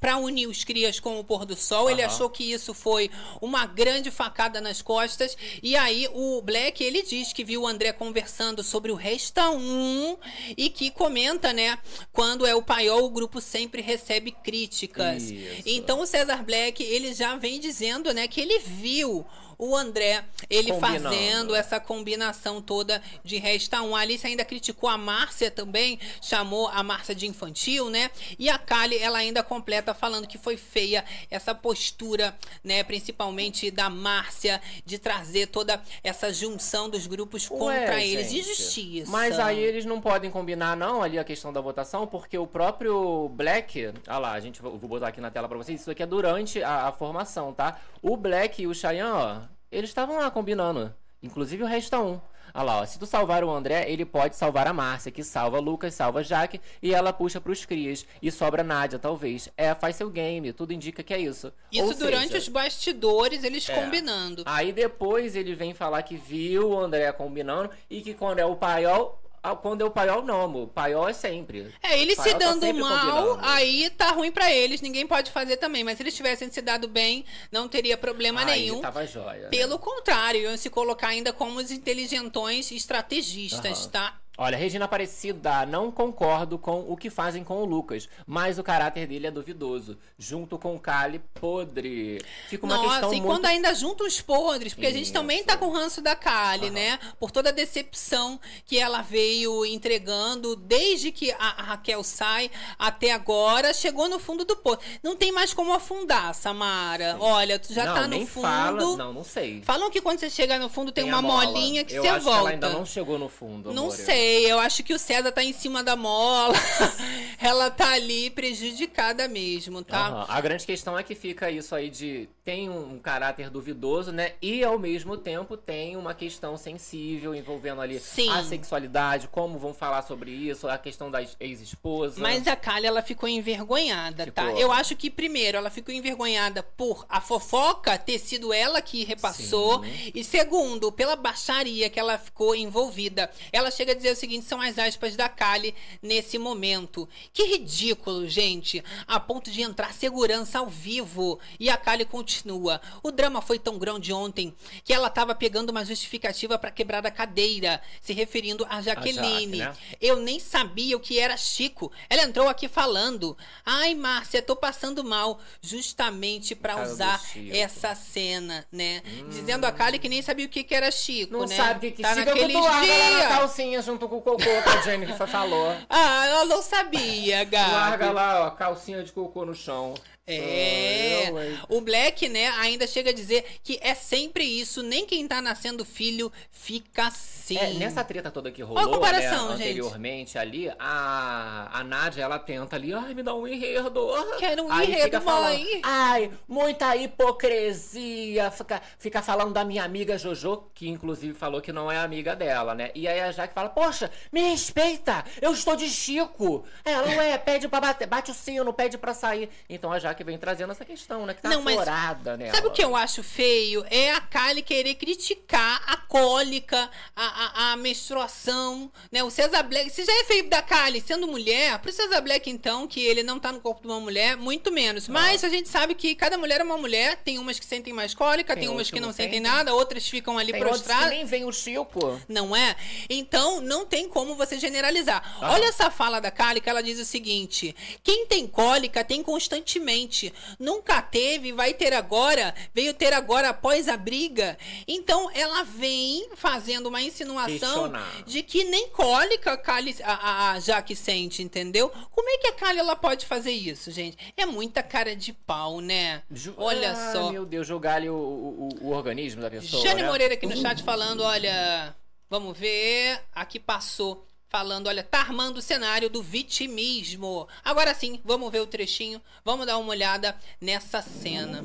pra 0.00 0.16
unir 0.16 0.46
os 0.48 0.64
crias 0.64 0.98
com 1.00 1.18
o 1.18 1.24
pôr 1.24 1.44
do 1.44 1.56
sol. 1.56 1.90
Ele 1.90 2.02
Aham. 2.02 2.12
achou 2.12 2.30
que 2.30 2.44
isso 2.52 2.74
foi 2.74 3.10
uma 3.40 3.66
grande 3.66 4.10
facada 4.10 4.60
nas 4.60 4.82
costas. 4.82 5.36
E 5.62 5.76
aí, 5.76 6.08
o 6.12 6.42
Black, 6.42 6.82
ele 6.82 7.02
diz 7.02 7.32
que 7.32 7.44
viu 7.44 7.62
o 7.62 7.66
André 7.66 7.92
conversando 7.92 8.62
sobre 8.62 8.90
o 8.90 8.94
Resta 8.94 9.50
1 9.50 10.16
e 10.56 10.68
que 10.68 10.90
comenta, 10.90 11.52
né, 11.52 11.78
quando 12.12 12.46
é 12.46 12.54
o 12.54 12.62
paiol, 12.62 13.04
o 13.04 13.10
grupo 13.10 13.40
sempre 13.40 13.80
recebe 13.80 14.32
críticas. 14.32 15.30
Isso. 15.30 15.62
Então, 15.66 16.00
o 16.00 16.06
Cesar 16.06 16.44
Black, 16.44 16.82
ele 16.82 17.14
já 17.14 17.36
vem 17.36 17.60
dizendo, 17.60 18.12
né, 18.12 18.26
que 18.26 18.40
ele 18.40 18.58
viu 18.58 19.26
o 19.62 19.76
André, 19.76 20.24
ele 20.48 20.72
Combinando. 20.72 21.02
fazendo 21.02 21.54
essa 21.54 21.78
combinação 21.78 22.62
toda 22.62 23.02
de 23.22 23.36
Resta 23.36 23.82
1. 23.82 23.94
A 23.94 24.00
Alice 24.00 24.26
ainda 24.26 24.42
criticou 24.42 24.88
a 24.88 24.96
Márcia 24.96 25.50
também, 25.50 26.00
chamou 26.22 26.68
a 26.68 26.82
Márcia 26.82 27.14
de 27.14 27.26
infantil, 27.26 27.90
né? 27.90 28.10
E 28.38 28.48
a 28.48 28.56
Kali, 28.56 28.96
ela 28.96 29.18
ainda 29.18 29.29
completa 29.42 29.94
falando 29.94 30.26
que 30.26 30.36
foi 30.36 30.56
feia 30.56 31.04
essa 31.30 31.54
postura, 31.54 32.36
né? 32.64 32.82
Principalmente 32.82 33.70
da 33.70 33.88
Márcia, 33.88 34.60
de 34.84 34.98
trazer 34.98 35.46
toda 35.46 35.80
essa 36.02 36.32
junção 36.32 36.88
dos 36.90 37.06
grupos 37.06 37.48
contra 37.48 37.94
Ué, 37.94 38.06
eles. 38.06 38.30
gente, 38.30 38.40
Injustiça. 38.40 39.10
Mas 39.10 39.38
aí 39.38 39.60
eles 39.60 39.84
não 39.84 40.00
podem 40.00 40.30
combinar, 40.30 40.76
não, 40.76 41.02
ali 41.02 41.18
a 41.18 41.24
questão 41.24 41.52
da 41.52 41.60
votação, 41.60 42.06
porque 42.06 42.36
o 42.36 42.46
próprio 42.46 43.28
Black. 43.30 43.92
Ah 44.06 44.18
lá, 44.18 44.32
a 44.32 44.40
gente 44.40 44.60
vou 44.60 44.78
botar 44.78 45.08
aqui 45.08 45.20
na 45.20 45.30
tela 45.30 45.48
pra 45.48 45.56
vocês. 45.56 45.80
Isso 45.80 45.90
aqui 45.90 46.02
é 46.02 46.06
durante 46.06 46.62
a, 46.62 46.88
a 46.88 46.92
formação, 46.92 47.52
tá? 47.52 47.78
O 48.02 48.16
Black 48.16 48.62
e 48.62 48.66
o 48.66 48.74
Cheyenne, 48.74 49.10
ó, 49.10 49.42
eles 49.70 49.90
estavam 49.90 50.18
lá 50.18 50.30
combinando. 50.30 50.94
Inclusive 51.22 51.62
o 51.62 51.66
resta 51.66 52.00
um. 52.00 52.20
Olha 52.54 52.64
lá, 52.64 52.80
ó. 52.80 52.86
Se 52.86 52.98
tu 52.98 53.06
salvar 53.06 53.44
o 53.44 53.50
André, 53.50 53.90
ele 53.90 54.04
pode 54.04 54.36
salvar 54.36 54.66
a 54.66 54.72
Márcia, 54.72 55.10
que 55.10 55.22
salva 55.22 55.58
Lucas, 55.58 55.94
salva 55.94 56.22
Jaque, 56.22 56.60
e 56.82 56.94
ela 56.94 57.12
puxa 57.12 57.40
pros 57.40 57.64
crias. 57.64 58.06
E 58.20 58.30
sobra 58.30 58.62
Nádia, 58.62 58.98
talvez. 58.98 59.48
É, 59.56 59.74
faz 59.74 59.96
seu 59.96 60.10
game, 60.10 60.52
tudo 60.52 60.72
indica 60.72 61.02
que 61.02 61.14
é 61.14 61.18
isso. 61.18 61.52
Isso 61.70 61.84
Ou 61.84 61.94
durante 61.94 62.28
seja, 62.28 62.38
os 62.38 62.48
bastidores, 62.48 63.44
eles 63.44 63.68
é. 63.68 63.74
combinando. 63.74 64.42
Aí 64.46 64.72
depois 64.72 65.36
ele 65.36 65.54
vem 65.54 65.74
falar 65.74 66.02
que 66.02 66.16
viu 66.16 66.70
o 66.70 66.78
André 66.78 67.10
combinando 67.12 67.70
e 67.88 68.00
que 68.00 68.14
quando 68.14 68.38
é 68.38 68.44
o 68.44 68.56
paiol. 68.56 69.20
Ah, 69.42 69.56
Quando 69.56 69.80
é 69.80 69.84
o 69.84 69.90
paiol, 69.90 70.22
não, 70.22 70.40
amor. 70.42 70.68
Paiol 70.68 71.08
é 71.08 71.12
sempre. 71.12 71.72
É, 71.82 71.98
eles 71.98 72.18
se 72.18 72.30
tá 72.32 72.38
dando 72.38 72.60
sempre 72.60 72.80
mal, 72.82 72.98
combinando. 73.28 73.38
aí 73.48 73.88
tá 73.90 74.10
ruim 74.10 74.30
pra 74.30 74.52
eles, 74.52 74.80
ninguém 74.80 75.06
pode 75.06 75.30
fazer 75.30 75.56
também. 75.56 75.82
Mas 75.82 75.96
se 75.96 76.02
eles 76.02 76.14
tivessem 76.14 76.50
se 76.50 76.60
dado 76.60 76.86
bem, 76.88 77.24
não 77.50 77.68
teria 77.68 77.96
problema 77.96 78.40
Aí 78.40 78.46
nenhum. 78.46 78.80
tava 78.80 79.06
jóia. 79.06 79.42
né? 79.44 79.48
Pelo 79.48 79.78
contrário, 79.78 80.42
iam 80.42 80.56
se 80.56 80.68
colocar 80.68 81.08
ainda 81.08 81.32
como 81.32 81.58
os 81.58 81.70
inteligentões 81.70 82.70
estrategistas, 82.70 83.80
Aham. 83.82 83.90
tá? 83.90 84.20
Olha, 84.42 84.56
Regina 84.56 84.86
Aparecida, 84.86 85.66
não 85.66 85.92
concordo 85.92 86.58
com 86.58 86.80
o 86.88 86.96
que 86.96 87.10
fazem 87.10 87.44
com 87.44 87.62
o 87.62 87.66
Lucas, 87.66 88.08
mas 88.26 88.58
o 88.58 88.62
caráter 88.62 89.06
dele 89.06 89.26
é 89.26 89.30
duvidoso. 89.30 89.98
Junto 90.18 90.56
com 90.56 90.74
o 90.74 90.80
Kali, 90.80 91.18
podre. 91.34 92.22
Fica 92.48 92.64
uma 92.64 92.76
Nossa, 92.76 92.88
questão 92.88 93.12
e 93.12 93.16
muito... 93.20 93.26
quando 93.26 93.44
ainda 93.44 93.74
junta 93.74 94.02
os 94.02 94.18
podres, 94.22 94.72
porque 94.72 94.86
a 94.86 94.92
gente 94.92 95.04
Isso. 95.04 95.12
também 95.12 95.44
tá 95.44 95.58
com 95.58 95.66
o 95.66 95.70
ranço 95.70 96.00
da 96.00 96.16
Kali, 96.16 96.70
né? 96.70 96.98
Por 97.18 97.30
toda 97.30 97.50
a 97.50 97.52
decepção 97.52 98.40
que 98.64 98.78
ela 98.78 99.02
veio 99.02 99.66
entregando 99.66 100.56
desde 100.56 101.12
que 101.12 101.30
a 101.32 101.62
Raquel 101.62 102.02
sai 102.02 102.50
até 102.78 103.12
agora, 103.12 103.74
chegou 103.74 104.08
no 104.08 104.18
fundo 104.18 104.42
do 104.46 104.56
poço. 104.56 104.78
Não 105.02 105.14
tem 105.14 105.30
mais 105.32 105.52
como 105.52 105.74
afundar, 105.74 106.34
Samara. 106.34 107.18
Olha, 107.20 107.58
tu 107.58 107.74
já 107.74 107.84
não, 107.84 107.94
tá 107.94 108.02
no 108.04 108.08
nem 108.08 108.26
fundo. 108.26 108.44
Fala... 108.46 108.96
Não, 108.96 109.12
não 109.12 109.22
sei. 109.22 109.60
Falam 109.66 109.90
que 109.90 110.00
quando 110.00 110.18
você 110.18 110.30
chega 110.30 110.58
no 110.58 110.70
fundo 110.70 110.90
tem, 110.90 111.04
Tem 111.04 111.12
uma 111.12 111.20
molinha 111.20 111.84
que 111.84 111.94
Eu 111.94 112.02
você 112.02 112.08
acho 112.08 112.24
volta. 112.24 112.38
que 112.38 112.46
ela 112.46 112.50
ainda 112.52 112.68
não 112.70 112.86
chegou 112.86 113.18
no 113.18 113.28
fundo, 113.28 113.70
Não 113.70 113.82
amor. 113.84 113.96
Sei, 114.30 114.50
eu 114.50 114.58
acho 114.58 114.82
que 114.82 114.94
o 114.94 114.98
César 114.98 115.32
tá 115.32 115.42
em 115.42 115.52
cima 115.52 115.82
da 115.82 115.96
mola. 115.96 116.54
ela 117.40 117.70
tá 117.70 117.92
ali 117.92 118.30
prejudicada 118.30 119.26
mesmo, 119.26 119.82
tá? 119.82 120.08
Aham. 120.08 120.26
A 120.28 120.40
grande 120.40 120.66
questão 120.66 120.98
é 120.98 121.02
que 121.02 121.14
fica 121.14 121.50
isso 121.50 121.74
aí 121.74 121.90
de 121.90 122.28
tem 122.44 122.68
um 122.68 122.98
caráter 122.98 123.48
duvidoso, 123.48 124.12
né? 124.12 124.32
E 124.42 124.64
ao 124.64 124.78
mesmo 124.78 125.16
tempo 125.16 125.56
tem 125.56 125.96
uma 125.96 126.12
questão 126.14 126.56
sensível 126.56 127.34
envolvendo 127.34 127.80
ali 127.80 127.98
Sim. 128.00 128.28
a 128.28 128.42
sexualidade, 128.42 129.28
como 129.28 129.58
vão 129.58 129.72
falar 129.72 130.02
sobre 130.02 130.30
isso, 130.32 130.68
a 130.68 130.76
questão 130.76 131.10
da 131.10 131.22
ex-esposa. 131.38 132.20
Mas 132.20 132.46
a 132.48 132.56
Kali, 132.56 132.86
ela 132.86 133.02
ficou 133.02 133.28
envergonhada, 133.28 134.30
tá? 134.32 134.46
Ficou. 134.46 134.58
Eu 134.58 134.72
acho 134.72 134.96
que, 134.96 135.08
primeiro, 135.08 135.58
ela 135.58 135.70
ficou 135.70 135.94
envergonhada 135.94 136.62
por 136.62 137.06
a 137.08 137.20
fofoca 137.20 137.96
ter 137.96 138.18
sido 138.18 138.52
ela 138.52 138.82
que 138.82 139.04
repassou. 139.04 139.84
E 140.14 140.24
segundo, 140.24 140.90
pela 140.90 141.16
baixaria 141.16 141.88
que 141.88 142.00
ela 142.00 142.18
ficou 142.18 142.54
envolvida. 142.54 143.30
Ela 143.52 143.70
chega 143.70 143.92
a 143.92 143.94
dizer 143.94 144.10
seguinte: 144.20 144.46
são 144.46 144.60
as 144.60 144.78
aspas 144.78 145.16
da 145.16 145.28
Kali 145.28 145.74
nesse 146.02 146.38
momento. 146.38 147.08
Que 147.32 147.44
ridículo, 147.44 148.28
gente. 148.28 148.82
A 149.06 149.18
ponto 149.18 149.50
de 149.50 149.62
entrar 149.62 149.92
segurança 149.92 150.58
ao 150.58 150.66
vivo. 150.68 151.38
E 151.58 151.68
a 151.68 151.76
Kali 151.76 152.04
continua. 152.04 152.80
O 153.02 153.10
drama 153.10 153.40
foi 153.42 153.58
tão 153.58 153.78
grande 153.78 154.12
ontem 154.12 154.54
que 154.84 154.92
ela 154.92 155.10
tava 155.10 155.34
pegando 155.34 155.70
uma 155.70 155.84
justificativa 155.84 156.58
para 156.58 156.70
quebrar 156.70 157.04
a 157.06 157.10
cadeira, 157.10 157.80
se 158.00 158.12
referindo 158.12 158.66
a 158.68 158.80
Jaqueline. 158.82 159.58
né? 159.58 159.76
Eu 160.00 160.16
nem 160.16 160.38
sabia 160.38 160.96
o 160.96 161.00
que 161.00 161.18
era 161.18 161.36
Chico. 161.36 161.90
Ela 162.08 162.22
entrou 162.22 162.48
aqui 162.48 162.68
falando. 162.68 163.36
Ai, 163.64 163.94
Márcia, 163.94 164.42
tô 164.42 164.54
passando 164.54 165.02
mal. 165.02 165.40
Justamente 165.62 166.54
do 166.54 166.82
usar 166.82 167.20
essa 167.52 167.94
cena, 167.94 168.66
né? 168.70 169.02
Dizendo 169.28 169.64
a 169.64 169.72
Kali 169.72 169.98
que 169.98 170.08
nem 170.08 170.22
sabia 170.22 170.46
o 170.46 170.48
que, 170.48 170.62
que 170.64 170.74
era 170.74 170.90
Chico, 170.90 171.32
Não 171.32 171.46
né? 171.46 171.56
sabe 171.56 171.78
o 171.88 171.90
que 171.90 171.96
que 171.96 172.02
tá 172.02 172.14
Chico 172.14 172.20
é 172.20 172.24
naqueles 172.26 172.56
tu 172.56 172.62
larga 172.62 172.92
lá 172.98 173.10
na 173.18 173.28
calcinha 173.28 173.82
junto 173.82 173.99
com 174.08 174.16
o 174.16 174.22
cocô 174.22 174.38
que 174.38 174.48
a 174.48 174.82
Jennifer 174.82 175.26
falou. 175.26 175.74
Ah, 175.88 176.26
ela 176.26 176.44
não 176.44 176.62
sabia, 176.62 177.44
Gabi. 177.44 177.70
Larga 177.72 178.10
lá, 178.12 178.46
ó, 178.46 178.50
calcinha 178.50 179.02
de 179.02 179.12
cocô 179.12 179.44
no 179.44 179.54
chão. 179.54 179.94
É, 180.26 181.28
eu, 181.28 181.42
hein? 181.42 181.58
o 181.68 181.80
Black, 181.80 182.28
né, 182.28 182.48
ainda 182.58 182.86
chega 182.86 183.10
a 183.10 183.14
dizer 183.14 183.44
que 183.64 183.78
é 183.82 183.94
sempre 183.94 184.44
isso, 184.44 184.82
nem 184.82 185.04
quem 185.04 185.26
tá 185.26 185.42
nascendo 185.42 185.84
filho 185.84 186.32
fica 186.50 187.10
assim. 187.56 187.76
É, 187.76 187.78
nessa 187.78 188.04
treta 188.04 188.30
toda 188.30 188.50
que 188.50 188.62
Olha 188.62 188.68
rolou, 188.80 188.90
a 188.90 188.94
comparação, 188.94 189.48
né, 189.50 189.56
gente. 189.56 189.62
anteriormente 189.68 190.38
ali, 190.38 190.70
a, 190.78 191.68
a 191.72 191.84
Nádia, 191.84 192.22
ela 192.22 192.38
tenta 192.38 192.76
ali, 192.76 192.92
ai, 192.92 193.14
me 193.14 193.22
dá 193.22 193.34
um 193.34 193.46
enredo. 193.46 194.08
Quero 194.38 194.64
um 194.64 194.72
Aí 194.72 194.88
enredo, 194.88 195.04
fica 195.04 195.20
falando, 195.20 195.58
mãe. 195.58 195.80
ai, 195.82 196.30
muita 196.48 196.96
hipocrisia, 196.96 198.50
fica, 198.50 198.82
fica 198.98 199.22
falando 199.22 199.52
da 199.52 199.64
minha 199.64 199.84
amiga 199.84 200.18
Jojo, 200.18 200.64
que 200.74 200.88
inclusive 200.88 201.34
falou 201.34 201.60
que 201.60 201.72
não 201.72 201.90
é 201.90 201.98
amiga 201.98 202.34
dela, 202.34 202.74
né? 202.74 202.90
E 202.94 203.06
aí 203.08 203.20
a 203.20 203.32
Jaque 203.32 203.54
fala, 203.54 203.68
poxa, 203.68 204.10
me 204.32 204.40
respeita, 204.50 205.24
eu 205.40 205.52
estou 205.52 205.76
de 205.76 205.88
Chico. 205.88 206.64
Ela, 206.84 207.08
ué, 207.16 207.38
pede 207.38 207.68
pra 207.68 207.80
bater, 207.80 208.06
bate 208.06 208.30
o 208.30 208.34
sino, 208.34 208.72
pede 208.72 208.98
pra 208.98 209.14
sair. 209.14 209.48
Então 209.68 209.92
a 209.92 209.98
Jaque 209.98 210.24
vem 210.24 210.38
trazendo 210.38 210.72
essa 210.72 210.84
questão, 210.84 211.26
né, 211.26 211.34
que 211.34 211.42
tá 211.42 211.48
Não, 211.48 211.62
mas 211.62 211.78
aflorada 211.78 212.36
nela. 212.36 212.54
Sabe 212.54 212.68
o 212.68 212.70
que 212.70 212.82
eu 212.82 212.96
acho 212.96 213.22
feio? 213.22 213.84
É 213.90 214.12
a 214.12 214.20
Kylie 214.20 214.62
querer 214.62 214.94
criticar 214.94 215.82
a 215.86 215.96
cólica, 215.96 216.90
a, 217.14 217.39
a, 217.42 217.72
a 217.72 217.76
menstruação, 217.76 218.90
né? 219.10 219.22
O 219.24 219.30
César 219.30 219.62
Black, 219.62 219.88
se 219.90 220.04
já 220.04 220.12
é 220.12 220.24
feio 220.24 220.48
da 220.48 220.60
Kylie 220.60 221.02
sendo 221.06 221.26
mulher, 221.26 221.78
pro 221.78 221.90
César 221.92 222.20
Black, 222.20 222.50
então, 222.50 222.86
que 222.86 223.00
ele 223.00 223.22
não 223.22 223.38
tá 223.40 223.50
no 223.50 223.60
corpo 223.60 223.80
de 223.82 223.88
uma 223.88 224.00
mulher, 224.00 224.36
muito 224.36 224.70
menos. 224.70 225.08
Mas 225.08 225.42
a 225.42 225.48
gente 225.48 225.68
sabe 225.68 225.94
que 225.94 226.14
cada 226.14 226.36
mulher 226.36 226.60
é 226.60 226.64
uma 226.64 226.76
mulher, 226.76 227.16
tem 227.24 227.38
umas 227.38 227.58
que 227.58 227.64
sentem 227.64 227.92
mais 227.92 228.14
cólica, 228.14 228.54
tem, 228.54 228.64
Tem 228.64 228.68
umas 228.68 228.90
que 228.90 229.00
não 229.00 229.08
sentem 229.12 229.38
sentem. 229.38 229.40
nada, 229.40 229.74
outras 229.74 230.06
ficam 230.06 230.36
ali 230.36 230.52
Tem 230.52 230.60
prostradas. 230.60 231.10
nem 231.10 231.24
vem 231.24 231.44
o 231.44 231.52
Chico. 231.52 232.20
Não 232.28 232.54
é? 232.54 232.76
Então, 233.08 233.60
não 233.60 233.86
tem 233.86 234.08
como 234.08 234.34
você 234.34 234.58
generalizar. 234.58 235.22
Aham. 235.42 235.54
Olha 235.54 235.64
essa 235.66 235.90
fala 235.90 236.20
da 236.20 236.30
Kali, 236.30 236.60
que 236.60 236.68
ela 236.68 236.82
diz 236.82 236.98
o 236.98 237.04
seguinte: 237.04 237.74
quem 238.02 238.26
tem 238.26 238.46
cólica 238.46 239.02
tem 239.02 239.22
constantemente. 239.22 240.32
Nunca 240.58 241.00
teve, 241.00 241.52
vai 241.52 241.72
ter 241.74 241.92
agora, 241.94 242.54
veio 242.74 242.92
ter 242.92 243.12
agora 243.12 243.48
após 243.48 243.88
a 243.88 243.96
briga. 243.96 244.58
Então, 244.86 245.30
ela 245.32 245.64
vem 245.64 246.28
fazendo 246.34 246.88
uma 246.88 247.00
insinuação 247.30 247.84
Questionar. 247.90 248.24
de 248.24 248.42
que 248.42 248.64
nem 248.64 248.88
cólica 248.90 249.52
a, 249.52 249.56
Kali, 249.56 249.96
a, 250.02 250.12
a, 250.12 250.50
a 250.52 250.60
Jaque 250.60 250.94
sente, 250.96 251.42
entendeu? 251.42 251.90
Como 252.10 252.28
é 252.28 252.38
que 252.38 252.46
a 252.48 252.52
Kali 252.52 252.78
ela 252.78 252.96
pode 252.96 253.26
fazer 253.26 253.52
isso, 253.52 253.90
gente? 253.90 254.16
É 254.36 254.44
muita 254.46 254.82
cara 254.82 255.14
de 255.14 255.32
pau, 255.32 255.80
né? 255.80 256.22
Olha 256.56 256.92
Ah, 256.92 257.12
só. 257.12 257.30
Meu 257.32 257.46
Deus, 257.46 257.66
julgar 257.66 257.96
ali 257.96 258.08
o, 258.10 258.14
o, 258.14 258.68
o- 258.82 258.86
o 258.88 258.92
organismo 258.92 259.40
da 259.42 259.50
pessoa. 259.50 259.82
Jane 259.82 260.02
né? 260.02 260.08
Moreira 260.08 260.34
aqui 260.34 260.46
no 260.46 260.56
chat 260.56 260.82
falando, 260.82 261.22
olha, 261.22 261.94
vamos 262.28 262.56
ver, 262.58 263.20
aqui 263.34 263.58
passou 263.60 264.26
falando, 264.48 264.88
olha, 264.88 265.04
tá 265.04 265.20
armando 265.20 265.58
o 265.58 265.62
cenário 265.62 266.10
do 266.10 266.20
vitimismo. 266.22 267.46
Agora 267.64 267.94
sim, 267.94 268.20
vamos 268.24 268.50
ver 268.50 268.60
o 268.60 268.66
trechinho, 268.66 269.22
vamos 269.44 269.64
dar 269.64 269.78
uma 269.78 269.90
olhada 269.90 270.36
nessa 270.60 271.00
cena. 271.00 271.62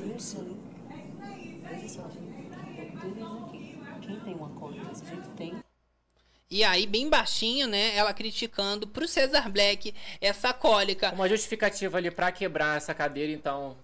Quem 4.00 4.20
tem 4.20 4.34
uma 4.34 4.48
conta 4.50 4.80
desse 4.84 5.04
jeito 5.06 5.28
tem. 5.36 5.54
E 6.48 6.62
aí, 6.62 6.86
bem 6.86 7.08
baixinho, 7.08 7.66
né, 7.66 7.96
ela 7.96 8.14
criticando 8.14 8.86
pro 8.86 9.08
Cesar 9.08 9.50
Black 9.50 9.92
essa 10.20 10.52
cólica. 10.52 11.12
Uma 11.12 11.28
justificativa 11.28 11.98
ali 11.98 12.10
pra 12.10 12.30
quebrar 12.30 12.76
essa 12.76 12.94
cadeira, 12.94 13.32
então. 13.32 13.76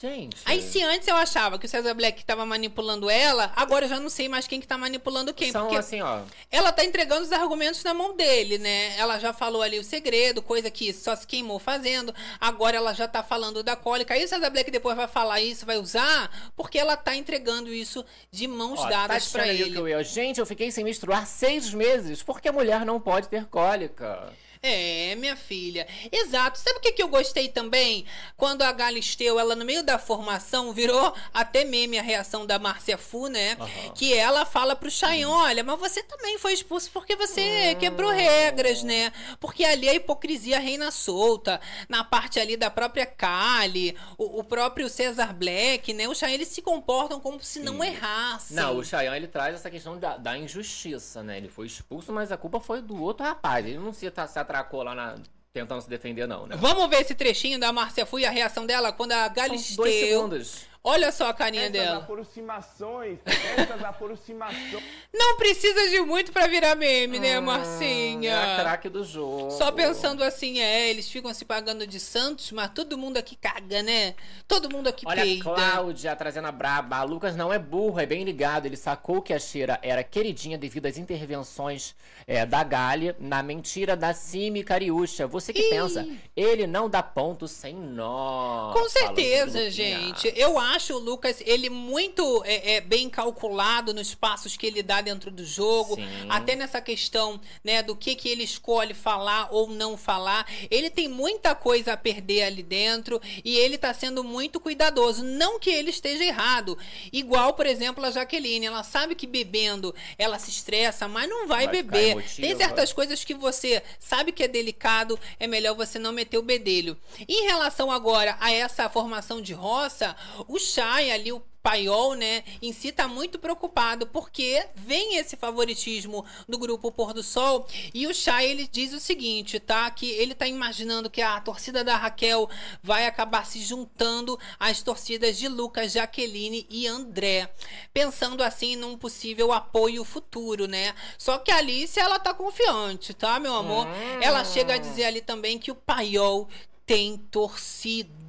Gente. 0.00 0.38
Aí 0.46 0.62
se 0.62 0.82
antes 0.82 1.06
eu 1.06 1.14
achava 1.14 1.58
que 1.58 1.66
o 1.66 1.68
Cesar 1.68 1.94
Black 1.94 2.24
tava 2.24 2.46
manipulando 2.46 3.10
ela, 3.10 3.52
agora 3.54 3.84
eu 3.84 3.88
já 3.90 4.00
não 4.00 4.08
sei 4.08 4.30
mais 4.30 4.46
quem 4.46 4.58
que 4.58 4.66
tá 4.66 4.78
manipulando 4.78 5.34
quem. 5.34 5.52
São 5.52 5.64
porque 5.64 5.76
assim, 5.76 6.00
ó. 6.00 6.22
ela 6.50 6.72
tá 6.72 6.82
entregando 6.82 7.22
os 7.22 7.32
argumentos 7.32 7.84
na 7.84 7.92
mão 7.92 8.16
dele, 8.16 8.56
né? 8.56 8.96
Ela 8.96 9.18
já 9.18 9.34
falou 9.34 9.60
ali 9.60 9.78
o 9.78 9.84
segredo, 9.84 10.40
coisa 10.40 10.70
que 10.70 10.90
só 10.94 11.14
se 11.14 11.26
queimou 11.26 11.58
fazendo. 11.58 12.14
Agora 12.40 12.78
ela 12.78 12.94
já 12.94 13.06
tá 13.06 13.22
falando 13.22 13.62
da 13.62 13.76
cólica. 13.76 14.14
Aí 14.14 14.24
o 14.24 14.28
Cesar 14.28 14.50
Black 14.50 14.70
depois 14.70 14.96
vai 14.96 15.06
falar 15.06 15.42
isso, 15.42 15.66
vai 15.66 15.76
usar, 15.76 16.50
porque 16.56 16.78
ela 16.78 16.96
tá 16.96 17.14
entregando 17.14 17.70
isso 17.70 18.02
de 18.30 18.48
mãos 18.48 18.80
Ó, 18.80 18.88
dadas 18.88 19.26
tá 19.26 19.32
pra 19.32 19.42
achando 19.42 19.50
ali 19.50 19.62
ele. 19.62 19.70
que 19.72 19.78
eu. 19.78 20.02
Gente, 20.02 20.40
eu 20.40 20.46
fiquei 20.46 20.70
sem 20.70 20.82
menstruar 20.82 21.26
seis 21.26 21.74
meses. 21.74 22.22
Porque 22.22 22.48
a 22.48 22.52
mulher 22.52 22.86
não 22.86 22.98
pode 22.98 23.28
ter 23.28 23.44
cólica. 23.44 24.32
É, 24.62 25.14
minha 25.16 25.36
filha. 25.36 25.86
Exato. 26.12 26.58
Sabe 26.58 26.78
o 26.78 26.80
que, 26.80 26.92
que 26.92 27.02
eu 27.02 27.08
gostei 27.08 27.48
também? 27.48 28.04
Quando 28.36 28.60
a 28.62 28.70
Galisteu, 28.72 29.38
ela 29.40 29.56
no 29.56 29.64
meio 29.64 29.82
da 29.82 29.98
formação, 29.98 30.72
virou 30.72 31.14
até 31.32 31.64
meme 31.64 31.98
a 31.98 32.02
reação 32.02 32.44
da 32.44 32.58
Márcia 32.58 32.98
Fu, 32.98 33.28
né? 33.28 33.56
Aham. 33.58 33.92
Que 33.94 34.12
ela 34.12 34.44
fala 34.44 34.76
pro 34.76 34.90
Chayon, 34.90 35.30
olha, 35.30 35.64
mas 35.64 35.78
você 35.78 36.02
também 36.02 36.36
foi 36.38 36.52
expulso 36.52 36.90
porque 36.92 37.16
você 37.16 37.74
quebrou 37.80 38.10
regras, 38.10 38.82
né? 38.82 39.12
Porque 39.38 39.64
ali 39.64 39.88
a 39.88 39.94
hipocrisia 39.94 40.58
reina 40.58 40.90
solta. 40.90 41.58
Na 41.88 42.04
parte 42.04 42.38
ali 42.38 42.56
da 42.56 42.70
própria 42.70 43.06
Kali, 43.06 43.96
o, 44.18 44.40
o 44.40 44.44
próprio 44.44 44.90
Cesar 44.90 45.34
Black, 45.34 45.94
né? 45.94 46.06
O 46.06 46.14
Chayon, 46.14 46.34
eles 46.34 46.48
se 46.48 46.60
comportam 46.60 47.18
como 47.18 47.40
se 47.42 47.60
não 47.60 47.82
errassem. 47.82 48.54
Não, 48.56 48.76
o 48.76 48.84
Chayanne 48.84 49.16
ele 49.16 49.26
traz 49.28 49.54
essa 49.54 49.70
questão 49.70 49.98
da, 49.98 50.18
da 50.18 50.36
injustiça, 50.36 51.22
né? 51.22 51.38
Ele 51.38 51.48
foi 51.48 51.66
expulso, 51.66 52.12
mas 52.12 52.30
a 52.30 52.36
culpa 52.36 52.60
foi 52.60 52.82
do 52.82 53.00
outro 53.02 53.24
rapaz. 53.24 53.64
Ele 53.64 53.78
não 53.78 53.92
se, 53.92 54.10
tá- 54.10 54.26
se 54.26 54.38
atracou 54.50 54.82
lá 54.82 54.94
na, 54.94 55.14
tentando 55.52 55.80
se 55.80 55.88
defender, 55.88 56.26
não, 56.26 56.46
né? 56.46 56.56
Vamos 56.58 56.88
ver 56.90 57.00
esse 57.02 57.14
trechinho 57.14 57.58
da 57.58 57.72
Márcia 57.72 58.04
Fu 58.04 58.18
e 58.18 58.26
a 58.26 58.30
reação 58.30 58.66
dela 58.66 58.92
quando 58.92 59.12
a 59.12 59.28
dois 59.28 59.48
Galisteu. 59.48 59.86
segundos. 59.86 60.69
Olha 60.82 61.12
só 61.12 61.28
a 61.28 61.34
carinha 61.34 61.64
Essas 61.64 61.72
dela. 61.72 61.98
aproximações, 61.98 63.18
essas 63.26 63.84
aproximações. 63.84 64.82
Não 65.12 65.36
precisa 65.36 65.90
de 65.90 66.00
muito 66.00 66.32
pra 66.32 66.46
virar 66.46 66.74
meme, 66.74 67.18
né, 67.18 67.28
É 67.30 67.34
a 67.36 67.40
Marcinha? 67.42 68.56
craque 68.58 68.88
do 68.88 69.04
jogo. 69.04 69.50
Só 69.50 69.70
pensando 69.70 70.24
assim, 70.24 70.58
é, 70.58 70.88
eles 70.88 71.06
ficam 71.10 71.34
se 71.34 71.44
pagando 71.44 71.86
de 71.86 72.00
santos, 72.00 72.50
mas 72.52 72.70
todo 72.70 72.96
mundo 72.96 73.18
aqui 73.18 73.36
caga, 73.36 73.82
né? 73.82 74.14
Todo 74.48 74.70
mundo 74.74 74.88
aqui 74.88 75.04
Olha, 75.06 75.22
peida. 75.22 75.44
Cláudia 75.44 76.16
trazendo 76.16 76.46
a 76.48 76.52
braba. 76.52 76.96
A 76.96 77.02
Lucas 77.02 77.36
não 77.36 77.52
é 77.52 77.58
burro, 77.58 78.00
é 78.00 78.06
bem 78.06 78.24
ligado. 78.24 78.64
Ele 78.64 78.76
sacou 78.76 79.20
que 79.20 79.34
a 79.34 79.38
Cheira 79.38 79.78
era 79.82 80.02
queridinha 80.02 80.56
devido 80.56 80.86
às 80.86 80.96
intervenções 80.96 81.94
é, 82.26 82.46
da 82.46 82.64
Gali 82.64 83.14
na 83.18 83.42
mentira 83.42 83.94
da 83.94 84.14
Cime 84.14 84.64
Cariúcha. 84.64 85.26
Você 85.26 85.52
que 85.52 85.64
pensa, 85.64 86.08
ele 86.34 86.66
não 86.66 86.88
dá 86.88 87.02
ponto 87.02 87.46
sem 87.46 87.74
nó. 87.74 88.72
Com 88.72 88.88
certeza, 88.88 89.70
gente. 89.70 90.32
Eu 90.34 90.58
acho 90.58 90.69
o 90.92 90.98
Lucas, 90.98 91.42
ele 91.44 91.70
muito 91.70 92.42
é, 92.44 92.76
é, 92.76 92.80
bem 92.80 93.08
calculado 93.08 93.94
nos 93.94 94.14
passos 94.14 94.56
que 94.56 94.66
ele 94.66 94.82
dá 94.82 95.00
dentro 95.00 95.30
do 95.30 95.44
jogo. 95.44 95.96
Sim. 95.96 96.06
Até 96.28 96.54
nessa 96.54 96.80
questão, 96.80 97.40
né, 97.64 97.82
do 97.82 97.96
que, 97.96 98.14
que 98.14 98.28
ele 98.28 98.44
escolhe 98.44 98.94
falar 98.94 99.48
ou 99.50 99.68
não 99.68 99.96
falar. 99.96 100.46
Ele 100.70 100.90
tem 100.90 101.08
muita 101.08 101.54
coisa 101.54 101.92
a 101.92 101.96
perder 101.96 102.42
ali 102.42 102.62
dentro 102.62 103.20
e 103.44 103.56
ele 103.56 103.76
tá 103.76 103.92
sendo 103.92 104.22
muito 104.22 104.60
cuidadoso. 104.60 105.24
Não 105.24 105.58
que 105.58 105.70
ele 105.70 105.90
esteja 105.90 106.24
errado. 106.24 106.78
Igual, 107.12 107.54
por 107.54 107.66
exemplo, 107.66 108.04
a 108.04 108.10
Jaqueline. 108.10 108.66
Ela 108.66 108.82
sabe 108.82 109.14
que 109.14 109.26
bebendo 109.26 109.94
ela 110.18 110.38
se 110.38 110.50
estressa, 110.50 111.08
mas 111.08 111.28
não 111.28 111.46
vai, 111.46 111.66
Vai 111.66 111.82
beber. 111.82 112.24
Tem 112.36 112.56
certas 112.56 112.92
coisas 112.92 113.24
que 113.24 113.34
você 113.34 113.82
sabe 113.98 114.32
que 114.32 114.42
é 114.42 114.48
delicado, 114.48 115.18
é 115.38 115.46
melhor 115.46 115.74
você 115.74 115.98
não 115.98 116.12
meter 116.12 116.38
o 116.38 116.42
bedelho. 116.42 116.96
Em 117.28 117.44
relação 117.44 117.90
agora 117.90 118.36
a 118.40 118.52
essa 118.52 118.88
formação 118.88 119.40
de 119.40 119.52
roça, 119.52 120.16
o 120.48 120.58
Chay 120.60 121.10
ali, 121.10 121.32
o 121.32 121.42
Paiol, 121.62 122.14
né, 122.14 122.42
em 122.62 122.72
si 122.72 122.90
tá 122.90 123.06
muito 123.06 123.38
preocupado, 123.38 124.06
porque 124.06 124.66
vem 124.74 125.16
esse 125.16 125.36
favoritismo 125.36 126.24
do 126.48 126.58
grupo 126.58 126.90
Pôr 126.90 127.12
do 127.12 127.22
Sol, 127.22 127.66
e 127.92 128.06
o 128.06 128.14
Chay, 128.14 128.50
ele 128.50 128.66
diz 128.66 128.94
o 128.94 129.00
seguinte, 129.00 129.60
tá, 129.60 129.90
que 129.90 130.10
ele 130.10 130.34
tá 130.34 130.46
imaginando 130.46 131.10
que 131.10 131.20
a 131.20 131.38
torcida 131.40 131.84
da 131.84 131.96
Raquel 131.96 132.48
vai 132.82 133.06
acabar 133.06 133.44
se 133.44 133.60
juntando 133.60 134.38
às 134.58 134.82
torcidas 134.82 135.36
de 135.36 135.48
Lucas, 135.48 135.92
Jaqueline 135.92 136.66
e 136.70 136.86
André, 136.86 137.52
pensando 137.92 138.42
assim 138.42 138.74
num 138.74 138.96
possível 138.96 139.52
apoio 139.52 140.02
futuro, 140.02 140.66
né, 140.66 140.94
só 141.18 141.36
que 141.36 141.50
a 141.50 141.58
Alice, 141.58 142.00
ela 142.00 142.18
tá 142.18 142.32
confiante, 142.32 143.12
tá, 143.12 143.38
meu 143.38 143.54
amor? 143.54 143.86
Ela 144.22 144.44
chega 144.44 144.74
a 144.74 144.78
dizer 144.78 145.04
ali 145.04 145.20
também 145.20 145.58
que 145.58 145.70
o 145.70 145.74
Paiol 145.74 146.48
tem 146.86 147.18
torcida. 147.18 148.19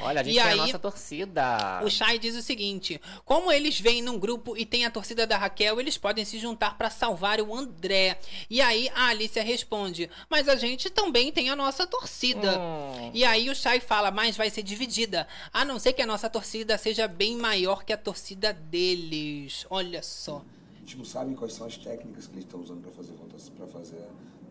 Olha, 0.00 0.20
a 0.20 0.22
gente 0.22 0.36
e 0.36 0.40
tem 0.40 0.48
aí, 0.48 0.58
a 0.58 0.62
nossa 0.62 0.78
torcida. 0.78 1.80
o 1.84 1.90
Chay 1.90 2.18
diz 2.18 2.36
o 2.36 2.42
seguinte: 2.42 3.00
como 3.24 3.50
eles 3.50 3.80
vêm 3.80 4.02
num 4.02 4.18
grupo 4.18 4.56
e 4.56 4.64
tem 4.64 4.84
a 4.84 4.90
torcida 4.90 5.26
da 5.26 5.36
Raquel, 5.36 5.80
eles 5.80 5.96
podem 5.96 6.24
se 6.24 6.38
juntar 6.38 6.76
para 6.76 6.90
salvar 6.90 7.40
o 7.40 7.54
André. 7.54 8.18
E 8.48 8.60
aí 8.60 8.90
a 8.94 9.08
Alicia 9.08 9.42
responde: 9.42 10.10
mas 10.28 10.48
a 10.48 10.56
gente 10.56 10.90
também 10.90 11.32
tem 11.32 11.50
a 11.50 11.56
nossa 11.56 11.86
torcida. 11.86 12.58
Hum. 12.58 13.10
E 13.14 13.24
aí 13.24 13.50
o 13.50 13.54
Chay 13.54 13.80
fala: 13.80 14.10
mas 14.10 14.36
vai 14.36 14.50
ser 14.50 14.62
dividida, 14.62 15.26
a 15.52 15.64
não 15.64 15.78
ser 15.78 15.92
que 15.92 16.02
a 16.02 16.06
nossa 16.06 16.28
torcida 16.28 16.76
seja 16.78 17.08
bem 17.08 17.36
maior 17.36 17.84
que 17.84 17.92
a 17.92 17.98
torcida 17.98 18.52
deles. 18.52 19.66
Olha 19.70 20.02
só. 20.02 20.42
A 20.76 20.80
gente 20.80 20.98
não 20.98 21.04
sabe 21.04 21.34
quais 21.34 21.52
são 21.52 21.66
as 21.66 21.76
técnicas 21.76 22.26
que 22.26 22.34
eles 22.34 22.44
estão 22.44 22.60
usando 22.60 22.82
para 22.82 22.92
fazer 22.92 23.12
para 23.56 23.66
fazer 23.66 24.04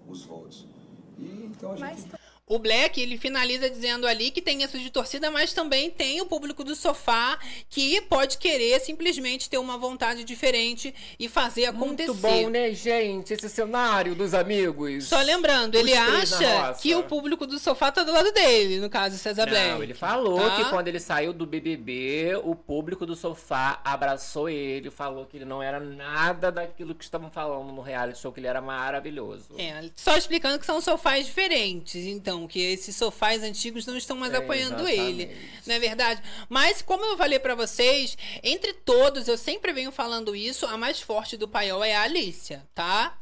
os 0.08 0.24
votos. 0.24 0.66
E 1.18 1.46
então 1.46 1.72
a 1.72 1.76
gente 1.76 2.08
O 2.50 2.58
Black, 2.60 3.02
ele 3.02 3.18
finaliza 3.18 3.70
dizendo 3.70 4.08
ali 4.08 4.32
que 4.32 4.42
tem 4.42 4.64
isso 4.64 4.80
de 4.80 4.90
torcida, 4.90 5.30
mas 5.30 5.52
também 5.52 5.90
tem 5.92 6.22
o 6.22 6.26
público 6.26 6.64
do 6.64 6.78
sofá 6.78 7.38
que 7.70 8.00
pode 8.04 8.38
querer 8.38 8.80
simplesmente 8.80 9.50
ter 9.50 9.58
uma 9.58 9.78
vontade 9.78 10.24
diferente 10.24 10.96
e 11.20 11.28
fazer 11.28 11.66
acontecer. 11.66 12.08
Muito 12.10 12.22
bom, 12.22 12.50
né, 12.50 12.72
gente? 12.72 13.34
Esse 13.34 13.50
cenário 13.50 14.16
dos 14.16 14.34
amigos. 14.34 15.04
Só 15.10 15.22
lembrando, 15.22 15.76
ele 15.76 15.94
acha 15.94 16.74
que 16.82 16.96
o 16.96 17.04
público 17.04 17.46
do 17.46 17.60
sofá 17.60 17.92
tá 17.92 18.04
do 18.04 18.14
lado 18.14 18.32
dele, 18.32 18.80
no 18.80 18.90
caso, 18.90 19.18
César 19.18 19.46
Black. 19.46 19.70
Não, 19.72 19.84
ele 19.84 19.94
falou 19.94 20.40
Tá? 20.40 20.56
que 20.56 20.70
quando 20.70 20.88
ele 20.88 21.02
saiu 21.02 21.34
do 21.34 21.46
BBB, 21.46 22.40
o 22.46 22.56
público 22.56 23.06
do 23.06 23.16
sofá 23.16 23.82
abraçou 23.84 24.48
ele, 24.48 24.90
falou 24.90 25.26
que 25.26 25.36
ele 25.36 25.46
não 25.46 25.62
era 25.62 25.82
nada 25.82 26.50
daquilo 26.50 26.96
que 26.96 27.04
estavam 27.04 27.30
falando 27.30 27.74
no 27.74 27.82
reality 27.82 28.20
show, 28.20 28.32
que 28.32 28.40
ele 28.40 28.48
era 28.48 28.62
maravilhoso. 28.62 29.50
É, 29.58 29.90
só 29.98 30.16
explicando 30.16 30.58
que 30.60 30.66
são 30.66 30.80
sofás 30.80 31.26
diferentes, 31.26 32.06
então, 32.06 32.37
que 32.46 32.60
esses 32.60 32.94
sofás 32.96 33.42
antigos 33.42 33.86
não 33.86 33.96
estão 33.96 34.18
mais 34.18 34.34
É, 34.34 34.38
apoiando 34.38 34.86
exatamente. 34.86 35.22
ele, 35.24 35.38
não 35.66 35.76
é 35.76 35.80
verdade? 35.80 36.22
Mas, 36.50 36.82
como 36.82 37.06
eu 37.06 37.16
falei 37.18 37.40
pra 37.40 37.56
vocês, 37.56 38.18
entre 38.44 38.74
todos, 38.74 39.30
eu 39.30 39.38
sempre 39.38 39.72
venho 39.72 39.94
falando 39.94 40.36
isso, 40.36 40.66
a 40.66 40.78
mais 40.78 41.00
forte 41.00 41.38
do 41.38 41.48
paiol 41.48 41.82
é 41.84 41.96
a 41.96 42.02
Alicia, 42.02 42.68
tá? 42.76 43.18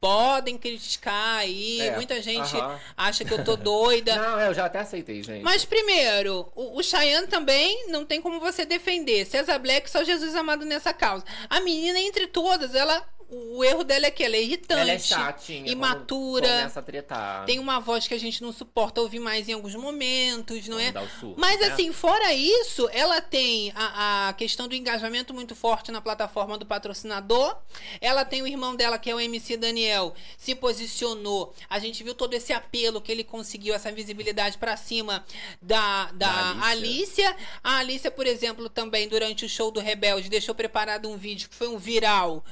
Podem 0.00 0.58
criticar 0.58 1.38
aí, 1.38 1.80
É, 1.80 1.94
muita 1.94 2.20
gente 2.20 2.56
aham. 2.56 2.80
acha 2.96 3.24
que 3.24 3.32
eu 3.32 3.44
tô 3.44 3.54
doida. 3.56 4.16
Não, 4.16 4.40
eu 4.40 4.52
já 4.52 4.64
até 4.66 4.80
aceitei, 4.80 5.22
gente. 5.22 5.44
Mas 5.44 5.64
primeiro, 5.64 6.50
o, 6.56 6.76
o 6.80 6.82
Cheyenne 6.82 7.28
também 7.28 7.86
não 7.86 8.04
tem 8.04 8.20
como 8.20 8.40
você 8.40 8.64
defender. 8.64 9.24
César 9.26 9.60
Black, 9.60 9.88
só 9.88 10.02
Jesus 10.02 10.34
amado 10.34 10.64
nessa 10.64 10.92
causa. 10.92 11.24
A 11.48 11.60
menina, 11.60 12.00
entre 12.00 12.26
todas, 12.26 12.74
ela. 12.74 13.06
O 13.34 13.64
erro 13.64 13.82
dela 13.82 14.04
é 14.06 14.10
que 14.10 14.22
ela 14.22 14.36
é 14.36 14.42
irritante, 14.42 14.80
Ela 14.82 14.92
é 14.92 14.98
chatinha. 14.98 15.72
imatura. 15.72 16.46
Começa 16.46 16.80
a 16.80 16.82
tretar. 16.82 17.44
Tem 17.46 17.58
uma 17.58 17.80
voz 17.80 18.06
que 18.06 18.12
a 18.12 18.18
gente 18.18 18.42
não 18.42 18.52
suporta 18.52 19.00
ouvir 19.00 19.20
mais 19.20 19.48
em 19.48 19.54
alguns 19.54 19.74
momentos, 19.74 20.68
não 20.68 20.78
é? 20.78 20.92
Dá 20.92 21.00
o 21.00 21.08
surto, 21.08 21.40
Mas 21.40 21.58
né? 21.60 21.68
assim, 21.68 21.92
fora 21.94 22.34
isso, 22.34 22.86
ela 22.92 23.22
tem 23.22 23.72
a, 23.74 24.28
a 24.28 24.32
questão 24.34 24.68
do 24.68 24.74
engajamento 24.74 25.32
muito 25.32 25.54
forte 25.56 25.90
na 25.90 26.02
plataforma 26.02 26.58
do 26.58 26.66
patrocinador. 26.66 27.56
Ela 28.02 28.22
tem 28.24 28.42
o 28.42 28.46
irmão 28.46 28.76
dela, 28.76 28.98
que 28.98 29.10
é 29.10 29.14
o 29.14 29.20
MC 29.20 29.56
Daniel, 29.56 30.12
se 30.36 30.54
posicionou. 30.54 31.54
A 31.70 31.78
gente 31.78 32.04
viu 32.04 32.14
todo 32.14 32.34
esse 32.34 32.52
apelo 32.52 33.00
que 33.00 33.10
ele 33.10 33.24
conseguiu, 33.24 33.74
essa 33.74 33.90
visibilidade 33.90 34.58
pra 34.58 34.76
cima 34.76 35.24
da, 35.60 36.10
da, 36.12 36.52
Da 36.52 36.66
Alicia. 36.68 37.28
Alicia. 37.30 37.36
A 37.64 37.76
Alicia, 37.78 38.10
por 38.10 38.26
exemplo, 38.26 38.68
também 38.68 39.08
durante 39.08 39.46
o 39.46 39.48
show 39.48 39.70
do 39.70 39.80
Rebelde, 39.80 40.28
deixou 40.28 40.54
preparado 40.54 41.08
um 41.08 41.16
vídeo 41.16 41.48
que 41.48 41.54
foi 41.54 41.68
um 41.68 41.78
viral 41.78 42.44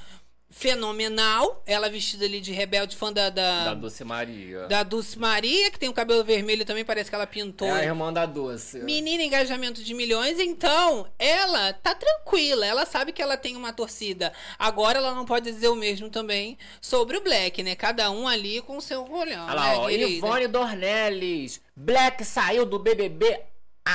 fenomenal. 0.51 1.63
Ela 1.65 1.89
vestida 1.89 2.25
ali 2.25 2.41
de 2.41 2.53
rebelde, 2.53 2.97
fã 2.97 3.13
da, 3.13 3.31
da, 3.31 3.65
Da 3.67 3.75
Doce 3.75 4.05
Maria. 4.05 4.67
da 4.67 4.83
Dulce 4.83 5.19
Maria, 5.19 5.71
que 5.71 5.79
tem 5.79 5.89
o 5.89 5.93
cabelo 5.93 6.25
vermelho 6.25 6.65
também, 6.65 6.85
parece 6.85 7.09
que 7.09 7.15
ela 7.15 7.27
pintou. 7.27 7.69
É 7.69 7.81
a 7.81 7.85
irmã 7.85 8.13
da 8.13 8.27
Doce. 8.27 8.81
Menina 8.81 9.23
engajamento 9.23 9.83
de 9.83 9.95
milhões, 9.95 10.39
então 10.41 11.07
ela 11.19 11.73
tá 11.73 11.95
tranquila, 11.95 12.67
ela 12.67 12.85
sabe 12.85 13.13
que 13.13 13.23
ela 13.23 13.37
tem 13.37 13.57
uma 13.57 13.73
torcida. 13.73 14.33
Agora 14.59 14.99
ela 14.99 15.15
não 15.15 15.25
pode 15.25 15.51
dizer 15.51 15.69
o 15.69 15.77
mesmo 15.77 16.11
também 16.11 16.59
sobre 16.81 17.17
o 17.17 17.23
Black, 17.23 17.63
né? 17.63 17.75
Cada 17.75 18.11
um 18.11 18.27
ali 18.27 18.61
com 18.63 18.77
o 18.77 18.83
seu 18.83 19.05
rolhão, 19.05 19.47
Olha 19.47 19.55
lá, 19.55 19.69
né, 19.71 19.77
ó? 19.77 19.91
Ivone 19.91 20.49
Dornelles. 20.49 21.61
Black 21.77 22.25
saiu 22.25 22.67
do 22.67 22.79
BBB 22.79 23.41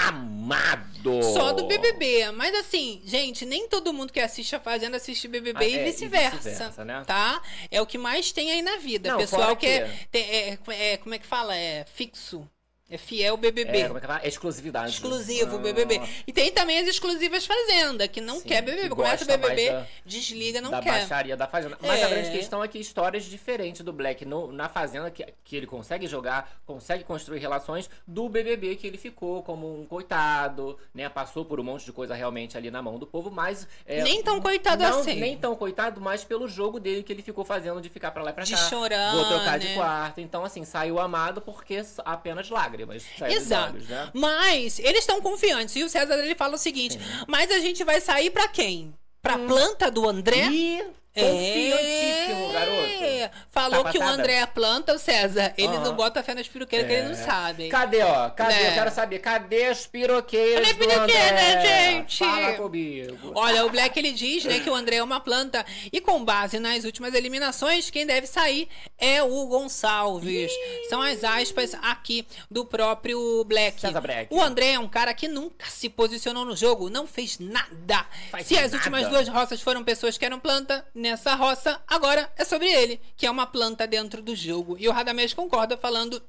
amado. 0.07 1.21
Só 1.33 1.51
do 1.53 1.65
BBB. 1.67 2.31
Mas 2.31 2.53
assim, 2.55 3.01
gente, 3.05 3.45
nem 3.45 3.67
todo 3.67 3.93
mundo 3.93 4.11
que 4.11 4.19
assiste 4.19 4.55
a 4.55 4.59
Fazenda 4.59 4.97
assiste 4.97 5.27
BBB 5.27 5.63
Ah, 5.65 5.67
e 5.67 5.75
é, 5.77 5.83
vice-versa. 5.83 6.37
vice-versa, 6.37 6.85
né? 6.85 7.03
Tá? 7.05 7.41
É 7.71 7.81
o 7.81 7.85
que 7.85 7.97
mais 7.97 8.31
tem 8.31 8.51
aí 8.51 8.61
na 8.61 8.77
vida. 8.77 9.09
Não, 9.11 9.17
Pessoal 9.17 9.55
que 9.55 9.65
é, 9.65 9.87
que- 9.87 10.07
tem- 10.07 10.23
é- 10.23 10.57
é- 10.93 10.97
Como 10.97 11.13
é 11.15 11.19
que 11.19 11.25
fala? 11.27 11.55
É 11.55 11.85
fixo. 11.93 12.47
É 12.95 12.97
fiel 12.97 13.35
BBB. 13.35 13.77
É, 13.79 13.85
como 13.87 13.97
é 13.97 14.01
que 14.01 14.07
fala? 14.07 14.25
Exclusividade. 14.25 14.89
Exclusivo 14.91 15.57
Ah. 15.57 15.59
BBB. 15.59 16.01
E 16.25 16.31
tem 16.31 16.49
também 16.51 16.79
as 16.79 16.87
exclusivas 16.87 17.45
Fazenda, 17.45 18.07
que 18.07 18.21
não 18.21 18.39
quer 18.41 18.61
BBB. 18.61 18.83
que 18.89 18.95
Começa 18.95 19.23
o 19.25 19.27
BBB, 19.27 19.69
da- 19.71 19.85
desliga, 20.05 20.61
não 20.61 20.71
da 20.71 20.81
quer. 20.81 20.91
baixaria 20.91 21.35
da 21.35 21.45
Fazenda. 21.47 21.77
Mas 21.81 21.99
É. 21.99 22.03
a 22.05 22.07
grande 22.07 22.31
questão 22.31 22.63
é 22.63 22.67
que 22.69 22.79
histórias 22.79 23.25
diferentes 23.25 23.81
do 23.81 23.91
Black 23.91 24.23
no- 24.25 24.51
na 24.51 24.69
Fazenda, 24.69 25.11
que, 25.11 25.25
que 25.43 25.55
ele 25.57 25.67
consegue 25.67 26.07
jogar, 26.07 26.57
consegue 26.65 27.03
construir 27.03 27.39
relações, 27.39 27.89
do 28.07 28.29
BBB 28.29 28.75
que 28.77 28.87
ele 28.87 28.97
ficou 28.97 29.43
como 29.43 29.81
um 29.81 29.85
coitado, 29.85 30.77
né? 30.93 31.09
Passou 31.09 31.43
por 31.43 31.59
um 31.59 31.63
monte 31.63 31.83
de 31.85 31.91
coisa 31.91 32.15
realmente 32.15 32.57
ali 32.57 32.71
na 32.71 32.81
mão 32.81 32.97
do 32.97 33.05
povo, 33.05 33.29
mas... 33.29 33.67
é, 33.85 34.01
Nem 34.03 34.23
tão 34.23 34.39
coitado 34.41 34.81
não, 34.83 34.99
assim. 35.01 35.15
Nem 35.19 35.37
tão 35.37 35.55
coitado, 35.55 35.99
mas 35.99 36.23
pelo 36.23 36.47
jogo 36.47 36.79
dele 36.79 37.03
que 37.03 37.11
ele 37.11 37.21
ficou 37.21 37.43
fazendo 37.43 37.81
de 37.81 37.89
ficar 37.89 38.11
pra 38.11 38.23
lá 38.23 38.29
e 38.29 38.33
pra 38.33 38.43
De 38.45 38.53
cá. 38.53 38.69
chorar, 38.69 39.11
Vou 39.13 39.25
trocar 39.25 39.59
de 39.59 39.67
né? 39.67 39.73
quarto. 39.75 40.21
Então, 40.21 40.45
assim, 40.45 40.63
saiu 40.63 40.99
amado 40.99 41.41
porque 41.41 41.81
apenas 42.05 42.49
lágrimas. 42.49 42.84
Dos 42.85 43.21
Exato. 43.21 43.73
olhos, 43.73 43.87
né? 43.87 44.11
Mas 44.13 44.79
eles 44.79 44.99
estão 44.99 45.21
confiantes. 45.21 45.75
E 45.75 45.83
o 45.83 45.89
César 45.89 46.15
ele 46.15 46.35
fala 46.35 46.55
o 46.55 46.57
seguinte: 46.57 46.99
mas 47.27 47.51
a 47.51 47.59
gente 47.59 47.83
vai 47.83 47.99
sair 48.01 48.29
pra 48.29 48.47
quem? 48.47 48.93
Pra 49.21 49.37
planta 49.39 49.89
do 49.89 50.07
André? 50.07 50.47
Ih, 50.47 50.83
confiantíssimo, 51.15 52.51
garoto. 52.51 52.85
Falou 53.49 53.83
Tá 53.83 53.91
que 53.91 53.97
o? 53.97 54.03
André 54.03 54.33
é 54.35 54.45
planta, 54.45 54.93
o 54.93 54.99
César. 54.99 55.53
Ele 55.57 55.67
Aham. 55.75 55.83
não 55.83 55.95
bota 55.95 56.21
fé 56.21 56.33
nas 56.35 56.47
piroqueiras 56.47 56.87
que 56.87 56.93
ele 56.93 57.03
não 57.03 57.11
É. 57.11 57.15
sabe. 57.15 57.69
Cadê, 57.69 58.01
ó? 58.03 58.29
Cadê? 58.29 58.53
Né? 58.53 58.69
Eu 58.69 58.73
quero 58.73 58.91
saber. 58.91 59.19
Cadê 59.19 59.65
as 59.65 59.87
piroqueiras 59.87 60.67
Cadê 60.67 60.77
piroqueira, 60.79 61.31
André? 61.31 61.61
gente? 61.93 62.17
Fala 62.19 62.53
comigo. 62.53 63.31
Olha, 63.33 63.65
o 63.65 63.69
Black 63.69 63.97
ele 63.97 64.11
diz, 64.11 64.43
né, 64.45 64.59
que 64.59 64.69
o 64.69 64.75
André 64.75 64.97
é 64.97 65.03
uma 65.03 65.19
planta 65.19 65.65
e 65.91 65.99
com 66.01 66.23
base 66.23 66.59
nas 66.59 66.83
últimas 66.83 67.13
eliminações, 67.13 67.89
quem 67.89 68.05
deve 68.05 68.27
sair 68.27 68.67
é 68.97 69.23
o 69.23 69.45
Gonçalves. 69.47 70.51
São 70.89 71.01
as 71.01 71.23
aspas 71.23 71.73
aqui 71.81 72.27
do 72.51 72.65
próprio 72.65 73.43
Black. 73.45 73.79
César 73.79 74.01
Black. 74.01 74.33
O 74.33 74.41
André 74.41 74.73
é 74.73 74.79
um 74.79 74.87
cara 74.87 75.13
que 75.13 75.27
nunca 75.27 75.65
se 75.67 75.89
posicionou 75.89 76.45
no 76.45 76.55
jogo, 76.55 76.89
não 76.89 77.07
fez 77.07 77.39
nada. 77.39 78.05
Faz 78.31 78.45
se 78.47 78.55
as 78.55 78.71
nada. 78.71 78.75
últimas 78.77 79.07
duas 79.07 79.27
roças 79.27 79.61
foram 79.61 79.83
pessoas 79.83 80.17
que 80.17 80.25
eram 80.25 80.39
planta, 80.39 80.85
nessa 81.05 81.35
roça, 81.35 81.79
agora 81.87 82.29
é 82.35 82.43
sobre 82.43 82.67
ele, 82.67 82.99
que 83.15 83.25
é 83.25 83.31
uma 83.31 83.45
planta 83.45 83.85
dentro 83.85 84.21
do 84.21 84.35
jogo. 84.35 84.75
E 84.79 84.87
o 84.89 84.91
Radamés 84.91 85.33
concorda 85.33 85.77
falando 85.77 86.21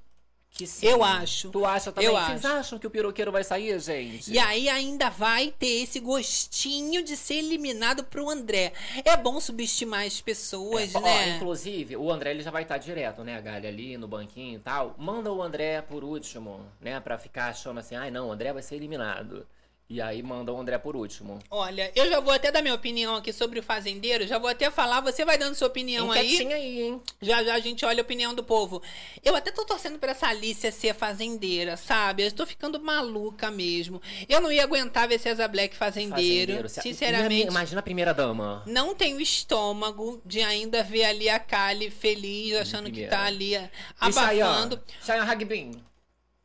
Que 0.50 0.66
sim. 0.66 0.86
Eu 0.86 1.02
acho. 1.04 1.50
Tu 1.50 1.64
acha 1.66 1.90
também? 1.92 2.08
Eu 2.08 2.14
Vocês 2.14 2.44
acho. 2.44 2.56
acham 2.58 2.78
que 2.78 2.86
o 2.86 2.90
piroqueiro 2.90 3.30
vai 3.32 3.42
sair, 3.44 3.78
gente? 3.80 4.30
E 4.32 4.38
aí 4.38 4.68
ainda 4.70 5.10
vai 5.10 5.52
ter 5.58 5.82
esse 5.82 5.98
gostinho 6.00 7.02
de 7.02 7.14
ser 7.16 7.34
eliminado 7.36 8.04
pro 8.04 8.28
André. 8.30 8.72
É 9.04 9.16
bom 9.16 9.38
subestimar 9.40 10.06
as 10.06 10.20
pessoas, 10.20 10.94
Ó, 10.94 11.00
né? 11.00 11.36
inclusive, 11.36 11.96
o 11.96 12.10
André 12.10 12.30
ele 12.30 12.42
já 12.42 12.50
vai 12.50 12.62
estar 12.62 12.78
direto, 12.78 13.22
né, 13.22 13.38
Galha, 13.42 13.68
ali 13.68 13.96
no 13.98 14.08
banquinho 14.08 14.56
e 14.56 14.60
tal. 14.62 14.94
Manda 14.98 15.30
o 15.32 15.42
André 15.42 15.82
por 15.82 16.02
último, 16.04 16.60
né, 16.80 17.00
pra 17.00 17.18
ficar 17.18 17.48
achando 17.48 17.80
assim, 17.80 17.94
ai 17.94 18.10
não, 18.10 18.28
o 18.28 18.32
André 18.32 18.52
vai 18.52 18.62
ser 18.62 18.76
eliminado. 18.76 19.46
E 19.88 20.02
aí 20.02 20.20
manda 20.20 20.52
o 20.52 20.58
André 20.58 20.76
por 20.78 20.96
último. 20.96 21.38
Olha, 21.48 21.92
eu 21.94 22.08
já 22.10 22.18
vou 22.18 22.32
até 22.32 22.50
dar 22.50 22.60
minha 22.60 22.74
opinião 22.74 23.14
aqui 23.14 23.32
sobre 23.32 23.60
o 23.60 23.62
fazendeiro, 23.62 24.26
já 24.26 24.36
vou 24.36 24.50
até 24.50 24.68
falar, 24.68 25.00
você 25.00 25.24
vai 25.24 25.38
dando 25.38 25.54
sua 25.54 25.68
opinião 25.68 26.10
aí. 26.10 26.26
Enquetinha 26.26 26.56
aí, 26.56 26.82
hein? 26.82 27.02
Já 27.22 27.44
já 27.44 27.54
a 27.54 27.60
gente 27.60 27.84
olha 27.84 28.00
a 28.00 28.02
opinião 28.02 28.34
do 28.34 28.42
povo. 28.42 28.82
Eu 29.24 29.36
até 29.36 29.52
tô 29.52 29.64
torcendo 29.64 29.96
pra 29.96 30.10
essa 30.10 30.26
Alicia 30.26 30.72
ser 30.72 30.92
fazendeira, 30.92 31.76
sabe? 31.76 32.24
Eu 32.26 32.32
tô 32.32 32.44
ficando 32.44 32.80
maluca 32.82 33.48
mesmo. 33.48 34.02
Eu 34.28 34.40
não 34.40 34.50
ia 34.50 34.64
aguentar 34.64 35.06
ver 35.06 35.20
César 35.20 35.46
Black 35.46 35.76
fazendeiro, 35.76 36.68
se- 36.68 36.82
sinceramente. 36.82 37.46
Imagina 37.48 37.78
a 37.78 37.82
primeira 37.84 38.12
dama. 38.12 38.64
Não 38.66 38.92
tenho 38.92 39.20
estômago 39.20 40.20
de 40.26 40.40
ainda 40.40 40.82
ver 40.82 41.04
ali 41.04 41.28
a 41.28 41.38
Kali 41.38 41.90
feliz, 41.92 42.56
achando 42.56 42.86
que 42.86 42.90
primeira. 42.90 43.16
tá 43.16 43.22
ali 43.24 43.54
abafando. 44.00 44.80
Chayanne 45.04 45.30
Hagbin. 45.30 45.70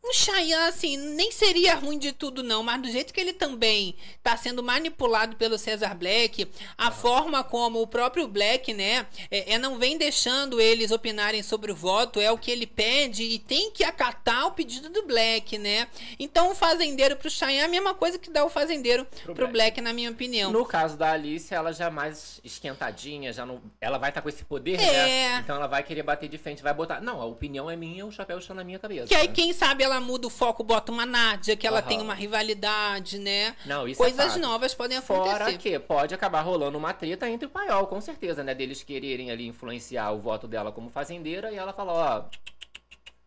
O 0.03 0.13
Chayanne, 0.13 0.67
assim, 0.67 0.97
nem 0.97 1.31
seria 1.31 1.75
ruim 1.75 1.99
de 1.99 2.11
tudo, 2.11 2.41
não, 2.41 2.63
mas 2.63 2.81
do 2.81 2.89
jeito 2.89 3.13
que 3.13 3.21
ele 3.21 3.33
também 3.33 3.95
tá 4.23 4.35
sendo 4.35 4.63
manipulado 4.63 5.35
pelo 5.35 5.59
Cesar 5.59 5.95
Black, 5.95 6.47
a 6.75 6.89
forma 6.89 7.43
como 7.43 7.79
o 7.79 7.85
próprio 7.85 8.27
Black, 8.27 8.73
né, 8.73 9.05
é, 9.29 9.53
é 9.53 9.57
não 9.59 9.77
vem 9.77 9.99
deixando 9.99 10.59
eles 10.59 10.89
opinarem 10.89 11.43
sobre 11.43 11.71
o 11.71 11.75
voto, 11.75 12.19
é 12.19 12.31
o 12.31 12.37
que 12.37 12.49
ele 12.49 12.65
pede 12.65 13.23
e 13.23 13.37
tem 13.37 13.69
que 13.69 13.83
acatar 13.83 14.47
o 14.47 14.51
pedido 14.51 14.89
do 14.89 15.05
Black, 15.05 15.59
né? 15.59 15.87
Então 16.19 16.51
o 16.51 16.55
fazendeiro 16.55 17.15
pro 17.15 17.29
Chayanne 17.29 17.59
é 17.59 17.65
a 17.65 17.67
mesma 17.67 17.93
coisa 17.93 18.17
que 18.17 18.31
dá 18.31 18.43
o 18.43 18.49
fazendeiro 18.49 19.05
pro, 19.35 19.47
Black. 19.49 19.79
na 19.81 19.93
minha 19.93 20.09
opinião. 20.09 20.51
No 20.51 20.65
caso 20.65 20.97
da 20.97 21.11
Alice, 21.11 21.53
ela 21.53 21.71
já 21.71 21.85
é 21.85 21.89
mais 21.91 22.41
esquentadinha, 22.43 23.31
já 23.31 23.45
não. 23.45 23.61
Ela 23.79 23.99
vai 23.99 24.09
estar 24.09 24.21
com 24.23 24.29
esse 24.29 24.43
poder, 24.43 24.79
É. 24.79 24.91
né? 24.91 25.39
Então 25.43 25.55
ela 25.55 25.67
vai 25.67 25.83
querer 25.83 26.01
bater 26.01 26.27
de 26.27 26.39
frente, 26.39 26.63
vai 26.63 26.73
botar. 26.73 26.99
Não, 26.99 27.21
a 27.21 27.25
opinião 27.25 27.69
é 27.69 27.75
minha, 27.75 28.03
o 28.03 28.11
chapéu 28.11 28.39
está 28.39 28.53
na 28.55 28.63
minha 28.63 28.79
cabeça. 28.79 29.07
Que 29.07 29.15
aí, 29.15 29.27
quem 29.27 29.53
sabe, 29.53 29.83
ela 29.83 29.90
muda 29.99 30.27
o 30.27 30.29
foco, 30.29 30.63
bota 30.63 30.91
uma 30.91 31.05
Nádia, 31.05 31.55
que 31.55 31.67
ela 31.67 31.79
Aham. 31.79 31.87
tem 31.87 32.01
uma 32.01 32.13
rivalidade, 32.13 33.17
né? 33.19 33.55
Não, 33.65 33.87
isso 33.87 33.97
Coisas 33.97 34.35
é 34.35 34.39
novas 34.39 34.73
podem 34.73 35.01
Fora 35.01 35.35
acontecer. 35.45 35.57
que 35.57 35.79
pode 35.79 36.13
acabar 36.13 36.41
rolando 36.41 36.77
uma 36.77 36.93
treta 36.93 37.29
entre 37.29 37.47
o 37.47 37.49
paiol, 37.49 37.87
com 37.87 37.99
certeza, 37.99 38.43
né? 38.43 38.53
Deles 38.53 38.83
quererem 38.83 39.31
ali 39.31 39.47
influenciar 39.47 40.11
o 40.11 40.19
voto 40.19 40.47
dela 40.47 40.71
como 40.71 40.89
fazendeira 40.89 41.51
e 41.51 41.55
ela 41.57 41.73
fala, 41.73 41.91
ó. 41.93 42.23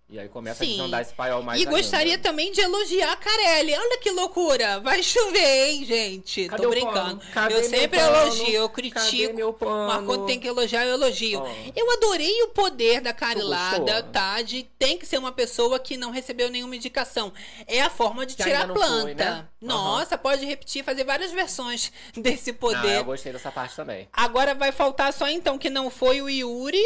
E 0.06 0.18
aí 0.18 0.28
começa 0.28 0.62
a 0.62 0.66
Sim. 0.66 0.72
desandar 0.76 1.01
esse 1.01 1.14
paiol 1.14 1.43
mais 1.43 1.59
E 1.60 1.64
ainda. 1.64 1.76
gostaria 1.76 2.18
também 2.18 2.52
de 2.52 2.60
elogiar 2.60 3.12
a 3.12 3.16
Carelli. 3.16 3.74
Olha 3.74 3.98
que 3.98 4.10
loucura. 4.10 4.78
Vai 4.81 5.02
chover, 5.02 5.68
hein, 5.70 5.85
gente? 5.85 6.47
Cadê 6.47 6.62
Tô 6.62 6.68
brincando. 6.68 7.20
eu 7.51 7.64
sempre 7.64 7.98
pano? 7.98 8.16
elogio, 8.16 8.47
eu 8.55 8.68
Cadê 8.68 8.90
critico. 8.90 9.35
meu 9.35 9.52
pano? 9.55 9.89
Mas 9.89 10.05
quando 10.06 10.26
tem 10.26 10.39
que 10.39 10.47
elogiar, 10.47 10.85
eu 10.85 10.93
elogio. 10.93 11.40
Ó. 11.40 11.48
Eu 11.74 11.90
adorei 11.93 12.43
o 12.43 12.48
poder 12.48 13.01
da 13.01 13.14
Carilada, 13.14 14.02
tá? 14.05 14.43
De 14.43 14.62
tem 14.78 14.98
que 14.98 15.06
ser 15.06 15.16
uma 15.18 15.32
pessoa 15.32 15.81
que 15.81 15.97
não 15.97 16.10
recebeu 16.10 16.51
nenhuma 16.51 16.76
indicação. 16.76 17.32
É 17.66 17.81
a 17.81 17.89
forma 17.90 18.26
de 18.26 18.36
Que 18.36 18.43
tirar 18.44 18.70
a 18.70 18.72
planta. 18.74 19.02
foi, 19.02 19.14
né? 19.14 19.48
Nossa, 19.60 20.18
pode 20.18 20.44
repetir, 20.44 20.85
fazer 20.85 21.05
várias 21.05 21.32
versões 21.32 21.90
desse 22.14 22.52
poder. 22.52 22.98
eu 22.98 23.05
gostei 23.05 23.32
dessa 23.32 23.51
parte 23.51 23.74
também. 23.74 24.06
Agora 24.12 24.55
vai 24.55 24.70
faltar 24.70 25.12
só 25.14 25.26
então 25.28 25.56
que 25.59 25.70
não 25.70 25.90
foi 25.90 26.20
o 26.20 26.28
Yuri 26.28 26.85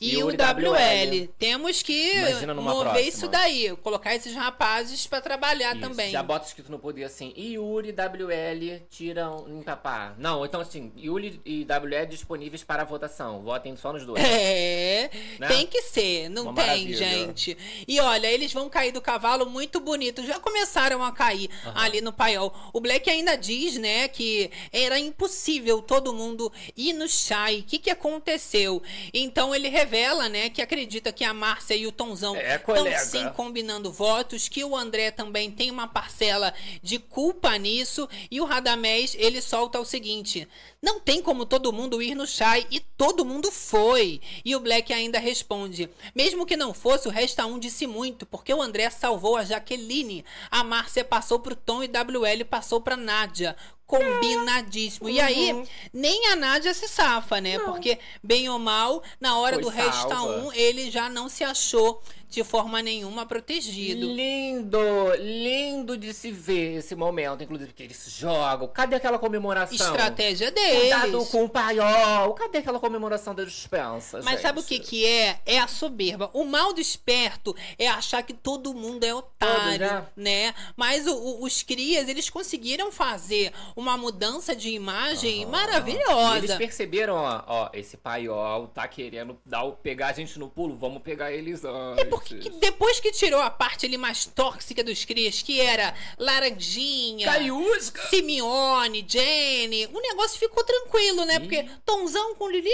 e 0.00 0.22
o 0.22 0.28
WL. 0.28 0.34
WL. 0.70 1.28
Temos 1.38 1.82
que 1.82 2.14
mover 2.54 2.64
próxima. 2.92 3.00
isso 3.00 3.28
daí, 3.28 3.76
colocar 3.82 4.14
esses 4.14 4.34
rapazes 4.34 5.06
pra 5.06 5.20
trabalhar 5.20 5.72
Isso, 5.76 5.80
também. 5.88 6.10
Já 6.10 6.22
bota 6.22 6.46
escrito 6.46 6.70
no 6.70 6.78
poder 6.78 7.04
assim, 7.04 7.34
Yuri 7.36 7.90
e 7.90 7.92
WL 7.92 8.80
tiram 8.88 9.46
encapar. 9.48 10.14
Não, 10.18 10.44
então 10.44 10.60
assim, 10.60 10.90
Yuri 10.96 11.40
e 11.44 11.64
WL 11.64 12.06
disponíveis 12.08 12.64
para 12.64 12.82
votação. 12.84 13.42
Votem 13.42 13.76
só 13.76 13.92
nos 13.92 14.06
dois. 14.06 14.22
É, 14.24 15.10
Né? 15.38 15.48
tem 15.48 15.66
que 15.66 15.82
ser, 15.82 16.28
não 16.30 16.44
Uma 16.44 16.54
tem, 16.54 16.64
maravilha. 16.66 16.96
gente. 16.96 17.56
E 17.86 18.00
olha, 18.00 18.26
eles 18.26 18.52
vão 18.52 18.70
cair 18.70 18.92
do 18.92 19.02
cavalo 19.02 19.44
muito 19.46 19.80
bonito. 19.80 20.24
Já 20.24 20.38
começaram 20.40 21.04
a 21.04 21.12
cair 21.12 21.50
ali 21.74 22.00
no 22.00 22.12
paiol. 22.12 22.54
O 22.72 22.80
Black 22.80 23.10
ainda 23.10 23.36
diz, 23.36 23.76
né, 23.76 24.08
que 24.08 24.50
era 24.72 24.98
impossível 24.98 25.82
todo 25.82 26.12
mundo 26.14 26.50
ir 26.76 26.92
no 26.94 27.06
chai. 27.08 27.58
O 27.60 27.62
que, 27.64 27.78
que 27.78 27.90
aconteceu? 27.90 28.82
Então 29.12 29.54
ele 29.54 29.68
revela, 29.68 29.89
né, 30.28 30.48
que 30.50 30.62
acredita 30.62 31.12
que 31.12 31.24
a 31.24 31.34
Márcia 31.34 31.74
e 31.74 31.86
o 31.86 31.92
Tonzão 31.92 32.36
É, 32.36 32.56
estão 32.56 32.98
sim 32.98 33.28
combinando 33.30 33.92
votos, 33.92 34.48
que 34.48 34.64
o 34.64 34.76
André 34.76 35.10
também 35.10 35.50
tem 35.50 35.70
uma 35.70 35.88
parcela 35.88 36.54
de 36.82 36.98
culpa 36.98 37.56
nisso. 37.56 38.08
E 38.30 38.40
o 38.40 38.44
Radamés, 38.44 39.16
ele 39.18 39.40
solta 39.40 39.80
o 39.80 39.84
seguinte: 39.84 40.46
não 40.82 40.98
tem 40.98 41.20
como 41.20 41.44
todo 41.44 41.72
mundo 41.72 42.00
ir 42.00 42.14
no 42.14 42.26
chai 42.26 42.66
e 42.70 42.80
todo 42.80 43.24
mundo 43.24 43.50
foi. 43.50 44.20
E 44.44 44.56
o 44.56 44.60
Black 44.60 44.92
ainda 44.92 45.18
responde: 45.18 45.90
mesmo 46.14 46.46
que 46.46 46.56
não 46.56 46.72
fosse, 46.72 47.08
o 47.08 47.10
Resta 47.10 47.44
um 47.46 47.58
disse 47.58 47.86
muito, 47.86 48.24
porque 48.24 48.52
o 48.54 48.62
André 48.62 48.88
salvou 48.90 49.36
a 49.36 49.44
Jaqueline, 49.44 50.24
a 50.50 50.64
Márcia 50.64 51.04
passou 51.04 51.38
pro 51.40 51.56
Tom 51.56 51.82
e 51.82 51.88
WL 51.88 52.44
passou 52.48 52.80
pra 52.80 52.96
Nádia. 52.96 53.56
Combinadíssimo. 53.90 55.08
E 55.08 55.20
aí, 55.20 55.64
nem 55.92 56.28
a 56.28 56.36
Nádia 56.36 56.72
se 56.72 56.86
safa, 56.86 57.40
né? 57.40 57.58
Porque, 57.58 57.98
bem 58.22 58.48
ou 58.48 58.58
mal, 58.58 59.02
na 59.20 59.36
hora 59.38 59.54
Foi 59.54 59.64
do 59.64 59.68
Resta 59.68 60.08
salva. 60.08 60.46
um, 60.46 60.52
ele 60.52 60.90
já 60.90 61.08
não 61.08 61.28
se 61.28 61.42
achou 61.42 62.00
de 62.30 62.44
forma 62.44 62.80
nenhuma 62.80 63.26
protegido. 63.26 64.06
Lindo, 64.06 64.78
lindo 65.18 65.96
de 65.96 66.14
se 66.14 66.30
ver 66.30 66.76
esse 66.78 66.94
momento, 66.94 67.42
inclusive 67.42 67.72
que 67.72 67.82
eles 67.82 68.02
jogam. 68.16 68.68
Cadê 68.68 68.94
aquela 68.94 69.18
comemoração? 69.18 69.74
Estratégia 69.74 70.50
deles. 70.52 70.80
Cuidado 70.80 71.26
com 71.26 71.44
o 71.44 71.48
paiol. 71.48 72.32
Cadê 72.34 72.58
aquela 72.58 72.78
comemoração 72.78 73.34
da 73.34 73.44
dispensa, 73.44 74.18
Mas 74.22 74.34
gente? 74.34 74.42
sabe 74.42 74.60
o 74.60 74.62
que 74.62 74.78
que 74.78 75.04
é? 75.04 75.40
É 75.44 75.58
a 75.58 75.66
soberba. 75.66 76.30
O 76.32 76.44
mal 76.44 76.72
do 76.72 76.80
esperto 76.80 77.54
é 77.76 77.88
achar 77.88 78.22
que 78.22 78.32
todo 78.32 78.72
mundo 78.72 79.02
é 79.04 79.12
otário, 79.14 79.88
Todos, 79.88 80.04
né? 80.16 80.54
Mas 80.76 81.06
o- 81.08 81.14
o- 81.16 81.44
os 81.44 81.62
crias, 81.64 82.08
eles 82.08 82.30
conseguiram 82.30 82.92
fazer 82.92 83.52
uma 83.74 83.96
mudança 83.96 84.54
de 84.54 84.70
imagem 84.70 85.30
E 85.30 85.36
eles 85.42 85.50
maravilhosa. 85.50 86.56
perceberam, 86.56 87.16
ó, 87.16 87.42
ó, 87.46 87.70
esse 87.72 87.96
paiol 87.96 88.68
tá 88.68 88.86
querendo 88.86 89.36
dar 89.44 89.64
o, 89.64 89.72
pegar 89.72 90.08
a 90.08 90.12
gente 90.12 90.38
no 90.38 90.48
pulo, 90.48 90.76
vamos 90.76 91.02
pegar 91.02 91.32
eles 91.32 91.64
antes. 91.64 92.04
É 92.04 92.04
Que 92.24 92.50
depois 92.50 93.00
que 93.00 93.10
tirou 93.12 93.40
a 93.40 93.50
parte 93.50 93.86
ali 93.86 93.96
mais 93.98 94.24
tóxica 94.26 94.82
dos 94.84 95.04
crias, 95.04 95.42
que 95.42 95.60
era 95.60 95.94
Laranjinha, 96.18 97.26
Cariúsca. 97.26 98.02
Simeone, 98.08 99.04
Jenny, 99.08 99.86
o 99.92 100.00
negócio 100.00 100.38
ficou 100.38 100.64
tranquilo, 100.64 101.24
né? 101.24 101.38
Porque 101.40 101.66
Tonzão 101.84 102.34
com 102.34 102.48
Lili, 102.48 102.68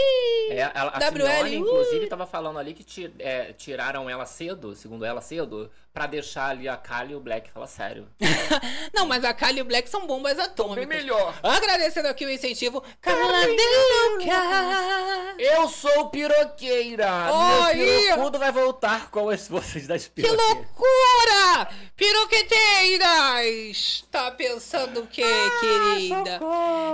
É, 0.51 0.71
ela, 0.75 0.91
a 0.95 0.99
WL, 0.99 1.13
Simeone, 1.13 1.57
uh. 1.57 1.61
inclusive, 1.61 2.07
tava 2.07 2.27
falando 2.27 2.59
ali 2.59 2.75
que 2.75 2.85
ti- 2.85 3.13
é, 3.19 3.53
tiraram 3.53 4.09
ela 4.09 4.27
cedo, 4.27 4.75
segundo 4.75 5.05
ela 5.05 5.21
cedo, 5.21 5.71
pra 5.93 6.07
deixar 6.07 6.51
ali 6.51 6.69
a 6.69 6.77
Kali 6.77 7.13
e 7.13 7.17
o 7.17 7.21
Black. 7.21 7.51
Fala 7.51 7.67
sério. 7.67 8.07
Não, 8.93 9.07
mas 9.07 9.25
a 9.25 9.33
Kali 9.33 9.59
e 9.59 9.63
o 9.63 9.65
Black 9.65 9.89
são 9.89 10.07
bombas 10.07 10.39
atômicas. 10.39 10.87
Bem 10.87 10.99
melhor. 10.99 11.35
Agradecendo 11.43 12.09
aqui 12.09 12.27
o 12.27 12.31
incentivo. 12.31 12.83
Caladeca! 13.01 13.57
Eu 15.39 15.69
sou 15.69 16.09
piroqueira! 16.11 17.09
Oi! 17.67 17.75
Meu 17.77 18.03
pirocudo 18.03 18.39
vai 18.39 18.53
voltar 18.53 19.11
com 19.11 19.33
as 19.37 19.49
forças 19.49 19.87
das 19.87 20.07
Que 20.07 20.23
piroqueiras. 20.23 20.67
Loucura! 21.17 21.69
Piroqueteiras! 21.97 24.05
Tá 24.11 24.31
pensando 24.31 25.01
o 25.01 25.07
quê, 25.07 25.23
querida? 25.61 26.41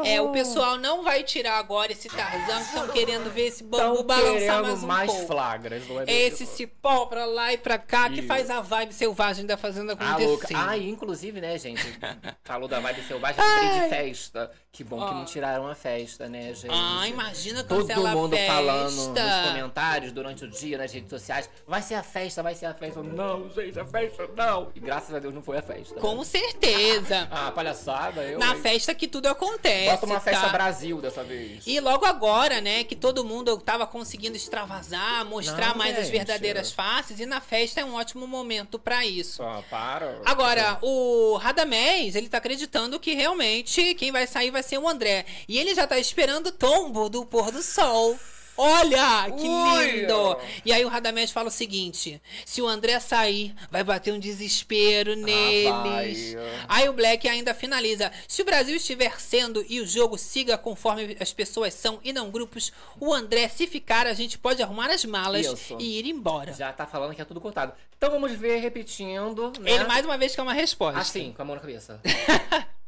É, 0.05 0.21
o 0.21 0.31
pessoal 0.31 0.79
não 0.79 1.03
vai 1.03 1.25
tirar 1.25 1.59
agora 1.59 1.91
esse 1.91 2.09
Tarzan, 2.09 2.57
que 2.59 2.63
estão 2.63 2.89
querendo 2.89 3.29
ver 3.33 3.49
esse 3.49 3.65
bambu 3.65 3.97
Tão 3.97 4.07
balançar 4.07 4.63
mais 4.63 4.83
um 4.83 4.87
mais 4.87 5.11
pouco. 5.11 5.27
flagras, 5.27 5.89
não 5.89 6.01
é 6.03 6.05
esse 6.07 6.47
cipó 6.47 7.07
pra 7.07 7.25
lá 7.25 7.53
e 7.53 7.59
pra 7.59 7.79
cá 7.79 8.09
que 8.09 8.21
Isso. 8.21 8.29
faz 8.29 8.49
a 8.49 8.61
vibe 8.61 8.95
selvagem 8.95 9.45
da 9.45 9.57
Fazenda 9.57 9.97
Ah, 9.99 10.13
acontecer. 10.13 10.55
Ah, 10.57 10.77
e 10.77 10.89
inclusive, 10.89 11.41
né, 11.41 11.59
gente? 11.59 11.83
Falou 12.45 12.69
da 12.69 12.79
vibe 12.79 13.03
selvagem, 13.03 13.43
de 13.43 13.89
festa. 13.89 14.51
Que 14.71 14.85
bom 14.85 15.05
que 15.07 15.15
não 15.15 15.25
tiraram 15.25 15.67
a 15.69 15.75
festa, 15.75 16.29
né, 16.29 16.55
gente? 16.55 16.73
Ah, 16.73 17.07
imagina 17.07 17.63
Todo 17.63 17.87
mundo 17.95 18.37
falando 18.47 18.95
nos 18.95 19.49
comentários 19.49 20.13
durante 20.13 20.45
o 20.45 20.49
dia, 20.49 20.79
nas 20.79 20.93
redes 20.93 21.11
sociais. 21.11 21.49
Vai 21.67 21.83
ser 21.83 21.95
a 21.95 22.03
festa, 22.03 22.43
vai 22.43 22.55
ser 22.55 22.67
a 22.67 22.75
festa. 22.75 23.03
Não, 23.03 23.51
gente, 23.51 23.79
a 23.79 23.85
festa 23.85 24.12
isso, 24.13 24.31
não. 24.37 24.71
E 24.75 24.81
graças 24.81 25.15
a 25.15 25.19
Deus 25.19 25.35
não 25.35 25.43
foi 25.43 25.59
a 25.59 25.63
festa. 25.63 25.95
Com 26.01 26.23
certeza. 26.25 27.29
Ah, 27.31 27.51
palhaçada, 27.51 28.23
eu. 28.23 28.39
Na 28.39 28.55
festa 28.57 28.95
que 28.95 29.09
tudo 29.09 29.27
acontece. 29.27 29.91
Bota 29.91 30.07
uma 30.07 30.21
festa 30.21 30.47
tá? 30.47 30.53
Brasil 30.53 31.01
dessa 31.01 31.25
vez. 31.25 31.67
E 31.67 31.81
logo 31.81 32.05
agora, 32.05 32.61
né, 32.61 32.85
que 32.85 32.95
todo 32.95 33.25
mundo 33.25 33.57
tava 33.59 33.87
conseguindo 33.87 34.37
extravasar, 34.37 35.25
mostrar 35.25 35.71
Não, 35.71 35.77
mais 35.77 35.97
as 35.99 36.07
gente. 36.07 36.17
verdadeiras 36.17 36.73
faces, 36.73 37.21
e 37.21 37.27
na 37.27 37.41
festa 37.41 37.81
é 37.81 37.85
um 37.85 37.95
ótimo 37.95 38.27
momento 38.27 38.79
pra 38.79 39.05
isso. 39.05 39.43
Ah, 39.43 39.63
para. 39.69 40.21
Agora, 40.25 40.79
o 40.83 41.37
Radamés, 41.37 42.15
ele 42.15 42.29
tá 42.29 42.39
acreditando 42.39 43.01
que 43.01 43.15
realmente 43.15 43.95
quem 43.95 44.13
vai 44.13 44.27
sair 44.27 44.51
vai 44.51 44.63
ser 44.63 44.79
o 44.79 44.89
André. 44.89 45.25
E 45.49 45.59
ele 45.59 45.75
já 45.75 45.87
tá 45.87 45.99
esperando 45.99 46.49
o 46.49 46.53
tombo 46.53 47.09
do 47.09 47.25
pôr 47.25 47.51
do 47.51 47.63
sol. 47.63 48.19
Olha, 48.57 49.31
que 49.31 49.49
lindo! 49.49 50.37
E 50.65 50.73
aí 50.73 50.85
o 50.85 50.89
Radamés 50.89 51.31
fala 51.31 51.49
o 51.49 51.51
seguinte: 51.51 52.21
se 52.45 52.61
o 52.61 52.69
André 52.69 52.99
sair, 53.01 53.55
vai 53.71 53.83
bater 53.83 54.13
um 54.13 54.19
desespero 54.19 55.17
neles. 55.17 56.35
vai. 56.35 56.65
aí 56.69 56.89
o 56.89 56.93
Black 56.93 57.27
ainda 57.29 57.55
finaliza: 57.55 58.13
se 58.29 58.43
o 58.43 58.45
Brasil 58.45 58.77
estiver 58.77 59.21
sendo 59.21 59.65
e 59.69 59.81
o 59.81 59.87
jogo 59.87 60.19
siga 60.19 60.59
conforme 60.59 61.17
as 61.19 61.33
pessoas 61.33 61.75
são 61.75 61.99
e 62.05 62.13
não 62.13 62.31
grupos, 62.31 62.73
o 63.01 63.13
André, 63.13 63.49
se 63.49 63.67
ficar, 63.67 64.07
a 64.07 64.13
gente 64.13 64.39
pode 64.39 64.63
arrumar 64.63 64.91
as 64.91 65.05
malas 65.05 65.47
Isso. 65.47 65.77
e 65.79 65.99
ir 65.99 66.07
embora. 66.07 66.53
Já 66.53 66.73
tá 66.73 66.87
falando 66.87 67.15
que 67.15 67.23
é 67.23 67.25
tudo 67.25 67.41
cortado. 67.41 67.73
Então 67.97 68.11
vamos 68.11 68.33
ver 68.33 68.59
repetindo. 68.59 69.53
Né? 69.61 69.73
Ele 69.73 69.85
mais 69.85 70.05
uma 70.05 70.19
vez 70.19 70.35
quer 70.35 70.43
uma 70.43 70.53
resposta. 70.53 71.01
Assim, 71.01 71.33
com 71.33 71.43
a 71.43 71.45
mão 71.45 71.55
na 71.55 71.61
cabeça. 71.61 72.01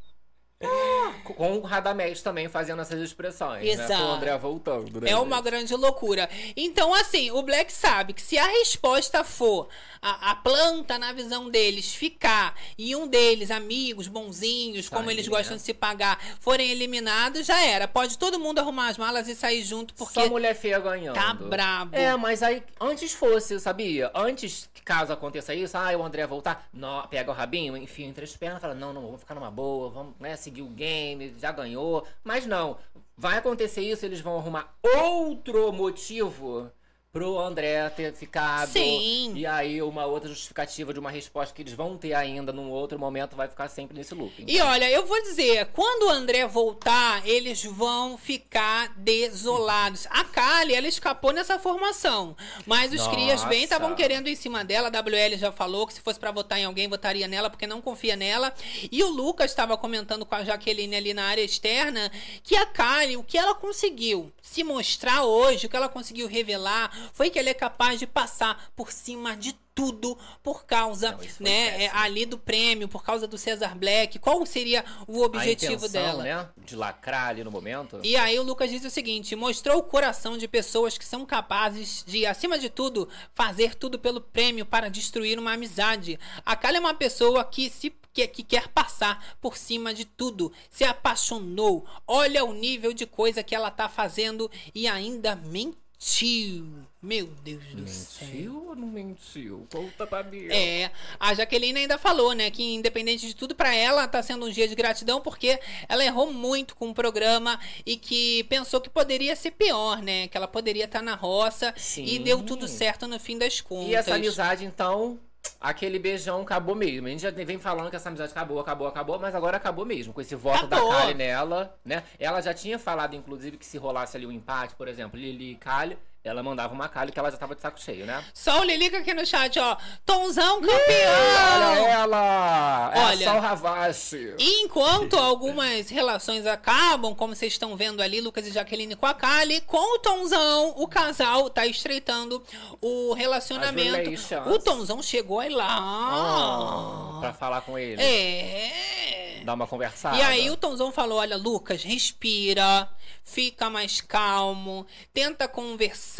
com 1.24 1.58
o 1.58 1.60
Radamés 1.60 2.22
também 2.22 2.48
fazendo 2.48 2.82
essas 2.82 3.00
expressões. 3.00 3.64
Né? 3.64 3.70
Exato. 3.72 4.02
Com 4.02 4.08
o 4.08 4.12
André 4.12 4.38
voltando. 4.38 5.00
Né, 5.00 5.10
É 5.10 5.16
uma 5.16 5.40
grande 5.40 5.74
loucura. 5.74 6.28
Então, 6.56 6.94
assim, 6.94 7.30
o 7.30 7.42
Black 7.42 7.72
sabe 7.72 8.12
que 8.12 8.22
se 8.22 8.38
a 8.38 8.46
resposta 8.46 9.24
for 9.24 9.68
a, 10.00 10.32
a 10.32 10.34
planta, 10.36 10.98
na 10.98 11.12
visão 11.12 11.48
deles, 11.48 11.94
ficar 11.94 12.54
e 12.76 12.94
um 12.94 13.06
deles, 13.06 13.50
amigos, 13.50 14.06
bonzinhos, 14.06 14.88
como 14.88 15.04
Sair, 15.04 15.14
eles 15.14 15.28
gostam 15.28 15.52
né? 15.52 15.56
de 15.56 15.62
se 15.62 15.74
pagar, 15.74 16.20
forem 16.40 16.70
eliminados, 16.70 17.46
já 17.46 17.62
era. 17.64 17.88
Pode 17.88 18.18
todo 18.18 18.38
mundo 18.38 18.58
arrumar 18.58 18.88
as 18.88 18.98
malas 18.98 19.28
e 19.28 19.34
sair 19.34 19.62
junto, 19.62 19.94
porque 19.94 20.20
Só 20.20 20.28
mulher 20.28 20.54
feia 20.54 20.78
ganhando. 20.78 21.14
tá 21.14 21.32
brabo. 21.32 21.96
É, 21.96 22.14
mas 22.16 22.42
aí, 22.42 22.62
antes 22.80 23.12
fosse, 23.12 23.58
sabia? 23.58 24.10
Antes, 24.14 24.68
que 24.74 24.82
caso 24.82 25.12
aconteça 25.12 25.54
isso, 25.54 25.76
ah, 25.76 25.96
o 25.96 26.02
André 26.02 26.26
voltar, 26.26 26.68
pega 27.08 27.30
o 27.30 27.34
rabinho, 27.34 27.76
enfia 27.76 28.06
entre 28.06 28.24
as 28.24 28.36
pernas, 28.36 28.60
fala, 28.60 28.74
não, 28.74 28.92
não, 28.92 29.02
vamos 29.02 29.20
ficar 29.20 29.34
numa 29.34 29.50
boa, 29.50 29.88
vamos, 29.88 30.14
né, 30.20 30.36
seguir 30.44 30.62
o 30.62 30.68
game, 30.68 31.34
já 31.38 31.50
ganhou. 31.50 32.06
Mas 32.22 32.46
não, 32.46 32.78
vai 33.16 33.38
acontecer 33.38 33.82
isso, 33.82 34.06
eles 34.06 34.20
vão 34.20 34.38
arrumar 34.38 34.74
outro 34.82 35.72
motivo 35.72 36.70
pro 37.14 37.38
André 37.38 37.88
ter 37.90 38.12
ficado. 38.12 38.72
Sim. 38.72 39.34
E 39.36 39.46
aí, 39.46 39.80
uma 39.80 40.04
outra 40.04 40.28
justificativa 40.28 40.92
de 40.92 40.98
uma 40.98 41.12
resposta 41.12 41.54
que 41.54 41.62
eles 41.62 41.72
vão 41.72 41.96
ter 41.96 42.12
ainda 42.12 42.52
num 42.52 42.68
outro 42.70 42.98
momento 42.98 43.36
vai 43.36 43.46
ficar 43.46 43.68
sempre 43.68 43.96
nesse 43.96 44.12
looping. 44.16 44.44
E 44.48 44.60
olha, 44.60 44.90
eu 44.90 45.06
vou 45.06 45.22
dizer, 45.22 45.66
quando 45.66 46.08
o 46.08 46.10
André 46.10 46.44
voltar, 46.44 47.24
eles 47.24 47.62
vão 47.62 48.18
ficar 48.18 48.92
desolados. 48.96 50.08
A 50.10 50.24
Kali, 50.24 50.74
ela 50.74 50.88
escapou 50.88 51.32
nessa 51.32 51.56
formação. 51.56 52.36
Mas 52.66 52.92
os 52.92 52.98
Nossa. 52.98 53.10
crias 53.12 53.44
bem 53.44 53.62
estavam 53.62 53.94
querendo 53.94 54.26
em 54.26 54.34
cima 54.34 54.64
dela. 54.64 54.88
A 54.88 55.00
WL 55.00 55.38
já 55.38 55.52
falou 55.52 55.86
que 55.86 55.94
se 55.94 56.00
fosse 56.00 56.18
pra 56.18 56.32
votar 56.32 56.58
em 56.58 56.64
alguém, 56.64 56.88
votaria 56.88 57.28
nela, 57.28 57.48
porque 57.48 57.64
não 57.64 57.80
confia 57.80 58.16
nela. 58.16 58.52
E 58.90 59.04
o 59.04 59.10
Lucas 59.10 59.52
estava 59.52 59.76
comentando 59.76 60.26
com 60.26 60.34
a 60.34 60.42
Jaqueline 60.42 60.96
ali 60.96 61.14
na 61.14 61.26
área 61.26 61.42
externa 61.42 62.10
que 62.42 62.56
a 62.56 62.66
Kali, 62.66 63.16
o 63.16 63.22
que 63.22 63.38
ela 63.38 63.54
conseguiu 63.54 64.32
se 64.44 64.62
mostrar 64.62 65.24
hoje, 65.24 65.64
o 65.64 65.70
que 65.70 65.74
ela 65.74 65.88
conseguiu 65.88 66.28
revelar, 66.28 66.92
foi 67.14 67.30
que 67.30 67.38
ela 67.38 67.48
é 67.48 67.54
capaz 67.54 67.98
de 67.98 68.06
passar 68.06 68.70
por 68.76 68.92
cima 68.92 69.34
de 69.34 69.54
tudo 69.74 70.16
por 70.42 70.66
causa, 70.66 71.18
né, 71.40 71.84
é, 71.84 71.90
ali 71.94 72.26
do 72.26 72.38
prêmio, 72.38 72.86
por 72.86 73.02
causa 73.02 73.26
do 73.26 73.38
Cesar 73.38 73.76
Black. 73.76 74.18
Qual 74.18 74.44
seria 74.44 74.84
o 75.08 75.22
objetivo 75.22 75.86
intenção, 75.86 76.02
dela? 76.02 76.22
né? 76.22 76.48
De 76.58 76.76
lacrar 76.76 77.28
ali 77.28 77.42
no 77.42 77.50
momento. 77.50 77.98
E 78.02 78.16
aí 78.16 78.38
o 78.38 78.42
Lucas 78.42 78.70
diz 78.70 78.84
o 78.84 78.90
seguinte: 78.90 79.34
mostrou 79.34 79.78
o 79.78 79.82
coração 79.82 80.36
de 80.36 80.46
pessoas 80.46 80.98
que 80.98 81.06
são 81.06 81.24
capazes 81.24 82.04
de, 82.06 82.26
acima 82.26 82.58
de 82.58 82.68
tudo, 82.68 83.08
fazer 83.34 83.74
tudo 83.74 83.98
pelo 83.98 84.20
prêmio 84.20 84.66
para 84.66 84.90
destruir 84.90 85.38
uma 85.38 85.54
amizade. 85.54 86.20
A 86.44 86.54
Kali 86.54 86.76
é 86.76 86.80
uma 86.80 86.94
pessoa 86.94 87.42
que 87.44 87.70
se 87.70 87.90
que, 88.14 88.26
que 88.28 88.42
quer 88.44 88.68
passar 88.68 89.36
por 89.40 89.56
cima 89.56 89.92
de 89.92 90.04
tudo, 90.04 90.52
se 90.70 90.84
apaixonou. 90.84 91.84
Olha 92.06 92.44
o 92.44 92.54
nível 92.54 92.92
de 92.92 93.04
coisa 93.04 93.42
que 93.42 93.54
ela 93.54 93.70
tá 93.70 93.88
fazendo 93.88 94.48
e 94.72 94.86
ainda 94.86 95.34
mentiu. 95.34 96.84
Meu 97.02 97.26
Deus 97.26 97.64
do 97.74 97.88
céu. 97.88 98.28
Mentiu 98.28 98.68
ou 98.68 98.76
não 98.76 98.86
mentiu? 98.86 99.66
Conta 99.70 100.06
pra 100.06 100.22
mim. 100.22 100.46
É, 100.50 100.90
a 101.18 101.34
Jaqueline 101.34 101.80
ainda 101.80 101.98
falou, 101.98 102.32
né, 102.32 102.50
que 102.50 102.62
independente 102.62 103.26
de 103.26 103.34
tudo 103.34 103.54
pra 103.54 103.74
ela 103.74 104.06
tá 104.06 104.22
sendo 104.22 104.46
um 104.46 104.50
dia 104.50 104.68
de 104.68 104.74
gratidão 104.74 105.20
porque 105.20 105.58
ela 105.88 106.04
errou 106.04 106.32
muito 106.32 106.76
com 106.76 106.90
o 106.90 106.94
programa 106.94 107.58
e 107.84 107.96
que 107.96 108.44
pensou 108.44 108.80
que 108.80 108.88
poderia 108.88 109.34
ser 109.34 109.50
pior, 109.50 110.00
né, 110.02 110.28
que 110.28 110.36
ela 110.36 110.48
poderia 110.48 110.84
estar 110.84 111.02
na 111.02 111.14
roça 111.14 111.74
e 111.76 111.80
Sim. 111.80 112.22
deu 112.22 112.42
tudo 112.42 112.68
certo 112.68 113.06
no 113.06 113.18
fim 113.18 113.36
das 113.36 113.60
contas. 113.60 113.88
E 113.88 113.94
essa 113.94 114.14
amizade, 114.14 114.64
então, 114.64 115.18
aquele 115.60 115.98
beijão 115.98 116.42
acabou 116.42 116.74
mesmo. 116.74 117.06
A 117.06 117.10
gente 117.10 117.22
já 117.22 117.30
vem 117.30 117.58
falando 117.58 117.90
que 117.90 117.96
essa 117.96 118.08
amizade 118.08 118.32
acabou, 118.32 118.60
acabou, 118.60 118.86
acabou, 118.86 119.18
mas 119.18 119.34
agora 119.34 119.56
acabou 119.56 119.84
mesmo. 119.86 120.12
Com 120.12 120.20
esse 120.20 120.34
voto 120.34 120.66
Acabou. 120.66 120.90
da 120.90 120.98
Kali 120.98 121.14
nela, 121.14 121.78
né? 121.84 122.04
Ela 122.18 122.40
já 122.40 122.52
tinha 122.52 122.78
falado, 122.78 123.14
inclusive, 123.14 123.56
que 123.56 123.66
se 123.66 123.78
rolasse 123.78 124.16
ali 124.16 124.26
um 124.26 124.32
empate, 124.32 124.74
por 124.74 124.88
exemplo, 124.88 125.18
Lili 125.18 125.52
e 125.52 125.56
Kali, 125.56 125.98
ela 126.24 126.42
mandava 126.42 126.72
uma 126.72 126.88
Kali 126.88 127.12
que 127.12 127.18
ela 127.18 127.30
já 127.30 127.36
tava 127.36 127.54
de 127.54 127.60
saco 127.60 127.78
cheio, 127.78 128.06
né? 128.06 128.24
Só 128.32 128.60
o 128.60 128.64
Lilica 128.64 128.98
aqui 128.98 129.12
no 129.12 129.26
chat, 129.26 129.58
ó. 129.58 129.76
Tonzão 130.06 130.56
Olha 130.56 130.68
campeão! 130.68 131.86
ela! 131.86 132.92
É 132.94 133.00
Olha. 133.00 133.26
só 133.26 133.36
o 133.36 133.40
Ravache. 133.40 134.34
Enquanto 134.38 135.18
algumas 135.18 135.90
relações 135.90 136.46
acabam, 136.46 137.14
como 137.14 137.36
vocês 137.36 137.52
estão 137.52 137.76
vendo 137.76 138.00
ali, 138.00 138.22
Lucas 138.22 138.46
e 138.46 138.52
Jaqueline 138.52 138.96
com 138.96 139.04
a 139.04 139.12
Kali, 139.12 139.60
com 139.60 139.96
o 139.96 139.98
Tonzão, 139.98 140.72
o 140.78 140.88
casal 140.88 141.50
tá 141.50 141.66
estreitando 141.66 142.42
o 142.80 143.12
relacionamento. 143.12 144.10
O 144.46 144.58
Tonzão 144.58 145.02
chegou 145.02 145.40
aí 145.40 145.50
lá. 145.50 145.76
Ah, 145.78 147.18
pra 147.20 147.34
falar 147.34 147.60
com 147.60 147.78
ele. 147.78 148.00
É. 148.00 149.42
Dar 149.44 149.52
uma 149.52 149.66
conversada. 149.66 150.16
E 150.16 150.22
aí 150.22 150.50
o 150.50 150.56
Tonzão 150.56 150.90
falou: 150.90 151.18
olha, 151.18 151.36
Lucas, 151.36 151.82
respira, 151.82 152.88
fica 153.22 153.68
mais 153.68 154.00
calmo, 154.00 154.86
tenta 155.12 155.46
conversar. 155.46 156.13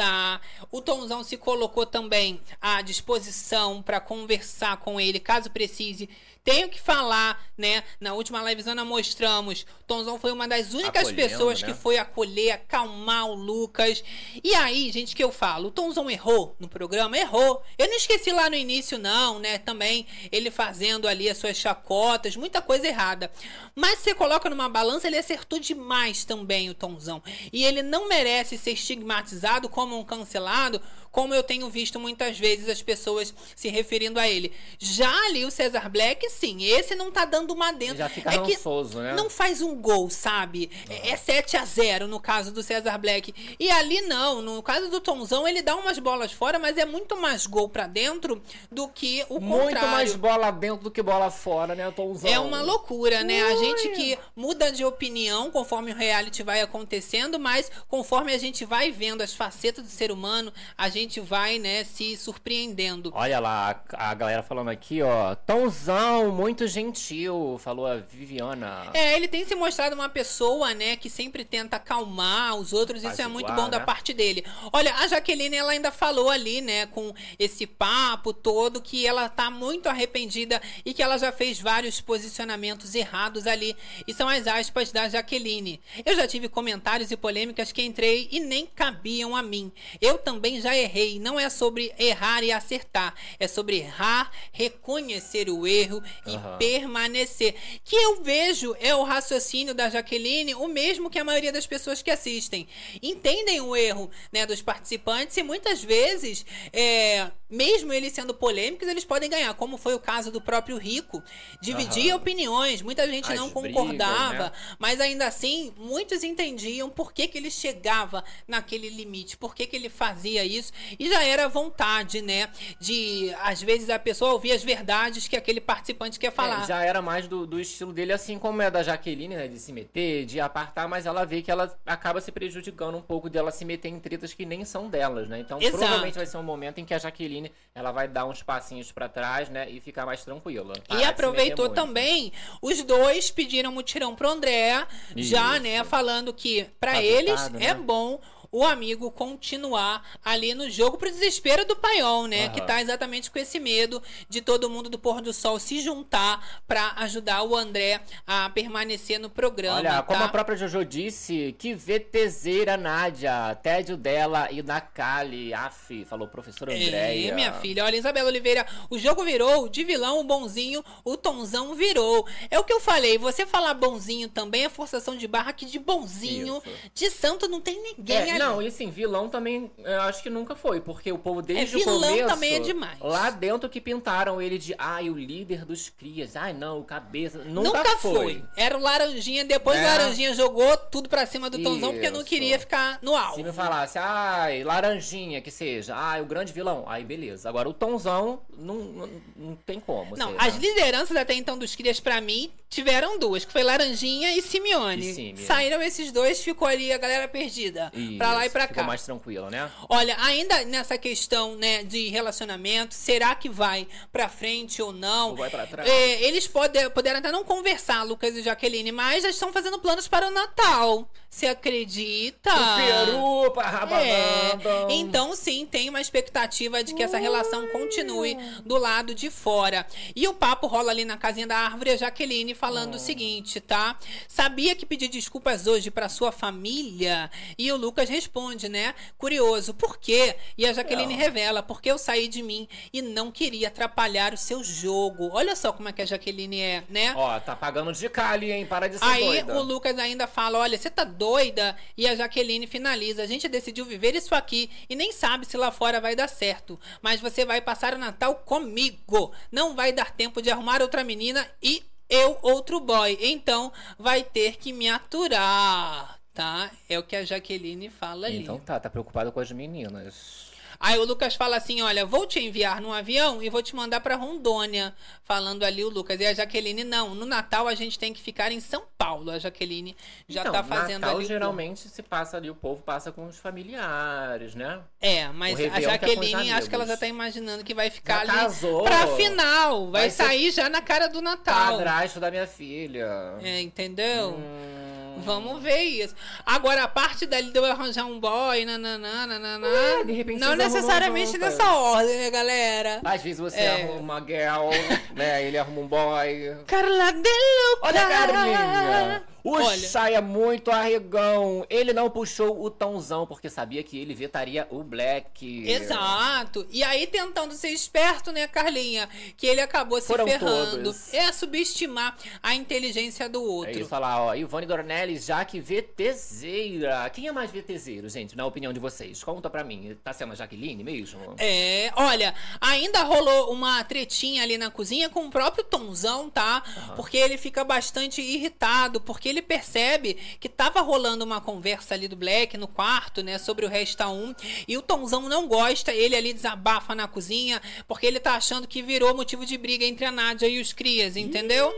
O 0.71 0.81
Tonzão 0.81 1.23
se 1.23 1.37
colocou 1.37 1.87
também 1.87 2.41
à 2.61 2.83
disposição 2.83 3.83
para 3.83 4.01
conversar 4.01 4.79
com 4.79 5.01
ele, 5.01 5.21
caso 5.21 5.51
precise. 5.51 6.09
Tenho 6.45 6.69
que 6.69 6.79
falar, 6.79 7.43
né? 7.57 7.83
Na 7.99 8.13
última 8.13 8.43
livezona 8.43 8.85
mostramos. 8.85 9.65
Tonzão 9.87 10.19
foi 10.19 10.31
uma 10.31 10.47
das 10.47 10.75
únicas 10.75 11.09
Acolhendo, 11.09 11.15
pessoas 11.17 11.63
né? 11.63 11.69
que 11.69 11.75
foi 11.75 11.97
acolher, 11.97 12.53
acalmar 12.53 13.27
o 13.31 13.35
Lucas. 13.35 14.05
E 14.43 14.55
aí, 14.55 14.93
gente, 14.93 15.17
que 15.17 15.25
eu 15.25 15.33
falo? 15.33 15.69
O 15.69 15.71
Tonzão 15.71 16.11
errou 16.11 16.55
no 16.61 16.69
programa? 16.69 17.17
Errou. 17.17 17.63
Eu 17.79 17.89
não 17.89 17.97
esqueci 17.97 18.31
lá 18.31 18.51
no 18.51 18.57
início, 18.57 18.99
não, 18.99 19.39
né? 19.39 19.57
Também 19.57 20.07
ele 20.31 20.51
fazendo 20.51 21.09
ali 21.09 21.31
as 21.31 21.39
suas 21.39 21.57
chacotas, 21.57 22.37
muita 22.37 22.61
coisa 22.61 22.87
errada. 22.87 23.31
Mas 23.75 24.01
você 24.01 24.15
coloca 24.15 24.51
numa 24.51 24.69
balança, 24.69 25.07
ele 25.07 25.17
acertou 25.17 25.59
demais 25.59 26.27
também, 26.27 26.69
o 26.69 26.75
Tonzão. 26.75 27.23
E 27.51 27.65
ele 27.65 27.83
não 27.83 28.07
merece 28.07 28.59
ser 28.59 28.73
estigmatizado 28.73 29.67
como 29.67 29.99
um 29.99 30.05
cancelado, 30.05 30.79
como 31.15 31.33
eu 31.33 31.45
tenho 31.45 31.71
visto 31.71 32.01
muitas 32.01 32.37
vezes 32.37 32.69
as 32.69 32.83
pessoas 32.83 33.33
se 33.55 33.69
referindo 33.69 34.19
a 34.19 34.29
ele. 34.29 34.53
Já 34.81 35.11
ali 35.27 35.45
o 35.45 35.51
Cesar 35.51 35.89
Black, 35.89 36.29
sim, 36.29 36.65
esse 36.65 36.97
não 36.97 37.13
tá 37.13 37.25
dando 37.25 37.55
uma 37.55 37.73
dentro. 37.73 37.99
Já 37.99 38.09
fica 38.09 38.31
é 38.35 38.39
que 38.39 38.55
rançoso, 38.55 38.99
né? 38.99 39.15
não 39.15 39.31
faz 39.31 39.63
um 39.63 39.77
gol, 39.77 40.11
sabe? 40.11 40.69
É 40.91 41.05
é 41.11 41.17
7 41.17 41.57
a 41.57 41.65
0 41.65 42.09
no 42.09 42.19
caso 42.19 42.51
do 42.51 42.63
Cesar 42.63 42.99
Black. 42.99 43.33
E 43.61 43.71
ali 43.71 44.01
não, 44.01 44.43
no 44.43 44.61
caso 44.63 44.91
do 44.91 45.01
Tonzão, 45.01 45.47
ele 45.47 45.63
dá 45.63 45.77
umas 45.77 45.99
bolas 46.01 46.33
fora, 46.33 46.59
mas 46.59 46.77
é 46.77 46.85
muito 46.85 47.17
mais 47.17 47.47
gol 47.47 47.69
pra 47.69 47.87
dentro 47.87 48.43
do 48.71 48.89
que 48.89 49.25
o 49.29 49.39
Muito 49.39 49.67
contrário. 49.67 49.91
mais 49.91 50.17
bola 50.17 50.51
dentro 50.51 50.83
do 50.85 50.91
que 50.91 51.01
bola 51.01 51.31
fora, 51.31 51.77
né, 51.77 51.89
Tomzão? 51.93 52.29
É 52.29 52.41
uma 52.41 52.61
loucura, 52.63 53.23
né? 53.23 53.41
A 53.43 53.55
Ui. 53.55 53.65
gente 53.65 53.89
que 53.91 54.19
muda 54.35 54.73
de 54.73 54.85
opinião 54.85 55.51
conforme 55.51 55.93
o 55.93 55.95
reality 55.95 56.43
vai 56.43 56.61
acontecendo, 56.61 57.39
mas 57.39 57.71
conforme 57.89 58.33
a 58.33 58.39
gente 58.39 58.65
vai 58.65 58.91
vendo 58.91 59.23
as 59.23 59.33
facetas 59.33 59.85
do 59.85 59.91
ser 59.91 60.11
humano, 60.11 60.53
a 60.77 60.89
gente 60.89 61.04
vai, 61.21 61.59
né, 61.59 61.85
se 61.85 62.17
surpreendendo. 62.17 63.13
Olha 63.15 63.39
lá, 63.41 63.83
a, 63.93 64.11
a 64.11 64.15
galera 64.15 64.43
falando 64.43 64.69
aqui, 64.69 65.03
ó. 65.03 65.35
Tomzão, 65.35 66.33
muito 66.33 66.67
gentil, 66.67 67.59
falou 67.63 67.87
a 67.87 67.97
Viviana. 67.97 68.91
É, 68.95 69.17
ele 69.17 69.29
tem 69.29 69.45
se 69.45 69.55
mostrado 69.55 69.95
uma 69.95 70.09
pessoa, 70.09 70.75
né, 70.75 70.97
que 70.97 71.11
sempre 71.11 71.45
tenta 71.45 71.77
acalmar 71.77 72.57
os 72.57 72.73
outros. 72.73 73.05
Isso 73.05 73.21
é 73.21 73.27
muito 73.27 73.53
bom 73.53 73.69
da 73.69 73.79
né? 73.79 73.85
parte 73.85 74.13
dele. 74.13 74.45
Olha, 74.73 74.95
a 74.95 75.07
Jaqueline, 75.09 75.57
ela 75.57 75.73
ainda 75.73 75.91
falou 75.91 76.31
ali, 76.31 76.61
né, 76.61 76.87
com 76.87 77.13
esse 77.39 77.67
papo 77.67 78.33
todo, 78.33 78.81
que 78.81 79.07
ela 79.07 79.29
tá 79.29 79.51
muito 79.51 79.89
arrependida 79.89 80.61
e 80.85 80.95
que 80.95 81.03
ela 81.03 81.19
já 81.19 81.33
fez 81.33 81.61
vários 81.61 82.01
posicionamentos 82.01 82.95
errados 82.95 83.47
ali. 83.47 83.77
E 84.07 84.15
são 84.15 84.29
as 84.29 84.47
aspas 84.47 84.93
da 84.93 85.09
Jaqueline. 85.09 85.81
Eu 86.05 86.17
já 86.17 86.27
tive 86.27 86.49
comentários 86.49 87.11
e 87.11 87.17
polêmicas 87.17 87.73
que 87.73 87.83
entrei 87.83 88.29
e 88.31 88.41
nem 88.41 88.67
cabiam 88.67 89.37
a 89.37 89.43
mim. 89.43 89.73
Eu 90.01 90.19
também 90.19 90.61
já 90.61 90.77
errei 90.77 90.94
errei. 90.95 91.19
Não 91.19 91.39
é 91.39 91.51
sobre 91.51 91.93
errar 91.99 92.43
e 92.43 92.53
acertar. 92.53 93.15
É 93.39 93.49
sobre 93.49 93.79
errar, 93.79 94.31
reconhecer 94.53 95.51
o 95.51 95.67
erro 95.67 96.03
e 96.27 96.37
Aham. 96.37 96.59
permanecer. 96.59 97.55
Que 97.85 97.97
eu 97.97 98.23
vejo 98.23 98.77
é 98.79 98.95
o 98.95 99.03
raciocínio 99.03 99.75
da 99.75 99.91
Jaqueline, 99.91 100.55
o 100.55 100.69
mesmo 100.69 101.11
que 101.11 101.19
a 101.19 101.25
maioria 101.25 101.53
das 101.53 101.67
pessoas 101.67 102.01
que 102.01 102.11
assistem. 102.11 102.69
Entendem 103.03 103.61
o 103.61 103.75
erro 103.75 104.11
né, 104.33 104.47
dos 104.47 104.63
participantes 104.63 105.37
e 105.37 105.43
muitas 105.43 105.83
vezes, 105.83 106.47
é, 106.73 107.31
mesmo 107.51 107.93
eles 107.93 108.13
sendo 108.13 108.33
polêmicos, 108.33 108.87
eles 108.87 109.05
podem 109.05 109.29
ganhar, 109.29 109.53
como 109.55 109.77
foi 109.77 109.95
o 109.95 110.01
caso 110.01 110.31
do 110.31 110.41
próprio 110.41 110.77
Rico. 110.77 111.23
Dividia 111.61 112.13
Aham. 112.13 112.21
opiniões, 112.21 112.83
muita 112.83 113.09
gente 113.09 113.31
As 113.31 113.37
não 113.37 113.49
brigas, 113.49 113.73
concordava, 113.75 114.45
né? 114.45 114.53
mas 114.79 115.01
ainda 115.01 115.27
assim, 115.27 115.73
muitos 115.77 116.23
entendiam 116.23 116.89
por 116.89 117.13
que, 117.13 117.27
que 117.27 117.39
ele 117.39 117.51
chegava 117.51 118.25
naquele 118.47 118.89
limite, 118.89 119.37
por 119.37 119.55
que, 119.55 119.67
que 119.67 119.77
ele 119.77 119.89
fazia 119.89 120.45
isso, 120.45 120.73
e 120.99 121.09
já 121.09 121.23
era 121.25 121.49
vontade, 121.49 122.23
né? 122.23 122.49
De, 122.79 123.35
às 123.43 123.63
vezes, 123.63 123.91
a 123.91 123.99
pessoa 123.99 124.33
ouvir 124.33 124.53
as 124.53 124.63
verdades 124.63 125.29
que 125.29 125.37
aquele 125.37 125.61
participante 125.61 126.19
quer 126.19 126.33
falar. 126.33 126.63
É, 126.65 126.67
já 126.67 126.83
era 126.85 127.01
mais 127.01 127.27
do, 127.27 127.47
do 127.47 127.61
estilo 127.61 127.93
dele, 127.93 128.13
assim 128.13 128.39
como 128.39 128.63
é 128.63 128.71
da 128.71 128.83
Jaqueline, 128.83 129.35
né? 129.37 129.49
De 129.49 129.59
se 129.59 129.73
meter, 129.73 130.25
de 130.25 130.41
apartar, 130.41 130.89
mas 130.89 131.07
ela 131.07 131.25
vê 131.25 131.43
que 131.43 131.51
ela 131.51 131.75
acaba 131.87 132.21
se 132.21 132.33
prejudicando 132.33 132.97
um 132.97 133.03
pouco 133.03 133.29
dela 133.31 133.51
se 133.51 133.65
meter 133.65 133.89
em 133.89 133.99
tretas 134.01 134.33
que 134.33 134.45
nem 134.45 134.65
são 134.65 134.89
delas, 134.89 135.29
né? 135.29 135.39
Então 135.41 135.59
Exato. 135.59 135.77
provavelmente 135.79 136.15
vai 136.15 136.27
ser 136.27 136.37
um 136.37 136.43
momento 136.43 136.79
em 136.79 136.85
que 136.85 136.95
a 136.95 136.99
Jaqueline 136.99 137.53
ela 137.75 137.93
vai 137.93 138.09
dar 138.09 138.25
uns 138.27 138.43
passinhos 138.43 138.93
pra 138.93 139.09
trás, 139.09 139.49
né? 139.49 139.69
E 139.71 139.81
ficar 139.81 140.07
mais 140.07 140.25
tranquila. 140.25 140.75
E 140.91 140.99
se 140.99 141.05
aproveitou 141.05 141.69
também, 141.69 142.33
os 142.61 142.83
dois 142.83 143.31
pediram 143.31 143.73
mutirão 143.73 144.15
pro 144.15 144.29
André, 144.29 144.87
já, 145.17 145.55
Isso. 145.55 145.63
né, 145.63 145.85
falando 145.85 146.33
que 146.33 146.65
pra 146.81 146.93
Tá 146.93 147.03
eles 147.03 147.47
é 147.47 147.51
né? 147.51 147.75
bom 147.75 148.21
o 148.55 148.65
amigo 148.65 149.11
continuar 149.11 150.01
ali 150.25 150.55
no 150.55 150.71
jogo 150.71 150.97
pro 150.97 151.11
desespero 151.11 151.65
do 151.65 151.75
Paiol, 151.75 152.29
né, 152.29 152.45
Aham. 152.45 152.53
que 152.53 152.61
tá 152.61 152.81
exatamente 152.81 153.29
com 153.29 153.37
esse 153.41 153.59
medo 153.59 154.01
de 154.29 154.41
todo 154.41 154.71
mundo 154.71 154.89
do 154.89 154.97
pôr 154.97 155.21
do 155.21 155.33
sol 155.33 155.59
se 155.59 155.81
juntar 155.81 156.63
pra 156.65 156.93
ajudar 156.99 157.43
o 157.43 157.57
André 157.57 158.01
a 158.25 158.49
permanecer 158.51 159.19
no 159.19 159.29
programa, 159.29 159.79
Olha, 159.79 160.03
como 160.05 160.21
tá? 160.21 160.27
a 160.27 160.29
própria 160.29 160.57
Jojo 160.57 160.85
disse, 160.85 161.53
que 161.59 161.75
VTZera 161.75 162.77
Nádia, 162.77 163.57
tédio 163.61 163.97
dela 163.97 164.49
e 164.53 164.63
da 164.63 164.81
Kali, 164.81 165.53
af, 165.53 166.05
falou 166.05 166.29
professora 166.29 166.73
Andréia. 166.73 167.31
É, 167.33 167.35
minha 167.35 167.53
filha. 167.55 167.85
Olha, 167.85 167.97
Isabela 167.97 168.29
Oliveira, 168.29 168.65
o 168.89 168.97
jogo 168.97 169.25
virou 169.25 169.69
de 169.69 169.83
vilão, 169.83 170.21
o 170.21 170.25
bonzinho, 170.25 170.85
o 171.05 171.17
tonzão 171.17 171.75
virou. 171.75 172.25
É 172.49 172.57
o 172.59 172.63
que 172.63 172.73
eu 172.73 172.79
falei, 172.79 173.19
você 173.19 173.45
falar 173.45 173.75
bonzinho 173.75 174.29
também 174.29 174.65
é 174.65 174.69
forçação 174.69 175.17
de 175.17 175.27
barra 175.27 175.53
que 175.53 175.67
de 175.67 175.81
bonzinho, 175.81 176.63
Isso. 176.65 176.91
de 176.95 177.11
santo 177.11 177.49
não 177.49 177.61
tem 177.61 177.83
ninguém 177.83 178.17
É, 178.17 178.31
ali. 178.31 178.44
Não, 178.47 178.63
e 178.63 178.67
assim, 178.67 178.91
vilão 178.91 179.29
também 179.29 179.71
eu 179.79 180.01
acho 180.03 180.23
que 180.23 180.31
nunca 180.31 180.55
foi, 180.55 180.81
porque 180.81 181.11
o 181.13 181.19
povo 181.19 181.41
desde 181.43 181.77
É, 181.77 181.79
vilão 181.79 181.97
o 181.97 182.01
começo... 182.01 182.29
também 182.29 182.55
é 182.55 182.59
demais. 182.61 182.99
Lá 183.01 183.31
dentro 183.31 183.69
que 183.69 183.81
pintaram 183.81 184.41
ele 184.41 184.59
de, 184.59 184.75
ai, 184.79 185.09
o 185.11 185.17
líder 185.17 185.65
dos 185.65 185.89
crias, 185.89 186.37
ai 186.37 186.53
não, 186.53 186.81
o 186.81 186.85
cabeça, 186.85 187.39
nunca, 187.45 187.79
Nunca, 187.79 187.97
foi. 187.99 188.15
foi. 188.15 188.45
Era 188.57 188.77
o 188.77 188.81
Laranjinha, 188.81 189.45
depois 189.45 189.79
É. 189.79 189.83
o 189.83 189.87
Laranjinha 189.87 190.35
jogou 190.35 190.77
tudo 190.77 191.09
pra 191.09 191.27
cima 191.27 191.49
do 191.51 191.63
Tonzão, 191.63 191.93
porque 191.93 192.11
não 192.11 192.21
Isso. 192.21 192.29
queria 192.29 192.59
ficar 192.59 192.99
no 193.03 193.15
alvo. 193.17 193.37
Se 193.37 193.43
me 193.43 193.53
falasse, 193.53 193.99
ai, 193.99 194.63
laranjinha 194.65 195.41
que 195.41 195.51
seja, 195.51 195.95
ai, 195.97 196.21
o 196.21 196.27
grande 196.27 196.53
vilão, 196.53 196.85
aí 196.87 197.05
beleza. 197.05 197.49
Agora 197.49 197.69
o 197.69 197.73
Tonzão, 197.73 198.41
não, 198.57 198.75
não, 198.77 199.09
não 199.37 199.57
tem 199.57 199.81
como 199.81 200.17
Não, 200.17 200.31
ser, 200.33 200.37
as 200.39 200.55
né? 200.55 200.61
lideranças 200.61 201.17
até 201.17 201.35
então 201.35 201.57
dos 201.59 201.75
crias 201.75 202.01
pra 202.01 202.21
mim 202.21 202.51
tiveram 202.69 203.19
duas, 203.19 203.45
que 203.45 203.53
foi 203.53 203.63
Laranjinha 203.63 204.37
e 204.37 204.43
Simeone. 204.43 205.01
E 205.11 205.15
Simeone. 205.15 205.39
Saíram 205.47 205.81
esses 205.83 206.11
dois, 206.11 206.41
ficou 206.43 206.67
ali 206.67 206.93
a 206.93 206.99
galera 206.99 207.29
perdida. 207.29 207.93
Pra 208.19 208.33
lá 208.35 208.47
e 208.47 208.51
pra 208.51 208.69
cá. 208.69 208.83
mais 208.83 209.03
tranquilo, 209.03 209.51
né? 209.51 209.71
Olha, 209.89 210.17
ainda 210.21 210.65
nessa 210.65 210.99
questão, 210.99 211.57
né, 211.57 211.83
de 211.83 212.09
relacionamento, 212.09 212.95
será 212.95 213.35
que 213.35 213.49
vai 213.49 213.87
pra 214.13 214.29
frente 214.29 214.83
ou 214.83 214.93
não? 214.93 215.31
Ou 215.31 215.37
vai 215.37 215.51
pra 215.51 215.67
trás? 215.67 215.89
É, 215.89 216.23
eles 216.25 216.47
pode, 216.47 216.79
puderam 216.91 217.19
até 217.19 217.31
não 217.31 217.45
conversar, 217.45 218.03
Lucas 218.03 218.37
e 218.37 218.43
Jaqueline, 218.43 218.93
mas 218.93 219.23
já 219.23 219.31
estão 219.31 219.53
fazendo 219.53 219.79
planos 219.79 220.09
para 220.09 220.29
o 220.29 220.31
Natal. 220.31 221.09
Você 221.35 221.47
acredita? 221.47 222.51
O 222.55 222.77
peru 222.77 223.51
pra. 223.51 223.89
É. 224.01 224.53
Então, 224.91 225.35
sim, 225.35 225.67
tem 225.67 225.89
uma 225.89 226.01
expectativa 226.01 226.85
de 226.85 226.95
que 226.95 227.03
essa 227.03 227.19
relação 227.19 227.67
continue 227.69 228.37
do 228.65 228.79
lado 228.79 229.13
de 229.17 229.29
fora. 229.31 229.85
E 230.15 230.29
o 230.29 230.35
papo 230.35 230.69
rola 230.69 230.93
ali 230.93 231.05
na 231.05 231.17
casinha 231.17 231.45
da 231.45 231.57
árvore, 231.57 231.91
a 231.91 231.97
Jaqueline 231.97 232.55
falando 232.55 232.95
o 232.95 232.99
seguinte, 233.01 233.61
tá? 233.61 233.99
Sabia 234.29 234.77
que 234.77 234.87
pedir 234.87 235.09
desculpas 235.09 235.67
hoje 235.67 235.91
pra 235.91 236.09
sua 236.09 236.31
família? 236.31 237.29
E 237.59 237.73
o 237.73 237.77
Lucas 237.77 238.09
responde, 238.15 238.69
né? 238.69 238.95
Curioso, 239.19 239.75
por 239.75 239.99
quê? 239.99 240.37
E 240.57 240.65
a 240.65 240.73
Jaqueline 240.73 241.13
Não. 241.15 241.21
revela, 241.21 241.63
porque 241.63 241.91
eu 241.91 241.99
saí 241.99 242.29
de 242.29 242.43
mim 242.43 242.69
e 242.93 243.03
não 243.03 243.31
queria 243.31 243.69
atrapalhar 243.69 244.33
o 244.33 244.37
seu 244.37 244.63
jogo. 244.63 245.31
Olha 245.33 245.57
só 245.57 245.73
como 245.73 245.89
é 245.89 245.93
que 245.93 246.03
a 246.03 246.07
Jaqueline 246.07 246.61
é, 246.61 246.85
né? 246.89 247.13
Ó, 247.17 247.39
tá 247.41 247.57
pagando 247.57 247.93
de 247.93 248.09
cali, 248.09 248.53
hein? 248.53 248.65
Para 248.67 248.89
de 248.89 248.99
ser 248.99 249.05
Aí 249.05 249.25
doida. 249.25 249.59
o 249.59 249.63
Lucas 249.63 249.99
ainda 249.99 250.27
fala: 250.27 250.59
Olha, 250.59 250.79
você 250.79 250.89
tá 250.89 251.05
doida? 251.05 251.77
E 251.97 252.07
a 252.07 252.15
Jaqueline 252.15 252.67
finaliza: 252.67 253.23
A 253.23 253.27
gente 253.27 253.49
decidiu 253.49 253.85
viver 253.85 254.15
isso 254.15 254.35
aqui 254.35 254.71
e 254.89 254.95
nem 254.95 255.13
sabe 255.13 255.47
se 255.47 255.57
lá 255.57 255.71
fora 255.71 256.01
vai 256.01 256.15
dar 256.15 256.29
certo. 256.29 256.79
Mas 257.03 257.21
você 257.21 257.45
vai 257.45 257.61
passar 257.61 257.95
o 257.95 257.99
Natal 257.99 258.37
comigo. 258.37 259.33
Não 259.51 259.75
vai 259.75 259.93
dar 259.93 260.13
tempo 260.13 260.41
de 260.41 260.51
arrumar 260.51 260.81
outra 260.81 261.03
menina 261.03 261.47
e 261.63 261.83
eu 262.09 262.39
outro 262.43 262.81
boy. 262.81 263.19
Então 263.21 263.73
vai 263.99 264.23
ter 264.23 264.57
que 264.57 264.73
me 264.73 264.89
aturar. 264.89 266.14
Tá? 266.35 266.69
É 266.89 266.99
o 266.99 267.03
que 267.05 267.15
a 267.15 267.25
Jaqueline 267.25 267.89
fala 267.89 268.27
ali. 268.27 268.39
Então 268.43 268.59
tá, 268.59 268.81
tá 268.81 268.91
preocupado 268.91 269.31
com 269.31 269.39
as 269.39 269.53
meninas. 269.53 270.53
Aí 270.81 270.99
o 270.99 271.05
Lucas 271.05 271.35
fala 271.35 271.57
assim: 271.57 271.81
Olha, 271.81 272.05
vou 272.05 272.27
te 272.27 272.41
enviar 272.41 272.81
num 272.81 272.93
avião 272.93 273.43
e 273.43 273.49
vou 273.49 273.63
te 273.63 273.75
mandar 273.75 274.01
pra 274.01 274.17
Rondônia. 274.17 274.93
Falando 275.23 275.63
ali 275.63 275.85
o 275.85 275.89
Lucas. 275.89 276.21
E 276.21 276.27
a 276.27 276.35
Jaqueline, 276.35 276.85
não. 276.85 277.15
No 277.15 277.25
Natal 277.25 277.69
a 277.69 277.75
gente 277.75 277.99
tem 277.99 278.13
que 278.13 278.21
ficar 278.21 278.53
em 278.53 278.61
São 278.61 278.83
Paulo. 278.99 279.31
A 279.31 279.39
Jaqueline 279.39 279.97
já 280.29 280.41
então, 280.41 280.53
tá 280.53 280.65
fazendo 280.65 281.03
Natal, 281.03 281.17
ali. 281.19 281.27
geralmente 281.27 281.89
se 281.89 282.03
passa 282.03 282.37
ali, 282.37 282.51
o 282.51 282.55
povo 282.55 282.83
passa 282.83 283.13
com 283.13 283.27
os 283.27 283.39
familiares, 283.39 284.55
né? 284.55 284.81
É, 285.01 285.29
mas 285.29 285.55
a 285.55 285.63
Réveillon 285.63 285.81
que 285.81 285.87
é 285.87 285.91
Jaqueline, 285.91 286.53
acho 286.53 286.69
que 286.69 286.75
ela 286.75 286.87
já 286.87 286.97
tá 286.97 287.07
imaginando 287.07 287.65
que 287.65 287.75
vai 287.75 287.91
ficar 287.91 288.27
Já 288.27 288.33
ali 288.33 288.41
casou. 288.43 288.83
pra 288.83 289.07
final. 289.17 289.91
Vai, 289.91 290.03
Vai 290.03 290.11
sair 290.11 290.51
já 290.51 290.69
na 290.69 290.83
cara 290.83 291.07
do 291.07 291.23
Natal. 291.23 291.79
Padrasto 291.79 292.19
da 292.19 292.31
minha 292.31 292.47
filha. 292.47 293.37
É, 293.43 293.61
entendeu? 293.61 294.31
Hum. 294.31 294.74
Vamos 295.19 295.63
ver 295.63 295.81
isso. 295.83 296.15
Agora, 296.45 296.85
a 296.85 296.89
parte 296.89 297.25
dali 297.27 297.51
de 297.51 297.59
eu 297.59 297.65
arranjar 297.65 298.05
um 298.07 298.19
boy, 298.19 298.65
nananã, 298.65 299.27
nananã, 299.27 299.69
É, 300.01 300.05
de 300.05 300.13
repente 300.13 300.41
não 300.41 300.55
necessariamente 300.57 301.39
nessa 301.39 301.73
ordem, 301.73 302.17
né, 302.19 302.31
galera? 302.31 303.01
Às 303.05 303.23
vezes 303.23 303.39
você 303.39 303.59
É. 303.61 303.83
arruma 303.85 304.01
uma 304.01 304.21
girl, 304.21 304.71
né? 305.15 305.43
Ele 305.45 305.57
arruma 305.59 305.81
um 305.81 305.87
boy. 305.87 306.57
Carla 306.67 307.13
de 307.13 307.19
Luca. 307.19 307.81
Olha 307.83 308.01
a 308.01 308.09
Carlinha! 308.09 309.25
O 309.45 309.53
Olha. 309.53 310.15
É 310.15 310.21
muito 310.23 310.71
arregão. 310.71 311.67
Ele 311.69 311.93
não 311.93 312.09
puxou 312.09 312.63
o 312.65 312.71
tãozão 312.71 313.27
porque 313.27 313.51
sabia 313.51 313.83
que 313.83 313.99
ele 313.99 314.15
vetaria 314.15 314.67
o 314.71 314.83
Black. 314.83 315.69
Exato. 315.71 316.67
E 316.71 316.83
aí, 316.83 317.07
tentando 317.07 317.53
ser 317.55 317.69
esperto, 317.69 318.33
né, 318.33 318.49
Carlinha? 318.49 319.07
Que 319.37 319.47
ele 319.47 319.61
acabou 319.61 320.01
se 320.01 320.07
Foram 320.07 320.27
ferrando. 320.27 320.79
todos. 320.79 321.13
É 321.13 321.31
subestimar 321.33 322.17
a 322.43 322.55
inteligência 322.55 323.29
do 323.29 323.39
É 323.39 323.43
outro. 323.43 323.79
isso, 323.79 323.95
olha 323.95 324.01
lá, 324.01 324.23
ó. 324.23 324.35
Ivone 324.35 324.65
Dornelles, 324.67 325.27
Jaque 325.27 325.61
VTZera. 325.61 327.11
Quem 327.11 327.29
é 327.29 327.33
mais 327.33 327.51
VTZero, 327.51 328.09
gente, 328.09 328.37
na 328.37 328.47
opinião 328.47 328.73
de 328.73 328.81
vocês? 328.81 329.23
Conta 329.23 329.51
pra 329.51 329.63
mim. 329.63 329.97
Tá 330.03 330.13
sendo 330.13 330.33
a 330.33 330.37
Jaqueline 330.37 330.83
mesmo? 330.83 331.35
É, 331.39 331.93
olha, 331.97 332.35
ainda 332.61 333.03
rolou 333.03 333.53
uma 333.53 333.83
tretinha 333.85 334.43
ali 334.43 334.57
na 334.57 334.71
cozinha 334.71 335.09
com 335.11 335.27
o 335.27 335.31
próprio 335.31 335.65
Tonzão, 335.65 336.31
tá? 336.31 336.63
Porque 336.97 337.17
ele 337.17 337.37
fica 337.37 337.63
bastante 337.63 338.23
irritado, 338.23 339.01
porque 339.01 339.34
ele 339.35 339.43
percebe 339.43 340.17
que 340.41 340.49
tava 340.49 340.81
rolando 340.81 341.25
uma 341.25 341.41
conversa 341.41 341.95
ali 341.95 342.09
do 342.09 342.17
Black 342.17 342.57
no 342.57 342.69
quarto, 342.69 343.23
né, 343.23 343.39
sobre 343.39 343.67
o 343.67 343.69
Resta 343.69 344.09
1, 344.09 344.35
e 344.67 344.79
o 344.79 344.83
Tonzão 344.83 345.29
não 345.29 345.47
gosta, 345.47 345.93
ele 345.93 346.17
ali 346.17 346.33
desabafa 346.33 346.95
na 346.95 347.07
cozinha, 347.09 347.61
porque 347.87 348.07
ele 348.07 348.21
tá 348.21 348.35
achando 348.35 348.67
que 348.67 348.83
virou 348.83 349.15
motivo 349.15 349.45
de 349.45 349.59
briga 349.59 349.85
entre 349.85 350.05
a 350.05 350.13
Nádia 350.13 350.47
e 350.47 350.61
os 350.61 350.73
crias, 350.73 351.17
entendeu? 351.17 351.73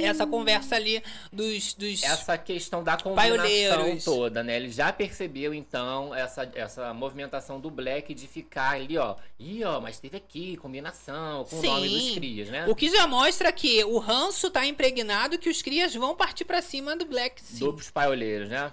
Essa 0.00 0.26
conversa 0.26 0.76
ali 0.76 1.02
dos. 1.32 1.74
dos... 1.74 2.02
Essa 2.02 2.36
questão 2.36 2.82
da 2.82 2.96
combinação 2.96 3.36
Paioleiros. 3.36 4.04
toda, 4.04 4.42
né? 4.42 4.56
Ele 4.56 4.70
já 4.70 4.92
percebeu, 4.92 5.54
então, 5.54 6.14
essa, 6.14 6.50
essa 6.54 6.92
movimentação 6.94 7.60
do 7.60 7.70
Black 7.70 8.12
de 8.14 8.26
ficar 8.26 8.72
ali, 8.72 8.98
ó. 8.98 9.16
Ih, 9.38 9.64
ó, 9.64 9.80
mas 9.80 9.98
teve 9.98 10.16
aqui 10.16 10.56
combinação 10.56 11.44
com 11.44 11.56
o 11.56 11.62
nome 11.62 11.88
dos 11.88 12.10
crias, 12.14 12.48
né? 12.48 12.66
O 12.68 12.74
que 12.74 12.90
já 12.90 13.06
mostra 13.06 13.50
que 13.52 13.84
o 13.84 13.98
ranço 13.98 14.50
tá 14.50 14.66
impregnado 14.66 15.34
e 15.36 15.38
que 15.38 15.48
os 15.48 15.62
crias 15.62 15.94
vão 15.94 16.14
partir 16.14 16.44
pra 16.44 16.60
cima 16.60 16.96
do 16.96 17.04
Black, 17.04 17.40
sim. 17.42 17.58
Duplos 17.58 17.90
paioleiros, 17.90 18.48
né? 18.48 18.72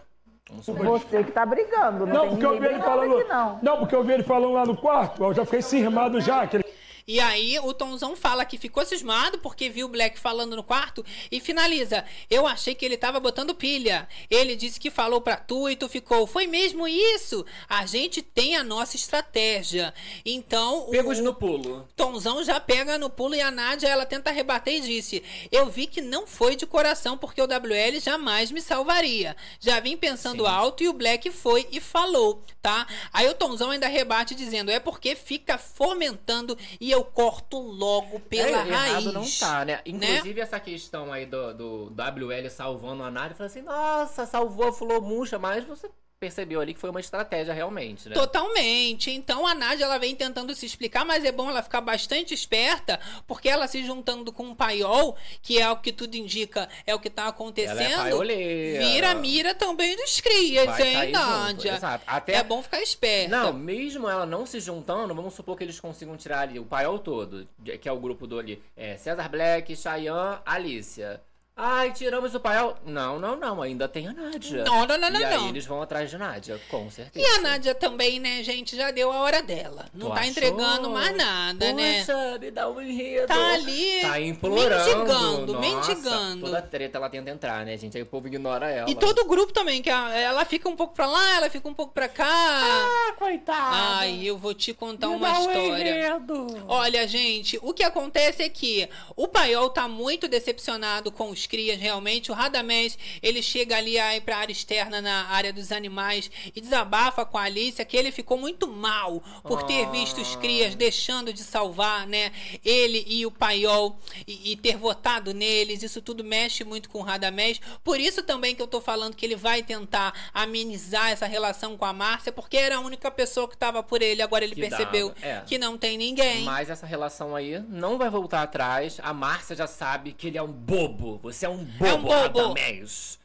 Vamos 0.49 0.65
supor. 0.65 0.85
Você 0.99 1.23
que 1.23 1.31
tá 1.31 1.45
brigando, 1.45 2.05
não, 2.05 2.13
Não, 2.13 2.21
tem 2.21 2.29
porque 2.31 2.45
eu 2.45 2.59
vi 2.59 2.65
ele 2.65 2.79
falando. 2.79 3.17
aqui, 3.17 3.29
não. 3.29 3.59
Não, 3.61 3.77
porque 3.77 3.95
eu 3.95 4.03
vi 4.03 4.13
ele 4.13 4.23
falando 4.23 4.53
lá 4.53 4.65
no 4.65 4.75
quarto, 4.75 5.23
eu 5.23 5.33
já 5.33 5.45
fiquei 5.45 5.61
cismado 5.61 6.19
já. 6.19 6.45
Que 6.45 6.57
ele... 6.57 6.65
E 7.11 7.19
aí 7.19 7.59
o 7.59 7.73
Tomzão 7.73 8.15
fala 8.15 8.45
que 8.45 8.57
ficou 8.57 8.85
cismado 8.85 9.37
porque 9.39 9.69
viu 9.69 9.87
o 9.87 9.89
Black 9.89 10.17
falando 10.17 10.55
no 10.55 10.63
quarto 10.63 11.05
e 11.29 11.41
finaliza. 11.41 12.05
Eu 12.29 12.47
achei 12.47 12.73
que 12.73 12.85
ele 12.85 12.95
tava 12.95 13.19
botando 13.19 13.53
pilha. 13.53 14.07
Ele 14.29 14.55
disse 14.55 14.79
que 14.79 14.89
falou 14.89 15.19
pra 15.19 15.35
tu 15.35 15.69
e 15.69 15.75
tu 15.75 15.89
ficou. 15.89 16.25
Foi 16.25 16.47
mesmo 16.47 16.87
isso? 16.87 17.45
A 17.67 17.85
gente 17.85 18.21
tem 18.21 18.55
a 18.55 18.63
nossa 18.63 18.95
estratégia. 18.95 19.93
Então. 20.25 20.87
Pegos 20.89 21.19
o 21.19 21.23
no 21.23 21.33
pulo. 21.33 21.85
Tomzão 21.97 22.45
já 22.45 22.61
pega 22.61 22.97
no 22.97 23.09
pulo 23.09 23.35
e 23.35 23.41
a 23.41 23.51
Nádia 23.51 23.89
ela 23.89 24.05
tenta 24.05 24.31
rebater 24.31 24.75
e 24.75 24.79
disse: 24.79 25.21
Eu 25.51 25.65
vi 25.69 25.87
que 25.87 25.99
não 25.99 26.25
foi 26.25 26.55
de 26.55 26.65
coração 26.65 27.17
porque 27.17 27.41
o 27.41 27.45
WL 27.45 27.99
jamais 28.01 28.51
me 28.51 28.61
salvaria. 28.61 29.35
Já 29.59 29.81
vim 29.81 29.97
pensando 29.97 30.47
alto 30.47 30.81
e 30.81 30.87
o 30.87 30.93
Black 30.93 31.29
foi 31.29 31.67
e 31.73 31.81
falou, 31.81 32.41
tá? 32.61 32.87
Aí 33.11 33.27
o 33.27 33.33
Tomzão 33.33 33.71
ainda 33.71 33.87
rebate 33.87 34.35
dizendo: 34.35 34.71
É 34.71 34.79
porque 34.79 35.15
fica 35.15 35.57
fomentando 35.57 36.57
e 36.79 36.91
eu 36.91 37.03
corto 37.03 37.59
logo 37.59 38.19
pela 38.19 38.59
é, 38.59 38.71
raiz. 38.71 39.05
Não 39.05 39.29
tá, 39.39 39.65
né? 39.65 39.81
Inclusive 39.85 40.39
essa 40.39 40.59
questão 40.59 41.11
aí 41.11 41.25
do, 41.25 41.53
do 41.53 41.85
WL 41.91 42.49
salvando 42.49 43.03
a 43.03 43.11
Nádia, 43.11 43.35
falei 43.35 43.49
assim, 43.49 43.61
nossa, 43.61 44.25
salvou 44.25 44.67
a 44.67 44.73
Flor 44.73 45.01
Murcha, 45.01 45.39
mas 45.39 45.65
você 45.65 45.89
percebeu 46.25 46.61
ali 46.61 46.71
que 46.75 46.79
foi 46.79 46.91
uma 46.91 46.99
estratégia 46.99 47.51
realmente, 47.51 48.07
né? 48.07 48.13
Totalmente. 48.13 49.09
Então 49.09 49.47
a 49.47 49.55
Nádia 49.55 49.85
ela 49.85 49.97
vem 49.97 50.15
tentando 50.15 50.53
se 50.53 50.67
explicar, 50.67 51.03
mas 51.03 51.25
é 51.25 51.31
bom 51.31 51.49
ela 51.49 51.63
ficar 51.63 51.81
bastante 51.81 52.31
esperta, 52.31 52.99
porque 53.25 53.49
ela 53.49 53.67
se 53.67 53.83
juntando 53.83 54.31
com 54.31 54.51
o 54.51 54.55
paiol, 54.55 55.17
que 55.41 55.59
é 55.59 55.67
o 55.71 55.77
que 55.77 55.91
tudo 55.91 56.13
indica, 56.13 56.69
é 56.85 56.93
o 56.93 56.99
que 56.99 57.09
tá 57.09 57.25
acontecendo. 57.25 57.81
Ela 57.81 57.89
é 57.89 57.95
paioleira. 57.95 58.85
vira 58.85 59.15
mira 59.15 59.55
também 59.55 59.95
dos 59.95 60.21
crias, 60.21 60.67
Vai 60.67 61.07
hein, 61.07 61.11
Nádia? 61.11 61.73
exato. 61.73 62.03
Até- 62.05 62.33
É 62.35 62.43
bom 62.43 62.61
ficar 62.61 62.81
esperta. 62.83 63.35
Não, 63.35 63.51
mesmo 63.51 64.07
ela 64.07 64.25
não 64.27 64.45
se 64.45 64.59
juntando, 64.59 65.15
vamos 65.15 65.33
supor 65.33 65.57
que 65.57 65.63
eles 65.63 65.79
consigam 65.79 66.15
tirar 66.15 66.41
ali 66.41 66.59
o 66.59 66.65
paiol 66.65 66.99
todo, 66.99 67.47
que 67.81 67.89
é 67.89 67.91
o 67.91 67.99
grupo 67.99 68.27
do 68.27 68.37
ali. 68.37 68.61
É 68.77 68.95
César 68.95 69.27
Black, 69.27 69.75
Cheyenne, 69.75 70.37
Alicia. 70.45 71.19
Ai, 71.55 71.91
tiramos 71.91 72.33
o 72.33 72.39
paiol. 72.39 72.75
Não, 72.85 73.19
não, 73.19 73.35
não, 73.35 73.61
ainda 73.61 73.87
tem 73.87 74.07
a 74.07 74.13
Nádia. 74.13 74.63
Não, 74.63 74.85
não, 74.87 74.97
não, 74.97 75.09
e 75.09 75.11
não, 75.11 75.19
aí 75.27 75.37
não. 75.37 75.49
eles 75.49 75.65
vão 75.65 75.81
atrás 75.81 76.09
de 76.09 76.17
Nádia, 76.17 76.59
com 76.69 76.89
certeza. 76.89 77.23
E 77.23 77.29
a 77.37 77.41
Nádia 77.41 77.75
também, 77.75 78.19
né, 78.19 78.41
gente, 78.41 78.75
já 78.75 78.89
deu 78.89 79.11
a 79.11 79.17
hora 79.19 79.43
dela. 79.43 79.85
Não 79.93 80.07
Tu 80.09 80.13
tá 80.13 80.19
achou? 80.21 80.31
entregando 80.31 80.89
mais 80.89 81.15
nada, 81.15 81.73
né? 81.73 81.99
Poxa, 81.99 82.39
me 82.39 82.51
dá 82.51 82.69
um 82.69 82.81
enredo. 82.81 83.27
Tá 83.27 83.53
ali 83.53 84.01
Tá 84.01 84.19
implorando. 84.19 84.85
mendigando, 84.85 85.53
Nossa, 85.53 85.59
mendigando. 85.59 86.45
Toda 86.45 86.61
treta 86.63 86.97
ela 86.97 87.09
tenta 87.09 87.29
entrar, 87.29 87.65
né, 87.65 87.77
gente? 87.77 87.95
Aí 87.97 88.01
o 88.03 88.07
povo 88.07 88.27
ignora 88.27 88.69
ela. 88.69 88.89
E 88.89 88.95
todo 88.95 89.19
o 89.19 89.25
grupo 89.25 89.51
também, 89.53 89.81
que 89.83 89.89
ela 89.89 90.45
fica 90.45 90.67
um 90.69 90.75
pouco 90.75 90.95
pra 90.95 91.05
lá, 91.05 91.35
ela 91.35 91.49
fica 91.49 91.67
um 91.67 91.73
pouco 91.73 91.93
pra 91.93 92.07
cá. 92.07 92.25
Ah, 92.27 93.13
coitada. 93.19 93.75
Ai, 93.99 94.21
eu 94.23 94.37
vou 94.37 94.53
te 94.53 94.73
contar 94.73 95.09
Me 95.09 95.15
uma 95.15 95.29
dá 95.31 95.39
um 95.39 95.51
história. 95.51 95.89
enredo. 95.91 96.47
Olha, 96.67 97.07
gente, 97.07 97.59
o 97.61 97.73
que 97.73 97.83
acontece 97.83 98.41
é 98.41 98.49
que 98.49 98.89
o 99.15 99.27
Paiol 99.27 99.69
tá 99.69 99.87
muito 99.87 100.27
decepcionado 100.29 101.11
com 101.11 101.29
os 101.29 101.40
crias, 101.45 101.79
realmente. 101.79 102.31
O 102.31 102.33
Radamés, 102.33 102.97
ele 103.21 103.41
chega 103.41 103.77
ali 103.77 103.97
aí 103.99 104.21
pra 104.21 104.37
área 104.37 104.51
externa, 104.51 105.01
na 105.01 105.27
área 105.27 105.53
dos 105.53 105.71
animais, 105.71 106.29
e 106.55 106.61
desabafa 106.61 107.25
com 107.25 107.37
a 107.37 107.43
Alicia 107.43 107.85
que 107.85 107.97
ele 107.97 108.11
ficou 108.11 108.37
muito 108.37 108.67
mal 108.67 109.21
por 109.43 109.63
ter 109.63 109.89
visto 109.89 110.21
os 110.21 110.35
crias 110.35 110.75
deixando 110.75 111.33
de 111.33 111.43
salvar, 111.43 112.07
né? 112.07 112.31
Ele 112.63 113.03
e 113.07 113.25
o 113.25 113.31
Paiol, 113.31 113.97
e, 114.27 114.51
e 114.51 114.55
ter 114.55 114.77
votado 114.77 115.33
neles. 115.33 115.83
Isso 115.83 116.01
tudo 116.01 116.23
mexe 116.23 116.63
muito 116.63 116.89
com 116.89 116.99
o 116.99 117.03
Radamés. 117.03 117.59
Por 117.83 117.99
isso 117.99 118.23
também 118.23 118.55
que 118.55 118.61
eu 118.61 118.67
tô 118.67 118.81
falando 118.81 119.15
que 119.15 119.25
ele 119.25 119.35
vai 119.35 119.63
tentar 119.63 120.13
amenizar 120.33 121.09
essa 121.09 121.25
relação 121.25 121.77
com 121.77 121.85
a 121.85 121.93
Márcia, 121.93 122.31
porque 122.31 122.57
era 122.57 122.77
a 122.77 122.79
única 122.79 123.09
pessoa 123.11 123.47
que 123.47 123.57
tava 123.57 123.83
por 123.83 124.01
ele. 124.01 124.21
Agora 124.21 124.43
ele 124.43 124.55
Que 124.55 124.61
percebeu 124.61 125.13
é. 125.21 125.41
que 125.45 125.57
não 125.57 125.77
tem 125.77 125.97
ninguém. 125.97 126.43
Mas 126.43 126.69
essa 126.69 126.85
relação 126.85 127.35
aí 127.35 127.59
não 127.69 127.97
vai 127.97 128.09
voltar 128.09 128.41
atrás. 128.41 128.99
A 129.01 129.13
Márcia 129.13 129.55
já 129.55 129.67
sabe 129.67 130.13
que 130.13 130.27
ele 130.27 130.37
é 130.37 130.43
um 130.43 130.51
bobo. 130.51 131.19
Você 131.31 131.45
é 131.45 131.49
um 131.49 131.63
bobo, 131.63 132.11
É 132.11 132.27
um 132.27 132.29
bobo. 132.29 132.59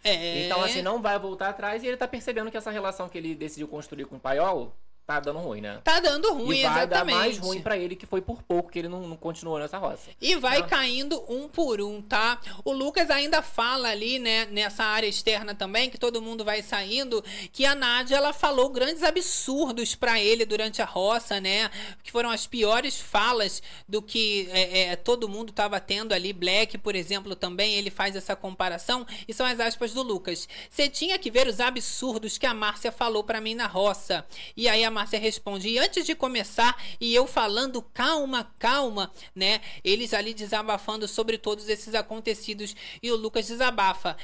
É. 0.05 0.45
Então, 0.45 0.63
assim, 0.63 0.83
não 0.83 1.03
vai 1.03 1.19
voltar 1.19 1.49
atrás. 1.49 1.83
E 1.83 1.87
ele 1.87 1.97
tá 1.97 2.07
percebendo 2.07 2.51
que 2.51 2.57
essa 2.57 2.71
relação 2.71 3.09
que 3.09 3.19
ele 3.19 3.35
decidiu 3.35 3.69
construir 3.69 4.05
com 4.05 4.17
o 4.17 4.21
Paiol 4.21 4.75
tá 5.07 5.21
dando 5.21 5.39
ruim, 5.39 5.61
né? 5.61 5.81
Tá 5.85 6.01
dando 6.01 6.33
ruim, 6.35 6.59
e 6.59 6.63
vai 6.63 6.85
exatamente. 6.85 6.89
dar 6.91 7.05
mais 7.05 7.39
ruim 7.39 7.61
pra 7.61 7.77
ele, 7.77 7.95
que 7.95 8.07
foi 8.07 8.21
por 8.21 8.43
pouco 8.43 8.71
que 8.71 8.79
ele 8.79 8.89
não, 8.89 9.07
não 9.07 9.17
continuou 9.17 9.59
nessa 9.59 9.79
roça. 9.79 10.11
E 10.21 10.35
vai 10.37 10.63
Né? 10.63 10.67
caindo 10.69 11.23
um 11.29 11.49
por 11.49 11.81
um, 11.81 12.03
tá? 12.03 12.41
O 12.65 12.73
Lucas 12.73 13.09
ainda 13.11 13.41
fala 13.41 13.89
ali, 13.89 14.19
né, 14.19 14.47
nessa 14.47 14.85
área 14.85 15.07
externa 15.07 15.55
também, 15.55 15.89
que 15.89 15.99
todo 15.99 16.21
mundo 16.21 16.45
vai 16.45 16.63
saindo, 16.63 17.23
que 17.53 17.65
a 17.65 17.75
Nádia, 17.75 18.17
ela 18.17 18.33
falou 18.33 18.69
grandes 18.69 19.03
absurdos 19.03 19.95
pra 19.95 20.21
ele 20.21 20.45
durante 20.45 20.83
a 20.83 20.85
roça, 20.85 21.41
né? 21.41 21.71
Que 22.03 22.11
foram 22.11 22.31
as 22.31 22.47
piores 22.47 22.99
falas 22.99 23.63
do 23.89 24.03
que 24.03 24.49
é, 24.51 24.81
é, 24.81 24.97
todo 24.97 25.29
mundo 25.29 25.53
tava 25.53 25.79
tendo 25.79 26.13
ali. 26.13 26.33
Black, 26.33 26.79
por 26.79 26.97
exemplo, 26.97 27.37
também, 27.37 27.75
ele 27.75 27.91
faz 27.91 28.17
essa 28.17 28.35
comparação, 28.35 29.07
e 29.29 29.33
são 29.33 29.47
as 29.47 29.61
aspas 29.61 29.93
do 29.93 30.03
Lucas. 30.03 30.49
Você 30.69 30.89
tinha 30.89 31.19
que 31.19 31.31
ver 31.31 31.47
os 31.47 31.61
absurdos 31.61 32.37
que 32.39 32.47
a 32.47 32.53
Márcia 32.55 32.91
falou 32.91 33.23
pra 33.23 33.41
mim 33.41 33.55
na 33.55 33.67
roça. 33.67 34.25
E 34.57 34.69
aí 34.69 34.85
a 34.85 34.91
Márcia 34.97 35.19
responde, 35.19 35.69
e 35.69 35.79
antes 35.79 36.07
de 36.07 36.15
começar, 36.15 36.75
e 36.99 37.15
eu 37.15 37.27
falando, 37.27 37.83
calma, 37.83 38.51
calma, 38.59 39.13
né? 39.35 39.61
Eles 39.85 40.15
ali 40.15 40.33
desabafando 40.33 41.07
sobre 41.07 41.37
todos 41.37 41.69
esses 41.69 41.95
acontecidos, 41.95 42.75
e 43.03 43.11
o 43.11 43.17
Lucas 43.17 43.47
desabafa. 43.47 44.17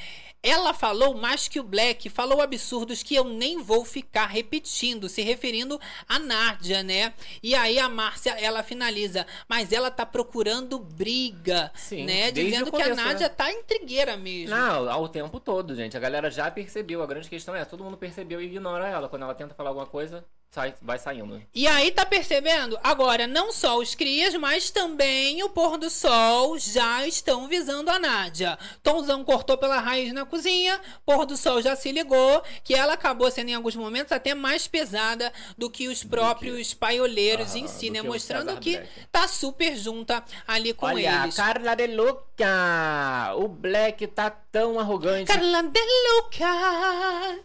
Ela 0.43 0.75
falou 0.75 1.15
mais 1.15 1.47
que 1.47 1.61
o 1.61 1.63
Black, 1.63 2.09
falou 2.11 2.41
absurdos 2.41 3.01
que 3.01 3.15
eu 3.15 3.23
nem 3.23 3.63
vou 3.63 3.85
ficar 3.85 4.27
repetindo, 4.27 5.09
se 5.09 5.23
referindo 5.23 5.81
a 6.09 6.19
Nádia, 6.19 6.83
né? 6.83 7.15
E 7.41 7.55
aí 7.55 7.79
a 7.79 7.89
Márcia, 7.89 8.33
ela 8.33 8.65
finaliza, 8.65 9.25
mas 9.49 9.71
ela 9.73 9.89
tá 9.89 10.05
procurando 10.05 10.81
briga, 10.81 11.71
Sim, 11.77 12.07
né? 12.07 12.33
Dizendo 12.33 12.73
que 12.73 12.83
a 12.83 12.89
né? 12.89 12.95
Nádia 12.95 13.29
tá 13.29 13.53
intrigueira 13.53 14.17
mesmo. 14.17 14.57
Não, 14.57 14.91
ao 14.91 15.09
tempo 15.09 15.39
todo, 15.39 15.77
gente. 15.77 15.97
A 15.97 16.01
galera 16.01 16.29
já 16.29 16.51
percebeu. 16.51 17.03
A 17.03 17.07
grande 17.07 17.29
questão 17.29 17.55
é, 17.55 17.65
todo 17.65 17.85
mundo 17.85 17.97
percebeu 17.97 18.41
e 18.41 18.47
ignora 18.47 18.89
ela. 18.89 19.09
Quando 19.09 19.23
ela 19.23 19.35
tenta 19.37 19.55
falar 19.55 19.71
alguma 19.71 19.87
coisa, 19.87 20.25
sai, 20.53 20.75
vai 20.83 20.99
saindo. 20.99 21.43
E 21.55 21.67
aí, 21.67 21.91
tá 21.91 22.05
percebendo? 22.05 22.79
Agora, 22.85 23.27
não 23.27 23.51
só 23.51 23.79
os 23.79 23.95
crias, 23.95 24.35
mas 24.35 24.71
também 24.71 25.43
o 25.43 25.49
pôr 25.49 25.79
do 25.79 25.89
sol 25.89 26.59
já 26.59 27.07
estão 27.07 27.49
visando 27.49 27.91
a 27.91 27.99
Nádia. 27.99 28.59
Tomzão 28.83 29.25
cortou 29.25 29.57
pela 29.57 29.81
raiz 29.81 30.13
na 30.13 30.27
cozinha, 30.27 30.79
pôr 31.07 31.25
do 31.25 31.39
sol 31.39 31.63
já 31.63 31.75
se 31.75 31.91
ligou, 31.91 32.43
que 32.63 32.75
ela 32.75 32.93
acabou 32.93 33.31
sendo 33.31 33.49
em 33.49 33.55
alguns 33.55 33.75
momentos 33.75 34.13
até 34.13 34.35
mais 34.35 34.69
pesada 34.69 35.33
do 35.57 35.71
que 35.71 35.89
os 35.89 36.05
próprios 36.05 36.75
paioleiros 36.75 37.55
Ah, 37.55 37.59
em 37.59 37.67
si, 37.67 37.89
né? 37.89 38.01
que 38.03 38.07
Mostrando 38.07 38.55
que 38.61 38.79
tá 39.11 39.27
super 39.27 39.75
junta 39.75 40.23
ali 40.47 40.75
com 40.75 40.85
Olha, 40.87 41.23
eles. 41.25 41.35
Carla 41.35 41.75
de 41.75 41.87
Luca! 41.87 42.32
O 43.37 43.49
Black 43.49 44.07
tá 44.09 44.31
tão 44.31 44.79
arrogante. 44.79 45.25
Carla 45.33 45.63
de 45.63 45.81
Luca! 45.81 46.47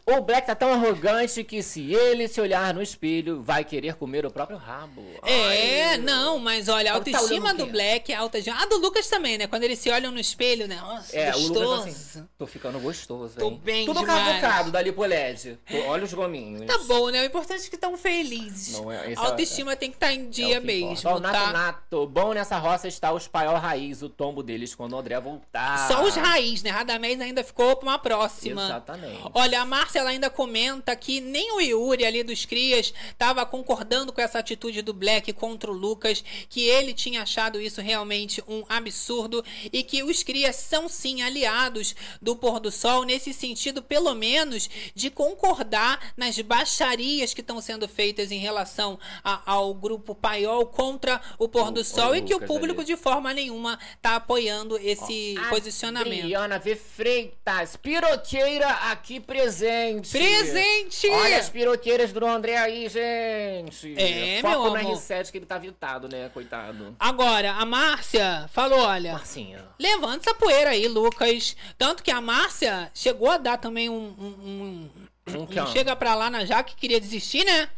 O 0.06 0.22
Black 0.22 0.48
tá 0.48 0.56
tão 0.56 0.74
arrogante 0.74 1.44
que 1.44 1.64
se 1.64 1.94
ele 1.94 2.28
se 2.28 2.40
olhar 2.42 2.74
no 2.74 2.82
espelho, 2.82 3.42
vai 3.42 3.64
querer 3.64 3.96
comer 3.96 4.26
o 4.26 4.32
próprio 4.32 4.58
rabo. 4.58 5.02
É, 5.24 5.84
Ai, 5.92 5.98
não, 5.98 6.38
mas 6.40 6.68
olha, 6.68 6.92
a 6.92 6.94
Tá 6.94 6.98
autoestima 7.18 7.52
o 7.54 7.58
do? 7.58 7.66
Black 7.68 8.12
é 8.12 8.16
alta 8.16 8.42
de. 8.42 8.50
A 8.50 8.66
do 8.66 8.78
Lucas 8.78 9.08
também, 9.08 9.38
né? 9.38 9.48
Quando 9.48 9.64
eles 9.64 9.80
se 9.80 9.90
olham 9.90 10.12
no 10.12 10.20
espelho, 10.20 10.68
né? 10.68 10.76
Nossa, 10.82 11.16
É, 11.16 11.30
o 11.30 11.34
gostoso. 11.34 11.60
Lucas 11.60 11.84
tá 11.84 11.90
assim, 12.20 12.28
tô 12.38 12.48
ficando 12.48 12.80
gostoso, 12.80 13.38
Tô 13.38 13.50
hein? 13.50 13.62
bem 13.64 13.86
Tudo 13.86 14.00
demais. 14.02 14.42
cavucado 14.42 14.72
dali 14.72 14.92
pro 14.92 15.04
LED. 15.06 15.58
Tô- 15.70 15.78
Olha 15.88 16.04
os 16.04 16.14
gominhos. 16.14 16.66
Tá 16.66 16.78
bom, 16.80 17.10
né? 17.10 17.22
O 17.22 17.26
importante 17.26 17.66
é 17.66 17.70
que 17.70 17.76
estão 17.76 17.98
felizes. 17.98 18.80
Não 18.80 18.92
é- 18.92 19.08
a 19.08 19.12
é- 19.12 19.16
autoestima 19.16 19.76
tem 19.76 19.90
que 19.90 19.96
estar 19.96 20.12
em 20.14 20.26
É 20.26 20.30
dia 20.30 20.58
o 20.58 20.62
que 20.62 20.68
mesmo, 20.68 20.92
importa. 20.94 21.10
Ó, 21.10 21.20
Nato 21.20 21.34
tá? 21.46 21.54
Nato, 21.54 22.08
bom 22.08 22.34
nessa 22.34 22.58
roça 22.58 22.88
está 22.88 23.12
os 23.14 23.28
paiol 23.28 23.56
raiz, 23.58 24.02
o 24.02 24.10
tombo 24.10 24.44
deles 24.44 24.76
quando 24.76 24.87
o 24.96 25.00
André 25.00 25.20
voltar. 25.20 25.88
Só 25.88 26.04
os 26.04 26.16
raiz, 26.16 26.64
né? 26.64 26.70
Radamés 26.70 27.20
ainda 27.22 27.44
ficou 27.44 27.76
pra 27.76 27.88
uma 27.90 28.00
próxima. 28.00 28.64
Exatamente. 28.66 29.22
Olha, 29.34 29.62
a 29.62 29.66
Márcia 29.66 30.00
ela 30.00 30.10
ainda 30.10 30.30
comenta 30.30 30.96
que 30.96 31.20
nem 31.20 31.52
o 31.54 31.60
Yuri 31.62 32.06
ali 32.06 32.24
dos 32.24 32.46
Crias 32.46 32.94
tava 33.18 33.46
concordando 33.46 34.14
com 34.14 34.22
essa 34.22 34.40
atitude 34.40 34.82
do 34.82 34.94
Black 34.94 35.32
contra 35.34 35.72
o 35.72 35.74
Lucas, 35.74 36.24
que 36.50 36.62
ele 36.64 36.94
tinha 36.94 37.22
achado 37.24 37.60
isso 37.62 37.82
realmente 37.82 38.44
um 38.48 38.64
absurdo 38.70 39.44
e 39.72 39.84
que 39.84 40.04
os 40.04 40.24
Crias 40.24 40.56
são 40.56 40.88
sim 40.90 41.22
aliados 41.22 41.96
do 42.22 42.36
pôr 42.36 42.60
do 42.60 42.72
sol 42.72 43.04
nesse 43.04 43.34
sentido, 43.34 43.82
pelo 43.82 44.14
menos, 44.14 44.70
de 44.96 45.10
concordar 45.10 46.14
nas 46.18 46.40
baixarias 46.40 47.34
que 47.34 47.42
estão 47.42 47.62
sendo 47.62 47.88
feitas 47.88 48.32
em 48.32 48.40
relação 48.40 49.00
a- 49.24 49.42
ao 49.46 49.74
grupo 49.74 50.14
Paiol 50.16 50.66
contra 50.66 51.22
o 51.38 51.48
pôr 51.48 51.72
do 51.72 51.84
sol 51.84 52.16
e 52.16 52.22
que 52.22 52.34
o 52.34 52.38
Lucas 52.38 52.48
público 52.48 52.82
ali. 52.82 52.88
de 52.88 52.98
forma 52.98 53.34
nenhuma 53.34 53.80
tá 54.02 54.16
apoiando 54.16 54.67
esse 54.76 55.36
posicionamento. 55.50 56.20
Adriana 56.20 56.60
V. 56.60 56.76
Freitas, 56.76 57.76
piroqueira 57.78 58.68
aqui 58.92 59.20
presente. 59.20 60.12
Presente! 60.12 61.08
Olha 61.10 61.38
as 61.38 61.50
piroteiras 61.50 62.12
do 62.12 62.26
André 62.26 62.58
aí, 62.58 62.90
gente. 62.90 63.94
É, 63.98 64.40
Foco 64.42 64.64
meu 64.64 64.74
no 64.74 64.76
amor. 64.80 64.98
R7 64.98 65.32
que 65.32 65.38
ele 65.38 65.46
tá 65.46 65.58
vitado, 65.58 66.10
né, 66.10 66.30
coitado. 66.34 66.96
Agora, 67.00 67.52
a 67.54 67.66
Márcia 67.66 68.50
falou: 68.52 68.80
olha, 68.80 69.14
Marcinha. 69.14 69.64
levanta 69.80 70.30
essa 70.30 70.36
poeira 70.38 70.72
aí, 70.72 70.88
Lucas. 70.88 71.56
Tanto 71.78 72.04
que 72.04 72.12
a 72.12 72.20
Márcia 72.20 72.92
chegou 72.94 73.30
a 73.30 73.38
dar 73.38 73.58
também 73.58 73.90
um. 73.90 73.94
um- 73.96 74.26
um- 74.44 74.90
Um 75.30 75.42
um 75.42 75.48
ó? 75.62 75.66
chega 75.68 75.94
pra 75.96 76.16
lá 76.16 76.30
na 76.30 76.46
Jaque, 76.46 76.74
queria 76.76 77.02
desistir, 77.02 77.44
né? 77.44 77.70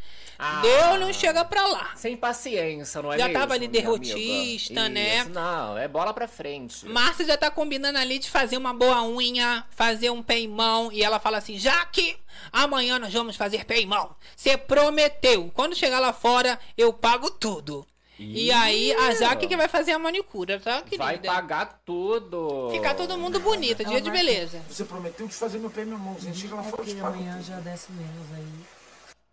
Ah. 0.41 0.61
Deu, 0.61 0.97
não 0.97 1.11
chega 1.11 1.43
pra 1.43 1.67
lá. 1.67 1.91
Sem 1.97 2.15
paciência, 2.15 3.01
não 3.01 3.11
é 3.11 3.17
Já 3.17 3.27
mesmo? 3.27 3.39
tava 3.41 3.53
ali 3.55 3.67
derrotista, 3.67 4.79
amiga? 4.85 4.89
né? 4.89 5.17
Isso, 5.17 5.29
não, 5.31 5.77
é 5.77 5.85
bola 5.85 6.13
pra 6.13 6.29
frente. 6.29 6.85
Márcia 6.87 7.25
já 7.25 7.35
tá 7.37 7.51
combinando 7.51 7.97
ali 7.99 8.17
de 8.19 8.29
fazer 8.29 8.55
uma 8.55 8.73
boa 8.73 9.03
unha, 9.03 9.65
fazer 9.69 10.09
um 10.09 10.23
pé 10.23 10.39
em 10.39 10.47
mão. 10.47 10.89
E 10.93 11.03
ela 11.03 11.19
fala 11.19 11.37
assim: 11.39 11.59
já 11.59 11.85
que 11.85 12.15
amanhã 12.53 12.97
nós 12.97 13.11
vamos 13.13 13.35
fazer 13.35 13.65
pé 13.65 13.79
em 13.81 13.85
mão. 13.85 14.15
Você 14.35 14.57
prometeu. 14.57 15.51
Quando 15.53 15.75
chegar 15.75 15.99
lá 15.99 16.13
fora, 16.13 16.57
eu 16.77 16.93
pago 16.93 17.29
tudo. 17.29 17.85
E 18.17 18.47
Ih. 18.47 18.51
aí, 18.51 18.91
a 18.93 19.13
Jaque 19.15 19.47
que 19.47 19.55
vai 19.55 19.69
fazer 19.69 19.93
a 19.93 19.99
manicura, 19.99 20.59
tá, 20.59 20.81
querida? 20.81 21.03
Vai 21.05 21.17
pagar 21.19 21.81
tudo. 21.85 22.69
Ficar 22.69 22.93
todo 22.93 23.17
mundo 23.17 23.39
bonito, 23.39 23.83
dia 23.85 24.01
de 24.01 24.11
beleza. 24.11 24.61
Você 24.69 24.83
prometeu 24.83 25.25
de 25.25 25.33
fazer 25.33 25.57
meu 25.57 25.69
pé 25.69 25.83
e 25.83 25.85
minha 25.85 25.97
mão. 25.97 26.15
Você 26.15 26.33
chega 26.33 26.55
lá 26.55 26.63
fora, 26.63 26.81
eu 26.81 26.85
te 26.85 26.95
pago 26.95 27.13
amanhã 27.15 27.33
tudo. 27.37 27.45
já 27.45 27.59
desce 27.61 27.91
menos 27.93 28.27
aí. 28.35 28.45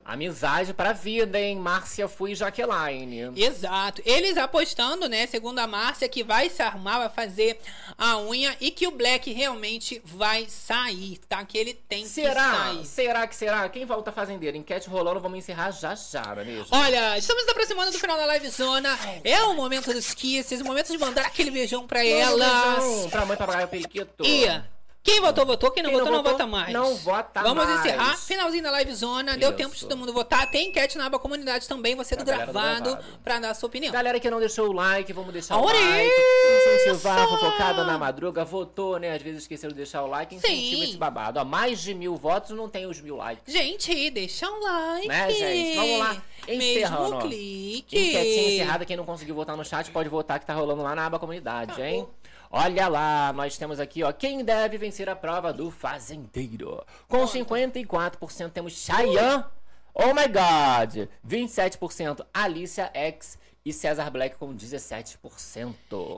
Amizade 0.06 0.72
pra 0.72 0.92
vida, 0.92 1.40
hein? 1.40 1.56
Márcia 1.56 2.06
Fui 2.06 2.30
e 2.30 2.34
Jaqueline. 2.36 3.32
Exato. 3.36 4.00
Eles 4.06 4.36
apostando, 4.36 5.08
né, 5.08 5.26
segundo 5.26 5.58
a 5.58 5.66
Márcia, 5.66 6.08
que 6.08 6.22
vai 6.22 6.48
se 6.48 6.62
arrumar, 6.62 6.98
vai 6.98 7.08
fazer 7.08 7.58
a 7.98 8.16
unha 8.18 8.56
e 8.60 8.70
que 8.70 8.86
o 8.86 8.92
Black 8.92 9.32
realmente 9.32 10.00
vai 10.04 10.46
sair, 10.48 11.18
tá? 11.28 11.44
Que 11.44 11.58
ele 11.58 11.74
tem 11.74 12.04
que 12.04 12.08
Será? 12.08 12.54
sair. 12.54 12.84
Será 12.86 13.26
que 13.26 13.34
será? 13.34 13.68
Quem 13.68 13.84
volta 13.84 14.12
fazendeiro? 14.12 14.56
Enquete 14.56 14.88
rolando, 14.88 15.18
vamos 15.18 15.38
encerrar 15.38 15.72
já 15.72 15.94
já, 15.96 16.22
não 16.22 16.42
é 16.42 16.44
mesmo? 16.44 16.68
Olha, 16.70 17.18
estamos 17.18 17.42
nos 17.42 17.50
aproximando 17.50 17.90
do 17.90 17.98
final 17.98 18.16
da 18.16 18.26
live 18.26 18.48
zona. 18.48 18.96
É 19.24 19.42
o 19.42 19.54
momento 19.54 19.92
dos 19.92 20.14
kisses, 20.14 20.60
o 20.60 20.64
momento 20.64 20.92
de 20.92 20.98
mandar 20.98 21.26
aquele 21.26 21.50
beijão 21.50 21.84
pra 21.84 22.04
elas. 22.04 22.78
Beijão 22.78 23.10
Pra 23.10 23.26
mãe, 23.26 23.36
papagaio, 23.36 23.66
periquito. 23.66 24.24
E 24.24 24.46
quem 25.06 25.20
votou, 25.20 25.46
votou. 25.46 25.70
Quem 25.70 25.82
não 25.82 25.90
Quem 25.90 25.98
votou, 26.00 26.12
não 26.12 26.22
não, 26.22 26.30
votou, 26.30 26.38
vota 26.38 26.46
mais. 26.50 26.72
não 26.72 26.96
vota 26.96 27.42
Vamos 27.42 27.64
mais. 27.64 27.80
encerrar. 27.80 28.16
Finalzinho 28.18 28.62
da 28.64 28.70
live 28.72 28.92
zona. 28.94 29.36
Deu 29.36 29.50
Isso. 29.50 29.56
tempo 29.56 29.74
de 29.74 29.80
todo 29.80 29.96
mundo 29.96 30.12
votar. 30.12 30.50
Tem 30.50 30.68
enquete 30.68 30.98
na 30.98 31.06
aba 31.06 31.18
comunidade 31.18 31.68
também. 31.68 31.94
Você 31.94 32.16
do 32.16 32.24
galera 32.24 32.46
do 32.46 32.52
gravado, 32.52 32.90
gravado. 32.90 33.04
pra 33.22 33.38
dar 33.38 33.50
a 33.50 33.54
sua 33.54 33.68
opinião. 33.68 33.92
Galera 33.92 34.18
que 34.18 34.28
não 34.28 34.40
deixou 34.40 34.68
o 34.68 34.72
like, 34.72 35.12
vamos 35.12 35.32
deixar 35.32 35.56
Olha 35.56 35.78
o 35.78 35.90
like. 35.90 36.12
Incentivar 36.80 37.18
a 37.20 37.28
fofocada 37.28 37.84
na 37.84 37.96
madruga. 37.96 38.44
Votou, 38.44 38.98
né? 38.98 39.12
Às 39.12 39.22
vezes 39.22 39.42
esqueceram 39.42 39.70
de 39.70 39.76
deixar 39.76 40.02
o 40.02 40.08
like. 40.08 40.34
Incentiva 40.34 40.82
Sim. 40.82 40.90
esse 40.90 40.96
babado. 40.96 41.38
Ó, 41.38 41.44
mais 41.44 41.80
de 41.80 41.94
mil 41.94 42.16
votos 42.16 42.50
não 42.50 42.68
tem 42.68 42.86
os 42.86 43.00
mil 43.00 43.16
likes. 43.16 43.52
Gente, 43.52 44.10
deixa 44.10 44.50
um 44.50 44.60
like. 44.60 45.08
Né, 45.08 45.30
gente? 45.30 45.76
Vamos 45.76 45.98
lá. 46.00 46.22
Encerrando. 46.48 47.02
Mesmo 47.02 47.20
clique. 47.20 47.98
Enquetinha 47.98 48.48
encerrada. 48.54 48.84
Quem 48.84 48.96
não 48.96 49.04
conseguiu 49.04 49.34
votar 49.34 49.56
no 49.56 49.64
chat 49.64 49.90
pode 49.90 50.08
votar 50.08 50.40
que 50.40 50.46
tá 50.46 50.54
rolando 50.54 50.82
lá 50.82 50.94
na 50.94 51.06
aba 51.06 51.18
comunidade, 51.18 51.80
hein? 51.80 52.06
Olha 52.58 52.88
lá, 52.88 53.34
nós 53.34 53.58
temos 53.58 53.78
aqui, 53.78 54.02
ó, 54.02 54.10
quem 54.10 54.42
deve 54.42 54.78
vencer 54.78 55.10
a 55.10 55.14
prova 55.14 55.52
do 55.52 55.70
fazendeiro. 55.70 56.82
Com 57.06 57.26
54% 57.26 58.50
temos 58.50 58.72
Cheyenne. 58.72 59.44
Oh 59.92 60.14
my 60.14 60.26
god! 60.26 61.06
27% 61.28 62.24
Alicia 62.32 62.90
X 62.94 63.38
e 63.66 63.72
César 63.72 64.08
Black 64.10 64.36
com 64.36 64.54
17%. 64.54 65.74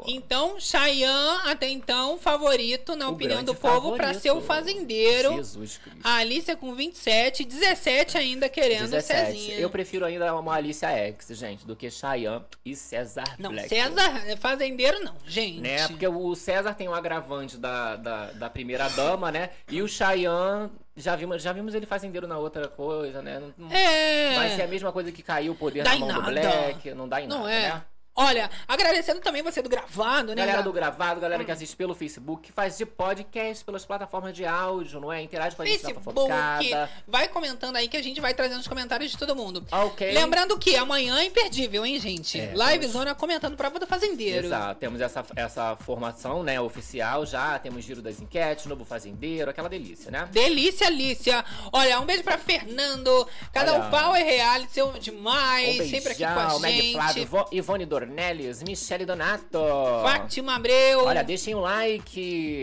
Então, 0.07 0.61
Cheyenne, 0.61 1.41
até 1.47 1.67
então, 1.67 2.19
favorito, 2.19 2.95
na 2.95 3.09
O 3.09 3.13
opinião 3.13 3.43
do 3.43 3.55
povo, 3.55 3.93
pra 3.95 4.09
favorito. 4.09 4.21
ser 4.21 4.33
o 4.33 4.43
fazendeiro. 4.43 5.33
Jesus 5.37 5.79
Cristo. 5.79 6.01
A 6.05 6.17
Alicia 6.17 6.55
com 6.57 6.75
27, 6.75 7.47
17 7.47 8.19
ainda 8.19 8.51
querendo 8.51 8.91
17. 8.91 9.33
Cezinha. 9.33 9.59
Eu 9.59 9.71
prefiro 9.71 10.05
ainda 10.05 10.35
uma 10.35 10.57
Alicia 10.57 10.91
X, 10.91 11.29
gente, 11.31 11.67
do 11.67 11.75
que 11.75 11.91
Cheyenne 11.91 12.45
e 12.67 12.77
César 12.77 13.25
Não, 13.39 13.51
Black. 13.51 13.71
César 13.71 14.25
é 14.27 14.37
fazendeiro 14.37 15.03
não, 15.03 15.15
gente. 15.27 15.61
Né? 15.61 15.89
Porque 15.89 16.07
o 16.07 16.35
César 16.35 16.75
tem 16.75 16.87
o 16.87 16.93
agravante 16.93 17.57
da, 17.57 17.97
da, 17.97 18.27
da 18.33 18.51
primeira 18.51 18.91
dama, 18.91 19.33
né? 19.33 19.51
E 19.71 19.81
o 19.81 19.89
Cheyenne, 19.89 20.71
já 20.99 21.17
vimos, 21.17 21.43
já 21.43 21.53
vimos 21.53 21.75
ele 21.75 21.87
fazendeiro 21.87 22.27
na 22.27 22.37
outra 22.39 22.69
coisa, 22.69 23.23
né? 23.23 23.41
Não- 23.57 23.71
É. 23.73 24.35
Vai 24.35 24.49
ser 24.51 24.63
a 24.63 24.67
mesma 24.69 24.93
coisa 24.93 25.11
que 25.13 25.23
caiu 25.23 25.53
o 25.53 25.57
poder 25.57 25.83
Dá 25.85 25.93
na 25.93 25.99
mão 25.99 26.09
do. 26.23 26.23
Black, 26.31 26.93
não 26.95 27.09
dá 27.09 27.21
em 27.23 27.27
Não 27.29 27.39
nada, 27.41 27.53
é. 27.53 27.69
né? 27.75 27.83
Olha, 28.21 28.51
agradecendo 28.67 29.21
também 29.21 29.43
você 29.43 29.63
do 29.63 29.69
gravado, 29.69 30.29
né? 30.35 30.35
Galera 30.43 30.59
Ga- 30.59 30.63
do 30.65 30.73
gravado, 30.73 31.21
galera 31.21 31.45
que 31.45 31.51
assiste 31.53 31.77
pelo 31.77 31.95
Facebook, 31.95 32.43
que 32.49 32.53
faz 32.53 32.77
de 32.77 32.85
podcast 32.85 33.65
pelas 33.65 33.85
plataformas 33.85 34.35
de 34.35 34.45
áudio, 34.45 35.01
não 35.01 35.13
é? 35.13 35.23
Interage 35.23 35.55
com 35.55 35.63
a 35.63 35.67
gente 35.67 35.81
Facebook, 35.81 36.31
vai 37.07 37.29
comentando 37.29 37.77
aí 37.77 37.87
que 37.89 37.97
a 37.97 38.03
gente 38.03 38.21
vai 38.21 38.35
trazendo 38.35 38.61
os 38.61 38.67
comentários 38.69 39.11
de 39.11 39.17
todo 39.19 39.37
mundo. 39.37 39.65
Ok. 39.71 40.11
Lembrando 40.13 40.59
que 40.59 40.75
amanhã 40.77 41.19
é 41.19 41.25
imperdível, 41.27 41.87
hein, 41.87 41.99
gente? 42.01 42.41
É, 42.41 42.53
Live 42.55 42.81
temos- 42.81 42.93
Zona 42.93 43.15
comentando 43.15 43.57
prova 43.57 43.79
do 43.79 43.87
fazendeiro. 43.87 44.47
Exato, 44.47 44.81
temos 44.81 45.01
essa, 45.01 45.25
essa 45.37 45.77
formação, 45.77 46.43
né, 46.43 46.61
oficial 46.61 47.25
já, 47.25 47.59
temos 47.59 47.85
giro 47.85 48.03
das 48.03 48.21
enquetes, 48.21 48.67
novo 48.67 48.85
fazendeiro, 48.85 49.51
aquela 49.51 49.69
delícia, 49.69 50.11
né? 50.11 50.29
Delícia, 50.33 50.87
Alicia. 50.89 51.45
Olha, 51.73 52.01
um 52.01 52.05
beijo 52.05 52.23
pra 52.25 52.37
Fernando. 52.39 53.27
Cada 53.53 53.75
Olha. 53.75 53.85
um 53.85 53.91
pau 53.91 54.17
é 54.17 54.23
reality, 54.23 54.73
seu 54.73 54.91
demais. 54.93 55.81
Um 55.81 55.89
sempre 55.89 56.13
aqui 56.13 56.25
com 56.25 56.31
a 56.31 56.35
beijão, 56.35 56.61
Meg 56.61 56.77
gente. 56.83 56.93
Flávio, 56.95 57.23
Ivo- 57.23 57.49
Ivone 57.53 57.87
Dornelles, 58.09 58.63
Michele 58.63 59.05
Donato. 59.05 59.59
Fátima 60.03 60.57
Abreu. 60.57 61.05
Olha, 61.05 61.23
deixem 61.23 61.55
o 61.55 61.61
like. 61.61 62.19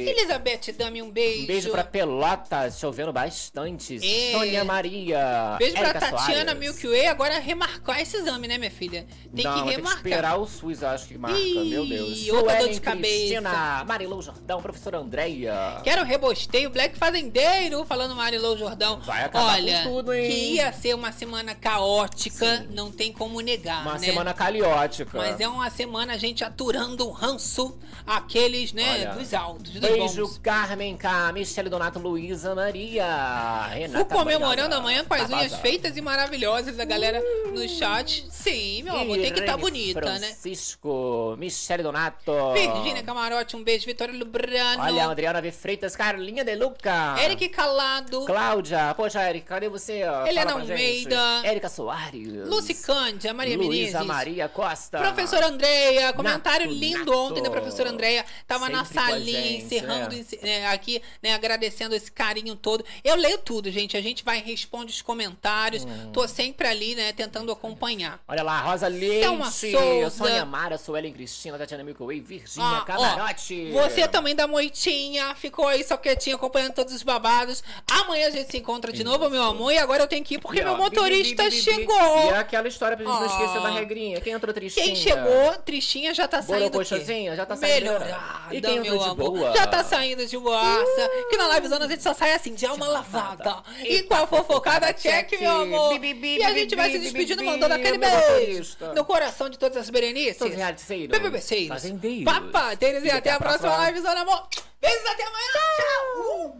Elizabeth, 0.08 0.74
dame 0.76 1.02
um 1.04 1.12
beijo. 1.12 1.44
Um 1.44 1.46
beijo 1.46 1.70
pra 1.70 1.84
Pelotas, 1.84 2.80
chovendo 2.80 3.14
bastante. 3.14 3.98
É. 4.04 4.32
Sônia 4.32 4.64
Maria. 4.66 5.56
Beijo 5.60 5.74
pra 5.76 5.90
Érica 5.90 6.00
Tatiana 6.00 6.52
Soares. 6.52 6.60
Milky 6.60 6.88
Way. 6.88 7.06
Agora 7.08 7.38
remarcar 7.40 8.02
esse 8.02 8.18
exame, 8.18 8.48
né, 8.48 8.58
minha 8.58 8.72
filha? 8.72 9.06
Tem 9.36 9.46
Não, 9.46 9.52
que 9.54 9.60
tem 9.60 9.68
que 9.70 9.76
remarcar. 9.76 9.98
esperar 9.98 10.38
o 10.40 10.48
SUS, 10.48 10.84
acho 10.84 11.08
que 11.08 11.18
marca. 11.18 11.38
Ih, 11.38 11.70
Meu 11.70 11.86
Deus. 11.86 12.28
outra 12.30 12.56
dor 12.60 12.70
de 12.70 12.82
cabeça. 12.82 13.06
Cristina, 13.16 13.84
Marilou 13.88 14.22
Jordão, 14.22 14.62
professora 14.62 14.98
Andréia. 14.98 15.80
Quero 15.84 16.04
rebosteio, 16.04 16.70
Black 16.72 16.98
Fazendeiro, 16.98 17.86
falando 17.86 18.16
Marilou 18.16 18.58
Jordão. 18.58 19.00
Vai 19.02 19.24
acabar 19.26 19.54
Olha, 19.54 19.84
com 19.84 19.90
tudo, 19.90 20.14
hein? 20.14 20.28
que 20.30 20.38
ia 20.56 20.74
ser 20.74 20.96
uma 20.96 21.12
semana 21.12 21.54
caótica, 21.54 22.66
não 22.72 22.92
tem 22.92 23.12
como 23.12 23.40
negar, 23.42 23.84
Uma 23.84 23.94
né? 23.94 24.00
semana 24.00 24.34
caliótica. 24.34 25.20
Mas 25.32 25.40
é 25.40 25.48
uma 25.48 25.70
semana 25.70 26.14
a 26.14 26.18
gente 26.18 26.44
aturando 26.44 27.08
o 27.08 27.12
ranço, 27.12 27.78
aqueles, 28.06 28.74
né, 28.74 28.92
Olha, 28.92 29.14
dos 29.16 29.34
altos, 29.34 29.72
dos 29.72 29.82
Beijo, 29.82 30.22
bons. 30.28 30.38
Carmen 30.38 30.96
K, 30.98 31.32
Michele 31.34 31.70
Donato, 31.70 32.00
Luísa 32.00 32.54
Maria, 32.56 33.68
Renata 33.68 34.06
Fui 34.06 34.18
comemorando 34.18 34.76
amanhã 34.76 35.04
com 35.04 35.14
as 35.14 35.30
unhas 35.30 35.52
Tabasa. 35.52 35.58
feitas 35.58 35.98
e 35.98 36.02
maravilhosas 36.02 36.76
da 36.76 36.86
galera 36.86 37.22
no 37.52 37.68
chat. 37.68 38.26
Sim, 38.30 38.84
meu 38.84 38.96
amor, 38.96 39.18
tem 39.18 39.32
que 39.34 39.40
estar 39.40 39.54
Irene 39.54 39.62
bonita, 39.62 40.02
né? 40.02 40.20
Francisco, 40.20 41.36
Michele 41.38 41.84
Donato. 41.84 42.32
Virgínia 42.54 43.04
Camarote, 43.04 43.56
um 43.56 43.64
beijo. 43.64 43.86
Vitória 43.86 44.14
Lubrano. 44.18 44.84
Olha, 44.84 45.06
Adriana 45.08 45.42
V. 45.42 45.52
Freitas, 45.52 45.96
Carlinha 45.96 46.44
De 46.44 46.56
Luca. 46.56 47.16
Eric 47.24 47.50
Calado. 47.50 48.26
Cláudia. 48.26 48.94
Poxa, 48.96 49.22
Eric, 49.30 49.46
cadê 49.46 49.70
você? 49.70 50.02
Helena 50.28 50.52
Fala 50.52 50.66
pra 50.66 50.76
gente. 50.76 51.14
Almeida. 51.14 51.42
Érica 51.44 51.70
Soares. 51.70 52.48
Lucy 52.48 52.74
Cândia, 52.76 53.34
Maria 53.34 53.58
Luísa 53.58 54.00
Menezes. 54.00 54.08
Maria 54.08 54.50
Costa. 54.50 55.00
Professora 55.16 55.48
Andréia, 55.48 56.12
comentário 56.14 56.66
Nato, 56.68 56.78
lindo 56.78 57.00
Nato. 57.00 57.18
ontem 57.18 57.42
da 57.42 57.50
professora 57.50 57.90
Andréia. 57.90 58.26
Tava 58.46 58.70
na 58.70 58.84
Sempre 58.84 58.94
com 58.96 59.00
a 59.00 59.10
salinha, 59.10 59.52
encerrando 59.58 60.14
esse- 60.16 60.40
né, 60.44 60.68
aqui, 60.68 61.02
né, 61.24 61.34
agradecendo 61.34 61.96
esse 61.96 62.12
carinho 62.12 62.56
todo. 62.56 62.84
Eu 63.04 63.16
leio 63.16 63.38
tudo, 63.38 63.72
gente. 63.72 63.96
A 63.96 64.02
gente 64.02 64.24
vai 64.24 64.42
responde 64.42 64.92
os 64.92 65.02
comentários. 65.02 65.86
Hum. 65.86 66.12
Tô 66.12 66.28
sempre 66.28 66.68
ali, 66.68 66.96
né, 66.96 67.14
tentando 67.14 67.52
acompanhar. 67.52 68.20
Olha 68.28 68.44
lá, 68.44 68.60
Rosa 68.62 68.90
Selma 68.92 69.46
Leite, 69.46 69.72
Souza. 69.72 70.10
Sônia 70.18 70.46
Mara, 70.46 70.78
Suelen 70.78 71.14
Cristina, 71.14 71.58
Tatiana 71.58 71.84
Milky 71.84 72.04
Way, 72.04 72.20
Virgínia 72.20 72.68
Ah, 72.68 72.80
ó, 72.82 72.86
Camarote. 72.86 73.72
você 73.72 74.08
também 74.08 74.36
da 74.36 74.48
Moitinha, 74.48 75.34
ficou 75.36 75.68
aí 75.68 75.84
só 75.84 75.96
quietinha 75.98 76.36
acompanhando 76.36 76.74
todos 76.74 76.94
os 76.94 77.04
babados. 77.04 77.64
Amanhã 77.90 78.28
a 78.28 78.32
gente 78.32 78.52
se 78.52 78.58
encontra 78.58 78.92
de 78.92 79.04
novo, 79.04 79.30
meu 79.30 79.44
amor. 79.44 79.72
E 79.72 79.78
agora 79.78 80.04
eu 80.04 80.08
tenho 80.08 80.24
que 80.24 80.36
ir 80.36 80.40
porque 80.40 80.60
E, 80.60 80.62
ó, 80.64 80.66
meu 80.66 80.78
motorista 80.78 81.44
bi, 81.44 81.50
bi, 81.50 81.56
bi, 81.56 81.62
chegou. 81.62 82.26
E 82.26 82.34
é 82.34 82.38
aquela 82.38 82.68
história 82.68 82.98
pra 82.98 83.06
gente 83.06 83.16
não 83.20 83.26
esquecer 83.26 83.58
Ah. 83.58 83.62
da 83.62 83.70
regrinha. 83.72 84.20
Quem 84.22 84.34
entrou 84.34 84.54
tristinha? 84.54 84.86
Quem 84.86 84.96
chegou, 85.10 85.54
Tristinha 85.66 86.14
já 86.14 86.28
tá 86.28 86.42
saindo. 86.42 86.70
Borocochazinha, 86.72 87.36
já 87.36 87.46
tá 87.46 87.56
saindo. 87.56 87.76
Melhorada, 87.86 88.18
E 88.56 88.62
quem 88.62 88.80
meu 88.82 88.98
de 88.98 89.04
amor. 89.04 89.16
boa? 89.16 89.54
Já 89.56 89.68
tá 89.68 89.84
saindo 89.84 90.26
de 90.26 90.38
boaça. 90.38 91.10
Que 91.30 91.38
na 91.38 91.48
livezona 91.54 91.86
a 91.86 91.88
gente 91.88 92.04
só 92.04 92.14
sai 92.14 92.34
assim, 92.34 92.54
de 92.54 92.66
alma 92.66 92.88
lavada. 92.88 93.64
E 93.84 94.04
com 94.04 94.14
a 94.16 94.28
fofocada 94.28 94.94
check, 94.94 95.40
meu 95.40 95.52
amor. 95.62 95.90
Bi, 95.92 96.00
bi, 96.00 96.14
bi, 96.14 96.38
E 96.38 96.44
a 96.44 96.54
gente 96.54 96.72
bi, 96.72 96.76
vai 96.76 96.92
se 96.92 97.00
despedindo, 97.00 97.40
bi, 97.40 97.46
mandando 97.46 97.74
aquele 97.74 97.98
beijo 97.98 98.78
no 98.96 99.06
coração 99.06 99.50
de 99.50 99.58
todas 99.58 99.78
as 99.78 99.90
berenices. 99.90 100.38
Todos 100.38 100.54
os 100.54 100.58
realiticeiros. 100.58 101.18
BBBceiros. 101.18 101.68
Fazendeiros. 101.70 102.26
Papateiros. 102.34 103.04
E 103.04 103.08
E 103.08 103.12
até 103.12 103.32
a 103.32 103.40
próxima 103.40 103.90
livezona, 103.90 104.22
amor. 104.22 104.48
Beijos, 104.82 105.06
até 105.06 105.24
amanhã. 105.24 105.46
Tchau. 105.78 106.60